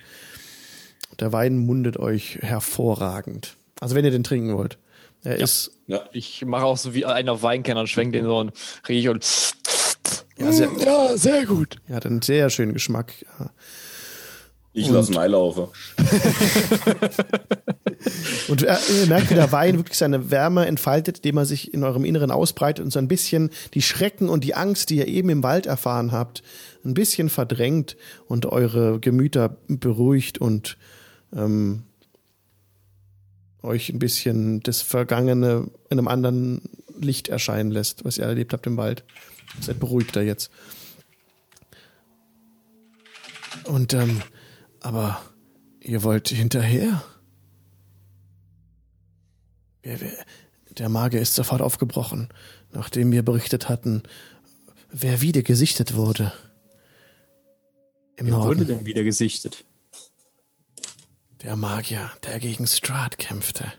Der 1.21 1.33
Wein 1.33 1.59
mundet 1.59 1.97
euch 1.97 2.39
hervorragend. 2.43 3.57
Also 3.81 3.95
wenn 3.95 4.05
ihr 4.05 4.11
den 4.11 4.25
trinken 4.25 4.57
wollt. 4.57 4.79
Er 5.23 5.37
ist 5.37 5.71
Ja. 5.87 6.05
Ich 6.13 6.45
mache 6.45 6.65
auch 6.65 6.77
so 6.77 6.93
wie 6.93 7.05
einer 7.07 7.41
Weinkenner 7.41 7.81
und 7.81 7.87
schwenk 7.87 8.13
den 8.13 8.25
so 8.25 8.39
und 8.39 8.53
riech 8.89 9.09
und. 9.09 9.25
ja, 10.39 10.53
sehr, 10.53 10.69
Ja, 10.85 11.17
sehr 11.17 11.47
gut. 11.47 11.77
er 11.87 11.97
hat 11.97 12.07
einen 12.07 12.21
sehr 12.21 12.51
schönen 12.51 12.73
Geschmack. 12.73 13.15
Ja. 13.39 13.51
Ich 14.77 14.89
lasse 14.89 15.13
ihn 15.13 15.19
einlaufen. 15.19 15.69
Und 18.49 18.63
ihr, 18.63 18.77
ihr 19.01 19.07
merkt, 19.07 19.31
wie 19.31 19.35
der 19.35 19.53
Wein 19.53 19.77
wirklich 19.77 19.97
seine 19.97 20.33
Wärme 20.33 20.67
entfaltet, 20.67 21.19
indem 21.19 21.37
er 21.39 21.47
sich 21.47 21.73
in 21.73 21.85
eurem 21.85 22.05
Inneren 22.05 22.33
ausbreitet 22.33 22.85
und 22.85 22.91
so 22.91 22.99
ein 22.99 23.07
bisschen 23.07 23.51
die 23.73 23.83
Schrecken 23.83 24.29
und 24.29 24.43
die 24.43 24.55
Angst, 24.55 24.91
die 24.91 24.97
ihr 24.97 25.07
eben 25.07 25.29
im 25.29 25.45
Wald 25.45 25.67
erfahren 25.67 26.11
habt, 26.11 26.43
ein 26.85 26.93
bisschen 26.93 27.29
verdrängt 27.29 27.97
und 28.27 28.47
eure 28.47 28.99
Gemüter 28.99 29.57
beruhigt 29.69 30.39
und 30.39 30.77
ähm, 31.33 31.85
euch 33.63 33.91
ein 33.91 34.01
bisschen 34.01 34.61
das 34.61 34.83
Vergangene 34.83 35.71
in 35.89 35.99
einem 35.99 36.09
anderen 36.09 36.63
Licht 37.01 37.29
erscheinen 37.29 37.71
lässt, 37.71 38.05
was 38.05 38.19
ihr 38.19 38.25
erlebt 38.25 38.53
habt 38.53 38.67
im 38.67 38.77
Wald. 38.77 39.05
Seid 39.61 39.79
beruhigter 39.79 40.21
jetzt. 40.21 40.51
Und 43.65 43.95
ähm, 43.95 44.21
aber 44.85 45.21
ihr 45.81 46.03
wollt 46.03 46.29
hinterher? 46.29 47.03
Der 49.83 50.89
Magier 50.89 51.21
ist 51.21 51.35
sofort 51.35 51.63
aufgebrochen, 51.63 52.29
nachdem 52.71 53.11
wir 53.11 53.23
berichtet 53.23 53.69
hatten, 53.69 54.03
wer 54.91 55.21
wieder 55.23 55.43
gesichtet 55.43 55.95
wurde. 55.95 56.33
Im 58.17 58.27
Wer 58.27 58.35
wurde 58.35 58.47
Norden. 58.61 58.67
denn 58.67 58.87
wieder 58.87 59.03
gesichtet? 59.05 59.65
Der 61.43 61.57
Magier, 61.57 62.11
der 62.25 62.39
gegen 62.39 62.67
Strahd 62.67 63.19
kämpfte. 63.19 63.73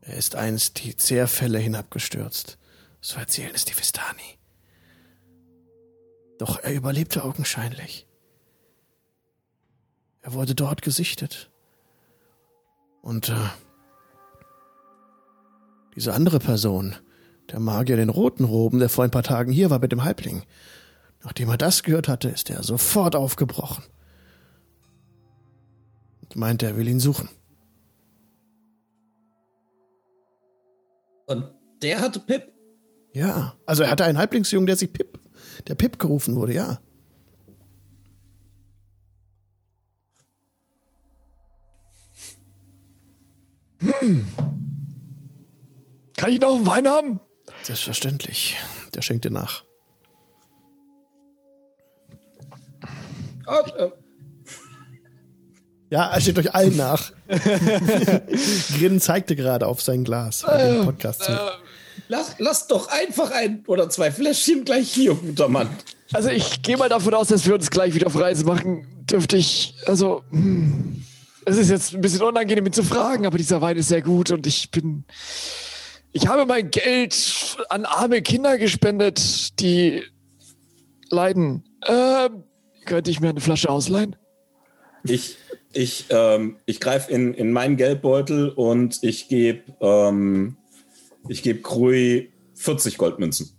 Er 0.00 0.16
ist 0.16 0.34
einst 0.34 0.82
die 0.84 0.96
Zerfälle 0.96 1.58
hinabgestürzt. 1.58 2.58
So 3.00 3.18
erzählen 3.18 3.54
es 3.54 3.64
die 3.64 3.76
Vistani. 3.76 4.38
Doch 6.38 6.58
er 6.58 6.74
überlebte 6.74 7.24
augenscheinlich. 7.24 8.06
Er 10.24 10.32
wurde 10.32 10.54
dort 10.54 10.80
gesichtet. 10.80 11.50
Und 13.02 13.28
äh, 13.28 13.34
diese 15.94 16.14
andere 16.14 16.38
Person, 16.38 16.96
der 17.50 17.60
Magier 17.60 17.96
den 17.96 18.08
roten 18.08 18.44
Roben, 18.44 18.78
der 18.78 18.88
vor 18.88 19.04
ein 19.04 19.10
paar 19.10 19.22
Tagen 19.22 19.52
hier 19.52 19.68
war 19.68 19.80
mit 19.80 19.92
dem 19.92 20.02
Halbling, 20.02 20.42
nachdem 21.22 21.50
er 21.50 21.58
das 21.58 21.82
gehört 21.82 22.08
hatte, 22.08 22.30
ist 22.30 22.48
er 22.48 22.62
sofort 22.62 23.14
aufgebrochen 23.14 23.84
und 26.22 26.36
meinte, 26.36 26.64
er 26.64 26.78
will 26.78 26.88
ihn 26.88 27.00
suchen. 27.00 27.28
Und 31.26 31.52
der 31.82 32.00
hatte 32.00 32.20
Pip. 32.20 32.50
Ja, 33.12 33.58
also 33.66 33.82
er 33.82 33.90
hatte 33.90 34.04
einen 34.04 34.16
Halblingsjungen, 34.16 34.66
der 34.66 34.76
sich 34.76 34.90
Pip, 34.90 35.20
der 35.68 35.74
Pip 35.74 35.98
gerufen 35.98 36.34
wurde, 36.34 36.54
ja. 36.54 36.80
Kann 46.16 46.32
ich 46.32 46.40
noch 46.40 46.54
einen 46.56 46.66
Wein 46.66 46.88
haben? 46.88 47.20
Selbstverständlich. 47.62 48.56
Der 48.94 49.02
schenkt 49.02 49.24
dir 49.24 49.30
nach. 49.30 49.64
Ah, 53.46 53.60
äh, 53.78 53.90
Ja, 55.90 56.06
er 56.10 56.20
steht 56.20 56.38
euch 56.38 56.54
allen 56.54 56.76
nach. 56.76 57.12
Grin 58.78 59.00
zeigte 59.00 59.36
gerade 59.36 59.66
auf 59.66 59.82
sein 59.82 60.04
Glas. 60.04 60.42
bei 60.46 60.70
dem 60.70 60.84
Podcast 60.84 61.24
zu. 61.24 61.32
Lass, 62.08 62.34
lass 62.38 62.66
doch 62.66 62.88
einfach 62.88 63.30
ein 63.30 63.64
oder 63.66 63.88
zwei 63.88 64.10
Fläschchen 64.10 64.64
gleich 64.64 64.92
hier, 64.92 65.14
guter 65.14 65.48
Mann. 65.48 65.68
Also 66.12 66.28
ich 66.28 66.62
gehe 66.62 66.76
mal 66.76 66.88
davon 66.88 67.14
aus, 67.14 67.28
dass 67.28 67.46
wir 67.46 67.54
uns 67.54 67.70
gleich 67.70 67.94
wieder 67.94 68.06
auf 68.08 68.18
Reise 68.18 68.44
machen. 68.44 68.86
Dürfte 69.10 69.36
ich, 69.36 69.74
also, 69.86 70.22
hm, 70.30 71.02
es 71.46 71.56
ist 71.56 71.70
jetzt 71.70 71.94
ein 71.94 72.00
bisschen 72.00 72.22
unangenehm, 72.22 72.66
ihn 72.66 72.72
zu 72.72 72.82
fragen, 72.82 73.26
aber 73.26 73.38
dieser 73.38 73.60
Wein 73.60 73.76
ist 73.76 73.88
sehr 73.88 74.02
gut 74.02 74.30
und 74.30 74.46
ich 74.46 74.70
bin, 74.70 75.04
ich 76.12 76.26
habe 76.26 76.46
mein 76.46 76.70
Geld 76.70 77.56
an 77.68 77.84
arme 77.84 78.22
Kinder 78.22 78.58
gespendet, 78.58 79.60
die 79.60 80.02
leiden. 81.10 81.64
Ähm, 81.86 82.44
könnte 82.84 83.10
ich 83.10 83.20
mir 83.20 83.30
eine 83.30 83.40
Flasche 83.40 83.70
ausleihen? 83.70 84.16
Ich, 85.04 85.36
ich, 85.72 86.06
ähm, 86.10 86.56
ich 86.66 86.80
greife 86.80 87.10
in, 87.12 87.34
in 87.34 87.52
meinen 87.52 87.76
Geldbeutel 87.76 88.50
und 88.50 89.02
ich 89.02 89.28
gebe 89.28 89.62
ähm, 89.80 90.56
ich 91.28 91.42
gebe 91.42 91.60
Krui 91.60 92.32
40 92.54 92.98
Goldmünzen. 92.98 93.50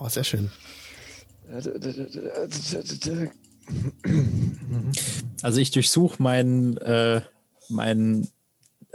Oh, 0.00 0.08
sehr 0.08 0.24
schön. 0.24 0.50
Also 5.42 5.60
ich 5.60 5.70
durchsuche 5.70 6.22
meinen 6.22 6.76
äh, 6.78 7.20
mein, 7.68 8.26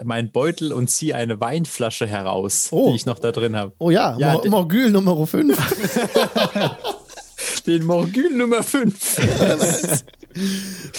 mein 0.04 0.32
Beutel 0.32 0.74
und 0.74 0.90
ziehe 0.90 1.16
eine 1.16 1.40
Weinflasche 1.40 2.08
heraus, 2.08 2.70
Oh. 2.72 2.90
die 2.90 2.96
ich 2.96 3.06
noch 3.06 3.20
da 3.20 3.32
drin 3.32 3.56
habe. 3.56 3.74
Oh 3.78 3.92
ja, 3.92 4.18
Ja, 4.18 4.34
Mor 4.34 4.48
Morgül 4.48 4.90
Nummer 4.92 5.28
5. 5.28 5.58
Den 7.68 7.86
Morgül 7.86 8.36
Nummer 8.36 8.64
5. 8.64 9.16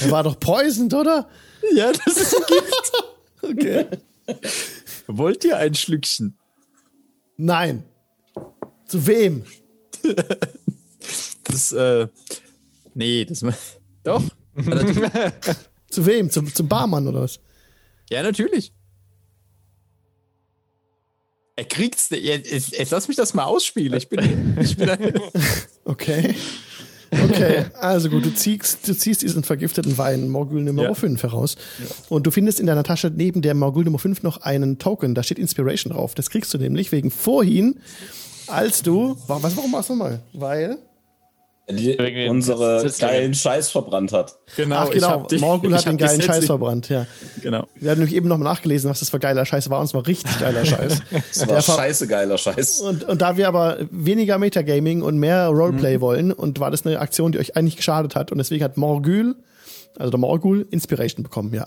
Der 0.00 0.10
war 0.10 0.22
doch 0.22 0.38
poisoned, 0.38 0.94
oder? 0.94 1.28
ja, 1.74 1.90
das 1.92 2.16
ist 2.16 2.36
ein 2.36 2.42
Gift. 2.46 2.92
Okay. 3.42 3.86
Wollt 5.06 5.44
ihr 5.44 5.58
ein 5.58 5.74
Schlückchen? 5.74 6.38
Nein. 7.36 7.84
Zu 8.86 9.06
wem? 9.06 9.44
Das, 11.44 11.72
äh, 11.72 12.08
nee, 12.94 13.24
das, 13.24 13.44
doch. 14.04 14.22
Zu 15.90 16.06
wem? 16.06 16.30
Zum, 16.30 16.52
zum 16.52 16.68
Barmann 16.68 17.06
oder 17.08 17.20
was? 17.22 17.38
Ja, 18.10 18.22
natürlich. 18.22 18.72
Er 21.56 21.64
kriegt's. 21.64 22.08
Jetzt, 22.10 22.72
jetzt, 22.76 22.90
lass 22.90 23.06
mich 23.08 23.16
das 23.16 23.32
mal 23.34 23.44
ausspielen. 23.44 23.94
Ich 23.96 24.08
bin, 24.08 24.56
ich 24.60 24.76
bin 24.76 24.90
Okay. 25.84 26.34
Okay, 27.30 27.66
also 27.78 28.10
gut, 28.10 28.24
du 28.24 28.34
ziehst, 28.34 28.88
du 28.88 28.92
ziehst 28.96 29.22
diesen 29.22 29.44
vergifteten 29.44 29.96
Wein 29.98 30.28
Morgul 30.28 30.64
Nummer 30.64 30.82
Ja. 30.82 30.94
5 30.94 31.22
heraus. 31.22 31.54
Und 32.08 32.26
du 32.26 32.32
findest 32.32 32.58
in 32.58 32.66
deiner 32.66 32.82
Tasche 32.82 33.12
neben 33.14 33.40
der 33.40 33.54
Morgul 33.54 33.84
Nummer 33.84 34.00
5 34.00 34.24
noch 34.24 34.38
einen 34.38 34.80
Token, 34.80 35.14
da 35.14 35.22
steht 35.22 35.38
Inspiration 35.38 35.92
drauf. 35.92 36.16
Das 36.16 36.28
kriegst 36.28 36.52
du 36.52 36.58
nämlich 36.58 36.90
wegen 36.90 37.12
vorhin, 37.12 37.78
als 38.48 38.82
du. 38.82 39.16
wa- 39.28 39.40
Was, 39.40 39.56
warum 39.56 39.70
machst 39.70 39.90
du 39.90 39.94
mal? 39.94 40.24
Weil. 40.32 40.78
Die 41.70 41.96
unsere 42.28 42.86
geilen 42.98 43.32
Scheiß 43.32 43.70
verbrannt 43.70 44.12
hat. 44.12 44.36
genau. 44.54 44.76
Ach 44.76 44.90
genau, 44.90 45.26
die- 45.30 45.38
Morgul 45.38 45.74
hat 45.74 45.86
den 45.86 45.96
geilen 45.96 46.20
Scheiß 46.20 46.44
verbrannt, 46.44 46.90
ja. 46.90 47.06
Genau. 47.40 47.66
Wir 47.76 47.90
haben 47.90 48.00
nämlich 48.00 48.14
eben 48.14 48.28
noch 48.28 48.36
mal 48.36 48.44
nachgelesen, 48.44 48.90
was 48.90 49.00
das 49.00 49.08
für 49.08 49.18
geiler 49.18 49.46
Scheiß 49.46 49.70
war, 49.70 49.80
und 49.80 49.86
es 49.86 49.94
war 49.94 50.06
richtig 50.06 50.38
geiler 50.38 50.64
Scheiß. 50.66 51.00
Das 51.32 51.48
war 51.48 51.62
scheiße 51.62 52.06
geiler 52.06 52.36
Scheiß. 52.36 52.80
Und, 52.82 53.04
und 53.04 53.22
da 53.22 53.38
wir 53.38 53.48
aber 53.48 53.78
weniger 53.90 54.36
Metagaming 54.38 55.00
und 55.00 55.16
mehr 55.18 55.48
Roleplay 55.48 56.00
wollen, 56.02 56.32
und 56.32 56.60
war 56.60 56.70
das 56.70 56.84
eine 56.84 56.98
Aktion, 57.00 57.32
die 57.32 57.38
euch 57.38 57.56
eigentlich 57.56 57.76
geschadet 57.76 58.14
hat, 58.14 58.30
und 58.30 58.36
deswegen 58.38 58.62
hat 58.62 58.76
Morgul, 58.76 59.34
also 59.98 60.10
der 60.10 60.20
Morgul, 60.20 60.66
Inspiration 60.70 61.22
bekommen, 61.22 61.54
ja. 61.54 61.66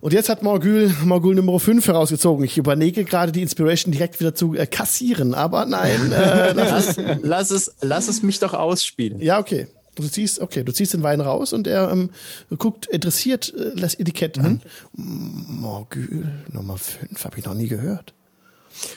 Und 0.00 0.14
jetzt 0.14 0.28
hat 0.30 0.42
Morgul, 0.42 0.94
Morgul 1.04 1.34
Nummer 1.34 1.60
5 1.60 1.86
herausgezogen. 1.86 2.44
Ich 2.44 2.56
überlege 2.56 3.04
gerade, 3.04 3.32
die 3.32 3.42
Inspiration 3.42 3.92
direkt 3.92 4.18
wieder 4.18 4.34
zu 4.34 4.54
äh, 4.54 4.66
kassieren, 4.66 5.34
aber 5.34 5.66
nein, 5.66 6.10
äh, 6.12 6.54
das 6.54 6.96
ist, 6.96 7.00
Lass 7.22 7.50
es, 7.50 7.74
lass 7.82 8.08
es 8.08 8.22
mich 8.22 8.38
doch 8.38 8.54
ausspielen. 8.54 9.20
ja, 9.20 9.38
okay. 9.38 9.66
Du 9.96 10.06
ziehst, 10.08 10.40
okay, 10.40 10.62
du 10.62 10.72
ziehst 10.72 10.94
den 10.94 11.02
Wein 11.02 11.20
raus 11.20 11.52
und 11.52 11.66
er 11.66 11.90
ähm, 11.90 12.10
guckt 12.56 12.86
interessiert 12.86 13.52
äh, 13.52 13.74
das 13.76 13.96
Etikett 13.96 14.38
an. 14.38 14.62
Morgul 14.94 16.26
Nummer 16.52 16.78
5, 16.78 17.24
habe 17.24 17.38
ich 17.38 17.44
noch 17.44 17.54
nie 17.54 17.66
gehört. 17.66 18.14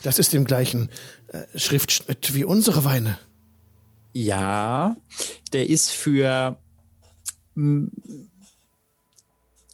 Das 0.03 0.19
ist 0.19 0.33
im 0.33 0.45
gleichen 0.45 0.89
äh, 1.29 1.41
Schriftschnitt 1.57 2.35
wie 2.35 2.45
unsere 2.45 2.85
Weine. 2.85 3.17
Ja, 4.13 4.95
der 5.51 5.67
ist 5.67 5.89
für 5.89 6.57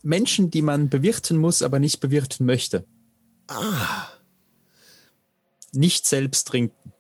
Menschen, 0.01 0.49
die 0.51 0.61
man 0.61 0.89
bewirten 0.89 1.37
muss, 1.37 1.61
aber 1.61 1.79
nicht 1.79 1.99
bewirten 1.99 2.45
möchte. 2.45 2.85
Ah. 3.47 4.07
Nicht 5.73 6.07
selbst 6.07 6.47
trinken. 6.47 6.93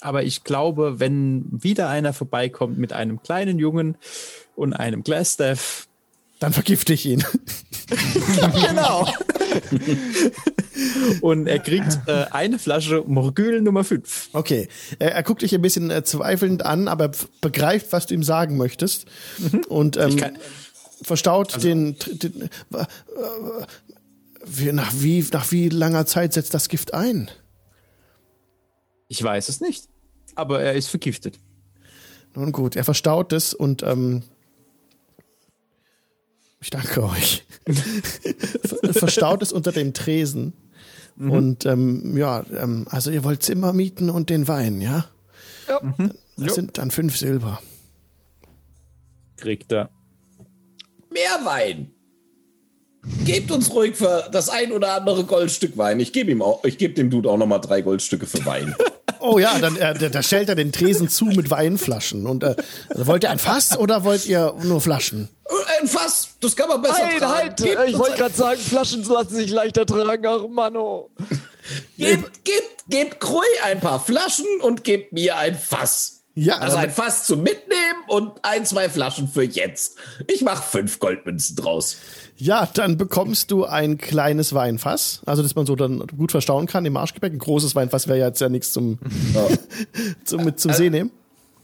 Aber 0.00 0.22
ich 0.22 0.44
glaube, 0.44 1.00
wenn 1.00 1.46
wieder 1.50 1.88
einer 1.88 2.12
vorbeikommt 2.12 2.78
mit 2.78 2.92
einem 2.92 3.20
kleinen 3.22 3.58
Jungen 3.58 3.96
und 4.54 4.72
einem 4.72 5.02
Glassstaff, 5.02 5.88
Dann 6.38 6.52
vergifte 6.52 6.92
ich 6.92 7.04
ihn. 7.04 7.24
genau. 8.54 9.08
und 11.20 11.46
er 11.48 11.58
kriegt 11.58 11.98
äh, 12.06 12.26
eine 12.30 12.58
Flasche 12.60 13.02
Morgül 13.06 13.60
Nummer 13.60 13.82
5. 13.82 14.30
Okay. 14.34 14.68
Er, 15.00 15.14
er 15.14 15.22
guckt 15.24 15.42
dich 15.42 15.52
ein 15.54 15.62
bisschen 15.62 15.90
äh, 15.90 16.04
zweifelnd 16.04 16.64
an, 16.64 16.86
aber 16.86 17.06
er 17.06 17.10
begreift, 17.40 17.92
was 17.92 18.06
du 18.06 18.14
ihm 18.14 18.22
sagen 18.22 18.56
möchtest. 18.56 19.06
Und 19.68 19.96
ähm, 19.96 20.16
kann- 20.16 20.38
verstaut 21.02 21.62
den, 21.62 21.96
den 21.98 22.42
äh, 22.42 22.48
wie, 24.44 24.72
nach, 24.72 24.92
wie, 24.94 25.24
nach 25.32 25.50
wie 25.52 25.68
langer 25.68 26.06
Zeit 26.06 26.32
setzt 26.32 26.54
das 26.54 26.68
Gift 26.68 26.94
ein? 26.94 27.30
Ich 29.08 29.22
weiß 29.22 29.48
es 29.48 29.60
nicht. 29.60 29.88
Aber 30.34 30.60
er 30.62 30.74
ist 30.74 30.88
vergiftet. 30.88 31.38
Nun 32.34 32.52
gut, 32.52 32.76
er 32.76 32.84
verstaut 32.84 33.32
es 33.32 33.54
und 33.54 33.82
ähm, 33.82 34.22
ich 36.60 36.70
danke 36.70 37.02
euch. 37.04 37.44
Ver- 37.66 38.92
verstaut 38.92 39.42
es 39.42 39.52
unter 39.52 39.72
dem 39.72 39.94
Tresen. 39.94 40.52
Und 41.16 41.66
ähm, 41.66 42.16
ja, 42.16 42.44
ähm, 42.56 42.86
also 42.90 43.10
ihr 43.10 43.24
wollt 43.24 43.42
Zimmer 43.42 43.72
mieten 43.72 44.08
und 44.08 44.30
den 44.30 44.46
Wein, 44.46 44.80
ja? 44.80 45.06
Ja. 45.66 45.80
Das 46.36 46.54
sind 46.54 46.78
dann 46.78 46.92
fünf 46.92 47.16
Silber. 47.16 47.60
Kriegt 49.36 49.72
er. 49.72 49.90
Mehr 51.18 51.44
Wein. 51.44 51.92
Gebt 53.24 53.50
uns 53.50 53.72
ruhig 53.72 53.96
für 53.96 54.28
das 54.32 54.48
ein 54.48 54.72
oder 54.72 54.92
andere 54.94 55.24
Goldstück 55.24 55.76
Wein. 55.78 55.98
Ich 56.00 56.12
gebe 56.12 56.30
ihm 56.30 56.42
auch, 56.42 56.64
ich 56.64 56.78
gebe 56.78 56.94
dem 56.94 57.10
Dude 57.10 57.30
auch 57.30 57.36
noch 57.38 57.46
mal 57.46 57.58
drei 57.58 57.80
Goldstücke 57.80 58.26
für 58.26 58.44
Wein. 58.44 58.74
Oh 59.20 59.40
ja, 59.40 59.58
dann 59.58 59.76
äh, 59.76 59.94
da- 59.94 60.10
da 60.10 60.22
stellt 60.22 60.48
er 60.48 60.54
den 60.54 60.70
Tresen 60.70 61.08
zu 61.08 61.24
mit 61.24 61.50
Weinflaschen. 61.50 62.24
Und 62.24 62.44
äh, 62.44 62.54
also 62.88 63.08
wollt 63.08 63.24
ihr 63.24 63.30
ein 63.30 63.40
Fass 63.40 63.76
oder 63.76 64.04
wollt 64.04 64.24
ihr 64.26 64.54
nur 64.62 64.80
Flaschen? 64.80 65.28
Äh, 65.44 65.80
Ein 65.82 65.88
Fass, 65.88 66.28
das 66.40 66.54
kann 66.54 66.68
man 66.68 66.80
besser 66.80 66.98
Halt, 67.04 67.18
tragen. 67.18 67.32
halt! 67.34 67.56
Gebt 67.56 67.78
Ich 67.88 67.98
wollte 67.98 68.16
gerade 68.16 68.34
sagen, 68.34 68.60
Flaschen 68.60 69.02
lassen 69.02 69.34
sich 69.34 69.50
leichter 69.50 69.86
tragen. 69.86 70.24
Ach, 70.24 70.46
Manno. 70.48 71.10
Gebt, 71.98 72.44
gebt, 72.44 72.84
gebt 72.88 73.18
Krui 73.18 73.42
ein 73.64 73.80
paar 73.80 73.98
Flaschen 73.98 74.46
und 74.62 74.84
gebt 74.84 75.12
mir 75.12 75.36
ein 75.36 75.58
Fass. 75.58 76.17
Ja, 76.40 76.58
Also 76.58 76.76
ein 76.76 76.90
Fass 76.90 77.24
zum 77.24 77.42
Mitnehmen 77.42 78.04
und 78.06 78.32
ein, 78.42 78.64
zwei 78.64 78.88
Flaschen 78.88 79.26
für 79.26 79.42
jetzt. 79.42 79.96
Ich 80.28 80.42
mache 80.42 80.62
fünf 80.62 81.00
Goldmünzen 81.00 81.56
draus. 81.56 81.96
Ja, 82.36 82.68
dann 82.72 82.96
bekommst 82.96 83.50
du 83.50 83.64
ein 83.64 83.98
kleines 83.98 84.54
Weinfass, 84.54 85.20
also 85.26 85.42
dass 85.42 85.56
man 85.56 85.66
so 85.66 85.74
dann 85.74 86.06
gut 86.16 86.30
verstauen 86.30 86.66
kann 86.66 86.84
im 86.84 86.92
Marschgepäck. 86.92 87.32
Ein 87.32 87.40
großes 87.40 87.74
Weinfass 87.74 88.06
wäre 88.06 88.20
ja 88.20 88.26
jetzt 88.28 88.40
ja 88.40 88.48
nichts 88.48 88.72
zum, 88.72 89.00
zum 90.24 90.44
mit 90.44 90.60
zum 90.60 90.72
See 90.72 90.90
nehmen. 90.90 91.10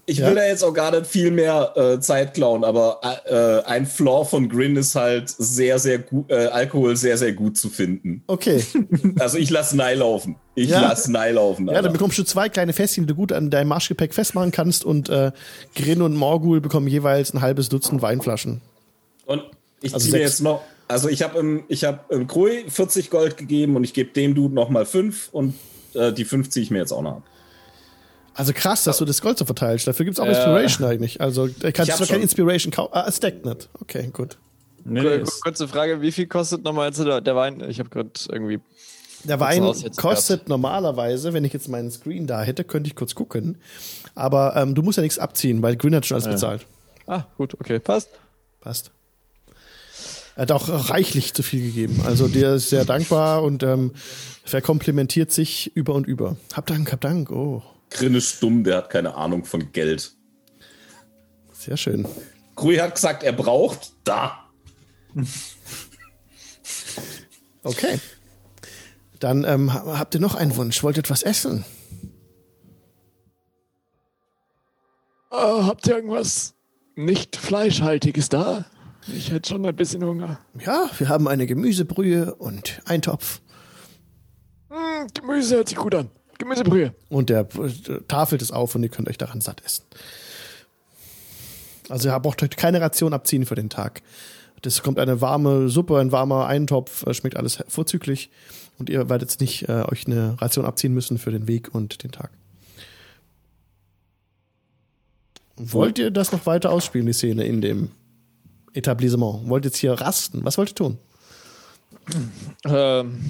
Ich 0.07 0.19
Ja. 0.19 0.29
will 0.29 0.35
da 0.35 0.45
jetzt 0.47 0.63
auch 0.63 0.75
gar 0.75 0.91
nicht 0.91 1.07
viel 1.07 1.31
mehr 1.31 1.73
äh, 1.77 1.99
Zeit 2.01 2.35
klauen, 2.35 2.63
aber 2.63 3.01
äh, 3.25 3.67
ein 3.67 3.87
Flaw 3.87 4.29
von 4.29 4.51
Grin 4.51 4.77
ist 4.77 4.95
halt 4.95 5.31
sehr, 5.31 5.79
sehr 5.79 5.99
gut, 5.99 6.31
äh, 6.31 6.47
Alkohol 6.49 6.95
sehr, 6.97 7.17
sehr 7.17 7.33
gut 7.33 7.57
zu 7.57 7.71
finden. 7.71 8.23
Okay. 8.27 8.63
Also 9.19 9.39
ich 9.39 9.49
lass 9.51 9.73
Nei 9.73 9.95
laufen. 9.95 10.37
Ich 10.55 10.69
Ja. 10.71 10.83
lass 10.83 11.09
Nei 11.09 11.31
laufen. 11.33 11.67
Ja, 11.67 11.73
Alter. 11.73 11.83
dann 11.85 11.93
bekommst 11.95 12.19
du 12.19 12.25
zwei 12.25 12.49
kleine 12.51 12.73
Fässchen, 12.75 13.05
die 13.05 13.09
du 13.09 13.15
gut 13.15 13.33
an 13.33 13.49
deinem 13.51 13.69
Marschgepäck 13.69 14.13
festmachen 14.13 14.51
kannst 14.51 14.85
und 14.85 15.09
äh, 15.09 15.33
Grin 15.75 16.03
und 16.03 16.15
Morgul 16.17 16.61
bekommen 16.61 16.87
jeweils 16.89 17.33
ein 17.33 17.41
halbes 17.41 17.71
Dutzend 17.71 18.03
Weinflaschen. 18.03 18.61
Und 19.27 19.43
ich 19.81 19.95
Also 19.95 20.11
ziehe 20.11 20.21
jetzt 20.21 20.43
noch, 20.43 20.61
also 20.87 21.09
ich 21.09 21.23
habe 21.23 21.39
im, 21.39 21.65
ich 21.69 21.85
habe 21.85 22.01
im 22.11 22.27
Krui 22.27 22.65
40 22.69 23.09
Gold 23.09 23.39
gegeben 23.39 23.75
und 23.77 23.85
ich 23.85 23.95
gebe 23.95 24.11
dem 24.13 24.35
Dude 24.35 24.55
noch 24.55 24.69
mal 24.69 24.85
fünf 24.85 25.31
und 25.33 25.55
äh, 25.95 26.13
die 26.13 26.27
fünf 26.27 26.51
ziehe 26.51 26.63
ich 26.63 26.71
mir 26.71 26.79
jetzt 26.79 26.93
auch 26.93 27.01
noch 27.03 27.13
ab. 27.17 27.23
Also 28.35 28.53
krass, 28.53 28.85
dass 28.85 28.99
du 28.99 29.05
das 29.05 29.23
Gold 29.23 29.39
so 29.39 29.45
verteilst. 29.45 29.87
Dafür 29.87 30.05
gibt's 30.05 30.19
auch 30.21 30.27
Inspiration 30.27 30.87
eigentlich. 30.89 31.21
Also 31.21 31.47
da 31.47 31.71
kannst 31.73 32.01
du 32.01 32.07
kein. 32.07 32.21
Inspiration 32.21 32.73
kaufen. 32.73 32.91
Ah, 32.93 33.05
es 33.09 33.21
deckt 33.21 33.45
nicht. 33.47 33.69
Okay, 33.81 34.11
gut. 34.13 34.39
Nee, 34.85 35.01
Kur- 35.01 35.25
Kurze 35.43 35.69
Frage, 35.69 36.01
wie 36.03 36.13
viel 36.13 36.27
kostet 36.27 36.65
nochmal 36.65 36.89
jetzt 36.89 36.99
der, 36.99 37.21
der 37.21 37.37
Wein? 37.37 37.63
Ich 37.69 37.79
habe 37.79 37.89
gerade 37.89 38.11
irgendwie. 38.29 38.61
Der 39.23 39.41
Wein 39.41 39.63
kostet 39.97 40.49
normalerweise, 40.51 41.33
wenn 41.33 41.45
ich 41.45 41.53
jetzt 41.55 41.69
meinen 41.69 41.91
Screen 41.91 42.27
da 42.27 42.43
hätte, 42.43 42.63
könnte 42.65 42.89
ich 42.89 42.95
kurz 42.97 43.15
gucken. 43.15 43.57
Aber 44.15 44.55
ähm, 44.57 44.75
du 44.75 44.83
musst 44.83 44.99
ja 44.99 45.03
nichts 45.03 45.19
abziehen, 45.19 45.63
weil 45.63 45.77
Green 45.77 45.95
hat 45.95 46.05
schon 46.05 46.17
alles 46.17 46.29
bezahlt. 46.29 46.67
Ah, 47.07 47.23
gut, 47.39 47.55
okay, 47.59 47.79
passt. 47.79 48.11
Passt. 48.61 48.91
Er 50.37 50.43
hat 50.43 50.53
auch 50.53 50.91
reichlich 50.91 51.33
zu 51.33 51.43
viel 51.43 51.63
gegeben. 51.63 52.03
Also 52.05 52.29
der 52.29 52.55
ist 52.57 52.69
sehr 52.69 52.85
dankbar 52.85 53.43
und 53.45 53.63
ähm, 53.63 53.93
verkomplimentiert 54.45 55.33
sich 55.33 55.75
über 55.75 55.95
und 55.95 56.07
über. 56.07 56.37
Hab 56.53 56.67
Dank, 56.67 56.93
hab 56.93 57.01
Dank. 57.01 57.31
Oh, 57.31 57.63
Grin 57.95 58.15
ist 58.15 58.37
stumm, 58.37 58.65
der 58.65 58.77
hat 58.79 58.91
keine 58.91 59.15
Ahnung 59.15 59.45
von 59.45 59.73
Geld. 59.73 60.15
sehr 61.53 61.77
schön. 61.77 62.07
Krui 62.57 62.77
hat 62.77 62.95
gesagt, 62.95 63.23
er 63.23 63.33
braucht 63.33 63.93
da. 64.05 64.51
Okay. 67.63 67.99
Dann 69.21 69.45
ähm, 69.45 69.73
ha- 69.73 69.99
habt 69.99 70.15
ihr 70.15 70.21
noch 70.21 70.35
einen 70.35 70.55
Wunsch? 70.57 70.83
Wollt 70.83 70.97
ihr 70.97 71.01
etwas 71.01 71.23
essen? 71.23 71.65
Ah, 75.31 75.67
habt 75.67 75.87
ihr 75.87 75.97
irgendwas 75.97 76.55
nicht 76.97 77.37
Fleischhaltiges 77.37 78.29
da? 78.29 78.67
Ich 79.09 79.31
hätte 79.31 79.49
schon 79.51 79.67
ein 79.67 79.77
bisschen 79.77 80.05
Hunger. 80.05 80.39
Ja, 80.65 80.89
wir 80.99 81.09
haben 81.09 81.29
eine 81.29 81.47
Gemüsebrühe 81.47 82.35
und 82.35 82.81
Eintopf. 82.87 83.41
Hm, 84.71 85.09
Gemüse 85.15 85.57
hört 85.57 85.69
sich 85.69 85.77
gut 85.79 85.95
an. 85.95 86.11
Gemüsebrühe. 86.39 86.95
Und 87.09 87.31
der 87.31 87.41
äh, 87.41 88.01
tafelt 88.09 88.43
es 88.43 88.51
auf 88.51 88.75
und 88.75 88.83
ihr 88.83 88.89
könnt 88.89 89.09
euch 89.09 89.19
daran 89.19 89.41
satt 89.41 89.63
essen. 89.65 89.85
Also 91.89 92.09
ihr 92.09 92.19
braucht 92.21 92.43
euch 92.43 92.51
keine 92.51 92.81
Ration 92.81 93.13
abziehen 93.13 93.47
für 93.47 93.55
den 93.55 93.71
Tag. 93.71 94.03
Das 94.63 94.83
kommt 94.83 94.99
eine 94.99 95.21
warme 95.21 95.69
Suppe, 95.69 95.99
ein 95.99 96.13
warmer 96.13 96.47
Eintopf, 96.47 97.07
äh, 97.07 97.15
schmeckt 97.15 97.37
alles 97.37 97.63
vorzüglich. 97.69 98.31
Und 98.79 98.91
ihr 98.91 99.09
werdet 99.09 99.31
jetzt 99.31 99.41
nicht 99.41 99.69
äh, 99.69 99.85
euch 99.91 100.07
eine 100.07 100.41
Ration 100.41 100.65
abziehen 100.65 100.95
müssen 100.95 101.19
für 101.19 101.31
den 101.31 101.47
Weg 101.47 101.75
und 101.75 102.03
den 102.03 102.11
Tag. 102.11 102.31
Wollt 105.57 105.99
ihr 105.99 106.11
das 106.11 106.33
noch 106.33 106.47
weiter 106.47 106.73
ausspielen, 106.73 107.07
die 107.07 107.13
Szene 107.13 107.45
in 107.45 107.61
dem 107.61 107.91
Etablissement? 108.73 109.49
Wollt 109.49 109.65
ihr 109.65 109.69
jetzt 109.69 109.79
hier 109.79 109.93
rasten? 109.93 110.45
Was 110.45 110.59
wollt 110.59 110.71
ihr 110.71 110.75
tun? 110.75 110.99
Ähm, 112.65 113.21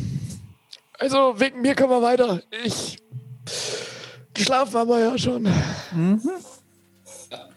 also, 0.98 1.38
wegen 1.38 1.62
mir 1.62 1.74
können 1.74 1.90
wir 1.90 2.02
weiter. 2.02 2.42
Ich. 2.64 2.98
Geschlafen 4.34 4.74
haben 4.74 4.88
wir 4.88 4.98
ja 5.00 5.18
schon. 5.18 5.48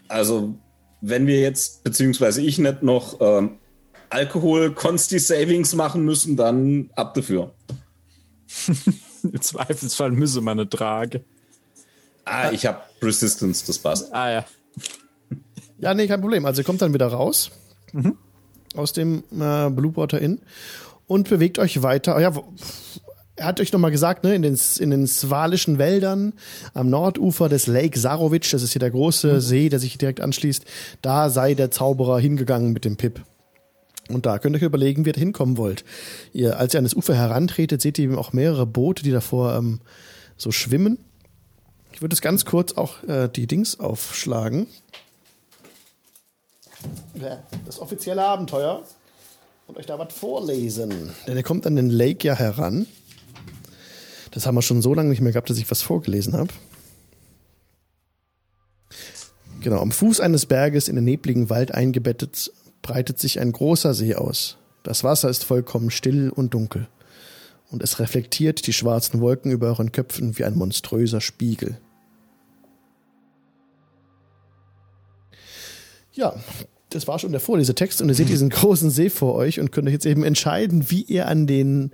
Also, 0.08 0.54
wenn 1.00 1.26
wir 1.26 1.40
jetzt, 1.40 1.84
beziehungsweise 1.84 2.40
ich 2.42 2.58
nicht 2.58 2.82
noch 2.82 3.20
ähm, 3.20 3.58
Alkohol-Consti-Savings 4.10 5.74
machen 5.74 6.04
müssen, 6.04 6.36
dann 6.36 6.90
ab 6.96 7.14
dafür. 7.14 7.52
Im 9.22 9.40
Zweifelsfall 9.40 10.10
müsse 10.12 10.40
man 10.40 10.58
eine 10.60 10.68
Trage. 10.68 11.24
Ah, 12.24 12.50
ich 12.52 12.66
habe 12.66 12.80
Resistance, 13.02 13.64
das 13.66 13.78
passt. 13.78 14.12
Ah 14.14 14.30
ja. 14.30 14.44
Ja, 15.78 15.94
nee, 15.94 16.06
kein 16.06 16.20
Problem. 16.20 16.44
Also 16.46 16.60
ihr 16.60 16.64
kommt 16.64 16.82
dann 16.82 16.92
wieder 16.94 17.08
raus 17.08 17.50
aus 18.76 18.92
dem 18.92 19.24
äh, 19.32 19.70
Blue 19.70 19.96
Water 19.96 20.20
Inn 20.20 20.40
und 21.06 21.28
bewegt 21.28 21.58
euch 21.58 21.82
weiter. 21.82 22.18
Ja, 22.20 22.34
wo- 22.34 22.52
er 23.38 23.46
hat 23.46 23.60
euch 23.60 23.72
nochmal 23.72 23.90
gesagt, 23.90 24.24
ne, 24.24 24.34
in 24.34 24.42
den, 24.42 24.58
in 24.78 24.90
den 24.90 25.06
swalischen 25.06 25.78
Wäldern 25.78 26.32
am 26.74 26.90
Nordufer 26.90 27.48
des 27.48 27.66
Lake 27.66 27.98
Sarovic, 27.98 28.50
das 28.50 28.62
ist 28.62 28.72
hier 28.72 28.80
der 28.80 28.90
große 28.90 29.40
See, 29.40 29.68
der 29.68 29.78
sich 29.78 29.96
direkt 29.96 30.20
anschließt, 30.20 30.64
da 31.02 31.30
sei 31.30 31.54
der 31.54 31.70
Zauberer 31.70 32.18
hingegangen 32.18 32.72
mit 32.72 32.84
dem 32.84 32.96
Pip. 32.96 33.22
Und 34.08 34.26
da 34.26 34.38
könnt 34.38 34.56
ihr 34.56 34.58
euch 34.58 34.66
überlegen, 34.66 35.04
wie 35.04 35.10
ihr 35.10 35.14
hinkommen 35.14 35.56
wollt. 35.56 35.84
Ihr, 36.32 36.58
als 36.58 36.74
ihr 36.74 36.78
an 36.78 36.84
das 36.84 36.94
Ufer 36.94 37.14
herantretet, 37.14 37.80
seht 37.82 37.98
ihr 37.98 38.04
eben 38.04 38.18
auch 38.18 38.32
mehrere 38.32 38.66
Boote, 38.66 39.02
die 39.02 39.10
davor 39.10 39.54
ähm, 39.54 39.80
so 40.36 40.50
schwimmen. 40.50 40.98
Ich 41.92 42.00
würde 42.00 42.14
es 42.14 42.20
ganz 42.20 42.44
kurz 42.44 42.72
auch 42.72 43.02
äh, 43.04 43.28
die 43.28 43.46
Dings 43.46 43.78
aufschlagen. 43.80 44.66
Das 47.66 47.80
offizielle 47.80 48.24
Abenteuer. 48.24 48.82
Und 49.66 49.76
euch 49.76 49.84
da 49.84 49.98
was 49.98 50.14
vorlesen. 50.14 51.10
Denn 51.26 51.36
ihr 51.36 51.42
kommt 51.42 51.66
an 51.66 51.76
den 51.76 51.90
Lake 51.90 52.26
ja 52.26 52.34
heran. 52.34 52.86
Das 54.30 54.46
haben 54.46 54.54
wir 54.54 54.62
schon 54.62 54.82
so 54.82 54.94
lange 54.94 55.10
nicht 55.10 55.20
mehr 55.20 55.32
gehabt, 55.32 55.50
dass 55.50 55.58
ich 55.58 55.70
was 55.70 55.82
vorgelesen 55.82 56.34
habe. 56.34 56.52
Genau, 59.60 59.80
am 59.80 59.90
Fuß 59.90 60.20
eines 60.20 60.46
Berges 60.46 60.88
in 60.88 60.94
den 60.94 61.04
nebligen 61.04 61.50
Wald 61.50 61.72
eingebettet 61.72 62.52
breitet 62.82 63.18
sich 63.18 63.40
ein 63.40 63.52
großer 63.52 63.92
See 63.92 64.14
aus. 64.14 64.56
Das 64.82 65.04
Wasser 65.04 65.28
ist 65.28 65.44
vollkommen 65.44 65.90
still 65.90 66.30
und 66.30 66.54
dunkel. 66.54 66.88
Und 67.70 67.82
es 67.82 67.98
reflektiert 67.98 68.66
die 68.66 68.72
schwarzen 68.72 69.20
Wolken 69.20 69.50
über 69.50 69.66
euren 69.66 69.92
Köpfen 69.92 70.38
wie 70.38 70.44
ein 70.44 70.56
monströser 70.56 71.20
Spiegel. 71.20 71.78
Ja, 76.12 76.34
das 76.90 77.06
war 77.06 77.18
schon 77.18 77.32
der 77.32 77.40
Vorlesetext 77.40 78.00
und 78.00 78.08
ihr 78.08 78.14
seht 78.14 78.28
diesen 78.28 78.48
großen 78.50 78.90
See 78.90 79.10
vor 79.10 79.34
euch 79.34 79.60
und 79.60 79.70
könnt 79.70 79.86
euch 79.88 79.92
jetzt 79.92 80.06
eben 80.06 80.24
entscheiden, 80.24 80.90
wie 80.90 81.02
ihr 81.02 81.28
an 81.28 81.46
den 81.46 81.92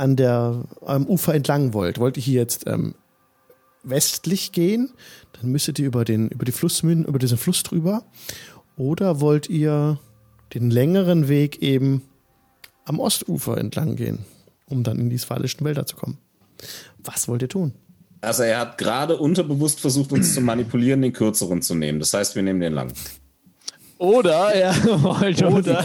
an 0.00 0.16
der 0.16 0.64
am 0.80 1.06
Ufer 1.06 1.34
entlang 1.34 1.74
wollt. 1.74 1.98
Wollt 1.98 2.16
ihr 2.16 2.22
hier 2.22 2.40
jetzt 2.40 2.66
ähm, 2.66 2.94
westlich 3.82 4.52
gehen, 4.52 4.90
dann 5.34 5.52
müsstet 5.52 5.78
ihr 5.78 5.86
über 5.86 6.04
den 6.04 6.28
über 6.28 6.44
die 6.44 6.52
Flussmünden 6.52 7.06
über 7.06 7.18
diesen 7.18 7.38
Fluss 7.38 7.62
drüber, 7.62 8.02
oder 8.76 9.20
wollt 9.20 9.48
ihr 9.50 9.98
den 10.54 10.70
längeren 10.70 11.28
Weg 11.28 11.62
eben 11.62 12.02
am 12.86 12.98
Ostufer 12.98 13.58
entlang 13.58 13.94
gehen, 13.96 14.24
um 14.66 14.82
dann 14.82 14.98
in 14.98 15.10
die 15.10 15.18
swalischen 15.18 15.64
Wälder 15.64 15.86
zu 15.86 15.96
kommen? 15.96 16.18
Was 17.04 17.28
wollt 17.28 17.42
ihr 17.42 17.48
tun? 17.48 17.72
Also 18.22 18.42
er 18.42 18.58
hat 18.58 18.78
gerade 18.78 19.16
unterbewusst 19.16 19.80
versucht, 19.80 20.12
uns 20.12 20.34
zu 20.34 20.40
manipulieren, 20.40 21.00
den 21.00 21.12
kürzeren 21.12 21.62
zu 21.62 21.74
nehmen. 21.74 22.00
Das 22.00 22.12
heißt, 22.12 22.34
wir 22.34 22.42
nehmen 22.42 22.60
den 22.60 22.74
lang. 22.74 22.92
Oder 24.00 24.48
er 24.54 24.74
wollte 25.02 25.46
Oder, 25.46 25.84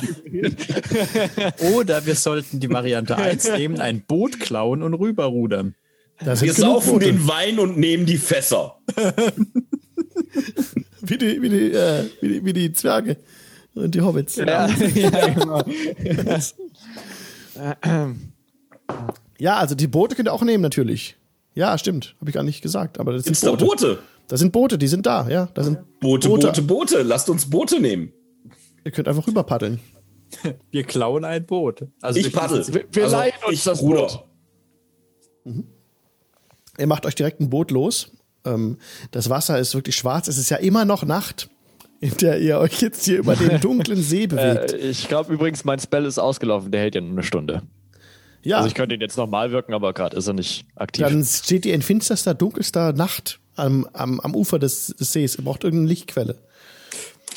oder 1.75 2.05
wir 2.05 2.15
sollten 2.15 2.61
die 2.61 2.69
Variante 2.69 3.17
1 3.17 3.49
nehmen, 3.51 3.81
ein 3.81 4.01
Boot 4.07 4.39
klauen 4.39 4.83
und 4.83 4.93
rüberrudern. 4.93 5.75
Da 6.23 6.37
sind 6.37 6.47
Wir 6.47 6.53
saufen 6.53 6.93
Boote. 6.93 7.07
den 7.07 7.27
Wein 7.27 7.59
und 7.59 7.77
nehmen 7.77 8.05
die 8.05 8.17
Fässer. 8.17 8.77
Wie 11.01 11.17
die, 11.19 11.39
wie 11.41 11.49
die, 11.49 11.71
äh, 11.71 12.05
wie 12.19 12.27
die, 12.29 12.45
wie 12.45 12.53
die 12.53 12.73
Zwerge 12.73 13.17
und 13.75 13.93
die 13.93 14.01
Hobbits. 14.01 14.37
Ja, 14.37 14.67
ja, 14.67 15.27
genau. 15.27 15.61
Ja, 19.37 19.57
also 19.57 19.75
die 19.75 19.85
Boote 19.85 20.15
könnt 20.15 20.27
ihr 20.29 20.33
auch 20.33 20.41
nehmen 20.41 20.63
natürlich. 20.63 21.15
Ja, 21.53 21.77
stimmt. 21.77 22.15
Habe 22.19 22.31
ich 22.31 22.33
gar 22.33 22.41
nicht 22.43 22.63
gesagt. 22.63 22.99
Aber 22.99 23.13
das 23.13 23.25
sind 23.25 23.39
Boote. 23.39 23.65
Boote? 23.65 23.99
Das 24.27 24.39
sind 24.39 24.51
Boote, 24.51 24.77
die 24.77 24.87
sind 24.87 25.05
da, 25.05 25.27
ja. 25.29 25.49
Das 25.53 25.65
sind 25.65 25.79
Boote, 25.99 26.27
Boote, 26.29 26.61
Boote. 26.61 27.01
Lasst 27.03 27.29
uns 27.29 27.49
Boote 27.49 27.79
nehmen. 27.79 28.11
Ihr 28.83 28.91
könnt 28.91 29.07
einfach 29.07 29.27
rüber 29.27 29.43
paddeln. 29.43 29.79
Wir 30.71 30.83
klauen 30.83 31.23
ein 31.23 31.45
Boot. 31.45 31.85
Also 32.01 32.19
Ich 32.19 32.25
wir- 32.25 32.31
paddel. 32.39 32.65
Wir- 32.73 32.85
wir 32.91 33.07
leihen 33.07 33.33
uns 33.45 33.53
ich 33.53 33.63
das 33.63 33.81
ruder. 33.81 34.25
Boot. 35.43 35.63
Ihr 36.77 36.87
macht 36.87 37.05
euch 37.05 37.15
direkt 37.15 37.39
ein 37.39 37.49
Boot 37.49 37.71
los. 37.71 38.11
Ähm, 38.45 38.77
das 39.11 39.29
Wasser 39.29 39.59
ist 39.59 39.73
wirklich 39.75 39.95
schwarz. 39.95 40.27
Es 40.27 40.37
ist 40.37 40.49
ja 40.49 40.57
immer 40.57 40.85
noch 40.85 41.03
Nacht, 41.05 41.49
in 41.99 42.15
der 42.17 42.39
ihr 42.41 42.57
euch 42.59 42.81
jetzt 42.81 43.05
hier 43.05 43.19
über 43.19 43.35
den 43.35 43.59
dunklen 43.61 44.01
See 44.01 44.27
bewegt. 44.27 44.73
Äh, 44.73 44.77
ich 44.77 45.07
glaube 45.07 45.33
übrigens, 45.33 45.63
mein 45.63 45.79
Spell 45.79 46.05
ist 46.05 46.19
ausgelaufen. 46.19 46.71
Der 46.71 46.81
hält 46.81 46.95
ja 46.95 47.01
nur 47.01 47.11
eine 47.11 47.23
Stunde. 47.23 47.61
ja, 48.43 48.57
Also 48.57 48.67
ich 48.67 48.75
könnte 48.75 48.95
ihn 48.95 49.01
jetzt 49.01 49.17
nochmal 49.17 49.51
wirken, 49.51 49.73
aber 49.73 49.93
gerade 49.93 50.17
ist 50.17 50.27
er 50.27 50.33
nicht 50.33 50.65
aktiv. 50.75 51.05
dann 51.07 51.23
steht 51.23 51.65
ihr 51.65 51.73
in 51.73 51.81
finsterster, 51.81 52.33
dunkelster 52.33 52.91
Nacht 52.93 53.39
am, 53.55 53.87
am, 53.93 54.19
am 54.19 54.35
Ufer 54.35 54.59
des, 54.59 54.87
des 54.87 55.11
Sees. 55.11 55.35
Ihr 55.37 55.43
braucht 55.43 55.63
irgendeine 55.63 55.89
Lichtquelle. 55.89 56.37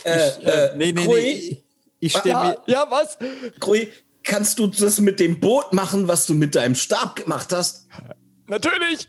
Äh, 0.05 0.77
Nee, 0.77 0.93
nee, 0.93 1.05
Krui, 1.05 1.21
nee. 1.21 1.65
Ich 2.01 2.17
stehe 2.17 2.37
ah, 2.37 2.51
mir. 2.51 2.59
ja, 2.67 2.87
was? 2.89 3.19
Krui, 3.59 3.89
kannst 4.23 4.59
du 4.59 4.67
das 4.69 5.01
mit 5.01 5.21
dem 5.21 5.41
Boot 5.41 5.73
machen, 5.73 6.07
was 6.07 6.27
du 6.27 6.35
mit 6.35 6.55
deinem 6.55 6.75
Stab 6.75 7.17
gemacht 7.17 7.53
hast? 7.53 7.87
Natürlich! 8.47 9.09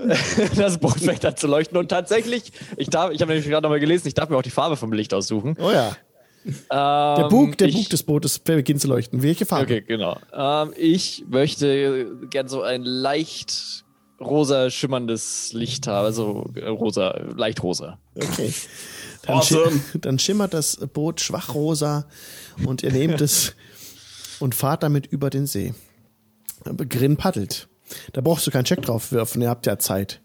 Das 0.56 0.78
Boot 0.78 0.98
fängt 0.98 1.22
an 1.26 1.36
zu 1.36 1.46
leuchten 1.46 1.76
und 1.76 1.90
tatsächlich, 1.90 2.52
ich 2.78 2.88
darf, 2.88 3.10
ich 3.12 3.20
habe 3.20 3.32
nämlich 3.32 3.46
gerade 3.46 3.62
nochmal 3.64 3.80
gelesen, 3.80 4.08
ich 4.08 4.14
darf 4.14 4.30
mir 4.30 4.36
auch 4.38 4.42
die 4.42 4.48
Farbe 4.48 4.78
vom 4.78 4.94
Licht 4.94 5.12
aussuchen. 5.12 5.58
Oh 5.60 5.70
ja. 5.70 5.94
Der 6.44 7.16
Der 7.18 7.28
Bug, 7.28 7.58
der 7.58 7.68
ich, 7.68 7.74
Bug 7.74 7.90
des 7.90 8.02
Bootes 8.02 8.38
beginnt 8.38 8.80
zu 8.80 8.88
leuchten. 8.88 9.22
Welche 9.22 9.44
Farbe? 9.44 9.64
Okay, 9.64 9.84
genau. 9.86 10.16
Ähm, 10.32 10.72
ich 10.76 11.24
möchte 11.28 12.16
gern 12.30 12.48
so 12.48 12.62
ein 12.62 12.82
leicht 12.82 13.84
rosa 14.20 14.70
schimmerndes 14.70 15.52
Licht 15.52 15.86
haben, 15.86 16.04
also 16.04 16.50
äh, 16.54 16.66
rosa, 16.68 17.18
leicht 17.36 17.62
rosa. 17.62 17.98
Okay. 18.14 18.52
Dann, 19.22 19.36
Awesome. 19.36 19.80
schi 19.92 19.98
dann 20.00 20.18
schimmert 20.18 20.54
das 20.54 20.76
Boot 20.92 21.20
schwachrosa 21.20 22.06
und 22.64 22.82
ihr 22.82 22.92
nehmt 22.92 23.20
es 23.20 23.54
und 24.40 24.54
fahrt 24.54 24.82
damit 24.82 25.06
über 25.06 25.30
den 25.30 25.46
See. 25.46 25.74
Aber 26.64 26.84
Grin 26.86 27.16
paddelt. 27.16 27.68
Da 28.12 28.20
brauchst 28.20 28.46
du 28.46 28.50
keinen 28.50 28.64
Check 28.64 28.82
drauf 28.82 29.12
werfen, 29.12 29.42
ihr 29.42 29.48
habt 29.48 29.66
ja 29.66 29.78
Zeit. 29.78 30.20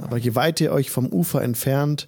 Aber 0.00 0.18
je 0.18 0.34
weiter 0.34 0.64
ihr 0.64 0.72
euch 0.72 0.90
vom 0.90 1.06
Ufer 1.06 1.42
entfernt, 1.42 2.06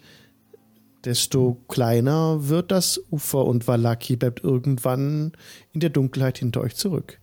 desto 1.04 1.56
kleiner 1.68 2.48
wird 2.48 2.70
das 2.70 3.00
Ufer 3.10 3.44
und 3.46 3.66
Valaki 3.66 4.16
bleibt 4.16 4.44
irgendwann 4.44 5.32
in 5.72 5.80
der 5.80 5.90
Dunkelheit 5.90 6.38
hinter 6.38 6.60
euch 6.60 6.76
zurück. 6.76 7.18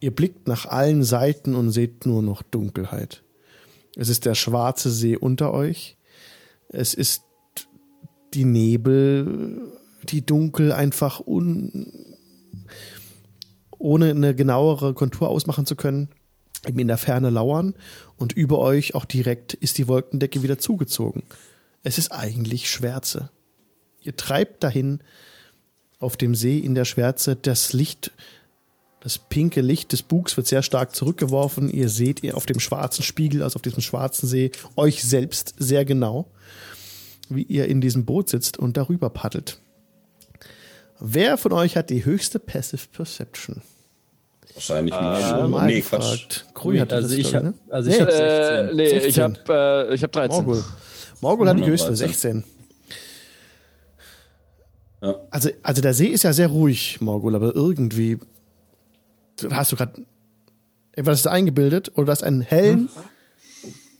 Ihr 0.00 0.14
blickt 0.14 0.48
nach 0.48 0.66
allen 0.66 1.04
Seiten 1.04 1.54
und 1.54 1.70
seht 1.70 2.04
nur 2.04 2.22
noch 2.22 2.42
Dunkelheit. 2.42 3.23
Es 3.96 4.08
ist 4.08 4.24
der 4.24 4.34
schwarze 4.34 4.90
See 4.90 5.16
unter 5.16 5.52
euch. 5.52 5.96
Es 6.68 6.94
ist 6.94 7.22
die 8.34 8.44
Nebel, 8.44 9.72
die 10.04 10.26
dunkel 10.26 10.72
einfach 10.72 11.20
un, 11.20 12.16
ohne 13.78 14.10
eine 14.10 14.34
genauere 14.34 14.94
Kontur 14.94 15.28
ausmachen 15.28 15.66
zu 15.66 15.76
können, 15.76 16.08
eben 16.66 16.78
in 16.78 16.88
der 16.88 16.98
Ferne 16.98 17.30
lauern 17.30 17.74
und 18.16 18.32
über 18.32 18.58
euch 18.58 18.94
auch 18.94 19.04
direkt 19.04 19.54
ist 19.54 19.78
die 19.78 19.88
Wolkendecke 19.88 20.42
wieder 20.42 20.58
zugezogen. 20.58 21.22
Es 21.82 21.98
ist 21.98 22.10
eigentlich 22.10 22.70
Schwärze. 22.70 23.30
Ihr 24.00 24.16
treibt 24.16 24.64
dahin 24.64 25.00
auf 25.98 26.16
dem 26.16 26.34
See 26.34 26.58
in 26.58 26.74
der 26.74 26.84
Schwärze. 26.84 27.36
Das 27.36 27.72
Licht, 27.72 28.12
das 29.04 29.18
pinke 29.18 29.60
Licht 29.60 29.92
des 29.92 30.02
Bugs 30.02 30.36
wird 30.38 30.46
sehr 30.46 30.62
stark 30.62 30.96
zurückgeworfen. 30.96 31.68
Ihr 31.70 31.90
seht 31.90 32.24
ihr 32.24 32.36
auf 32.38 32.46
dem 32.46 32.58
schwarzen 32.58 33.02
Spiegel, 33.02 33.42
also 33.42 33.56
auf 33.56 33.62
diesem 33.62 33.82
schwarzen 33.82 34.26
See, 34.26 34.50
euch 34.76 35.04
selbst 35.04 35.54
sehr 35.58 35.84
genau, 35.84 36.26
wie 37.28 37.42
ihr 37.42 37.66
in 37.68 37.82
diesem 37.82 38.06
Boot 38.06 38.30
sitzt 38.30 38.58
und 38.58 38.78
darüber 38.78 39.10
paddelt. 39.10 39.58
Wer 41.00 41.36
von 41.36 41.52
euch 41.52 41.76
hat 41.76 41.90
die 41.90 42.04
höchste 42.06 42.38
Passive 42.38 42.86
Perception? 42.92 43.60
Wahrscheinlich 44.54 44.94
mal 44.94 45.66
nee, 45.66 45.82
Quatsch. 45.82 46.00
gefragt. 46.00 46.46
Grui 46.54 46.78
hat 46.78 46.92
Also 46.92 47.08
das, 47.08 47.16
ich 47.18 47.28
glaube 47.30 47.46
habe 47.48 47.56
ne? 47.56 47.72
also 47.74 47.90
ich 47.90 47.96
Nee. 47.98 48.02
hab 48.04 48.08
Äh, 48.08 48.66
16. 48.68 48.76
nee, 48.76 48.88
16. 48.88 49.10
ich 49.10 49.18
hab, 49.20 49.48
äh, 49.50 49.94
ich 49.94 50.02
hab 50.02 50.12
13. 50.12 50.36
Morgul. 50.44 50.64
Morgul 51.20 51.48
hat 51.50 51.58
die 51.58 51.66
höchste, 51.66 51.88
13. 51.88 51.96
16. 52.08 52.44
Ja. 55.02 55.14
Also, 55.30 55.50
also 55.62 55.82
der 55.82 55.92
See 55.92 56.06
ist 56.06 56.22
ja 56.22 56.32
sehr 56.32 56.48
ruhig, 56.48 57.00
Morgul, 57.02 57.34
aber 57.34 57.54
irgendwie 57.54 58.18
hast 59.50 59.72
du 59.72 59.76
gerade 59.76 60.04
etwas 60.92 61.26
eingebildet 61.26 61.92
oder 61.94 62.06
du 62.06 62.12
hast 62.12 62.22
einen 62.22 62.40
hellen, 62.40 62.88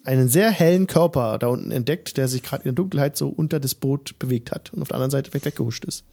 einen 0.04 0.28
sehr 0.28 0.50
hellen 0.50 0.86
Körper 0.86 1.38
da 1.38 1.48
unten 1.48 1.70
entdeckt, 1.70 2.16
der 2.16 2.28
sich 2.28 2.42
gerade 2.42 2.62
in 2.62 2.68
der 2.68 2.74
Dunkelheit 2.74 3.16
so 3.16 3.28
unter 3.28 3.58
das 3.60 3.74
Boot 3.74 4.18
bewegt 4.18 4.52
hat 4.52 4.72
und 4.72 4.82
auf 4.82 4.88
der 4.88 4.96
anderen 4.96 5.10
Seite 5.10 5.32
weg 5.34 5.44
weggehuscht 5.44 5.84
ist. 5.84 6.04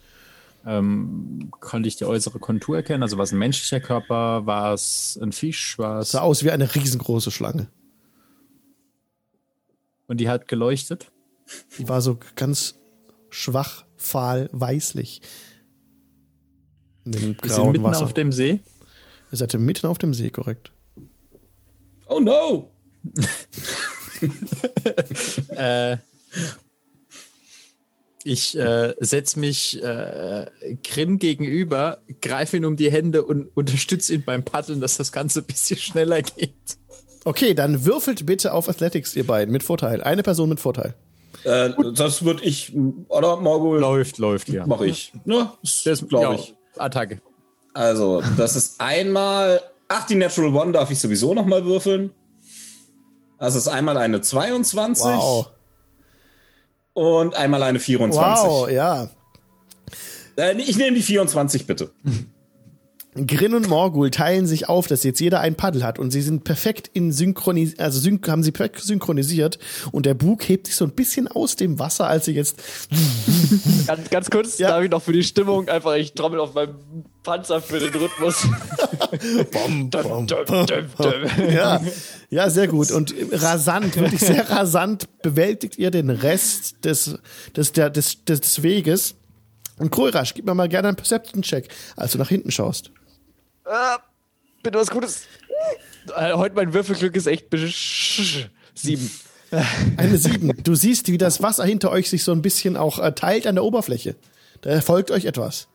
Ähm, 0.65 1.49
konnte 1.59 1.87
ich 1.87 1.95
die 1.95 2.05
äußere 2.05 2.37
Kontur 2.39 2.75
erkennen? 2.77 3.01
Also 3.03 3.17
war 3.17 3.23
es 3.23 3.31
ein 3.31 3.39
menschlicher 3.39 3.79
Körper? 3.79 4.45
War 4.45 4.73
es 4.73 5.17
ein 5.21 5.31
Fisch? 5.31 5.77
War 5.79 5.99
es 6.01 6.11
Sah 6.11 6.21
aus 6.21 6.43
wie 6.43 6.51
eine 6.51 6.73
riesengroße 6.75 7.31
Schlange. 7.31 7.67
und 10.07 10.17
die 10.17 10.29
hat 10.29 10.47
geleuchtet? 10.47 11.11
Die 11.77 11.89
war 11.89 12.01
so 12.01 12.17
ganz 12.35 12.75
schwach, 13.29 13.85
fahl, 13.97 14.49
weißlich. 14.51 15.21
In 17.05 17.11
dem 17.13 17.21
Wir 17.21 17.29
sind 17.29 17.41
grauen 17.41 17.71
mitten 17.71 17.83
Wasser. 17.83 18.03
auf 18.05 18.13
dem 18.13 18.31
See. 18.31 18.59
Ihr 19.31 19.37
seid 19.37 19.53
mitten 19.53 19.87
auf 19.87 19.97
dem 19.97 20.13
See, 20.13 20.29
korrekt. 20.29 20.71
Oh 22.07 22.19
no! 22.19 22.71
Äh, 25.55 25.97
ich 28.23 28.55
äh, 28.55 28.93
setze 28.99 29.39
mich 29.39 29.81
äh, 29.81 30.45
Grin 30.83 31.17
gegenüber, 31.17 32.03
greife 32.21 32.57
ihn 32.57 32.65
um 32.65 32.75
die 32.75 32.91
Hände 32.91 33.23
und 33.23 33.49
unterstütze 33.55 34.13
ihn 34.13 34.23
beim 34.23 34.43
Paddeln, 34.43 34.79
dass 34.79 34.97
das 34.97 35.11
Ganze 35.11 35.39
ein 35.39 35.45
bisschen 35.45 35.79
schneller 35.79 36.21
geht. 36.21 36.77
Okay, 37.23 37.55
dann 37.55 37.85
würfelt 37.85 38.25
bitte 38.25 38.53
auf 38.53 38.69
Athletics, 38.69 39.15
ihr 39.15 39.25
beiden, 39.25 39.51
mit 39.51 39.63
Vorteil. 39.63 40.03
Eine 40.03 40.21
Person 40.21 40.49
mit 40.49 40.59
Vorteil. 40.59 40.93
Äh, 41.43 41.71
das 41.95 42.23
würde 42.23 42.43
ich, 42.43 42.73
oder 43.07 43.37
Morgul, 43.37 43.79
Läuft, 43.79 44.19
läuft, 44.19 44.49
ja. 44.49 44.67
mache 44.67 44.85
ich. 44.85 45.13
Ne, 45.25 45.51
das 45.85 46.07
glaube 46.07 46.35
ich. 46.35 46.53
Attacke. 46.77 47.21
Also, 47.73 48.21
das 48.37 48.55
ist 48.55 48.79
einmal, 48.81 49.61
ach, 49.87 50.05
die 50.07 50.15
Natural 50.15 50.53
One 50.55 50.71
darf 50.71 50.91
ich 50.91 50.99
sowieso 50.99 51.33
noch 51.33 51.45
mal 51.45 51.63
würfeln. 51.65 52.11
Das 53.39 53.55
ist 53.55 53.67
einmal 53.67 53.97
eine 53.97 54.21
22 54.21 55.03
Wow. 55.05 55.49
und 56.93 57.35
einmal 57.35 57.63
eine 57.63 57.79
24. 57.79 58.45
Wow, 58.45 58.69
ja. 58.69 59.09
Äh, 60.37 60.57
ich 60.61 60.77
nehme 60.77 60.95
die 60.95 61.01
24 61.03 61.65
bitte. 61.67 61.91
Grin 63.13 63.53
und 63.53 63.67
Morgul 63.67 64.09
teilen 64.09 64.47
sich 64.47 64.69
auf, 64.69 64.87
dass 64.87 65.03
jetzt 65.03 65.19
jeder 65.19 65.41
ein 65.41 65.55
Paddel 65.55 65.83
hat 65.83 65.99
und 65.99 66.11
sie 66.11 66.21
sind 66.21 66.45
perfekt 66.45 66.89
in 66.93 67.11
synchronis 67.11 67.77
also 67.77 67.99
syn 67.99 68.21
haben 68.25 68.41
sie 68.41 68.51
perfekt 68.51 68.79
synchronisiert 68.81 69.59
und 69.91 70.05
der 70.05 70.13
Bug 70.13 70.47
hebt 70.47 70.67
sich 70.67 70.77
so 70.77 70.85
ein 70.85 70.91
bisschen 70.91 71.27
aus 71.27 71.57
dem 71.57 71.77
Wasser, 71.77 72.07
als 72.07 72.25
sie 72.25 72.31
jetzt 72.31 72.61
Ganz, 73.87 74.09
ganz 74.09 74.29
kurz, 74.29 74.57
Ja. 74.59 74.69
darf 74.69 74.83
ich 74.83 74.89
noch 74.91 75.01
für 75.01 75.11
die 75.11 75.23
Stimmung 75.23 75.67
einfach, 75.67 75.95
ich 75.95 76.13
trommel 76.13 76.39
auf 76.39 76.53
meinem 76.53 76.75
Panzer 77.23 77.61
für 77.61 77.79
den 77.79 77.93
Rhythmus. 77.93 78.47
bom, 79.51 79.89
bom, 79.89 80.25
bom, 80.27 80.65
ja, 81.53 81.81
ja, 82.29 82.49
sehr 82.49 82.67
gut. 82.67 82.91
Und 82.91 83.13
rasant, 83.31 83.95
wirklich 83.97 84.21
sehr 84.21 84.49
rasant 84.49 85.05
bewältigt 85.21 85.77
ihr 85.77 85.91
den 85.91 86.09
Rest 86.09 86.83
des, 86.85 87.19
des, 87.55 87.73
der, 87.73 87.89
des, 87.89 88.23
des 88.25 88.63
Weges. 88.63 89.15
Und 89.77 89.91
Kohlrasch, 89.91 90.33
gib 90.33 90.45
mir 90.45 90.55
mal 90.55 90.69
gerne 90.69 90.87
einen 90.89 90.97
Perception-Check, 90.97 91.67
als 91.95 92.13
du 92.13 92.17
nach 92.17 92.29
hinten 92.29 92.51
schaust. 92.51 92.91
Ah, 93.73 93.99
bitte 94.63 94.77
was 94.79 94.89
Gutes. 94.89 95.21
Äh, 96.17 96.33
Heute 96.33 96.55
mein 96.55 96.73
Würfelglück 96.73 97.15
ist 97.15 97.27
echt 97.27 97.45
sieben. 98.75 99.11
Eine 99.97 100.17
7. 100.17 100.63
Du 100.63 100.75
siehst, 100.75 101.07
wie 101.09 101.17
das 101.17 101.41
Wasser 101.41 101.63
hinter 101.63 101.89
euch 101.91 102.09
sich 102.09 102.23
so 102.25 102.31
ein 102.33 102.41
bisschen 102.41 102.75
auch 102.75 102.99
äh, 102.99 103.13
teilt 103.13 103.47
an 103.47 103.55
der 103.55 103.63
Oberfläche. 103.63 104.15
Da 104.61 104.69
erfolgt 104.71 105.09
euch 105.11 105.23
etwas. 105.25 105.67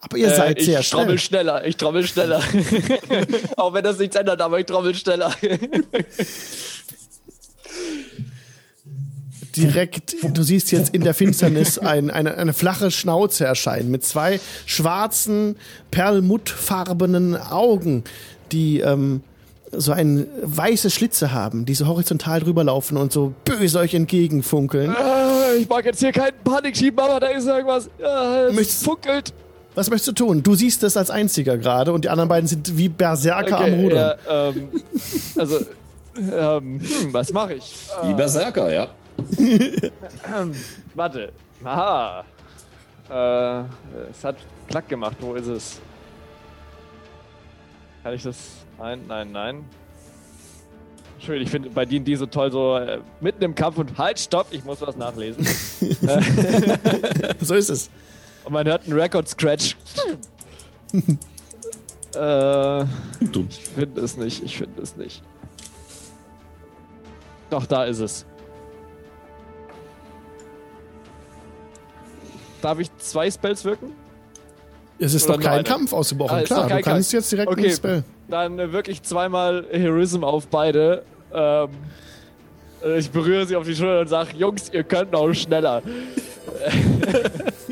Aber 0.00 0.16
ihr 0.18 0.28
Äh, 0.28 0.34
seid 0.36 0.58
ich 0.58 0.66
sehr 0.66 0.82
trommel 0.82 1.18
schnell. 1.18 1.40
schneller, 1.42 1.66
ich 1.66 1.76
trommel 1.76 2.06
schneller. 2.06 2.42
Auch 3.56 3.72
wenn 3.74 3.82
das 3.82 3.98
nichts 3.98 4.14
ändert, 4.14 4.40
aber 4.40 4.60
ich 4.60 4.66
trommel 4.66 4.94
schneller. 4.94 5.34
Direkt, 9.60 10.16
du 10.22 10.42
siehst 10.42 10.70
jetzt 10.72 10.94
in 10.94 11.02
der 11.02 11.14
Finsternis 11.14 11.78
ein, 11.78 12.10
eine, 12.10 12.36
eine 12.36 12.52
flache 12.52 12.90
Schnauze 12.90 13.44
erscheinen 13.44 13.90
mit 13.90 14.04
zwei 14.04 14.40
schwarzen, 14.66 15.56
perlmuttfarbenen 15.90 17.36
Augen, 17.36 18.04
die 18.52 18.80
ähm, 18.80 19.22
so 19.72 19.92
ein 19.92 20.26
weiße 20.42 20.90
Schlitze 20.90 21.32
haben, 21.32 21.64
die 21.66 21.74
so 21.74 21.86
horizontal 21.86 22.40
drüber 22.40 22.64
laufen 22.64 22.96
und 22.96 23.12
so 23.12 23.34
böse 23.44 23.78
euch 23.80 23.94
entgegenfunkeln. 23.94 24.90
Ah, 24.96 25.52
ich 25.58 25.68
mag 25.68 25.84
jetzt 25.84 25.98
hier 26.00 26.12
keinen 26.12 26.36
Panik 26.42 26.76
schieben, 26.76 26.98
aber 26.98 27.20
da 27.20 27.26
ist 27.28 27.46
irgendwas. 27.46 27.88
Ah, 28.02 28.46
es 28.48 28.54
Möchtest- 28.54 28.84
funkelt. 28.84 29.32
Was 29.74 29.90
möchtest 29.90 30.08
du 30.08 30.24
tun? 30.24 30.42
Du 30.42 30.54
siehst 30.56 30.82
das 30.82 30.96
als 30.96 31.08
einziger 31.10 31.56
gerade 31.56 31.92
und 31.92 32.04
die 32.04 32.08
anderen 32.08 32.28
beiden 32.28 32.48
sind 32.48 32.76
wie 32.76 32.88
Berserker 32.88 33.60
am 33.60 33.74
Ruder. 33.74 34.18
ja, 34.26 34.48
ähm, 34.48 34.68
also, 35.36 35.58
ähm, 36.16 36.80
hm, 36.80 37.12
was 37.12 37.32
mache 37.32 37.54
ich? 37.54 37.74
Die 38.08 38.14
Berserker, 38.14 38.72
ja. 38.72 38.88
Ähm, 39.18 40.54
warte. 40.94 41.32
Aha. 41.64 42.24
Äh, 43.10 43.64
es 44.10 44.22
hat 44.22 44.36
klack 44.68 44.88
gemacht. 44.88 45.16
Wo 45.20 45.34
ist 45.34 45.46
es? 45.46 45.80
Kann 48.02 48.14
ich 48.14 48.22
das? 48.22 48.36
Nein, 48.78 49.00
nein, 49.08 49.32
nein. 49.32 49.64
Entschuldigung, 51.16 51.44
ich 51.46 51.50
finde 51.50 51.70
bei 51.70 51.84
D&D 51.84 52.14
so 52.14 52.26
toll, 52.26 52.52
so 52.52 52.76
äh, 52.76 53.00
mitten 53.20 53.42
im 53.42 53.54
Kampf 53.54 53.78
und 53.78 53.98
halt, 53.98 54.20
stopp, 54.20 54.46
ich 54.50 54.64
muss 54.64 54.80
was 54.80 54.96
nachlesen. 54.96 55.44
So 57.40 57.54
ist 57.54 57.70
es. 57.70 57.90
Und 58.44 58.52
man 58.52 58.66
hört 58.66 58.84
einen 58.84 58.98
Record-Scratch. 58.98 59.76
äh, 62.14 62.82
ich 62.82 63.58
finde 63.74 64.00
es 64.00 64.16
nicht, 64.16 64.44
ich 64.44 64.58
finde 64.58 64.80
es 64.80 64.96
nicht. 64.96 65.22
Doch, 67.50 67.66
da 67.66 67.84
ist 67.84 67.98
es. 67.98 68.24
Darf 72.62 72.78
ich 72.78 72.94
zwei 72.98 73.30
Spells 73.30 73.64
wirken? 73.64 73.92
Es 74.98 75.14
ist 75.14 75.28
Oder 75.28 75.38
doch 75.38 75.44
kein? 75.44 75.62
Kampf 75.64 75.92
ausgebrochen. 75.92 76.38
Ah, 76.38 76.42
Klar, 76.42 76.62
du 76.64 76.68
kannst 76.80 76.84
Kampf. 76.84 77.12
jetzt 77.12 77.30
direkt 77.32 77.50
Okay. 77.52 77.66
ein 77.68 77.72
Spell. 77.72 78.04
Dann 78.28 78.58
äh, 78.58 78.72
wirklich 78.72 79.02
zweimal 79.02 79.64
Heroism 79.70 80.24
auf 80.24 80.48
beide. 80.48 81.04
Ähm, 81.32 81.68
äh, 82.84 82.98
ich 82.98 83.10
berühre 83.10 83.46
sie 83.46 83.54
auf 83.56 83.64
die 83.64 83.76
Schulter 83.76 84.00
und 84.00 84.08
sage, 84.08 84.30
Jungs, 84.36 84.70
ihr 84.72 84.82
könnt 84.84 85.12
noch 85.12 85.32
schneller. 85.34 85.82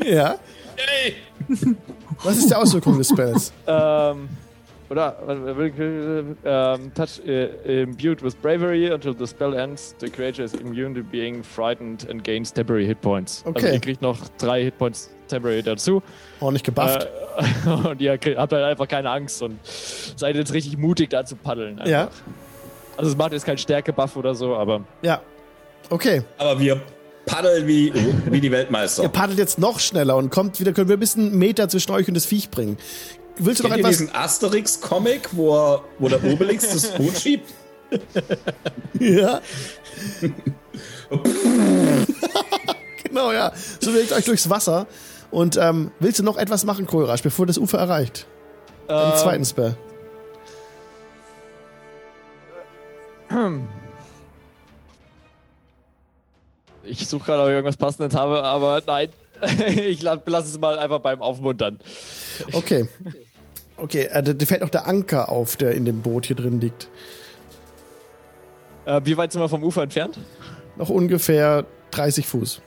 Ja. 0.05 0.35
Was 2.23 2.37
ist 2.37 2.49
die 2.49 2.55
Auswirkung 2.55 2.97
des 2.97 3.09
Spells? 3.09 3.51
Ähm, 3.65 4.29
oder 4.89 5.17
äh, 5.27 6.23
ähm, 6.45 6.93
touch 6.93 7.19
äh, 7.25 7.81
imbued 7.83 8.23
with 8.23 8.35
bravery 8.35 8.91
until 8.91 9.13
the 9.17 9.27
spell 9.27 9.53
ends. 9.53 9.95
The 9.99 10.09
creature 10.09 10.43
is 10.43 10.53
immune 10.53 10.95
to 10.95 11.01
being 11.03 11.43
frightened 11.43 12.09
and 12.09 12.23
gains 12.23 12.51
temporary 12.53 12.85
hit 12.85 13.01
points. 13.01 13.43
Also 13.45 13.59
Okay. 13.59 13.73
ihr 13.75 13.79
kriegt 13.81 14.01
noch 14.01 14.17
drei 14.37 14.63
Hitpoints 14.63 15.09
temporary 15.27 15.61
dazu. 15.63 16.01
Ordentlich 16.39 16.63
gebufft. 16.63 17.07
Äh, 17.65 17.69
und 17.89 17.99
ihr 18.01 18.17
kriegt- 18.17 18.37
habt 18.37 18.53
halt 18.53 18.63
einfach 18.63 18.87
keine 18.87 19.09
Angst 19.09 19.41
und 19.41 19.59
seid 19.65 20.35
jetzt 20.35 20.53
richtig 20.53 20.77
mutig 20.77 21.09
da 21.09 21.25
zu 21.25 21.35
paddeln. 21.35 21.79
einfach. 21.79 21.89
ja. 21.91 22.09
Also 22.95 23.11
es 23.11 23.17
macht 23.17 23.33
jetzt 23.33 23.45
keinen 23.45 23.57
Stärke-Buff 23.59 24.15
oder 24.15 24.33
so, 24.35 24.55
aber 24.55 24.81
Ja. 25.01 25.21
Okay. 25.89 26.23
Aber 26.37 26.59
wir 26.59 26.81
paddeln 27.25 27.67
wie, 27.67 27.93
wie 28.31 28.39
die 28.41 28.47
Ihr 28.47 28.51
Weltmeister. 28.53 29.07
paddelt 29.09 29.37
jetzt 29.37 29.59
noch 29.59 29.79
schneller 29.79 30.15
und 30.15 30.29
kommt 30.31 30.59
wieder, 30.59 30.71
können 30.73 30.87
wir 30.89 30.95
ein 30.97 30.99
bisschen 30.99 31.37
Meter 31.37 31.67
zwischen 31.69 31.91
euch 31.91 32.07
und 32.07 32.13
das 32.15 32.25
Viech 32.25 32.49
bringen. 32.49 32.77
Willst 33.39 33.59
du 33.59 33.63
noch 33.63 33.69
Kennt 33.71 33.79
etwas? 33.85 33.97
diesen 33.99 34.13
Asterix-Comic, 34.15 35.29
wo, 35.33 35.53
er- 35.55 35.83
wo 35.99 36.07
der 36.09 36.23
Obelix 36.23 36.69
das 36.71 36.87
Boot 36.97 37.17
schiebt? 37.17 37.53
Ja. 38.99 39.41
genau, 43.03 43.31
ja. 43.31 43.51
So 43.79 43.91
bewegt 43.91 44.11
euch 44.11 44.25
durchs 44.25 44.49
Wasser. 44.49 44.87
Und 45.31 45.57
ähm, 45.57 45.91
willst 45.99 46.19
du 46.19 46.23
noch 46.23 46.37
etwas 46.37 46.63
machen, 46.65 46.85
Kohlrasch, 46.87 47.21
bevor 47.21 47.45
das 47.45 47.57
Ufer 47.57 47.77
erreicht? 47.77 48.25
Einen 48.87 49.11
Ähm, 49.11 49.17
zweiten 49.17 49.45
Spell. 49.45 49.77
Ich 56.83 57.07
suche 57.07 57.25
gerade, 57.25 57.41
ob 57.43 57.47
ich 57.49 57.53
irgendwas 57.53 57.75
Passendes 57.77 58.15
habe, 58.17 58.43
aber 58.43 58.81
nein. 58.87 59.09
ich 59.75 60.01
la- 60.01 60.21
lasse 60.25 60.47
es 60.49 60.57
mal 60.59 60.79
einfach 60.79 60.99
beim 60.99 61.21
Aufmuntern. 61.21 61.79
Okay. 62.53 62.87
Okay, 63.77 64.03
äh, 64.11 64.23
da 64.23 64.33
da 64.33 64.45
fällt 64.45 64.61
noch 64.61 64.69
der 64.69 64.87
Anker 64.87 65.29
auf, 65.29 65.55
der 65.55 65.71
in 65.71 65.85
dem 65.85 66.01
Boot 66.01 66.25
hier 66.25 66.35
drin 66.35 66.59
liegt. 66.59 66.89
Äh, 68.85 69.01
wie 69.03 69.17
weit 69.17 69.31
sind 69.31 69.41
wir 69.41 69.49
vom 69.49 69.63
Ufer 69.63 69.83
entfernt? 69.83 70.17
Noch 70.77 70.89
ungefähr 70.89 71.65
30 71.91 72.25
Fuß. 72.27 72.61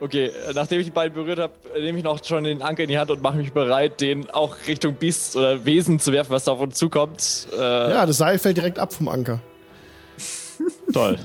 Okay, 0.00 0.26
äh, 0.26 0.52
nachdem 0.54 0.80
ich 0.80 0.86
die 0.86 0.90
beiden 0.92 1.14
berührt 1.14 1.38
habe, 1.38 1.52
nehme 1.78 1.98
ich 1.98 2.04
noch 2.04 2.24
schon 2.24 2.44
den 2.44 2.62
Anker 2.62 2.82
in 2.84 2.88
die 2.88 2.98
Hand 2.98 3.10
und 3.10 3.20
mache 3.22 3.36
mich 3.36 3.52
bereit, 3.52 4.00
den 4.00 4.30
auch 4.30 4.56
Richtung 4.66 4.94
Biest 4.94 5.36
oder 5.36 5.64
Wesen 5.66 5.98
zu 6.00 6.12
werfen, 6.12 6.30
was 6.32 6.44
da 6.44 6.52
auf 6.52 6.60
uns 6.60 6.76
zukommt. 6.78 7.46
Äh, 7.52 7.58
Ja, 7.90 8.06
das 8.06 8.16
Seil 8.16 8.38
fällt 8.38 8.56
direkt 8.56 8.78
ab 8.78 8.92
vom 8.92 9.08
Anker. 9.08 9.40
toll. 10.92 11.18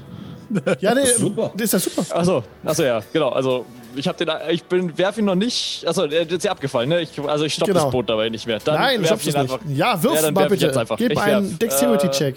Ja, 0.79 0.93
nee, 0.93 1.05
Super. 1.05 1.51
das 1.57 1.73
ist 1.73 1.73
ja 1.73 1.79
super. 2.03 2.15
Achso, 2.19 2.43
achso, 2.63 2.83
ja, 2.83 3.01
genau. 3.11 3.29
Also, 3.29 3.65
ich 3.95 4.07
habe 4.07 4.23
den, 4.23 4.29
ich 4.51 4.63
bin, 4.65 4.97
werf 4.97 5.17
ihn 5.17 5.25
noch 5.25 5.35
nicht. 5.35 5.85
Achso, 5.87 6.07
der 6.07 6.29
ist 6.29 6.43
ja 6.43 6.51
abgefallen, 6.51 6.89
ne? 6.89 7.01
Ich, 7.01 7.19
also, 7.19 7.45
ich 7.45 7.53
stoppe 7.53 7.71
Genau. 7.73 7.85
das 7.85 7.91
Boot 7.91 8.09
dabei 8.09 8.29
nicht 8.29 8.45
mehr. 8.47 8.59
Dann 8.59 8.75
Nein, 8.75 9.03
werf 9.03 9.21
ihn 9.23 9.27
nicht. 9.27 9.35
einfach. 9.37 9.59
Ja, 9.67 10.01
wirf 10.03 10.15
Ja, 10.21 10.31
mal 10.31 10.41
werf 10.41 10.49
bitte. 10.51 10.65
jetzt 10.67 10.77
einfach. 10.77 10.97
Gib 10.97 11.11
Ich 11.11 11.19
einen. 11.21 11.57
Dexterity-Check. 11.59 12.35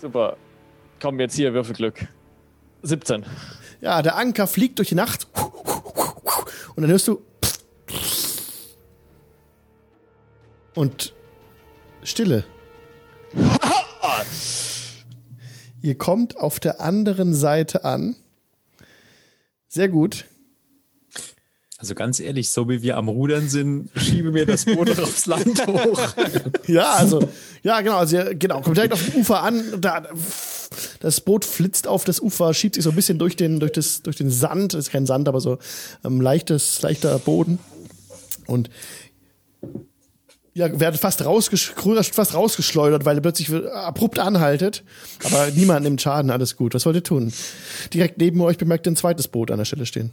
Super. 0.00 0.36
Komm, 1.00 1.18
jetzt 1.20 1.34
hier, 1.34 1.52
Würfelglück. 1.54 2.06
17. 2.82 3.24
Ja, 3.80 4.02
der 4.02 4.16
Anker 4.16 4.46
fliegt 4.46 4.78
durch 4.78 4.88
die 4.88 4.94
Nacht. 4.94 5.26
Und 6.74 6.82
dann 6.82 6.90
hörst 6.90 7.08
du. 7.08 7.22
Und 10.74 11.14
Stille. 12.02 12.44
Ihr 15.82 15.96
kommt 15.96 16.36
auf 16.36 16.60
der 16.60 16.80
anderen 16.80 17.34
Seite 17.34 17.84
an. 17.84 18.16
Sehr 19.68 19.88
gut. 19.88 20.24
Also 21.80 21.94
ganz 21.94 22.18
ehrlich, 22.18 22.50
so 22.50 22.68
wie 22.68 22.82
wir 22.82 22.96
am 22.96 23.08
Rudern 23.08 23.48
sind, 23.48 23.90
schiebe 23.94 24.32
mir 24.32 24.44
das 24.46 24.64
Boot 24.64 24.98
aufs 24.98 25.26
Land 25.26 25.64
hoch. 25.66 26.00
Ja, 26.66 26.94
also, 26.94 27.26
ja, 27.62 27.80
genau, 27.80 27.98
also, 27.98 28.18
genau, 28.36 28.60
kommt 28.60 28.76
direkt 28.76 28.92
auf 28.92 29.02
dem 29.02 29.20
Ufer 29.20 29.42
an. 29.42 29.80
Da, 29.80 30.08
das 31.00 31.20
Boot 31.20 31.44
flitzt 31.44 31.86
auf 31.86 32.04
das 32.04 32.20
Ufer, 32.20 32.52
schiebt 32.52 32.74
sich 32.74 32.84
so 32.84 32.90
ein 32.90 32.96
bisschen 32.96 33.18
durch 33.18 33.36
den, 33.36 33.60
durch 33.60 33.72
das, 33.72 34.02
durch 34.02 34.16
den 34.16 34.30
Sand. 34.30 34.74
Das 34.74 34.86
ist 34.86 34.90
kein 34.90 35.06
Sand, 35.06 35.28
aber 35.28 35.40
so 35.40 35.58
ähm, 36.04 36.20
leichtes, 36.20 36.82
leichter 36.82 37.16
Boden. 37.20 37.60
Und 38.46 38.70
ja, 40.54 40.80
werdet 40.80 41.00
fast, 41.00 41.24
rausgesch 41.24 41.74
fast 42.12 42.34
rausgeschleudert, 42.34 43.04
weil 43.04 43.18
er 43.18 43.20
plötzlich 43.20 43.52
abrupt 43.52 44.18
anhaltet. 44.18 44.84
Aber 45.24 45.50
niemand 45.50 45.84
nimmt 45.84 46.00
Schaden, 46.00 46.30
alles 46.30 46.56
gut. 46.56 46.74
Was 46.74 46.84
wollt 46.86 46.96
ihr 46.96 47.04
tun? 47.04 47.32
Direkt 47.92 48.18
neben 48.18 48.40
euch 48.40 48.58
bemerkt 48.58 48.86
ihr 48.86 48.92
ein 48.92 48.96
zweites 48.96 49.28
Boot 49.28 49.50
an 49.50 49.58
der 49.58 49.64
Stelle 49.64 49.86
stehen. 49.86 50.12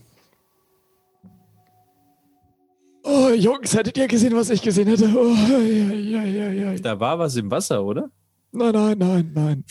Oh, 3.04 3.30
Jungs, 3.30 3.76
hättet 3.76 3.98
ihr 3.98 4.08
gesehen, 4.08 4.36
was 4.36 4.50
ich 4.50 4.62
gesehen 4.62 4.88
hätte? 4.88 5.06
Oh, 5.16 5.36
ja, 5.36 5.60
ja, 5.60 6.24
ja, 6.24 6.52
ja. 6.52 6.74
Da 6.80 7.00
war 7.00 7.20
was 7.20 7.36
im 7.36 7.52
Wasser, 7.52 7.84
oder? 7.84 8.10
Nein, 8.52 8.72
nein, 8.72 8.98
nein, 8.98 9.32
nein. 9.34 9.66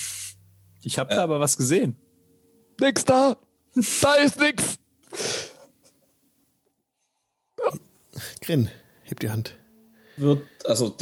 Ich 0.82 0.99
habe 0.99 1.15
da 1.15 1.24
aber 1.24 1.41
was 1.41 1.57
gesehen. 1.57 1.97
Nix 2.81 3.05
da. 3.05 3.36
Da 3.74 4.15
ist 4.15 4.39
nix. 4.39 4.78
Grin, 8.41 8.69
hebt 9.03 9.23
die 9.23 9.31
Hand. 9.31 9.57
Wird, 10.16 10.43
also 10.65 10.95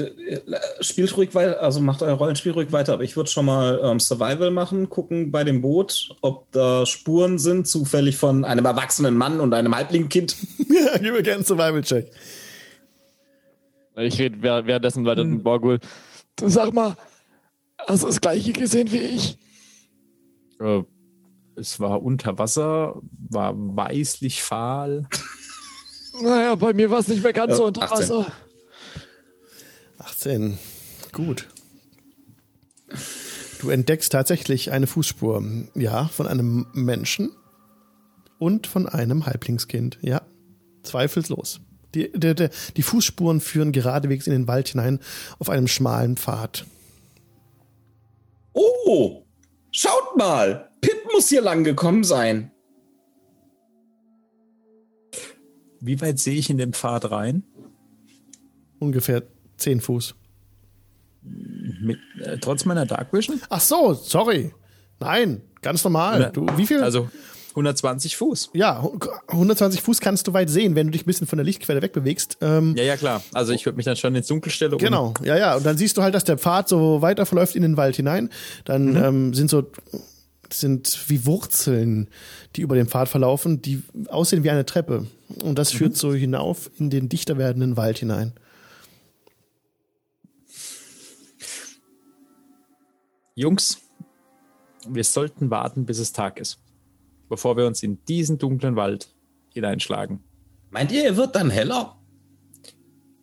spielt 0.81 1.15
ruhig 1.17 1.35
weiter, 1.35 1.61
also 1.63 1.81
macht 1.81 2.03
euer 2.03 2.15
Rollenspiel 2.15 2.53
ruhig 2.53 2.73
weiter, 2.73 2.95
aber 2.95 3.05
ich 3.05 3.15
würde 3.17 3.29
schon 3.31 3.45
mal 3.45 3.79
ähm, 3.85 4.01
Survival 4.01 4.51
machen, 4.51 4.89
gucken 4.89 5.31
bei 5.31 5.45
dem 5.45 5.61
Boot, 5.61 6.17
ob 6.23 6.51
da 6.53 6.87
Spuren 6.87 7.39
sind, 7.39 7.69
zufällig 7.69 8.17
von 8.17 8.45
einem 8.47 8.65
erwachsenen 8.65 9.17
Mann 9.17 9.41
und 9.41 9.53
einem 9.55 9.75
Halblingkind. 9.77 10.37
Ja, 10.73 10.93
gib 10.99 11.13
mir 11.13 11.23
gerne 11.23 11.37
einen 11.37 11.45
Survival-Check. 11.45 12.11
Ich 13.97 14.19
rede 14.19 14.43
währ- 14.43 14.65
währenddessen 14.67 15.05
weiter 15.05 15.23
mit 15.25 15.45
Borgul. 15.45 15.79
Du 16.37 16.49
sag 16.49 16.73
mal, 16.73 16.97
hast 17.87 18.03
du 18.03 18.07
das 18.07 18.21
gleiche 18.21 18.53
gesehen 18.55 18.91
wie 18.91 18.97
ich? 18.99 19.37
Äh, 20.59 20.83
es 21.57 21.79
war 21.79 22.03
unter 22.03 22.39
Wasser, 22.39 22.95
war 23.29 23.53
weißlich 23.55 24.43
fahl. 24.43 25.07
Naja, 26.23 26.55
bei 26.55 26.73
mir 26.73 26.91
war 26.91 27.01
es 27.01 27.09
nicht 27.09 27.23
mehr 27.23 27.35
ganz 27.35 27.51
Ja, 27.51 27.57
so 27.57 27.67
unter 27.67 27.83
18. 27.83 27.99
Wasser. 27.99 28.33
18. 30.23 30.57
Gut. 31.11 31.49
Du 33.61 33.71
entdeckst 33.71 34.13
tatsächlich 34.13 34.71
eine 34.71 34.87
Fußspur. 34.87 35.43
Ja, 35.75 36.07
von 36.07 36.29
einem 36.29 36.67
Menschen 36.73 37.33
und 38.39 38.67
von 38.69 38.89
einem 38.89 39.27
Halblingskind. 39.27 39.99
Ja, 40.01 40.23
zweifellos. 40.85 41.61
Die, 41.95 42.13
die, 42.13 42.35
die, 42.35 42.49
die 42.77 42.83
Fußspuren 42.83 43.41
führen 43.41 43.73
geradewegs 43.73 44.27
in 44.27 44.33
den 44.33 44.49
Wald 44.49 44.69
hinein 44.69 45.01
auf 45.39 45.51
einem 45.51 45.67
schmalen 45.67 46.17
Pfad. 46.17 46.67
Oh, 48.53 49.25
schaut 49.73 50.17
mal, 50.17 50.71
Pip 50.81 51.05
muss 51.13 51.29
hier 51.29 51.43
lang 51.43 51.65
gekommen 51.65 52.05
sein. 52.05 52.53
Wie 55.81 56.01
weit 56.01 56.21
sehe 56.21 56.37
ich 56.37 56.49
in 56.49 56.59
den 56.59 56.73
Pfad 56.73 57.11
rein? 57.11 57.43
Ungefähr 58.79 59.23
10 59.63 59.81
Fuß. 59.81 60.15
Mit, 61.23 61.99
äh, 62.21 62.39
trotz 62.39 62.65
meiner 62.65 62.87
Dark 62.87 63.13
Vision? 63.13 63.41
Ach 63.49 63.61
so, 63.61 63.95
sorry. 63.95 64.53
Nein, 65.01 65.41
ganz 65.63 65.85
normal. 65.85 66.19
Oder- 66.21 66.31
Du, 66.31 66.47
wie 66.57 66.67
viel? 66.67 66.83
Also 66.83 67.09
120 67.55 68.17
Fuß. 68.17 68.51
ja, 68.55 68.83
120 69.29 69.83
Fuß 69.83 70.01
kannst 70.01 70.27
du 70.27 70.33
weit 70.33 70.49
sehen, 70.49 70.75
wenn 70.75 70.87
du 70.87 70.93
dich 70.93 71.03
ein 71.03 71.07
bisschen 71.07 71.27
von 71.27 71.37
der 71.37 71.45
Lichtquelle 71.45 71.83
wegbewegst. 71.83 72.39
Ähm, 72.41 72.75
Ja, 72.77 72.85
ja, 72.85 72.97
klar. 72.97 73.23
Also 73.35 73.53
ich 73.53 73.67
würde 73.67 73.77
mich 73.77 73.85
dann 73.85 73.97
schon 73.97 74.15
ins 74.15 74.27
Dunkel 74.27 74.51
stellen. 74.51 74.77
Genau, 74.79 75.13
ja, 75.23 75.37
ja. 75.37 75.57
Und 75.57 75.67
dann 75.67 75.77
siehst 75.77 75.97
du 75.97 76.03
halt, 76.03 76.15
dass 76.15 76.25
der 76.25 76.39
Pfad 76.39 76.69
so 76.69 77.03
weiter 77.03 77.27
verläuft 77.27 77.55
in 77.55 77.63
den 77.63 77.77
Wald 77.77 77.97
hinein. 77.97 78.31
Dann 78.65 78.97
ähm, 78.97 79.35
sind 79.35 79.51
so 79.51 79.71
sind 80.51 80.99
wie 81.09 81.25
Wurzeln, 81.25 82.09
die 82.57 82.61
über 82.63 82.75
den 82.75 82.87
Pfad 82.87 83.09
verlaufen, 83.09 83.63
die 83.63 83.83
aussehen 84.09 84.45
wie 84.45 84.51
eine 84.51 84.67
Treppe. 84.67 85.07
Und 85.43 85.59
das 85.59 85.73
führt 85.73 85.97
so 85.97 86.13
hinauf 86.13 86.71
in 86.79 86.91
den 86.91 87.09
dichter 87.09 87.39
werdenden 87.39 87.77
Wald 87.79 87.99
hinein. 87.99 88.33
Jungs, 93.35 93.81
wir 94.87 95.05
sollten 95.05 95.51
warten, 95.51 95.87
bis 95.87 95.99
es 95.99 96.13
Tag 96.13 96.39
ist. 96.39 96.63
Bevor 97.29 97.57
wir 97.57 97.67
uns 97.67 97.83
in 97.83 98.05
diesen 98.05 98.39
dunklen 98.39 98.77
Wald 98.77 99.15
hineinschlagen. 99.51 100.23
Meint 100.71 100.93
ihr, 100.93 101.05
er 101.05 101.17
wird 101.17 101.35
dann 101.35 101.51
heller? 101.51 101.99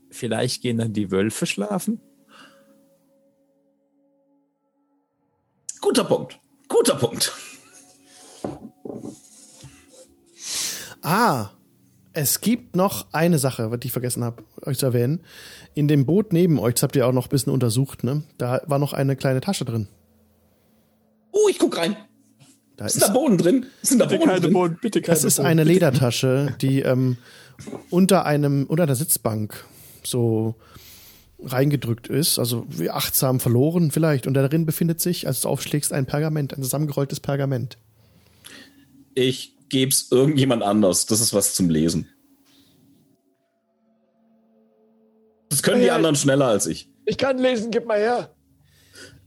Vielleicht 0.10 0.62
gehen 0.62 0.78
dann 0.78 0.94
die 0.94 1.12
Wölfe 1.12 1.46
schlafen? 1.46 2.02
Guter 5.82 6.04
Punkt. 6.04 6.40
Guter 6.68 6.96
Punkt. 6.96 7.34
Ah, 11.02 11.52
es 12.14 12.42
gibt 12.42 12.76
noch 12.76 13.14
eine 13.14 13.38
Sache, 13.38 13.78
die 13.78 13.88
ich 13.88 13.94
vergessen 13.94 14.24
habe, 14.24 14.44
euch 14.64 14.78
zu 14.78 14.88
erwähnen. 14.88 15.24
In 15.74 15.88
dem 15.88 16.06
Boot 16.06 16.34
neben 16.34 16.60
euch, 16.60 16.74
das 16.74 16.84
habt 16.84 16.96
ihr 16.96 17.08
auch 17.08 17.14
noch 17.14 17.28
ein 17.28 17.30
bisschen 17.30 17.54
untersucht, 17.54 18.04
ne? 18.04 18.24
Da 18.38 18.62
war 18.66 18.80
noch 18.80 18.94
eine 18.94 19.16
kleine 19.16 19.42
Tasche 19.42 19.66
drin. 19.66 19.88
Oh, 21.32 21.48
ich 21.50 21.60
guck 21.60 21.78
rein. 21.78 21.96
Da 22.78 22.86
Ist 22.86 23.02
da 23.02 23.10
Boden 23.10 23.38
drin? 23.38 23.66
Sind 23.82 24.00
da 24.00 24.06
Boden 24.06 24.42
drin? 24.42 24.54
Boden, 24.54 24.78
bitte 24.82 25.02
keine 25.02 25.16
Das 25.16 25.24
ist 25.26 25.40
eine 25.40 25.64
Ledertasche, 25.66 26.56
die 26.62 26.80
ähm, 26.82 27.18
unter 27.90 28.26
einem, 28.26 28.66
unter 28.68 28.86
der 28.86 28.96
Sitzbank 28.96 29.66
so 30.04 30.56
reingedrückt 31.42 32.08
ist, 32.08 32.40
also 32.40 32.66
wie 32.70 32.90
achtsam 32.90 33.40
verloren 33.40 33.92
vielleicht. 33.92 34.28
Und 34.28 34.34
darin 34.34 34.66
befindet 34.66 35.02
sich, 35.02 35.28
als 35.28 35.42
du 35.42 35.50
aufschlägst, 35.50 35.92
ein 35.94 36.06
Pergament, 36.06 36.54
ein 36.54 36.64
zusammengerolltes 36.64 37.20
Pergament. 37.20 37.78
Ich 39.14 39.56
geb's 39.70 40.08
irgendjemand 40.12 40.64
anders. 40.64 41.06
Das 41.06 41.20
ist 41.20 41.34
was 41.34 41.54
zum 41.54 41.70
Lesen. 41.70 42.08
Das 45.50 45.64
können 45.64 45.78
die 45.80 45.88
Ja, 45.88 45.94
ja. 45.94 45.96
anderen 45.96 46.16
schneller 46.16 46.46
als 46.48 46.68
ich. 46.68 46.90
Ich 47.06 47.18
kann 47.18 47.38
lesen, 47.40 47.72
gib 47.72 47.86
mal 47.86 47.98
her. 48.00 48.36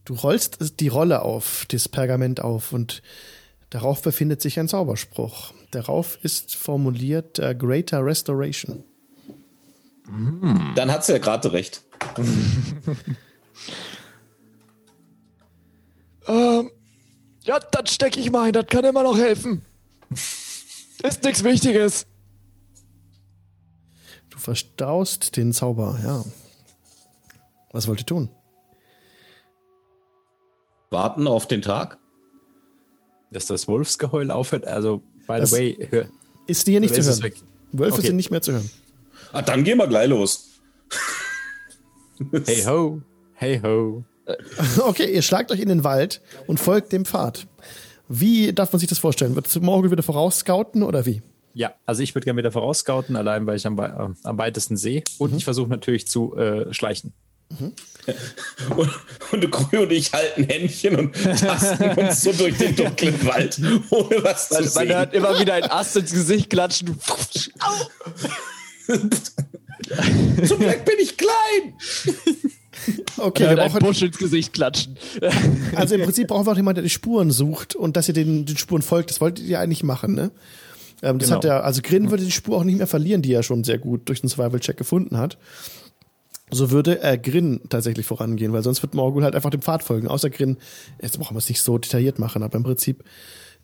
Du 0.05 0.15
rollst 0.15 0.81
die 0.81 0.89
Rolle 0.89 1.23
auf, 1.23 1.67
das 1.69 1.89
Pergament 1.89 2.41
auf 2.41 2.73
und 2.73 3.03
darauf 3.71 4.03
befindet 4.03 4.43
sich 4.43 4.59
ein 4.59 4.69
Zauberspruch. 4.69 5.53
Darauf 5.71 6.19
ist 6.23 6.55
formuliert 6.55 7.39
äh, 7.39 7.55
Greater 7.55 8.05
Restoration. 8.05 8.85
Dann 10.75 10.91
hat's 10.91 11.09
ja 11.09 11.19
gerade 11.19 11.53
recht. 11.53 11.83
Ähm, 16.27 16.71
ja, 17.45 17.59
das 17.59 17.95
stecke 17.95 18.21
ich 18.21 18.31
mal 18.31 18.47
ein, 18.47 18.53
das 18.53 18.67
kann 18.67 18.85
immer 18.85 19.03
noch 19.03 19.17
helfen. 19.17 19.63
Ist 20.11 21.25
nichts 21.25 21.43
Wichtiges. 21.43 22.07
Du 24.31 24.39
verstaust 24.39 25.37
den 25.37 25.53
Zauber, 25.53 25.99
ja. 26.03 26.25
Was 27.73 27.89
wollt 27.89 28.01
ihr 28.01 28.07
tun? 28.07 28.31
Warten 30.93 31.27
auf 31.27 31.47
den 31.49 31.63
Tag? 31.63 31.99
Dass 33.31 33.47
das 33.47 33.67
Wolfsgeheul 33.67 34.31
aufhört. 34.31 34.67
Also, 34.67 34.99
by 35.27 35.39
Das- 35.39 35.51
the 35.51 35.57
way, 35.57 35.89
hör, 35.91 36.07
Ist 36.47 36.67
hier 36.69 36.81
nicht 36.81 36.95
zu 36.95 37.01
es 37.01 37.07
hören. 37.09 37.23
weg? 37.23 37.35
Wölfe 37.73 37.99
Okay. 37.99 38.07
sind 38.09 38.17
nicht 38.17 38.31
mehr 38.31 38.43
zu 38.43 38.53
hören. 38.53 38.71
Ah, 39.33 39.41
dann 39.43 39.65
gehen 39.65 39.79
wir 39.79 39.87
gleich 39.89 40.09
los. 40.09 40.51
Hey 42.47 42.63
ho, 42.67 43.01
hey 43.35 43.61
ho. 43.63 44.05
Okay, 44.87 45.13
ihr 45.13 45.23
schlagt 45.23 45.51
euch 45.51 45.59
in 45.61 45.69
den 45.69 45.83
Wald 45.83 46.21
und 46.47 46.61
folgt 46.61 46.93
dem 46.93 47.05
Pfad. 47.05 47.47
Wie 48.09 48.53
darf 48.53 48.73
man 48.73 48.79
sich 48.81 48.89
das 48.89 48.99
vorstellen? 48.99 49.35
Wird 49.35 49.61
Morgul 49.63 49.91
wieder 49.91 50.03
vorausscouten 50.03 50.83
oder 50.83 51.07
wie? 51.07 51.23
Ja, 51.55 51.75
also 51.87 52.03
ich 52.03 52.15
würde 52.15 52.25
gerne 52.27 52.39
wieder 52.39 52.53
vorausscouten, 52.53 53.17
allein 53.17 53.47
weil 53.47 53.57
ich 53.57 53.67
am, 53.67 53.79
äh, 53.79 53.83
am 54.23 54.39
weitesten 54.39 54.77
sehe. 54.77 55.03
Und 55.19 55.35
ich 55.35 55.45
versuche 55.45 55.69
natürlich 55.69 56.07
zu 56.07 56.37
äh, 56.37 56.73
schleichen. 56.73 57.13
Und, 58.77 58.91
und 59.31 59.51
Krü 59.53 59.79
und 59.79 59.93
ich 59.93 60.13
halten 60.13 60.45
Händchen 60.45 60.97
und 60.97 61.15
tasten 61.15 61.91
uns 61.99 62.23
so 62.23 62.33
durch 62.33 62.57
den 62.59 62.75
dunklen 62.75 63.25
Wald, 63.25 63.61
ohne 63.91 64.25
was 64.25 64.49
zu 64.49 64.55
Man, 64.55 64.65
man 64.65 64.73
sehen. 64.73 64.89
hört 64.89 65.15
immer 65.15 65.39
wieder 65.39 65.55
ein 65.55 65.65
Ast 65.71 65.97
ins 65.97 66.13
Gesicht 66.13 66.51
klatschen. 66.51 66.99
Zum 70.47 70.59
Glück 70.59 70.85
bin 70.85 70.95
ich 71.01 71.17
klein. 71.17 71.75
Okay, 73.19 73.45
Man 73.47 73.57
wir 73.57 73.65
brauchen, 73.65 73.79
Busch 73.81 74.03
ins 74.03 74.19
Gesicht 74.19 74.53
klatschen. 74.53 74.97
also 75.77 75.95
im 75.95 76.03
Prinzip 76.03 76.27
brauchen 76.29 76.47
wir 76.47 76.53
auch 76.53 76.57
jemanden, 76.57 76.77
der 76.77 76.85
die 76.85 76.91
Spuren 76.91 77.31
sucht 77.31 77.77
und 77.77 77.97
dass 77.97 78.09
ihr 78.09 78.15
den, 78.15 78.45
den 78.47 78.57
Spuren 78.57 78.83
folgt. 78.83 79.11
Das 79.11 79.21
wolltet 79.21 79.45
ihr 79.47 79.61
eigentlich 79.61 79.85
machen, 79.85 80.15
ne? 80.15 80.31
Ähm, 81.03 81.19
das 81.19 81.29
Genau. 81.29 81.37
hat 81.39 81.45
er, 81.45 81.65
also 81.65 81.81
Grin 81.83 82.11
würde 82.11 82.25
die 82.25 82.31
Spur 82.33 82.57
auch 82.59 82.65
nicht 82.65 82.79
mehr 82.79 82.87
verlieren, 82.87 83.23
die 83.23 83.33
er 83.33 83.43
schon 83.43 83.65
sehr 83.65 83.79
gut 83.79 84.09
durch 84.09 84.21
den 84.21 84.29
Survival-Check 84.29 84.77
gefunden 84.77 85.17
hat. 85.19 85.37
So 86.53 86.71
würde 86.71 87.01
er 87.01 87.17
Grin 87.17 87.63
tatsächlich 87.71 88.07
vorangehen, 88.07 88.53
weil 88.53 88.63
sonst 88.63 88.83
wird 88.83 88.95
Morgul 88.95 89.25
halt 89.25 89.35
einfach 89.35 89.51
dem 89.51 89.63
Pfad 89.63 89.83
folgen. 89.83 90.07
Außer 90.07 90.29
Grin, 90.29 90.59
jetzt 91.01 91.19
brauchen 91.19 91.35
wir 91.35 91.39
es 91.39 91.49
nicht 91.49 91.63
so 91.63 91.79
detailliert 91.79 92.19
machen, 92.19 92.43
aber 92.43 92.57
im 92.57 92.63
Prinzip 92.63 93.03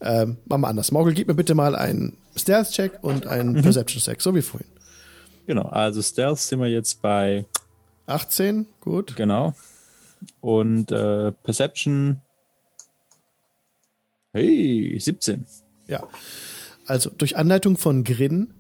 ähm, 0.01 0.39
machen 0.47 0.63
wir 0.63 0.69
anders. 0.69 0.91
Morgul, 0.91 1.13
gib 1.13 1.29
mir 1.29 1.35
bitte 1.35 1.55
mal 1.55 1.77
einen 1.77 2.17
Stealth-Check 2.35 3.03
und 3.03 3.27
einen 3.27 3.61
Perception-Check, 3.63 4.23
so 4.23 4.35
wie 4.35 4.43
vorhin. 4.43 4.69
Genau, 5.47 5.65
also 5.69 6.01
Stealth 6.03 6.39
sind 6.39 6.61
wir 6.61 6.69
jetzt 6.69 7.03
bei, 7.03 7.45
18, 8.07 8.67
gut. 8.81 9.17
genau. 9.17 9.55
Und 10.41 10.91
äh, 10.91 11.33
Perception, 11.33 12.23
hey, 14.33 14.97
17. 14.99 15.47
Ja. 15.87 16.09
Also 16.87 17.11
durch 17.11 17.37
Anleitung 17.37 17.77
von 17.77 18.03
Grin 18.03 18.55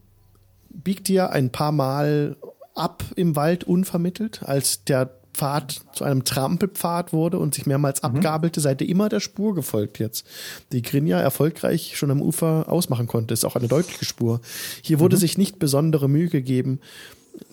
biegt 0.68 1.08
ihr 1.08 1.30
ein 1.30 1.50
paar 1.50 1.72
Mal 1.72 2.36
ab 2.78 3.04
im 3.16 3.36
Wald 3.36 3.64
unvermittelt, 3.64 4.42
als 4.44 4.84
der 4.84 5.10
Pfad 5.34 5.82
zu 5.92 6.04
einem 6.04 6.24
Trampelpfad 6.24 7.12
wurde 7.12 7.38
und 7.38 7.54
sich 7.54 7.64
mehrmals 7.64 8.02
abgabelte, 8.02 8.60
seid 8.60 8.80
ihr 8.80 8.88
immer 8.88 9.08
der 9.08 9.20
Spur 9.20 9.54
gefolgt 9.54 10.00
jetzt. 10.00 10.26
Die 10.72 10.82
Grin 10.82 11.06
ja 11.06 11.20
erfolgreich 11.20 11.96
schon 11.96 12.10
am 12.10 12.20
Ufer 12.20 12.66
ausmachen 12.68 13.06
konnte. 13.06 13.34
Ist 13.34 13.44
auch 13.44 13.54
eine 13.54 13.68
deutliche 13.68 14.04
Spur. 14.04 14.40
Hier 14.82 14.98
wurde 14.98 15.16
sich 15.16 15.38
nicht 15.38 15.60
besondere 15.60 16.08
Mühe 16.08 16.28
gegeben, 16.28 16.80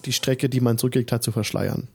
die 0.06 0.14
Strecke, 0.14 0.50
die 0.50 0.62
man 0.62 0.80
zurückgelegt 0.80 1.12
hat, 1.12 1.24
zu 1.24 1.32
verschleiern. 1.32 1.88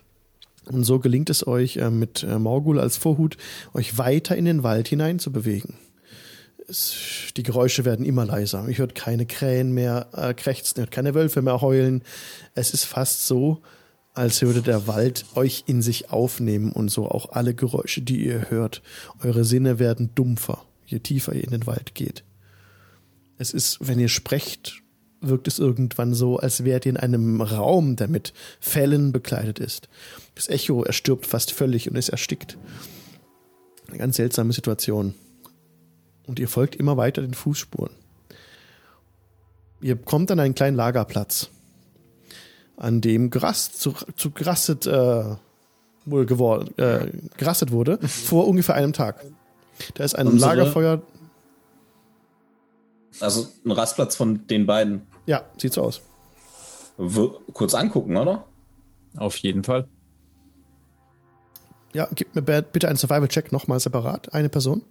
Und 0.67 0.85
so 0.85 1.01
gelingt 1.01 1.31
es 1.31 1.45
euch 1.45 1.79
äh, 1.79 1.91
mit 1.91 2.23
äh, 2.23 2.39
Morgul 2.39 2.79
als 2.79 2.97
Vorhut, 2.97 3.37
euch 3.75 3.99
weiter 3.99 4.37
in 4.37 4.45
den 4.45 4.63
Wald 4.63 4.87
hinein 4.87 5.19
zu 5.19 5.33
bewegen. 5.33 5.75
Die 7.37 7.43
Geräusche 7.43 7.85
werden 7.85 8.05
immer 8.05 8.25
leiser. 8.25 8.67
Ich 8.69 8.79
hört 8.79 8.95
keine 8.95 9.27
Krähen 9.27 9.73
mehr 9.73 10.09
äh, 10.13 10.35
krächzen, 10.35 10.81
hört 10.81 10.91
keine 10.91 11.15
Wölfe 11.15 11.43
mehr 11.43 11.61
heulen. 11.61 12.03
Es 12.55 12.73
ist 12.73 12.85
fast 12.85 13.27
so, 13.27 13.63
als 14.15 14.43
würde 14.43 14.63
der 14.63 14.87
Wald 14.87 15.25
euch 15.35 15.65
in 15.67 15.83
sich 15.83 16.11
aufnehmen 16.11 16.73
und 16.73 16.91
so 16.91 17.09
auch 17.09 17.33
alle 17.33 17.55
Geräusche, 17.55 18.03
die 18.03 18.25
ihr 18.25 18.51
hört. 18.51 18.83
Eure 19.23 19.45
Sinne 19.45 19.79
werden 19.79 20.11
dumpfer, 20.15 20.65
je 20.87 20.99
tiefer 20.99 21.35
ihr 21.35 21.45
in 21.45 21.51
den 21.51 21.67
Wald 21.67 21.95
geht. 21.95 22.25
Es 23.39 23.53
ist, 23.53 23.79
wenn 23.81 23.99
ihr 23.99 24.09
sprecht, 24.09 24.83
wirkt 25.21 25.49
es 25.49 25.59
irgendwann 25.59 26.15
so, 26.15 26.39
als 26.39 26.65
wärt 26.65 26.87
ihr 26.87 26.91
in 26.91 26.97
einem 26.97 27.41
Raum, 27.41 27.97
der 27.97 28.09
mit 28.09 28.33
Fellen 28.59 29.13
bekleidet 29.13 29.59
ist. 29.59 29.89
Das 30.35 30.49
Echo 30.49 30.83
erstirbt 30.83 31.27
fast 31.27 31.53
völlig 31.53 31.91
und 31.91 31.97
ist 31.97 32.09
erstickt. 32.09 32.59
Eine 33.89 33.99
ganz 33.99 34.17
seltsame 34.17 34.53
Situation. 34.53 35.15
Und 36.31 36.39
ihr 36.39 36.47
folgt 36.47 36.77
immer 36.77 36.97
weiter 36.97 37.23
den 37.23 37.35
Fußspuren. 37.35 37.91
Ihr 39.81 39.97
kommt 39.97 40.31
an 40.31 40.39
einen 40.39 40.55
kleinen 40.55 40.77
Lagerplatz, 40.77 41.51
an 42.77 43.01
dem 43.01 43.31
Gras 43.31 43.73
zu, 43.73 43.95
zu 44.15 44.31
gerastet, 44.31 44.87
äh, 44.87 45.25
wohl 46.05 46.27
geworden, 46.27 46.73
äh, 46.79 47.11
gerastet 47.37 47.73
wurde, 47.73 47.99
vor 48.07 48.47
ungefähr 48.47 48.77
einem 48.77 48.93
Tag. 48.93 49.25
Da 49.95 50.05
ist 50.05 50.15
ein 50.15 50.29
Unsere- 50.29 50.51
Lagerfeuer. 50.55 51.03
Also 53.19 53.49
ein 53.65 53.73
Rastplatz 53.73 54.15
von 54.15 54.47
den 54.47 54.67
beiden. 54.67 55.03
Ja, 55.27 55.43
sieht 55.59 55.73
so 55.73 55.83
aus. 55.83 56.01
W 56.97 57.31
kurz 57.53 57.75
angucken, 57.75 58.17
oder? 58.17 58.45
Auf 59.17 59.35
jeden 59.39 59.65
Fall. 59.65 59.89
Ja, 61.93 62.09
gib 62.15 62.37
mir 62.37 62.43
bitte 62.43 62.87
einen 62.87 62.99
Survival-Check 62.99 63.51
nochmal 63.51 63.81
separat. 63.81 64.33
Eine 64.33 64.49
Person. 64.49 64.85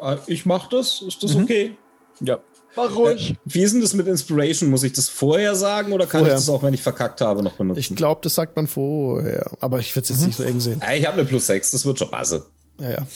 Äh, 0.00 0.16
Ich 0.26 0.46
mach 0.46 0.68
das. 0.68 1.02
Ist 1.02 1.22
das 1.22 1.34
okay? 1.34 1.76
Ja. 2.20 2.38
Mach 2.76 2.94
ruhig. 2.94 3.34
Wie 3.44 3.62
ist 3.62 3.72
denn 3.72 3.80
das 3.80 3.94
mit 3.94 4.06
Inspiration? 4.06 4.70
Muss 4.70 4.82
ich 4.82 4.92
das 4.92 5.08
vorher 5.08 5.54
sagen 5.56 5.92
oder 5.92 6.06
kann 6.06 6.20
Vorher. 6.20 6.36
ich 6.36 6.40
das 6.40 6.48
auch, 6.48 6.62
wenn 6.62 6.74
ich 6.74 6.82
verkackt 6.82 7.20
habe, 7.20 7.42
noch 7.42 7.54
benutzen? 7.54 7.80
Ich 7.80 7.94
glaube, 7.96 8.20
das 8.22 8.34
sagt 8.34 8.54
man 8.56 8.66
vorher. 8.66 9.50
Aber 9.60 9.78
ich 9.80 9.94
würde 9.96 10.04
es 10.04 10.10
jetzt 10.10 10.26
nicht 10.26 10.36
so 10.36 10.42
eng 10.44 10.60
sehen. 10.60 10.80
Ah, 10.84 10.94
ich 10.94 11.04
habe 11.06 11.14
eine 11.18 11.24
plus 11.24 11.46
6, 11.46 11.70
das 11.72 11.84
wird 11.84 11.98
schon 11.98 12.10
passen. 12.10 12.42
Ja, 12.80 12.90
ja. 12.90 13.06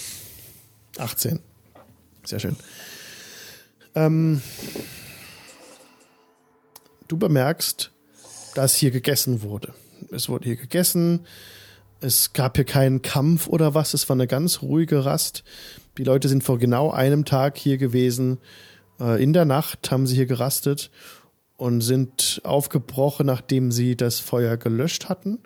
18. 0.99 1.41
Sehr 2.25 2.41
schön. 2.41 2.57
Ähm, 3.95 4.43
du 7.09 7.17
bemerkst, 7.19 7.91
dass 8.55 8.75
hier 8.75 8.91
gegessen 8.91 9.43
wurde. 9.43 9.75
Es 10.11 10.29
wurde 10.29 10.47
hier 10.47 10.57
gegessen. 10.57 11.27
Es 12.01 12.33
gab 12.33 12.57
hier 12.57 12.65
keinen 12.65 13.03
Kampf 13.03 13.47
oder 13.47 13.75
was. 13.75 13.95
Es 13.95 14.09
war 14.09 14.17
eine 14.17 14.27
ganz 14.27 14.63
ruhige 14.63 15.05
Rast. 15.05 15.45
Die 15.99 16.05
Leute 16.05 16.29
sind 16.29 16.43
vor 16.43 16.59
genau 16.59 16.91
einem 16.91 17.25
Tag 17.25 17.59
hier 17.59 17.79
gewesen. 17.79 18.39
Äh, 19.01 19.23
in 19.23 19.33
der 19.33 19.45
Nacht 19.45 19.91
haben 19.91 20.07
sie 20.07 20.15
hier 20.15 20.27
gerastet 20.27 20.91
und 21.57 21.81
sind 21.81 22.41
aufgebrochen, 22.45 23.27
nachdem 23.27 23.71
sie 23.71 23.97
das 23.97 24.21
Feuer 24.21 24.57
gelöscht 24.57 25.09
hatten. 25.09 25.39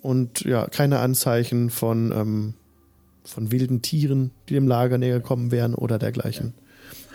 Und 0.00 0.42
ja, 0.42 0.66
keine 0.66 1.00
Anzeichen 1.00 1.70
von, 1.70 2.12
ähm, 2.12 2.54
von 3.24 3.50
wilden 3.50 3.82
Tieren, 3.82 4.30
die 4.48 4.54
dem 4.54 4.68
Lager 4.68 4.98
näher 4.98 5.20
gekommen 5.20 5.50
wären 5.50 5.74
oder 5.74 5.98
dergleichen. 5.98 6.54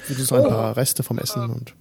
Nur 0.07 0.17
so 0.17 0.35
ein 0.35 0.43
paar 0.43 0.75
Reste 0.75 1.03
vom 1.03 1.17
Essen 1.17 1.49
und. 1.49 1.75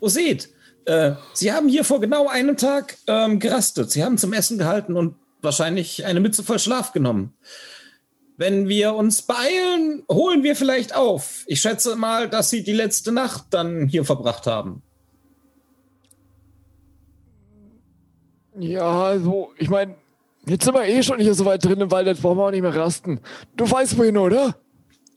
Oh, 0.00 0.08
seht, 0.08 0.50
äh, 0.84 1.14
Sie 1.34 1.52
haben 1.52 1.68
hier 1.68 1.84
vor 1.84 2.00
genau 2.00 2.28
einem 2.28 2.56
Tag 2.56 2.96
ähm, 3.06 3.38
gerastet. 3.38 3.90
Sie 3.90 4.04
haben 4.04 4.18
zum 4.18 4.32
Essen 4.32 4.58
gehalten 4.58 4.96
und 4.96 5.16
wahrscheinlich 5.42 6.04
eine 6.04 6.20
Mütze 6.20 6.42
voll 6.42 6.58
Schlaf 6.58 6.92
genommen. 6.92 7.34
Wenn 8.38 8.68
wir 8.68 8.94
uns 8.94 9.22
beeilen, 9.22 10.02
holen 10.10 10.42
wir 10.42 10.56
vielleicht 10.56 10.94
auf. 10.94 11.44
Ich 11.46 11.60
schätze 11.60 11.96
mal, 11.96 12.28
dass 12.28 12.50
Sie 12.50 12.62
die 12.62 12.72
letzte 12.72 13.12
Nacht 13.12 13.46
dann 13.50 13.88
hier 13.88 14.04
verbracht 14.04 14.46
haben. 14.46 14.82
Ja, 18.58 19.04
also, 19.04 19.52
ich 19.58 19.68
meine, 19.68 19.94
jetzt 20.46 20.64
sind 20.64 20.74
wir 20.74 20.84
eh 20.84 21.02
schon 21.02 21.18
hier 21.18 21.34
so 21.34 21.44
weit 21.44 21.64
drin 21.64 21.80
im 21.80 21.90
Wald, 21.90 22.06
jetzt 22.06 22.22
brauchen 22.22 22.38
wir 22.38 22.46
auch 22.46 22.50
nicht 22.50 22.62
mehr 22.62 22.74
rasten. 22.74 23.20
Du 23.56 23.70
weißt 23.70 23.98
wohin, 23.98 24.16
oder? 24.18 24.56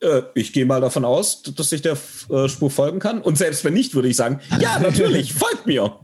Äh, 0.01 0.21
ich 0.33 0.53
gehe 0.53 0.65
mal 0.65 0.81
davon 0.81 1.03
aus, 1.03 1.41
dass 1.43 1.71
ich 1.71 1.81
der 1.81 1.97
äh, 2.29 2.47
Spur 2.47 2.71
folgen 2.71 2.99
kann. 2.99 3.21
Und 3.21 3.37
selbst 3.37 3.65
wenn 3.65 3.73
nicht, 3.73 3.95
würde 3.95 4.07
ich 4.07 4.15
sagen, 4.15 4.39
ja, 4.59 4.79
natürlich, 4.79 5.33
folgt 5.35 5.65
mir. 5.65 5.99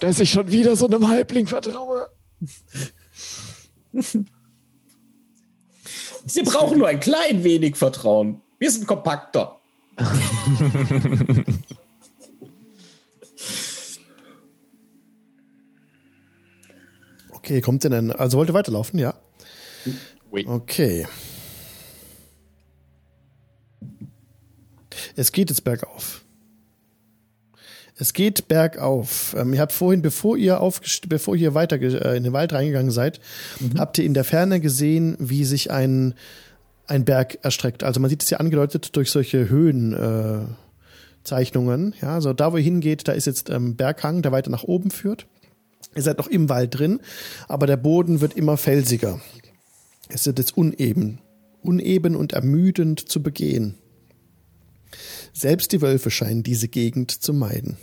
Dass 0.00 0.20
ich 0.20 0.30
schon 0.30 0.50
wieder 0.50 0.74
so 0.76 0.86
einem 0.86 1.08
Halbling 1.08 1.46
vertraue. 1.46 2.08
Sie 6.28 6.42
brauchen 6.42 6.78
nur 6.78 6.88
ein 6.88 7.00
klein 7.00 7.42
wenig 7.42 7.76
Vertrauen. 7.76 8.42
Wir 8.58 8.70
sind 8.70 8.86
kompakter. 8.86 9.60
Okay, 17.48 17.62
kommt 17.62 17.82
denn 17.82 17.92
denn? 17.92 18.12
Also 18.12 18.36
wollt 18.36 18.50
ihr 18.50 18.54
weiterlaufen, 18.54 18.98
ja? 18.98 19.14
Okay. 20.30 21.06
Es 25.16 25.32
geht 25.32 25.48
jetzt 25.48 25.64
bergauf. 25.64 26.26
Es 28.00 28.12
geht 28.12 28.46
bergauf. 28.46 29.34
Ähm, 29.36 29.54
ihr 29.54 29.60
habt 29.60 29.72
vorhin, 29.72 30.02
bevor 30.02 30.36
ihr 30.36 30.60
aufgest 30.60 31.08
bevor 31.08 31.34
ihr 31.34 31.54
weiter 31.54 31.80
äh, 31.80 32.16
in 32.16 32.22
den 32.22 32.32
Wald 32.32 32.52
reingegangen 32.52 32.92
seid, 32.92 33.20
habt 33.76 33.98
ihr 33.98 34.04
in 34.04 34.14
der 34.14 34.24
Ferne 34.24 34.60
gesehen, 34.60 35.16
wie 35.18 35.44
sich 35.44 35.70
ein 35.70 36.14
ein 36.86 37.04
Berg 37.04 37.38
erstreckt. 37.42 37.84
Also 37.84 38.00
man 38.00 38.08
sieht 38.08 38.22
es 38.22 38.30
ja 38.30 38.38
angedeutet 38.38 38.96
durch 38.96 39.10
solche 39.10 39.50
Höhenzeichnungen. 39.50 41.92
Äh, 41.92 41.96
ja, 42.00 42.14
also 42.14 42.32
da, 42.32 42.52
wo 42.52 42.56
ihr 42.56 42.62
hingeht, 42.62 43.08
da 43.08 43.12
ist 43.12 43.26
jetzt 43.26 43.50
ähm, 43.50 43.76
Berghang, 43.76 44.22
der 44.22 44.32
weiter 44.32 44.50
nach 44.50 44.64
oben 44.64 44.90
führt. 44.90 45.26
Ihr 45.94 46.02
seid 46.02 46.18
noch 46.18 46.28
im 46.28 46.48
Wald 46.48 46.78
drin, 46.78 47.00
aber 47.46 47.66
der 47.66 47.76
Boden 47.76 48.20
wird 48.20 48.34
immer 48.34 48.56
felsiger. 48.56 49.20
Es 50.08 50.26
wird 50.26 50.38
jetzt 50.38 50.56
uneben, 50.56 51.20
uneben 51.62 52.16
und 52.16 52.32
ermüdend 52.32 53.08
zu 53.08 53.22
begehen. 53.22 53.74
Selbst 55.34 55.72
die 55.72 55.82
Wölfe 55.82 56.10
scheinen 56.10 56.42
diese 56.42 56.68
Gegend 56.68 57.10
zu 57.10 57.34
meiden. 57.34 57.76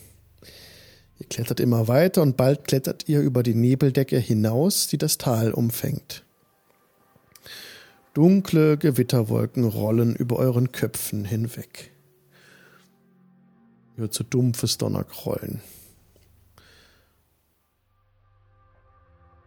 Ihr 1.20 1.28
klettert 1.28 1.60
immer 1.60 1.88
weiter 1.88 2.22
und 2.22 2.36
bald 2.36 2.66
klettert 2.66 3.08
ihr 3.08 3.22
über 3.22 3.42
die 3.42 3.56
Nebeldecke 3.56 4.18
hinaus, 4.18 4.88
die 4.88 4.98
das 4.98 5.18
Tal 5.18 5.54
umfängt. 5.54 6.24
Dunkle 8.14 8.78
Gewitterwolken 8.78 9.66
rollen 9.66 10.16
über 10.16 10.38
euren 10.38 10.72
Köpfen 10.72 11.26
hinweg. 11.26 11.92
Hört 13.96 14.14
so 14.14 14.24
dumpfes 14.24 14.78
Donnergrollen. 14.78 15.62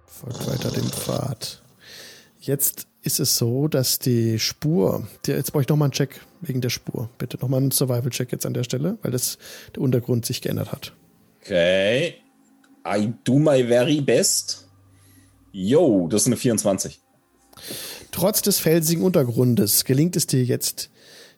Folgt 0.06 0.46
weiter 0.46 0.70
dem 0.70 0.90
Pfad. 0.90 1.62
Jetzt 2.40 2.88
ist 3.02 3.20
es 3.20 3.36
so, 3.36 3.68
dass 3.68 3.98
die 3.98 4.38
Spur, 4.38 5.06
jetzt 5.26 5.52
brauche 5.52 5.62
ich 5.62 5.68
nochmal 5.68 5.86
einen 5.86 5.92
Check 5.92 6.20
wegen 6.40 6.60
der 6.60 6.70
Spur. 6.70 7.08
Bitte 7.18 7.38
nochmal 7.38 7.60
einen 7.60 7.70
Survival-Check 7.70 8.32
jetzt 8.32 8.46
an 8.46 8.54
der 8.54 8.64
Stelle, 8.64 8.98
weil 9.02 9.12
das, 9.12 9.38
der 9.74 9.82
Untergrund 9.82 10.26
sich 10.26 10.42
geändert 10.42 10.72
hat. 10.72 10.92
Okay. 11.48 12.16
I 12.86 13.14
do 13.24 13.38
my 13.38 13.66
very 13.66 14.02
best. 14.02 14.68
Yo, 15.50 16.06
das 16.08 16.22
ist 16.22 16.26
eine 16.26 16.36
24. 16.36 17.00
Trotz 18.12 18.42
des 18.42 18.58
felsigen 18.58 19.02
Untergrundes 19.02 19.86
gelingt 19.86 20.14
es 20.14 20.26
dir 20.26 20.44
jetzt, 20.44 20.90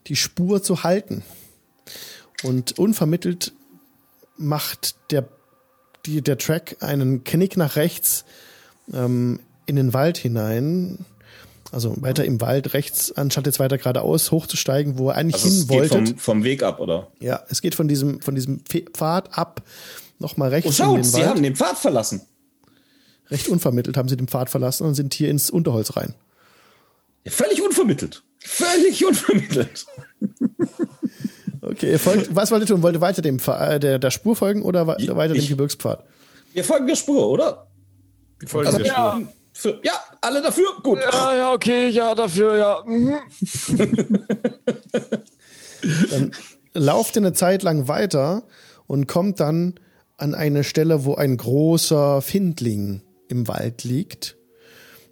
die 0.07 0.17
Spur 0.17 0.61
zu 0.61 0.83
halten. 0.83 1.23
Und 2.43 2.77
unvermittelt 2.77 3.53
macht 4.35 4.95
der, 5.11 5.29
die, 6.05 6.21
der 6.21 6.37
Track 6.37 6.75
einen 6.81 7.23
Knick 7.23 7.55
nach 7.55 7.77
rechts 7.77 8.25
ähm, 8.93 9.39
in 9.65 9.77
den 9.77 9.93
Wald 9.93 10.17
hinein. 10.17 11.05
Also 11.71 11.95
weiter 12.01 12.25
im 12.25 12.41
Wald 12.41 12.73
rechts, 12.73 13.13
anstatt 13.13 13.45
jetzt 13.45 13.59
weiter 13.59 13.77
geradeaus 13.77 14.31
hochzusteigen, 14.31 14.97
wo 14.97 15.09
er 15.09 15.15
eigentlich 15.15 15.41
Also 15.41 15.47
hin 15.47 15.69
wollte. 15.69 16.05
vom, 16.05 16.17
vom 16.17 16.43
Weg 16.43 16.63
ab, 16.63 16.81
oder? 16.81 17.07
Ja, 17.21 17.45
es 17.47 17.61
geht 17.61 17.75
von 17.75 17.87
diesem, 17.87 18.19
von 18.19 18.35
diesem 18.35 18.59
Pfad 18.65 19.37
ab, 19.37 19.61
nochmal 20.21 20.49
Oh, 20.49 20.51
rechts 20.53 20.69
in 20.69 20.75
schaut, 20.75 20.97
den 20.97 21.03
sie 21.03 21.13
Wald. 21.17 21.25
haben 21.27 21.43
den 21.43 21.55
Pfad 21.55 21.77
verlassen. 21.77 22.21
Recht 23.29 23.47
unvermittelt 23.49 23.97
haben 23.97 24.09
sie 24.09 24.17
den 24.17 24.27
Pfad 24.27 24.49
verlassen 24.49 24.85
und 24.85 24.93
sind 24.95 25.13
hier 25.13 25.29
ins 25.29 25.49
Unterholz 25.49 25.95
rein. 25.97 26.13
Ja, 27.25 27.31
völlig 27.31 27.61
unvermittelt. 27.61 28.23
Völlig 28.39 29.05
unvermittelt. 29.05 29.85
Okay, 31.61 31.91
ihr 31.91 31.99
folgt, 31.99 32.35
was 32.35 32.49
wollt 32.51 32.63
ihr 32.63 32.67
tun? 32.67 32.81
Wollt 32.81 32.95
ihr 32.95 33.01
weiter 33.01 33.21
dem 33.21 33.39
Pfad, 33.39 33.71
äh, 33.73 33.79
der, 33.79 33.99
der 33.99 34.09
Spur 34.11 34.35
folgen 34.35 34.63
oder 34.63 34.87
wa- 34.87 34.95
Ich- 34.97 35.07
weiter 35.15 35.33
dem 35.33 35.39
ich- 35.43 35.49
Gebirgspfad? 35.49 36.03
Wir 36.53 36.63
folgen 36.63 36.87
der 36.87 36.95
Spur, 36.95 37.29
oder? 37.29 37.67
Wir 38.39 38.47
folgen 38.49 38.67
Also, 38.67 38.79
der 38.79 38.85
Spur. 38.85 38.97
ja, 38.97 39.21
für, 39.53 39.79
ja, 39.83 39.93
alle 40.21 40.41
dafür? 40.41 40.65
Gut. 40.81 40.99
Ja, 40.99 41.35
ja, 41.35 41.53
okay, 41.53 41.89
ja, 41.89 42.15
dafür, 42.15 42.57
ja. 42.57 42.83
Mhm. 42.85 43.13
Dann 46.09 46.31
lauft 46.73 47.15
ihr 47.15 47.21
eine 47.21 47.33
Zeit 47.33 47.63
lang 47.63 47.87
weiter 47.87 48.43
und 48.87 49.07
kommt 49.07 49.39
dann 49.39 49.75
an 50.21 50.35
eine 50.35 50.63
Stelle, 50.63 51.03
wo 51.05 51.15
ein 51.15 51.35
großer 51.35 52.21
Findling 52.21 53.01
im 53.27 53.47
Wald 53.47 53.83
liegt, 53.83 54.37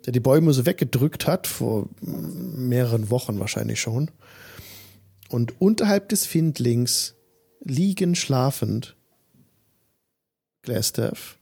der 0.06 0.14
die 0.14 0.20
Bäume 0.20 0.54
so 0.54 0.66
weggedrückt 0.66 1.26
hat, 1.26 1.48
vor 1.48 1.90
mehreren 2.02 3.10
Wochen 3.10 3.40
wahrscheinlich 3.40 3.82
schon. 3.82 4.12
Und 5.30 5.60
unterhalb 5.60 6.10
des 6.10 6.26
Findlings 6.26 7.16
liegen 7.64 8.16
schlafend 8.16 8.96
Glastaff 10.62 11.40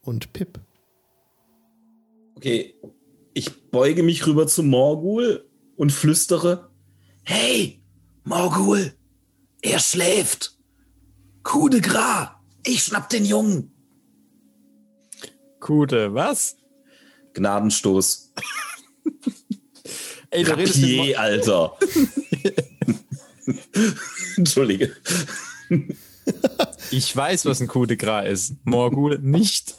und 0.00 0.32
Pip. 0.32 0.60
Okay, 2.36 2.74
ich 3.32 3.70
beuge 3.70 4.02
mich 4.02 4.26
rüber 4.26 4.46
zu 4.46 4.62
Morgul 4.62 5.48
und 5.76 5.90
flüstere. 5.90 6.70
Hey, 7.24 7.80
Morgul, 8.22 8.92
er 9.62 9.80
schläft. 9.80 10.58
Coup 11.42 11.70
de 11.70 11.80
gras, 11.80 12.30
ich 12.66 12.82
schnapp 12.82 13.08
den 13.08 13.24
Jungen. 13.24 13.70
Gute, 15.60 16.14
was? 16.14 16.56
Gnadenstoß. 17.34 18.32
Ey, 20.30 20.44
du 20.44 20.56
redest 20.56 20.78
Rapier, 20.78 21.20
Alter. 21.20 21.78
Entschuldige. 24.36 24.96
Ich 26.90 27.14
weiß, 27.14 27.44
was 27.46 27.60
ein 27.60 27.68
Coup 27.68 27.86
de 27.86 27.96
Gras 27.96 28.26
ist. 28.26 28.54
Morgul 28.64 29.18
nicht. 29.18 29.74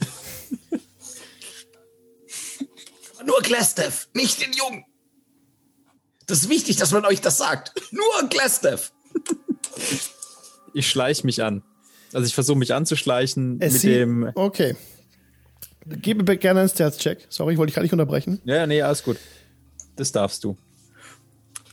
Nur 3.26 3.42
Glastev, 3.42 4.08
nicht 4.14 4.42
den 4.42 4.54
Jungen. 4.54 4.86
Das 6.28 6.40
ist 6.40 6.50
wichtig, 6.50 6.78
dass 6.78 6.92
man 6.92 7.06
euch 7.06 7.22
das 7.22 7.38
sagt. 7.38 7.74
Nur 7.92 8.30
Glastev. 8.30 8.92
Ich 10.74 10.90
schleich 10.90 11.24
mich 11.24 11.44
an. 11.44 11.64
Also 12.16 12.28
ich 12.28 12.34
versuche 12.34 12.58
mich 12.58 12.74
anzuschleichen 12.74 13.58
Es 13.60 13.84
mit 13.84 13.84
dem. 13.84 14.32
Okay. 14.36 14.76
Gebe 15.86 16.24
mir 16.24 16.38
gerne 16.38 16.62
einen 16.62 16.70
Stealth-Check. 16.70 17.28
Sorry, 17.30 17.54
ich 17.54 17.60
wollte 17.60 17.72
dich 17.72 17.76
gar 17.76 17.84
nicht 17.84 17.92
unterbrechen. 17.92 18.42
Ja, 18.46 18.66
nee, 18.66 18.82
alles 18.82 19.04
gut. 19.04 19.18
Das 19.98 20.12
darfst 20.12 20.44
du. 20.44 20.58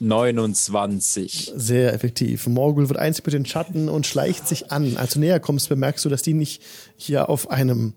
29. 0.00 1.52
Sehr 1.54 1.94
effektiv. 1.94 2.48
Morgul 2.48 2.88
wird 2.88 2.98
eins 2.98 3.24
mit 3.24 3.32
den 3.32 3.46
Schatten 3.46 3.88
und 3.88 4.04
schleicht 4.04 4.48
sich 4.48 4.72
an. 4.72 4.96
Als 4.96 5.14
du 5.14 5.20
näher 5.20 5.38
kommst, 5.38 5.68
bemerkst 5.68 6.04
du, 6.04 6.08
dass 6.08 6.22
die 6.22 6.34
nicht 6.34 6.60
hier 6.96 7.28
auf 7.30 7.50
einem 7.50 7.94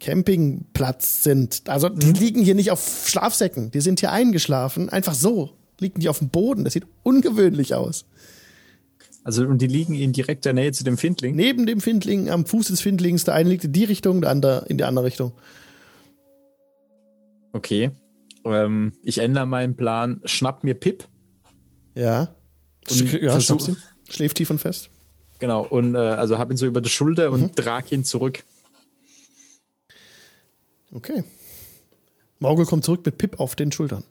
Campingplatz 0.00 1.22
sind. 1.22 1.62
Also 1.68 1.88
die 1.88 2.12
liegen 2.12 2.42
hier 2.42 2.56
nicht 2.56 2.72
auf 2.72 3.04
Schlafsäcken. 3.06 3.70
Die 3.70 3.80
sind 3.80 4.00
hier 4.00 4.10
eingeschlafen. 4.10 4.88
Einfach 4.88 5.14
so. 5.14 5.50
Liegen 5.78 6.00
die 6.00 6.08
auf 6.08 6.18
dem 6.18 6.30
Boden. 6.30 6.64
Das 6.64 6.72
sieht 6.72 6.86
ungewöhnlich 7.04 7.74
aus. 7.74 8.06
Also 9.24 9.46
und 9.46 9.58
die 9.58 9.66
liegen 9.68 9.94
in 9.94 10.12
direkter 10.12 10.52
Nähe 10.52 10.72
zu 10.72 10.82
dem 10.84 10.98
Findling. 10.98 11.36
Neben 11.36 11.64
dem 11.66 11.80
Findling, 11.80 12.28
am 12.30 12.44
Fuß 12.44 12.68
des 12.68 12.80
Findlings, 12.80 13.24
der 13.24 13.34
eine 13.34 13.50
liegt 13.50 13.64
in 13.64 13.72
die 13.72 13.84
Richtung, 13.84 14.20
der 14.20 14.30
andere 14.30 14.64
in 14.68 14.78
die 14.78 14.84
andere 14.84 15.04
Richtung. 15.04 15.32
Okay. 17.52 17.90
Ähm, 18.44 18.92
ich 19.02 19.18
ändere 19.18 19.46
meinen 19.46 19.76
Plan. 19.76 20.20
Schnapp 20.24 20.64
mir 20.64 20.74
Pip. 20.74 21.06
Ja. 21.94 22.34
Und 22.90 23.12
ja, 23.12 23.40
schnappst 23.40 23.68
ihn. 23.68 23.76
Schläft 24.08 24.36
tief 24.38 24.50
und 24.50 24.58
fest. 24.58 24.90
Genau. 25.38 25.64
Und 25.64 25.94
äh, 25.94 25.98
also 25.98 26.38
hab 26.38 26.50
ihn 26.50 26.56
so 26.56 26.66
über 26.66 26.80
die 26.80 26.88
Schulter 26.90 27.30
und 27.30 27.40
Mhm. 27.42 27.54
trag 27.54 27.92
ihn 27.92 28.04
zurück. 28.04 28.42
Okay. 30.92 31.24
Morgul 32.38 32.66
kommt 32.66 32.84
zurück 32.84 33.02
mit 33.06 33.18
Pip 33.18 33.38
auf 33.38 33.54
den 33.54 33.70
Schultern. 33.70 34.04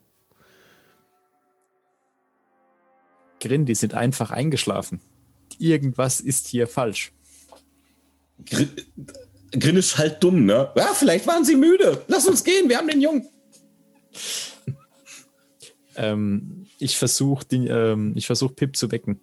Grin, 3.41 3.65
die 3.65 3.75
sind 3.75 3.93
einfach 3.93 4.31
eingeschlafen. 4.31 5.01
Irgendwas 5.59 6.21
ist 6.21 6.47
hier 6.47 6.67
falsch. 6.67 7.11
Gr 8.45 8.67
Grin 9.51 9.75
ist 9.75 9.97
halt 9.97 10.23
dumm, 10.23 10.45
ne? 10.45 10.71
Ja, 10.77 10.93
vielleicht 10.93 11.27
waren 11.27 11.43
sie 11.43 11.57
müde. 11.57 12.05
Lass 12.07 12.25
uns 12.25 12.45
gehen, 12.45 12.69
wir 12.69 12.77
haben 12.77 12.87
den 12.87 13.01
Jungen. 13.01 13.27
Ähm, 15.97 16.67
ich 16.79 16.97
versuche 16.97 17.45
ähm, 17.53 18.13
ich 18.15 18.27
versuch 18.27 18.55
Pip 18.55 18.77
zu 18.77 18.91
wecken. 18.91 19.19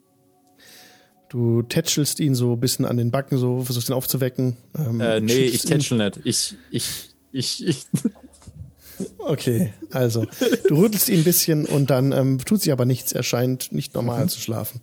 Du 1.31 1.62
tätschelst 1.62 2.20
ihn 2.20 2.35
so 2.35 2.53
ein 2.55 2.61
bisschen 2.61 2.85
an 2.85 2.99
den 2.99 3.11
Backen, 3.11 3.39
so 3.39 3.62
versuchst 3.62 3.89
ihn 3.89 3.95
aufzuwecken. 3.95 4.57
Ähm, 4.77 5.01
Äh, 5.01 5.20
nee, 5.20 5.45
ich 5.45 5.62
tätschel 5.62 5.99
nicht. 5.99 6.20
Ich, 6.24 6.57
ich, 6.70 7.11
ich, 7.32 7.66
ich. 7.66 7.86
Okay, 9.19 9.73
also 9.91 10.27
du 10.69 10.77
rüttelst 10.77 11.09
ihn 11.09 11.19
ein 11.20 11.25
bisschen 11.25 11.65
und 11.66 11.91
dann 11.91 12.12
ähm, 12.12 12.39
tut 12.45 12.62
sich 12.62 12.73
aber 12.73 12.85
nichts. 12.85 13.12
Er 13.12 13.23
scheint 13.23 13.73
nicht 13.73 13.95
normal 13.95 14.25
Mhm. 14.25 14.29
zu 14.29 14.41
schlafen. 14.41 14.81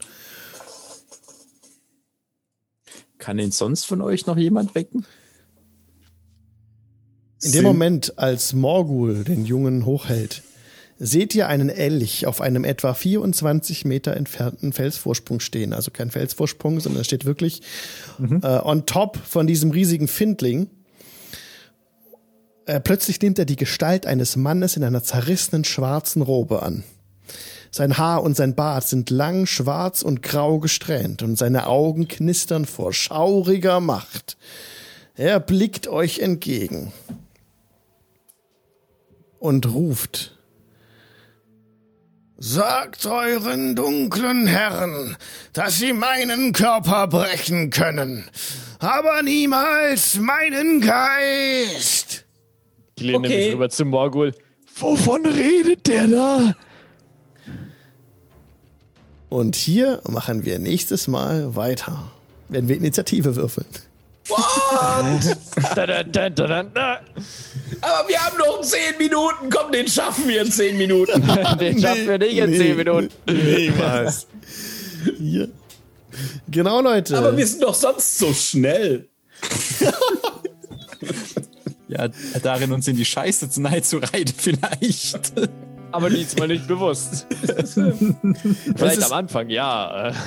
Kann 3.18 3.40
ihn 3.40 3.52
sonst 3.52 3.86
von 3.86 4.02
euch 4.02 4.26
noch 4.28 4.38
jemand 4.38 4.76
wecken? 4.76 5.06
In 7.42 7.52
dem 7.52 7.64
Moment, 7.64 8.18
als 8.18 8.54
Morgul 8.54 9.24
den 9.24 9.46
Jungen 9.46 9.86
hochhält, 9.86 10.44
seht 10.98 11.36
ihr 11.36 11.48
einen 11.48 11.70
Elch 11.70 12.26
auf 12.26 12.40
einem 12.42 12.64
etwa 12.64 12.94
24 12.94 13.86
Meter 13.86 14.16
entfernten 14.16 14.74
Felsvorsprung 14.74 15.40
stehen. 15.40 15.74
Also 15.74 15.92
kein 15.92 16.10
Felsvorsprung, 16.10 16.80
sondern 16.80 17.02
er 17.02 17.06
steht 17.06 17.26
wirklich 17.26 17.62
äh, 18.20 18.48
on 18.48 18.86
top 18.86 19.18
von 19.18 19.46
diesem 19.48 19.72
riesigen 19.72 20.08
Findling. 20.08 20.70
Äh, 22.66 22.80
plötzlich 22.80 23.22
nimmt 23.22 23.38
er 23.38 23.46
die 23.46 23.56
Gestalt 23.56 24.06
eines 24.06 24.36
Mannes 24.36 24.76
in 24.76 24.84
einer 24.84 25.04
zerrissenen 25.04 25.64
schwarzen 25.64 26.22
Robe 26.22 26.64
an. 26.64 26.84
Sein 27.72 27.98
Haar 27.98 28.24
und 28.24 28.38
sein 28.38 28.56
Bart 28.56 28.88
sind 28.88 29.10
lang, 29.10 29.46
schwarz 29.46 30.02
und 30.02 30.24
grau 30.24 30.60
gesträhnt 30.60 31.22
und 31.22 31.38
seine 31.38 31.68
Augen 31.68 32.08
knistern 32.08 32.66
vor 32.66 32.94
schauriger 32.94 33.82
Macht. 33.82 34.38
Er 35.16 35.40
blickt 35.40 35.88
euch 35.88 36.20
entgegen 36.20 36.92
und 39.40 39.68
ruft. 39.68 40.32
Sagt 42.38 43.06
euren 43.06 43.76
dunklen 43.76 44.48
Herren, 44.48 45.16
dass 45.54 45.78
sie 45.78 45.94
meinen 45.94 46.52
Körper 46.52 47.08
brechen 47.08 47.70
können, 47.70 48.26
aber 48.80 49.22
niemals 49.22 50.16
meinen 50.16 50.82
Geist. 50.82 51.95
Ich 53.06 53.12
lehne 53.12 53.28
Okay. 53.28 53.46
mich 53.46 53.54
rüber 53.54 53.70
zu 53.70 53.86
Morgul. 53.86 54.34
Wovon 54.78 55.26
redet 55.28 55.86
der 55.86 56.08
da? 56.08 56.56
Und 59.30 59.56
hier 59.56 60.02
machen 60.08 60.44
wir 60.46 60.58
nächstes 60.60 61.08
Mal 61.08 61.56
weiter, 61.56 62.12
wenn 62.50 62.68
wir 62.68 62.76
Initiative 62.76 63.36
würfeln. 63.36 63.68
Da, 64.28 65.86
da, 65.86 66.04
da, 66.04 66.04
da, 66.04 66.30
da, 66.48 66.64
da. 66.64 67.00
Aber 67.82 68.10
wir 68.10 68.18
haben 68.20 68.38
noch 68.40 68.62
10 68.62 68.98
Minuten. 68.98 69.52
Komm, 69.52 69.72
den 69.72 69.88
schaffen 69.88 70.28
wir 70.28 70.42
in 70.42 70.52
10 70.52 70.78
Minuten. 70.78 71.22
Den 71.60 71.80
schaffen 71.80 72.08
wir 72.08 72.18
nicht 72.18 72.38
in 72.38 72.50
Nee, 72.50 72.58
10 72.58 72.78
Minuten. 72.78 73.10
Niemals. 73.28 74.26
Hier. 75.20 75.50
Genau, 76.50 76.82
Leute. 76.82 77.16
Aber 77.20 77.38
wir 77.38 77.46
sind 77.46 77.62
doch 77.62 77.76
sonst 77.76 78.18
so 78.18 78.34
schnell. 78.34 79.08
Ja, 81.98 82.10
darin 82.42 82.72
uns 82.72 82.88
in 82.88 82.96
die 82.96 83.06
Scheiße 83.06 83.50
zu 83.50 83.62
Neid 83.62 83.86
zu 83.86 83.98
reiten, 83.98 84.34
vielleicht. 84.38 85.34
Aber 85.96 86.10
diesmal 86.10 86.50
nicht 86.50 86.68
bewusst. 86.68 87.26
Vielleicht 88.76 89.04
am 89.04 89.14
Anfang, 89.14 89.50
ja. 89.50 90.12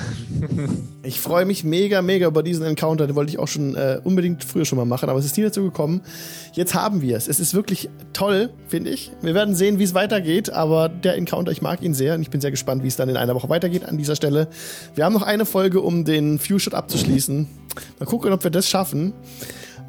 Ich 1.01 1.21
freue 1.21 1.45
mich 1.45 1.63
mega, 1.63 2.01
mega 2.01 2.27
über 2.27 2.43
diesen 2.43 2.65
Encounter. 2.65 3.07
Den 3.07 3.15
wollte 3.15 3.31
ich 3.31 3.39
auch 3.39 3.47
schon 3.47 3.75
äh, 3.75 4.01
unbedingt 4.03 4.43
früher 4.43 4.65
schon 4.65 4.77
mal 4.77 4.85
machen, 4.85 5.09
aber 5.09 5.17
es 5.19 5.25
ist 5.25 5.37
nie 5.37 5.43
dazu 5.43 5.63
gekommen. 5.63 6.01
Jetzt 6.53 6.73
haben 6.73 7.01
wir 7.01 7.15
es. 7.15 7.27
Es 7.27 7.39
ist 7.39 7.53
wirklich 7.53 7.89
toll, 8.13 8.49
finde 8.67 8.89
ich. 8.89 9.11
Wir 9.21 9.33
werden 9.33 9.55
sehen, 9.55 9.79
wie 9.79 9.83
es 9.83 9.93
weitergeht, 9.93 10.49
aber 10.49 10.89
der 10.89 11.15
Encounter, 11.15 11.51
ich 11.51 11.61
mag 11.61 11.81
ihn 11.83 11.93
sehr 11.93 12.15
und 12.15 12.21
ich 12.21 12.29
bin 12.29 12.41
sehr 12.41 12.51
gespannt, 12.51 12.83
wie 12.83 12.87
es 12.87 12.95
dann 12.95 13.07
in 13.07 13.15
einer 13.15 13.33
Woche 13.33 13.47
weitergeht 13.47 13.85
an 13.85 13.97
dieser 13.97 14.15
Stelle. 14.15 14.49
Wir 14.95 15.05
haben 15.05 15.13
noch 15.13 15.23
eine 15.23 15.45
Folge, 15.45 15.81
um 15.81 16.03
den 16.03 16.37
Few-Shot 16.37 16.73
abzuschließen. 16.73 17.47
Mal 17.99 18.05
gucken, 18.05 18.33
ob 18.33 18.43
wir 18.43 18.51
das 18.51 18.67
schaffen. 18.69 19.13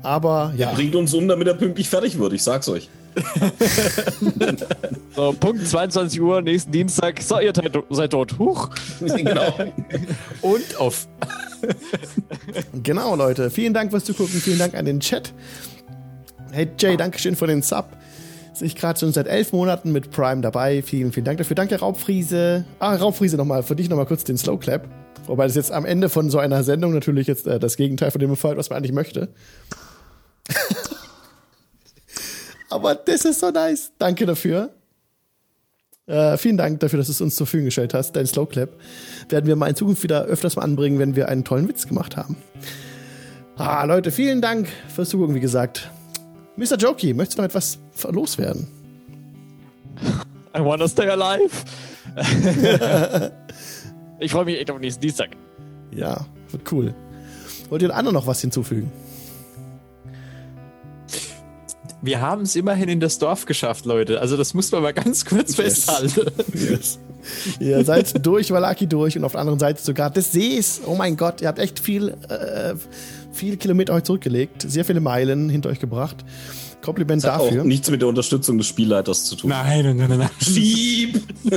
Aber 0.02 0.52
ja, 0.56 0.72
Bringt 0.72 0.94
uns 0.94 1.12
um, 1.14 1.28
damit 1.28 1.46
er 1.46 1.54
pünktlich 1.54 1.88
fertig 1.88 2.18
wird. 2.18 2.32
Ich 2.32 2.42
sag's 2.42 2.68
euch. 2.68 2.88
So, 5.16 5.32
Punkt 5.32 5.66
22 5.66 6.20
Uhr, 6.20 6.40
nächsten 6.40 6.70
Dienstag. 6.70 7.20
So, 7.20 7.40
ihr 7.40 7.52
seid, 7.90 8.12
tot. 8.12 8.38
Huch. 8.38 8.70
genau. 9.00 9.52
Und 10.40 10.76
auf. 10.78 11.08
genau, 12.82 13.16
Leute. 13.16 13.50
Vielen 13.50 13.74
Dank 13.74 13.90
fürs 13.90 14.04
Zugucken. 14.04 14.40
Vielen 14.40 14.58
Dank 14.58 14.74
an 14.74 14.84
den 14.84 15.00
Chat. 15.00 15.34
Hey 16.52 16.68
Jay, 16.78 16.96
Dankeschön 16.96 17.34
für 17.34 17.48
den 17.48 17.60
Sub. 17.62 17.86
Sehe 18.54 18.66
ich 18.66 18.76
gerade 18.76 18.98
schon 18.98 19.12
seit 19.12 19.26
elf 19.26 19.52
Monaten 19.52 19.90
mit 19.92 20.10
Prime 20.10 20.42
dabei. 20.42 20.82
Vielen, 20.82 21.12
vielen 21.12 21.24
Dank 21.24 21.38
dafür. 21.38 21.56
Danke, 21.56 21.80
Raubfriese. 21.80 22.64
Ah, 22.78 22.94
Raubfriese 22.94 23.36
nochmal. 23.36 23.62
Für 23.62 23.76
dich 23.76 23.88
nochmal 23.88 24.06
kurz 24.06 24.22
den 24.24 24.38
Slow 24.38 24.58
Clap. 24.58 24.88
Wobei 25.26 25.46
das 25.46 25.56
jetzt 25.56 25.72
am 25.72 25.84
Ende 25.84 26.08
von 26.08 26.30
so 26.30 26.38
einer 26.38 26.62
Sendung 26.64 26.92
natürlich 26.92 27.26
jetzt 27.26 27.46
äh, 27.46 27.58
das 27.58 27.76
Gegenteil 27.76 28.10
von 28.10 28.20
dem 28.20 28.34
Fall, 28.36 28.56
was 28.56 28.70
man 28.70 28.78
eigentlich 28.78 28.92
möchte. 28.92 29.28
Aber 32.70 32.94
das 32.94 33.24
ist 33.24 33.40
so 33.40 33.50
nice. 33.50 33.92
Danke 33.98 34.26
dafür. 34.26 34.70
Äh, 36.06 36.36
vielen 36.38 36.56
Dank 36.56 36.80
dafür, 36.80 36.98
dass 36.98 37.06
du 37.06 37.12
es 37.12 37.20
uns 37.20 37.36
zur 37.36 37.46
Verfügung 37.46 37.66
gestellt 37.66 37.94
hast. 37.94 38.16
Dein 38.16 38.26
Slow 38.26 38.46
Clap 38.46 38.70
werden 39.28 39.46
wir 39.46 39.56
mal 39.56 39.68
in 39.68 39.76
Zukunft 39.76 40.02
wieder 40.02 40.24
öfters 40.24 40.56
mal 40.56 40.62
anbringen, 40.62 40.98
wenn 40.98 41.14
wir 41.14 41.28
einen 41.28 41.44
tollen 41.44 41.68
Witz 41.68 41.86
gemacht 41.86 42.16
haben. 42.16 42.36
Ah, 43.56 43.84
Leute, 43.84 44.10
vielen 44.10 44.40
Dank 44.40 44.68
fürs 44.88 45.10
Zugucken, 45.10 45.34
wie 45.34 45.40
gesagt. 45.40 45.90
Mr. 46.56 46.76
Jokey, 46.76 47.14
möchtest 47.14 47.38
du 47.38 47.42
noch 47.42 47.48
etwas 47.48 47.78
loswerden? 48.10 48.66
I 50.56 50.58
wanna 50.58 50.88
stay 50.88 51.08
alive. 51.08 51.50
ich 54.18 54.32
freue 54.32 54.46
mich 54.46 54.58
echt 54.58 54.70
auf 54.70 54.78
den 54.78 54.80
nächsten 54.80 55.00
Dienstag. 55.00 55.30
Ja, 55.94 56.26
wird 56.50 56.72
cool. 56.72 56.94
Wollt 57.68 57.82
ihr 57.82 57.88
den 57.88 57.94
anderen 57.94 58.14
noch 58.14 58.26
was 58.26 58.40
hinzufügen? 58.40 58.90
Wir 62.02 62.20
haben 62.20 62.42
es 62.42 62.56
immerhin 62.56 62.88
in 62.88 63.00
das 63.00 63.18
Dorf 63.18 63.44
geschafft, 63.44 63.84
Leute. 63.84 64.20
Also 64.20 64.36
das 64.36 64.54
muss 64.54 64.72
man 64.72 64.82
mal 64.82 64.92
ganz 64.92 65.24
kurz 65.24 65.54
festhalten. 65.54 66.30
Yes. 66.54 66.98
ihr 67.60 67.84
seid 67.84 68.24
durch 68.24 68.50
Valaki 68.50 68.86
durch 68.86 69.16
und 69.16 69.24
auf 69.24 69.32
der 69.32 69.40
anderen 69.40 69.58
Seite 69.58 69.82
sogar 69.82 70.10
des 70.10 70.32
Sees. 70.32 70.80
Oh 70.86 70.94
mein 70.94 71.16
Gott, 71.16 71.40
ihr 71.42 71.48
habt 71.48 71.58
echt 71.58 71.78
viel, 71.78 72.16
äh, 72.28 72.74
viel 73.32 73.56
Kilometer 73.56 73.94
euch 73.94 74.04
zurückgelegt, 74.04 74.64
sehr 74.66 74.84
viele 74.84 75.00
Meilen 75.00 75.50
hinter 75.50 75.68
euch 75.68 75.80
gebracht. 75.80 76.24
Kompliment 76.82 77.22
Hat 77.24 77.40
dafür. 77.40 77.60
auch 77.60 77.66
nichts 77.66 77.90
mit 77.90 78.00
der 78.00 78.08
Unterstützung 78.08 78.56
des 78.56 78.66
Spielleiters 78.66 79.26
zu 79.26 79.36
tun. 79.36 79.50
Nein, 79.50 79.96
nein, 79.96 80.08
nein, 80.08 80.18
nein. 80.18 80.30
Schieb! 80.40 81.20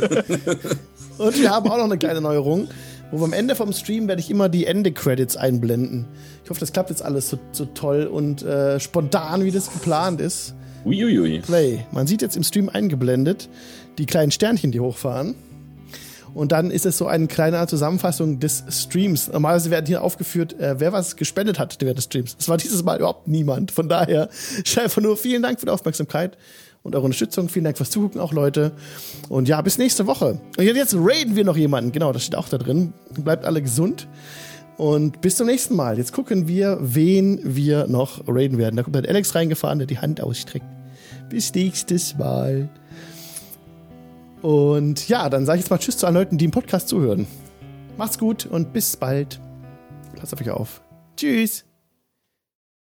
Und 1.18 1.40
wir 1.40 1.50
haben 1.50 1.70
auch 1.70 1.78
noch 1.78 1.86
eine 1.86 1.98
kleine 1.98 2.20
Neuerung, 2.20 2.68
wo 3.14 3.20
wir 3.20 3.26
am 3.26 3.34
Ende 3.34 3.56
vom 3.56 3.72
Stream 3.74 4.08
werde 4.08 4.22
ich 4.22 4.32
immer 4.32 4.50
die 4.50 4.66
Ende-Credits 4.66 5.38
einblenden. 5.38 6.08
Ich 6.44 6.50
hoffe, 6.50 6.60
das 6.60 6.74
klappt 6.74 6.90
jetzt 6.90 7.04
alles 7.04 7.30
so, 7.30 7.38
so 7.52 7.66
toll 7.66 8.08
und 8.08 8.42
äh, 8.42 8.80
spontan, 8.80 9.46
wie 9.46 9.52
das 9.52 9.72
geplant 9.72 10.20
ist. 10.20 10.56
Uiuiui. 10.84 11.40
Play. 11.42 11.86
Man 11.92 12.08
sieht 12.08 12.24
jetzt 12.24 12.36
im 12.36 12.44
Stream 12.44 12.70
eingeblendet 12.70 13.50
die 14.00 14.08
kleinen 14.08 14.32
Sternchen, 14.32 14.72
die 14.72 14.80
hochfahren. 14.80 15.36
Und 16.34 16.52
dann 16.52 16.72
ist 16.72 16.88
es 16.88 16.98
so 16.98 17.06
eine 17.06 17.28
kleine 17.28 17.68
Zusammenfassung 17.68 18.40
des 18.40 18.64
Streams. 18.68 19.28
Normalerweise 19.28 19.70
werden 19.70 19.86
hier 19.86 20.02
aufgeführt, 20.02 20.60
äh, 20.60 20.80
wer 20.80 20.92
was 20.92 21.16
gespendet 21.16 21.60
hat 21.60 21.78
während 21.82 22.00
des 22.00 22.06
Streams. 22.06 22.36
Das 22.36 22.50
war 22.50 22.58
dieses 22.58 22.84
Mal 22.84 22.98
überhaupt 22.98 23.28
niemand. 23.28 23.72
Von 23.72 23.90
daher, 23.90 24.30
ich 24.66 24.80
einfach 24.82 25.04
nur 25.04 25.18
vielen 25.18 25.44
Dank 25.44 25.60
für 25.60 25.68
die 25.68 25.72
Aufmerksamkeit 25.72 26.36
und 26.84 26.96
eure 26.96 27.06
Unterstützung. 27.06 27.50
Vielen 27.50 27.66
Dank 27.66 27.78
fürs 27.78 27.90
Zugucken 27.90 28.22
auch, 28.22 28.34
Leute. 28.34 28.74
Und 29.30 29.48
ja, 29.48 29.62
bis 29.62 29.78
nächste 29.78 30.06
Woche. 30.06 30.40
Und 30.58 30.64
jetzt 30.64 30.96
raiden 30.96 31.36
wir 31.36 31.46
noch 31.46 31.58
jemanden. 31.58 31.92
Genau, 31.92 32.12
das 32.12 32.26
steht 32.26 32.36
auch 32.36 32.50
da 32.50 32.58
drin. 32.58 32.94
Bleibt 33.12 33.46
alle 33.46 33.62
gesund. 33.62 34.08
Und 34.78 35.22
bis 35.22 35.38
zum 35.38 35.48
nächsten 35.48 35.76
Mal. 35.76 35.98
Jetzt 35.98 36.14
gucken 36.14 36.48
wir, 36.48 36.78
wen 36.82 37.40
wir 37.44 37.88
noch 37.88 38.28
raiden 38.28 38.58
werden. 38.58 38.76
Da 38.76 38.84
kommt 38.84 38.96
dann 38.96 39.06
Alex 39.06 39.34
reingefahren, 39.36 39.80
der 39.80 39.88
die 39.88 40.00
Hand 40.00 40.22
ausstreckt. 40.22 40.66
Bis 41.30 41.54
nächstes 41.54 42.18
Mal. 42.18 42.70
Und 44.42 45.08
ja, 45.08 45.30
dann 45.30 45.46
sage 45.46 45.60
ich 45.60 45.64
jetzt 45.64 45.70
mal 45.70 45.78
Tschüss 45.78 45.98
zu 45.98 46.06
allen 46.06 46.16
Leuten, 46.16 46.38
die 46.38 46.46
im 46.46 46.52
Podcast 46.52 46.90
zuhören. 46.90 47.28
Macht's 47.98 48.18
gut 48.18 48.46
und 48.46 48.74
bis 48.74 48.98
bald. 48.98 49.40
Passt 50.18 50.34
auf 50.34 50.42
euch 50.42 50.50
auf. 50.50 50.82
Tschüss. 51.16 51.73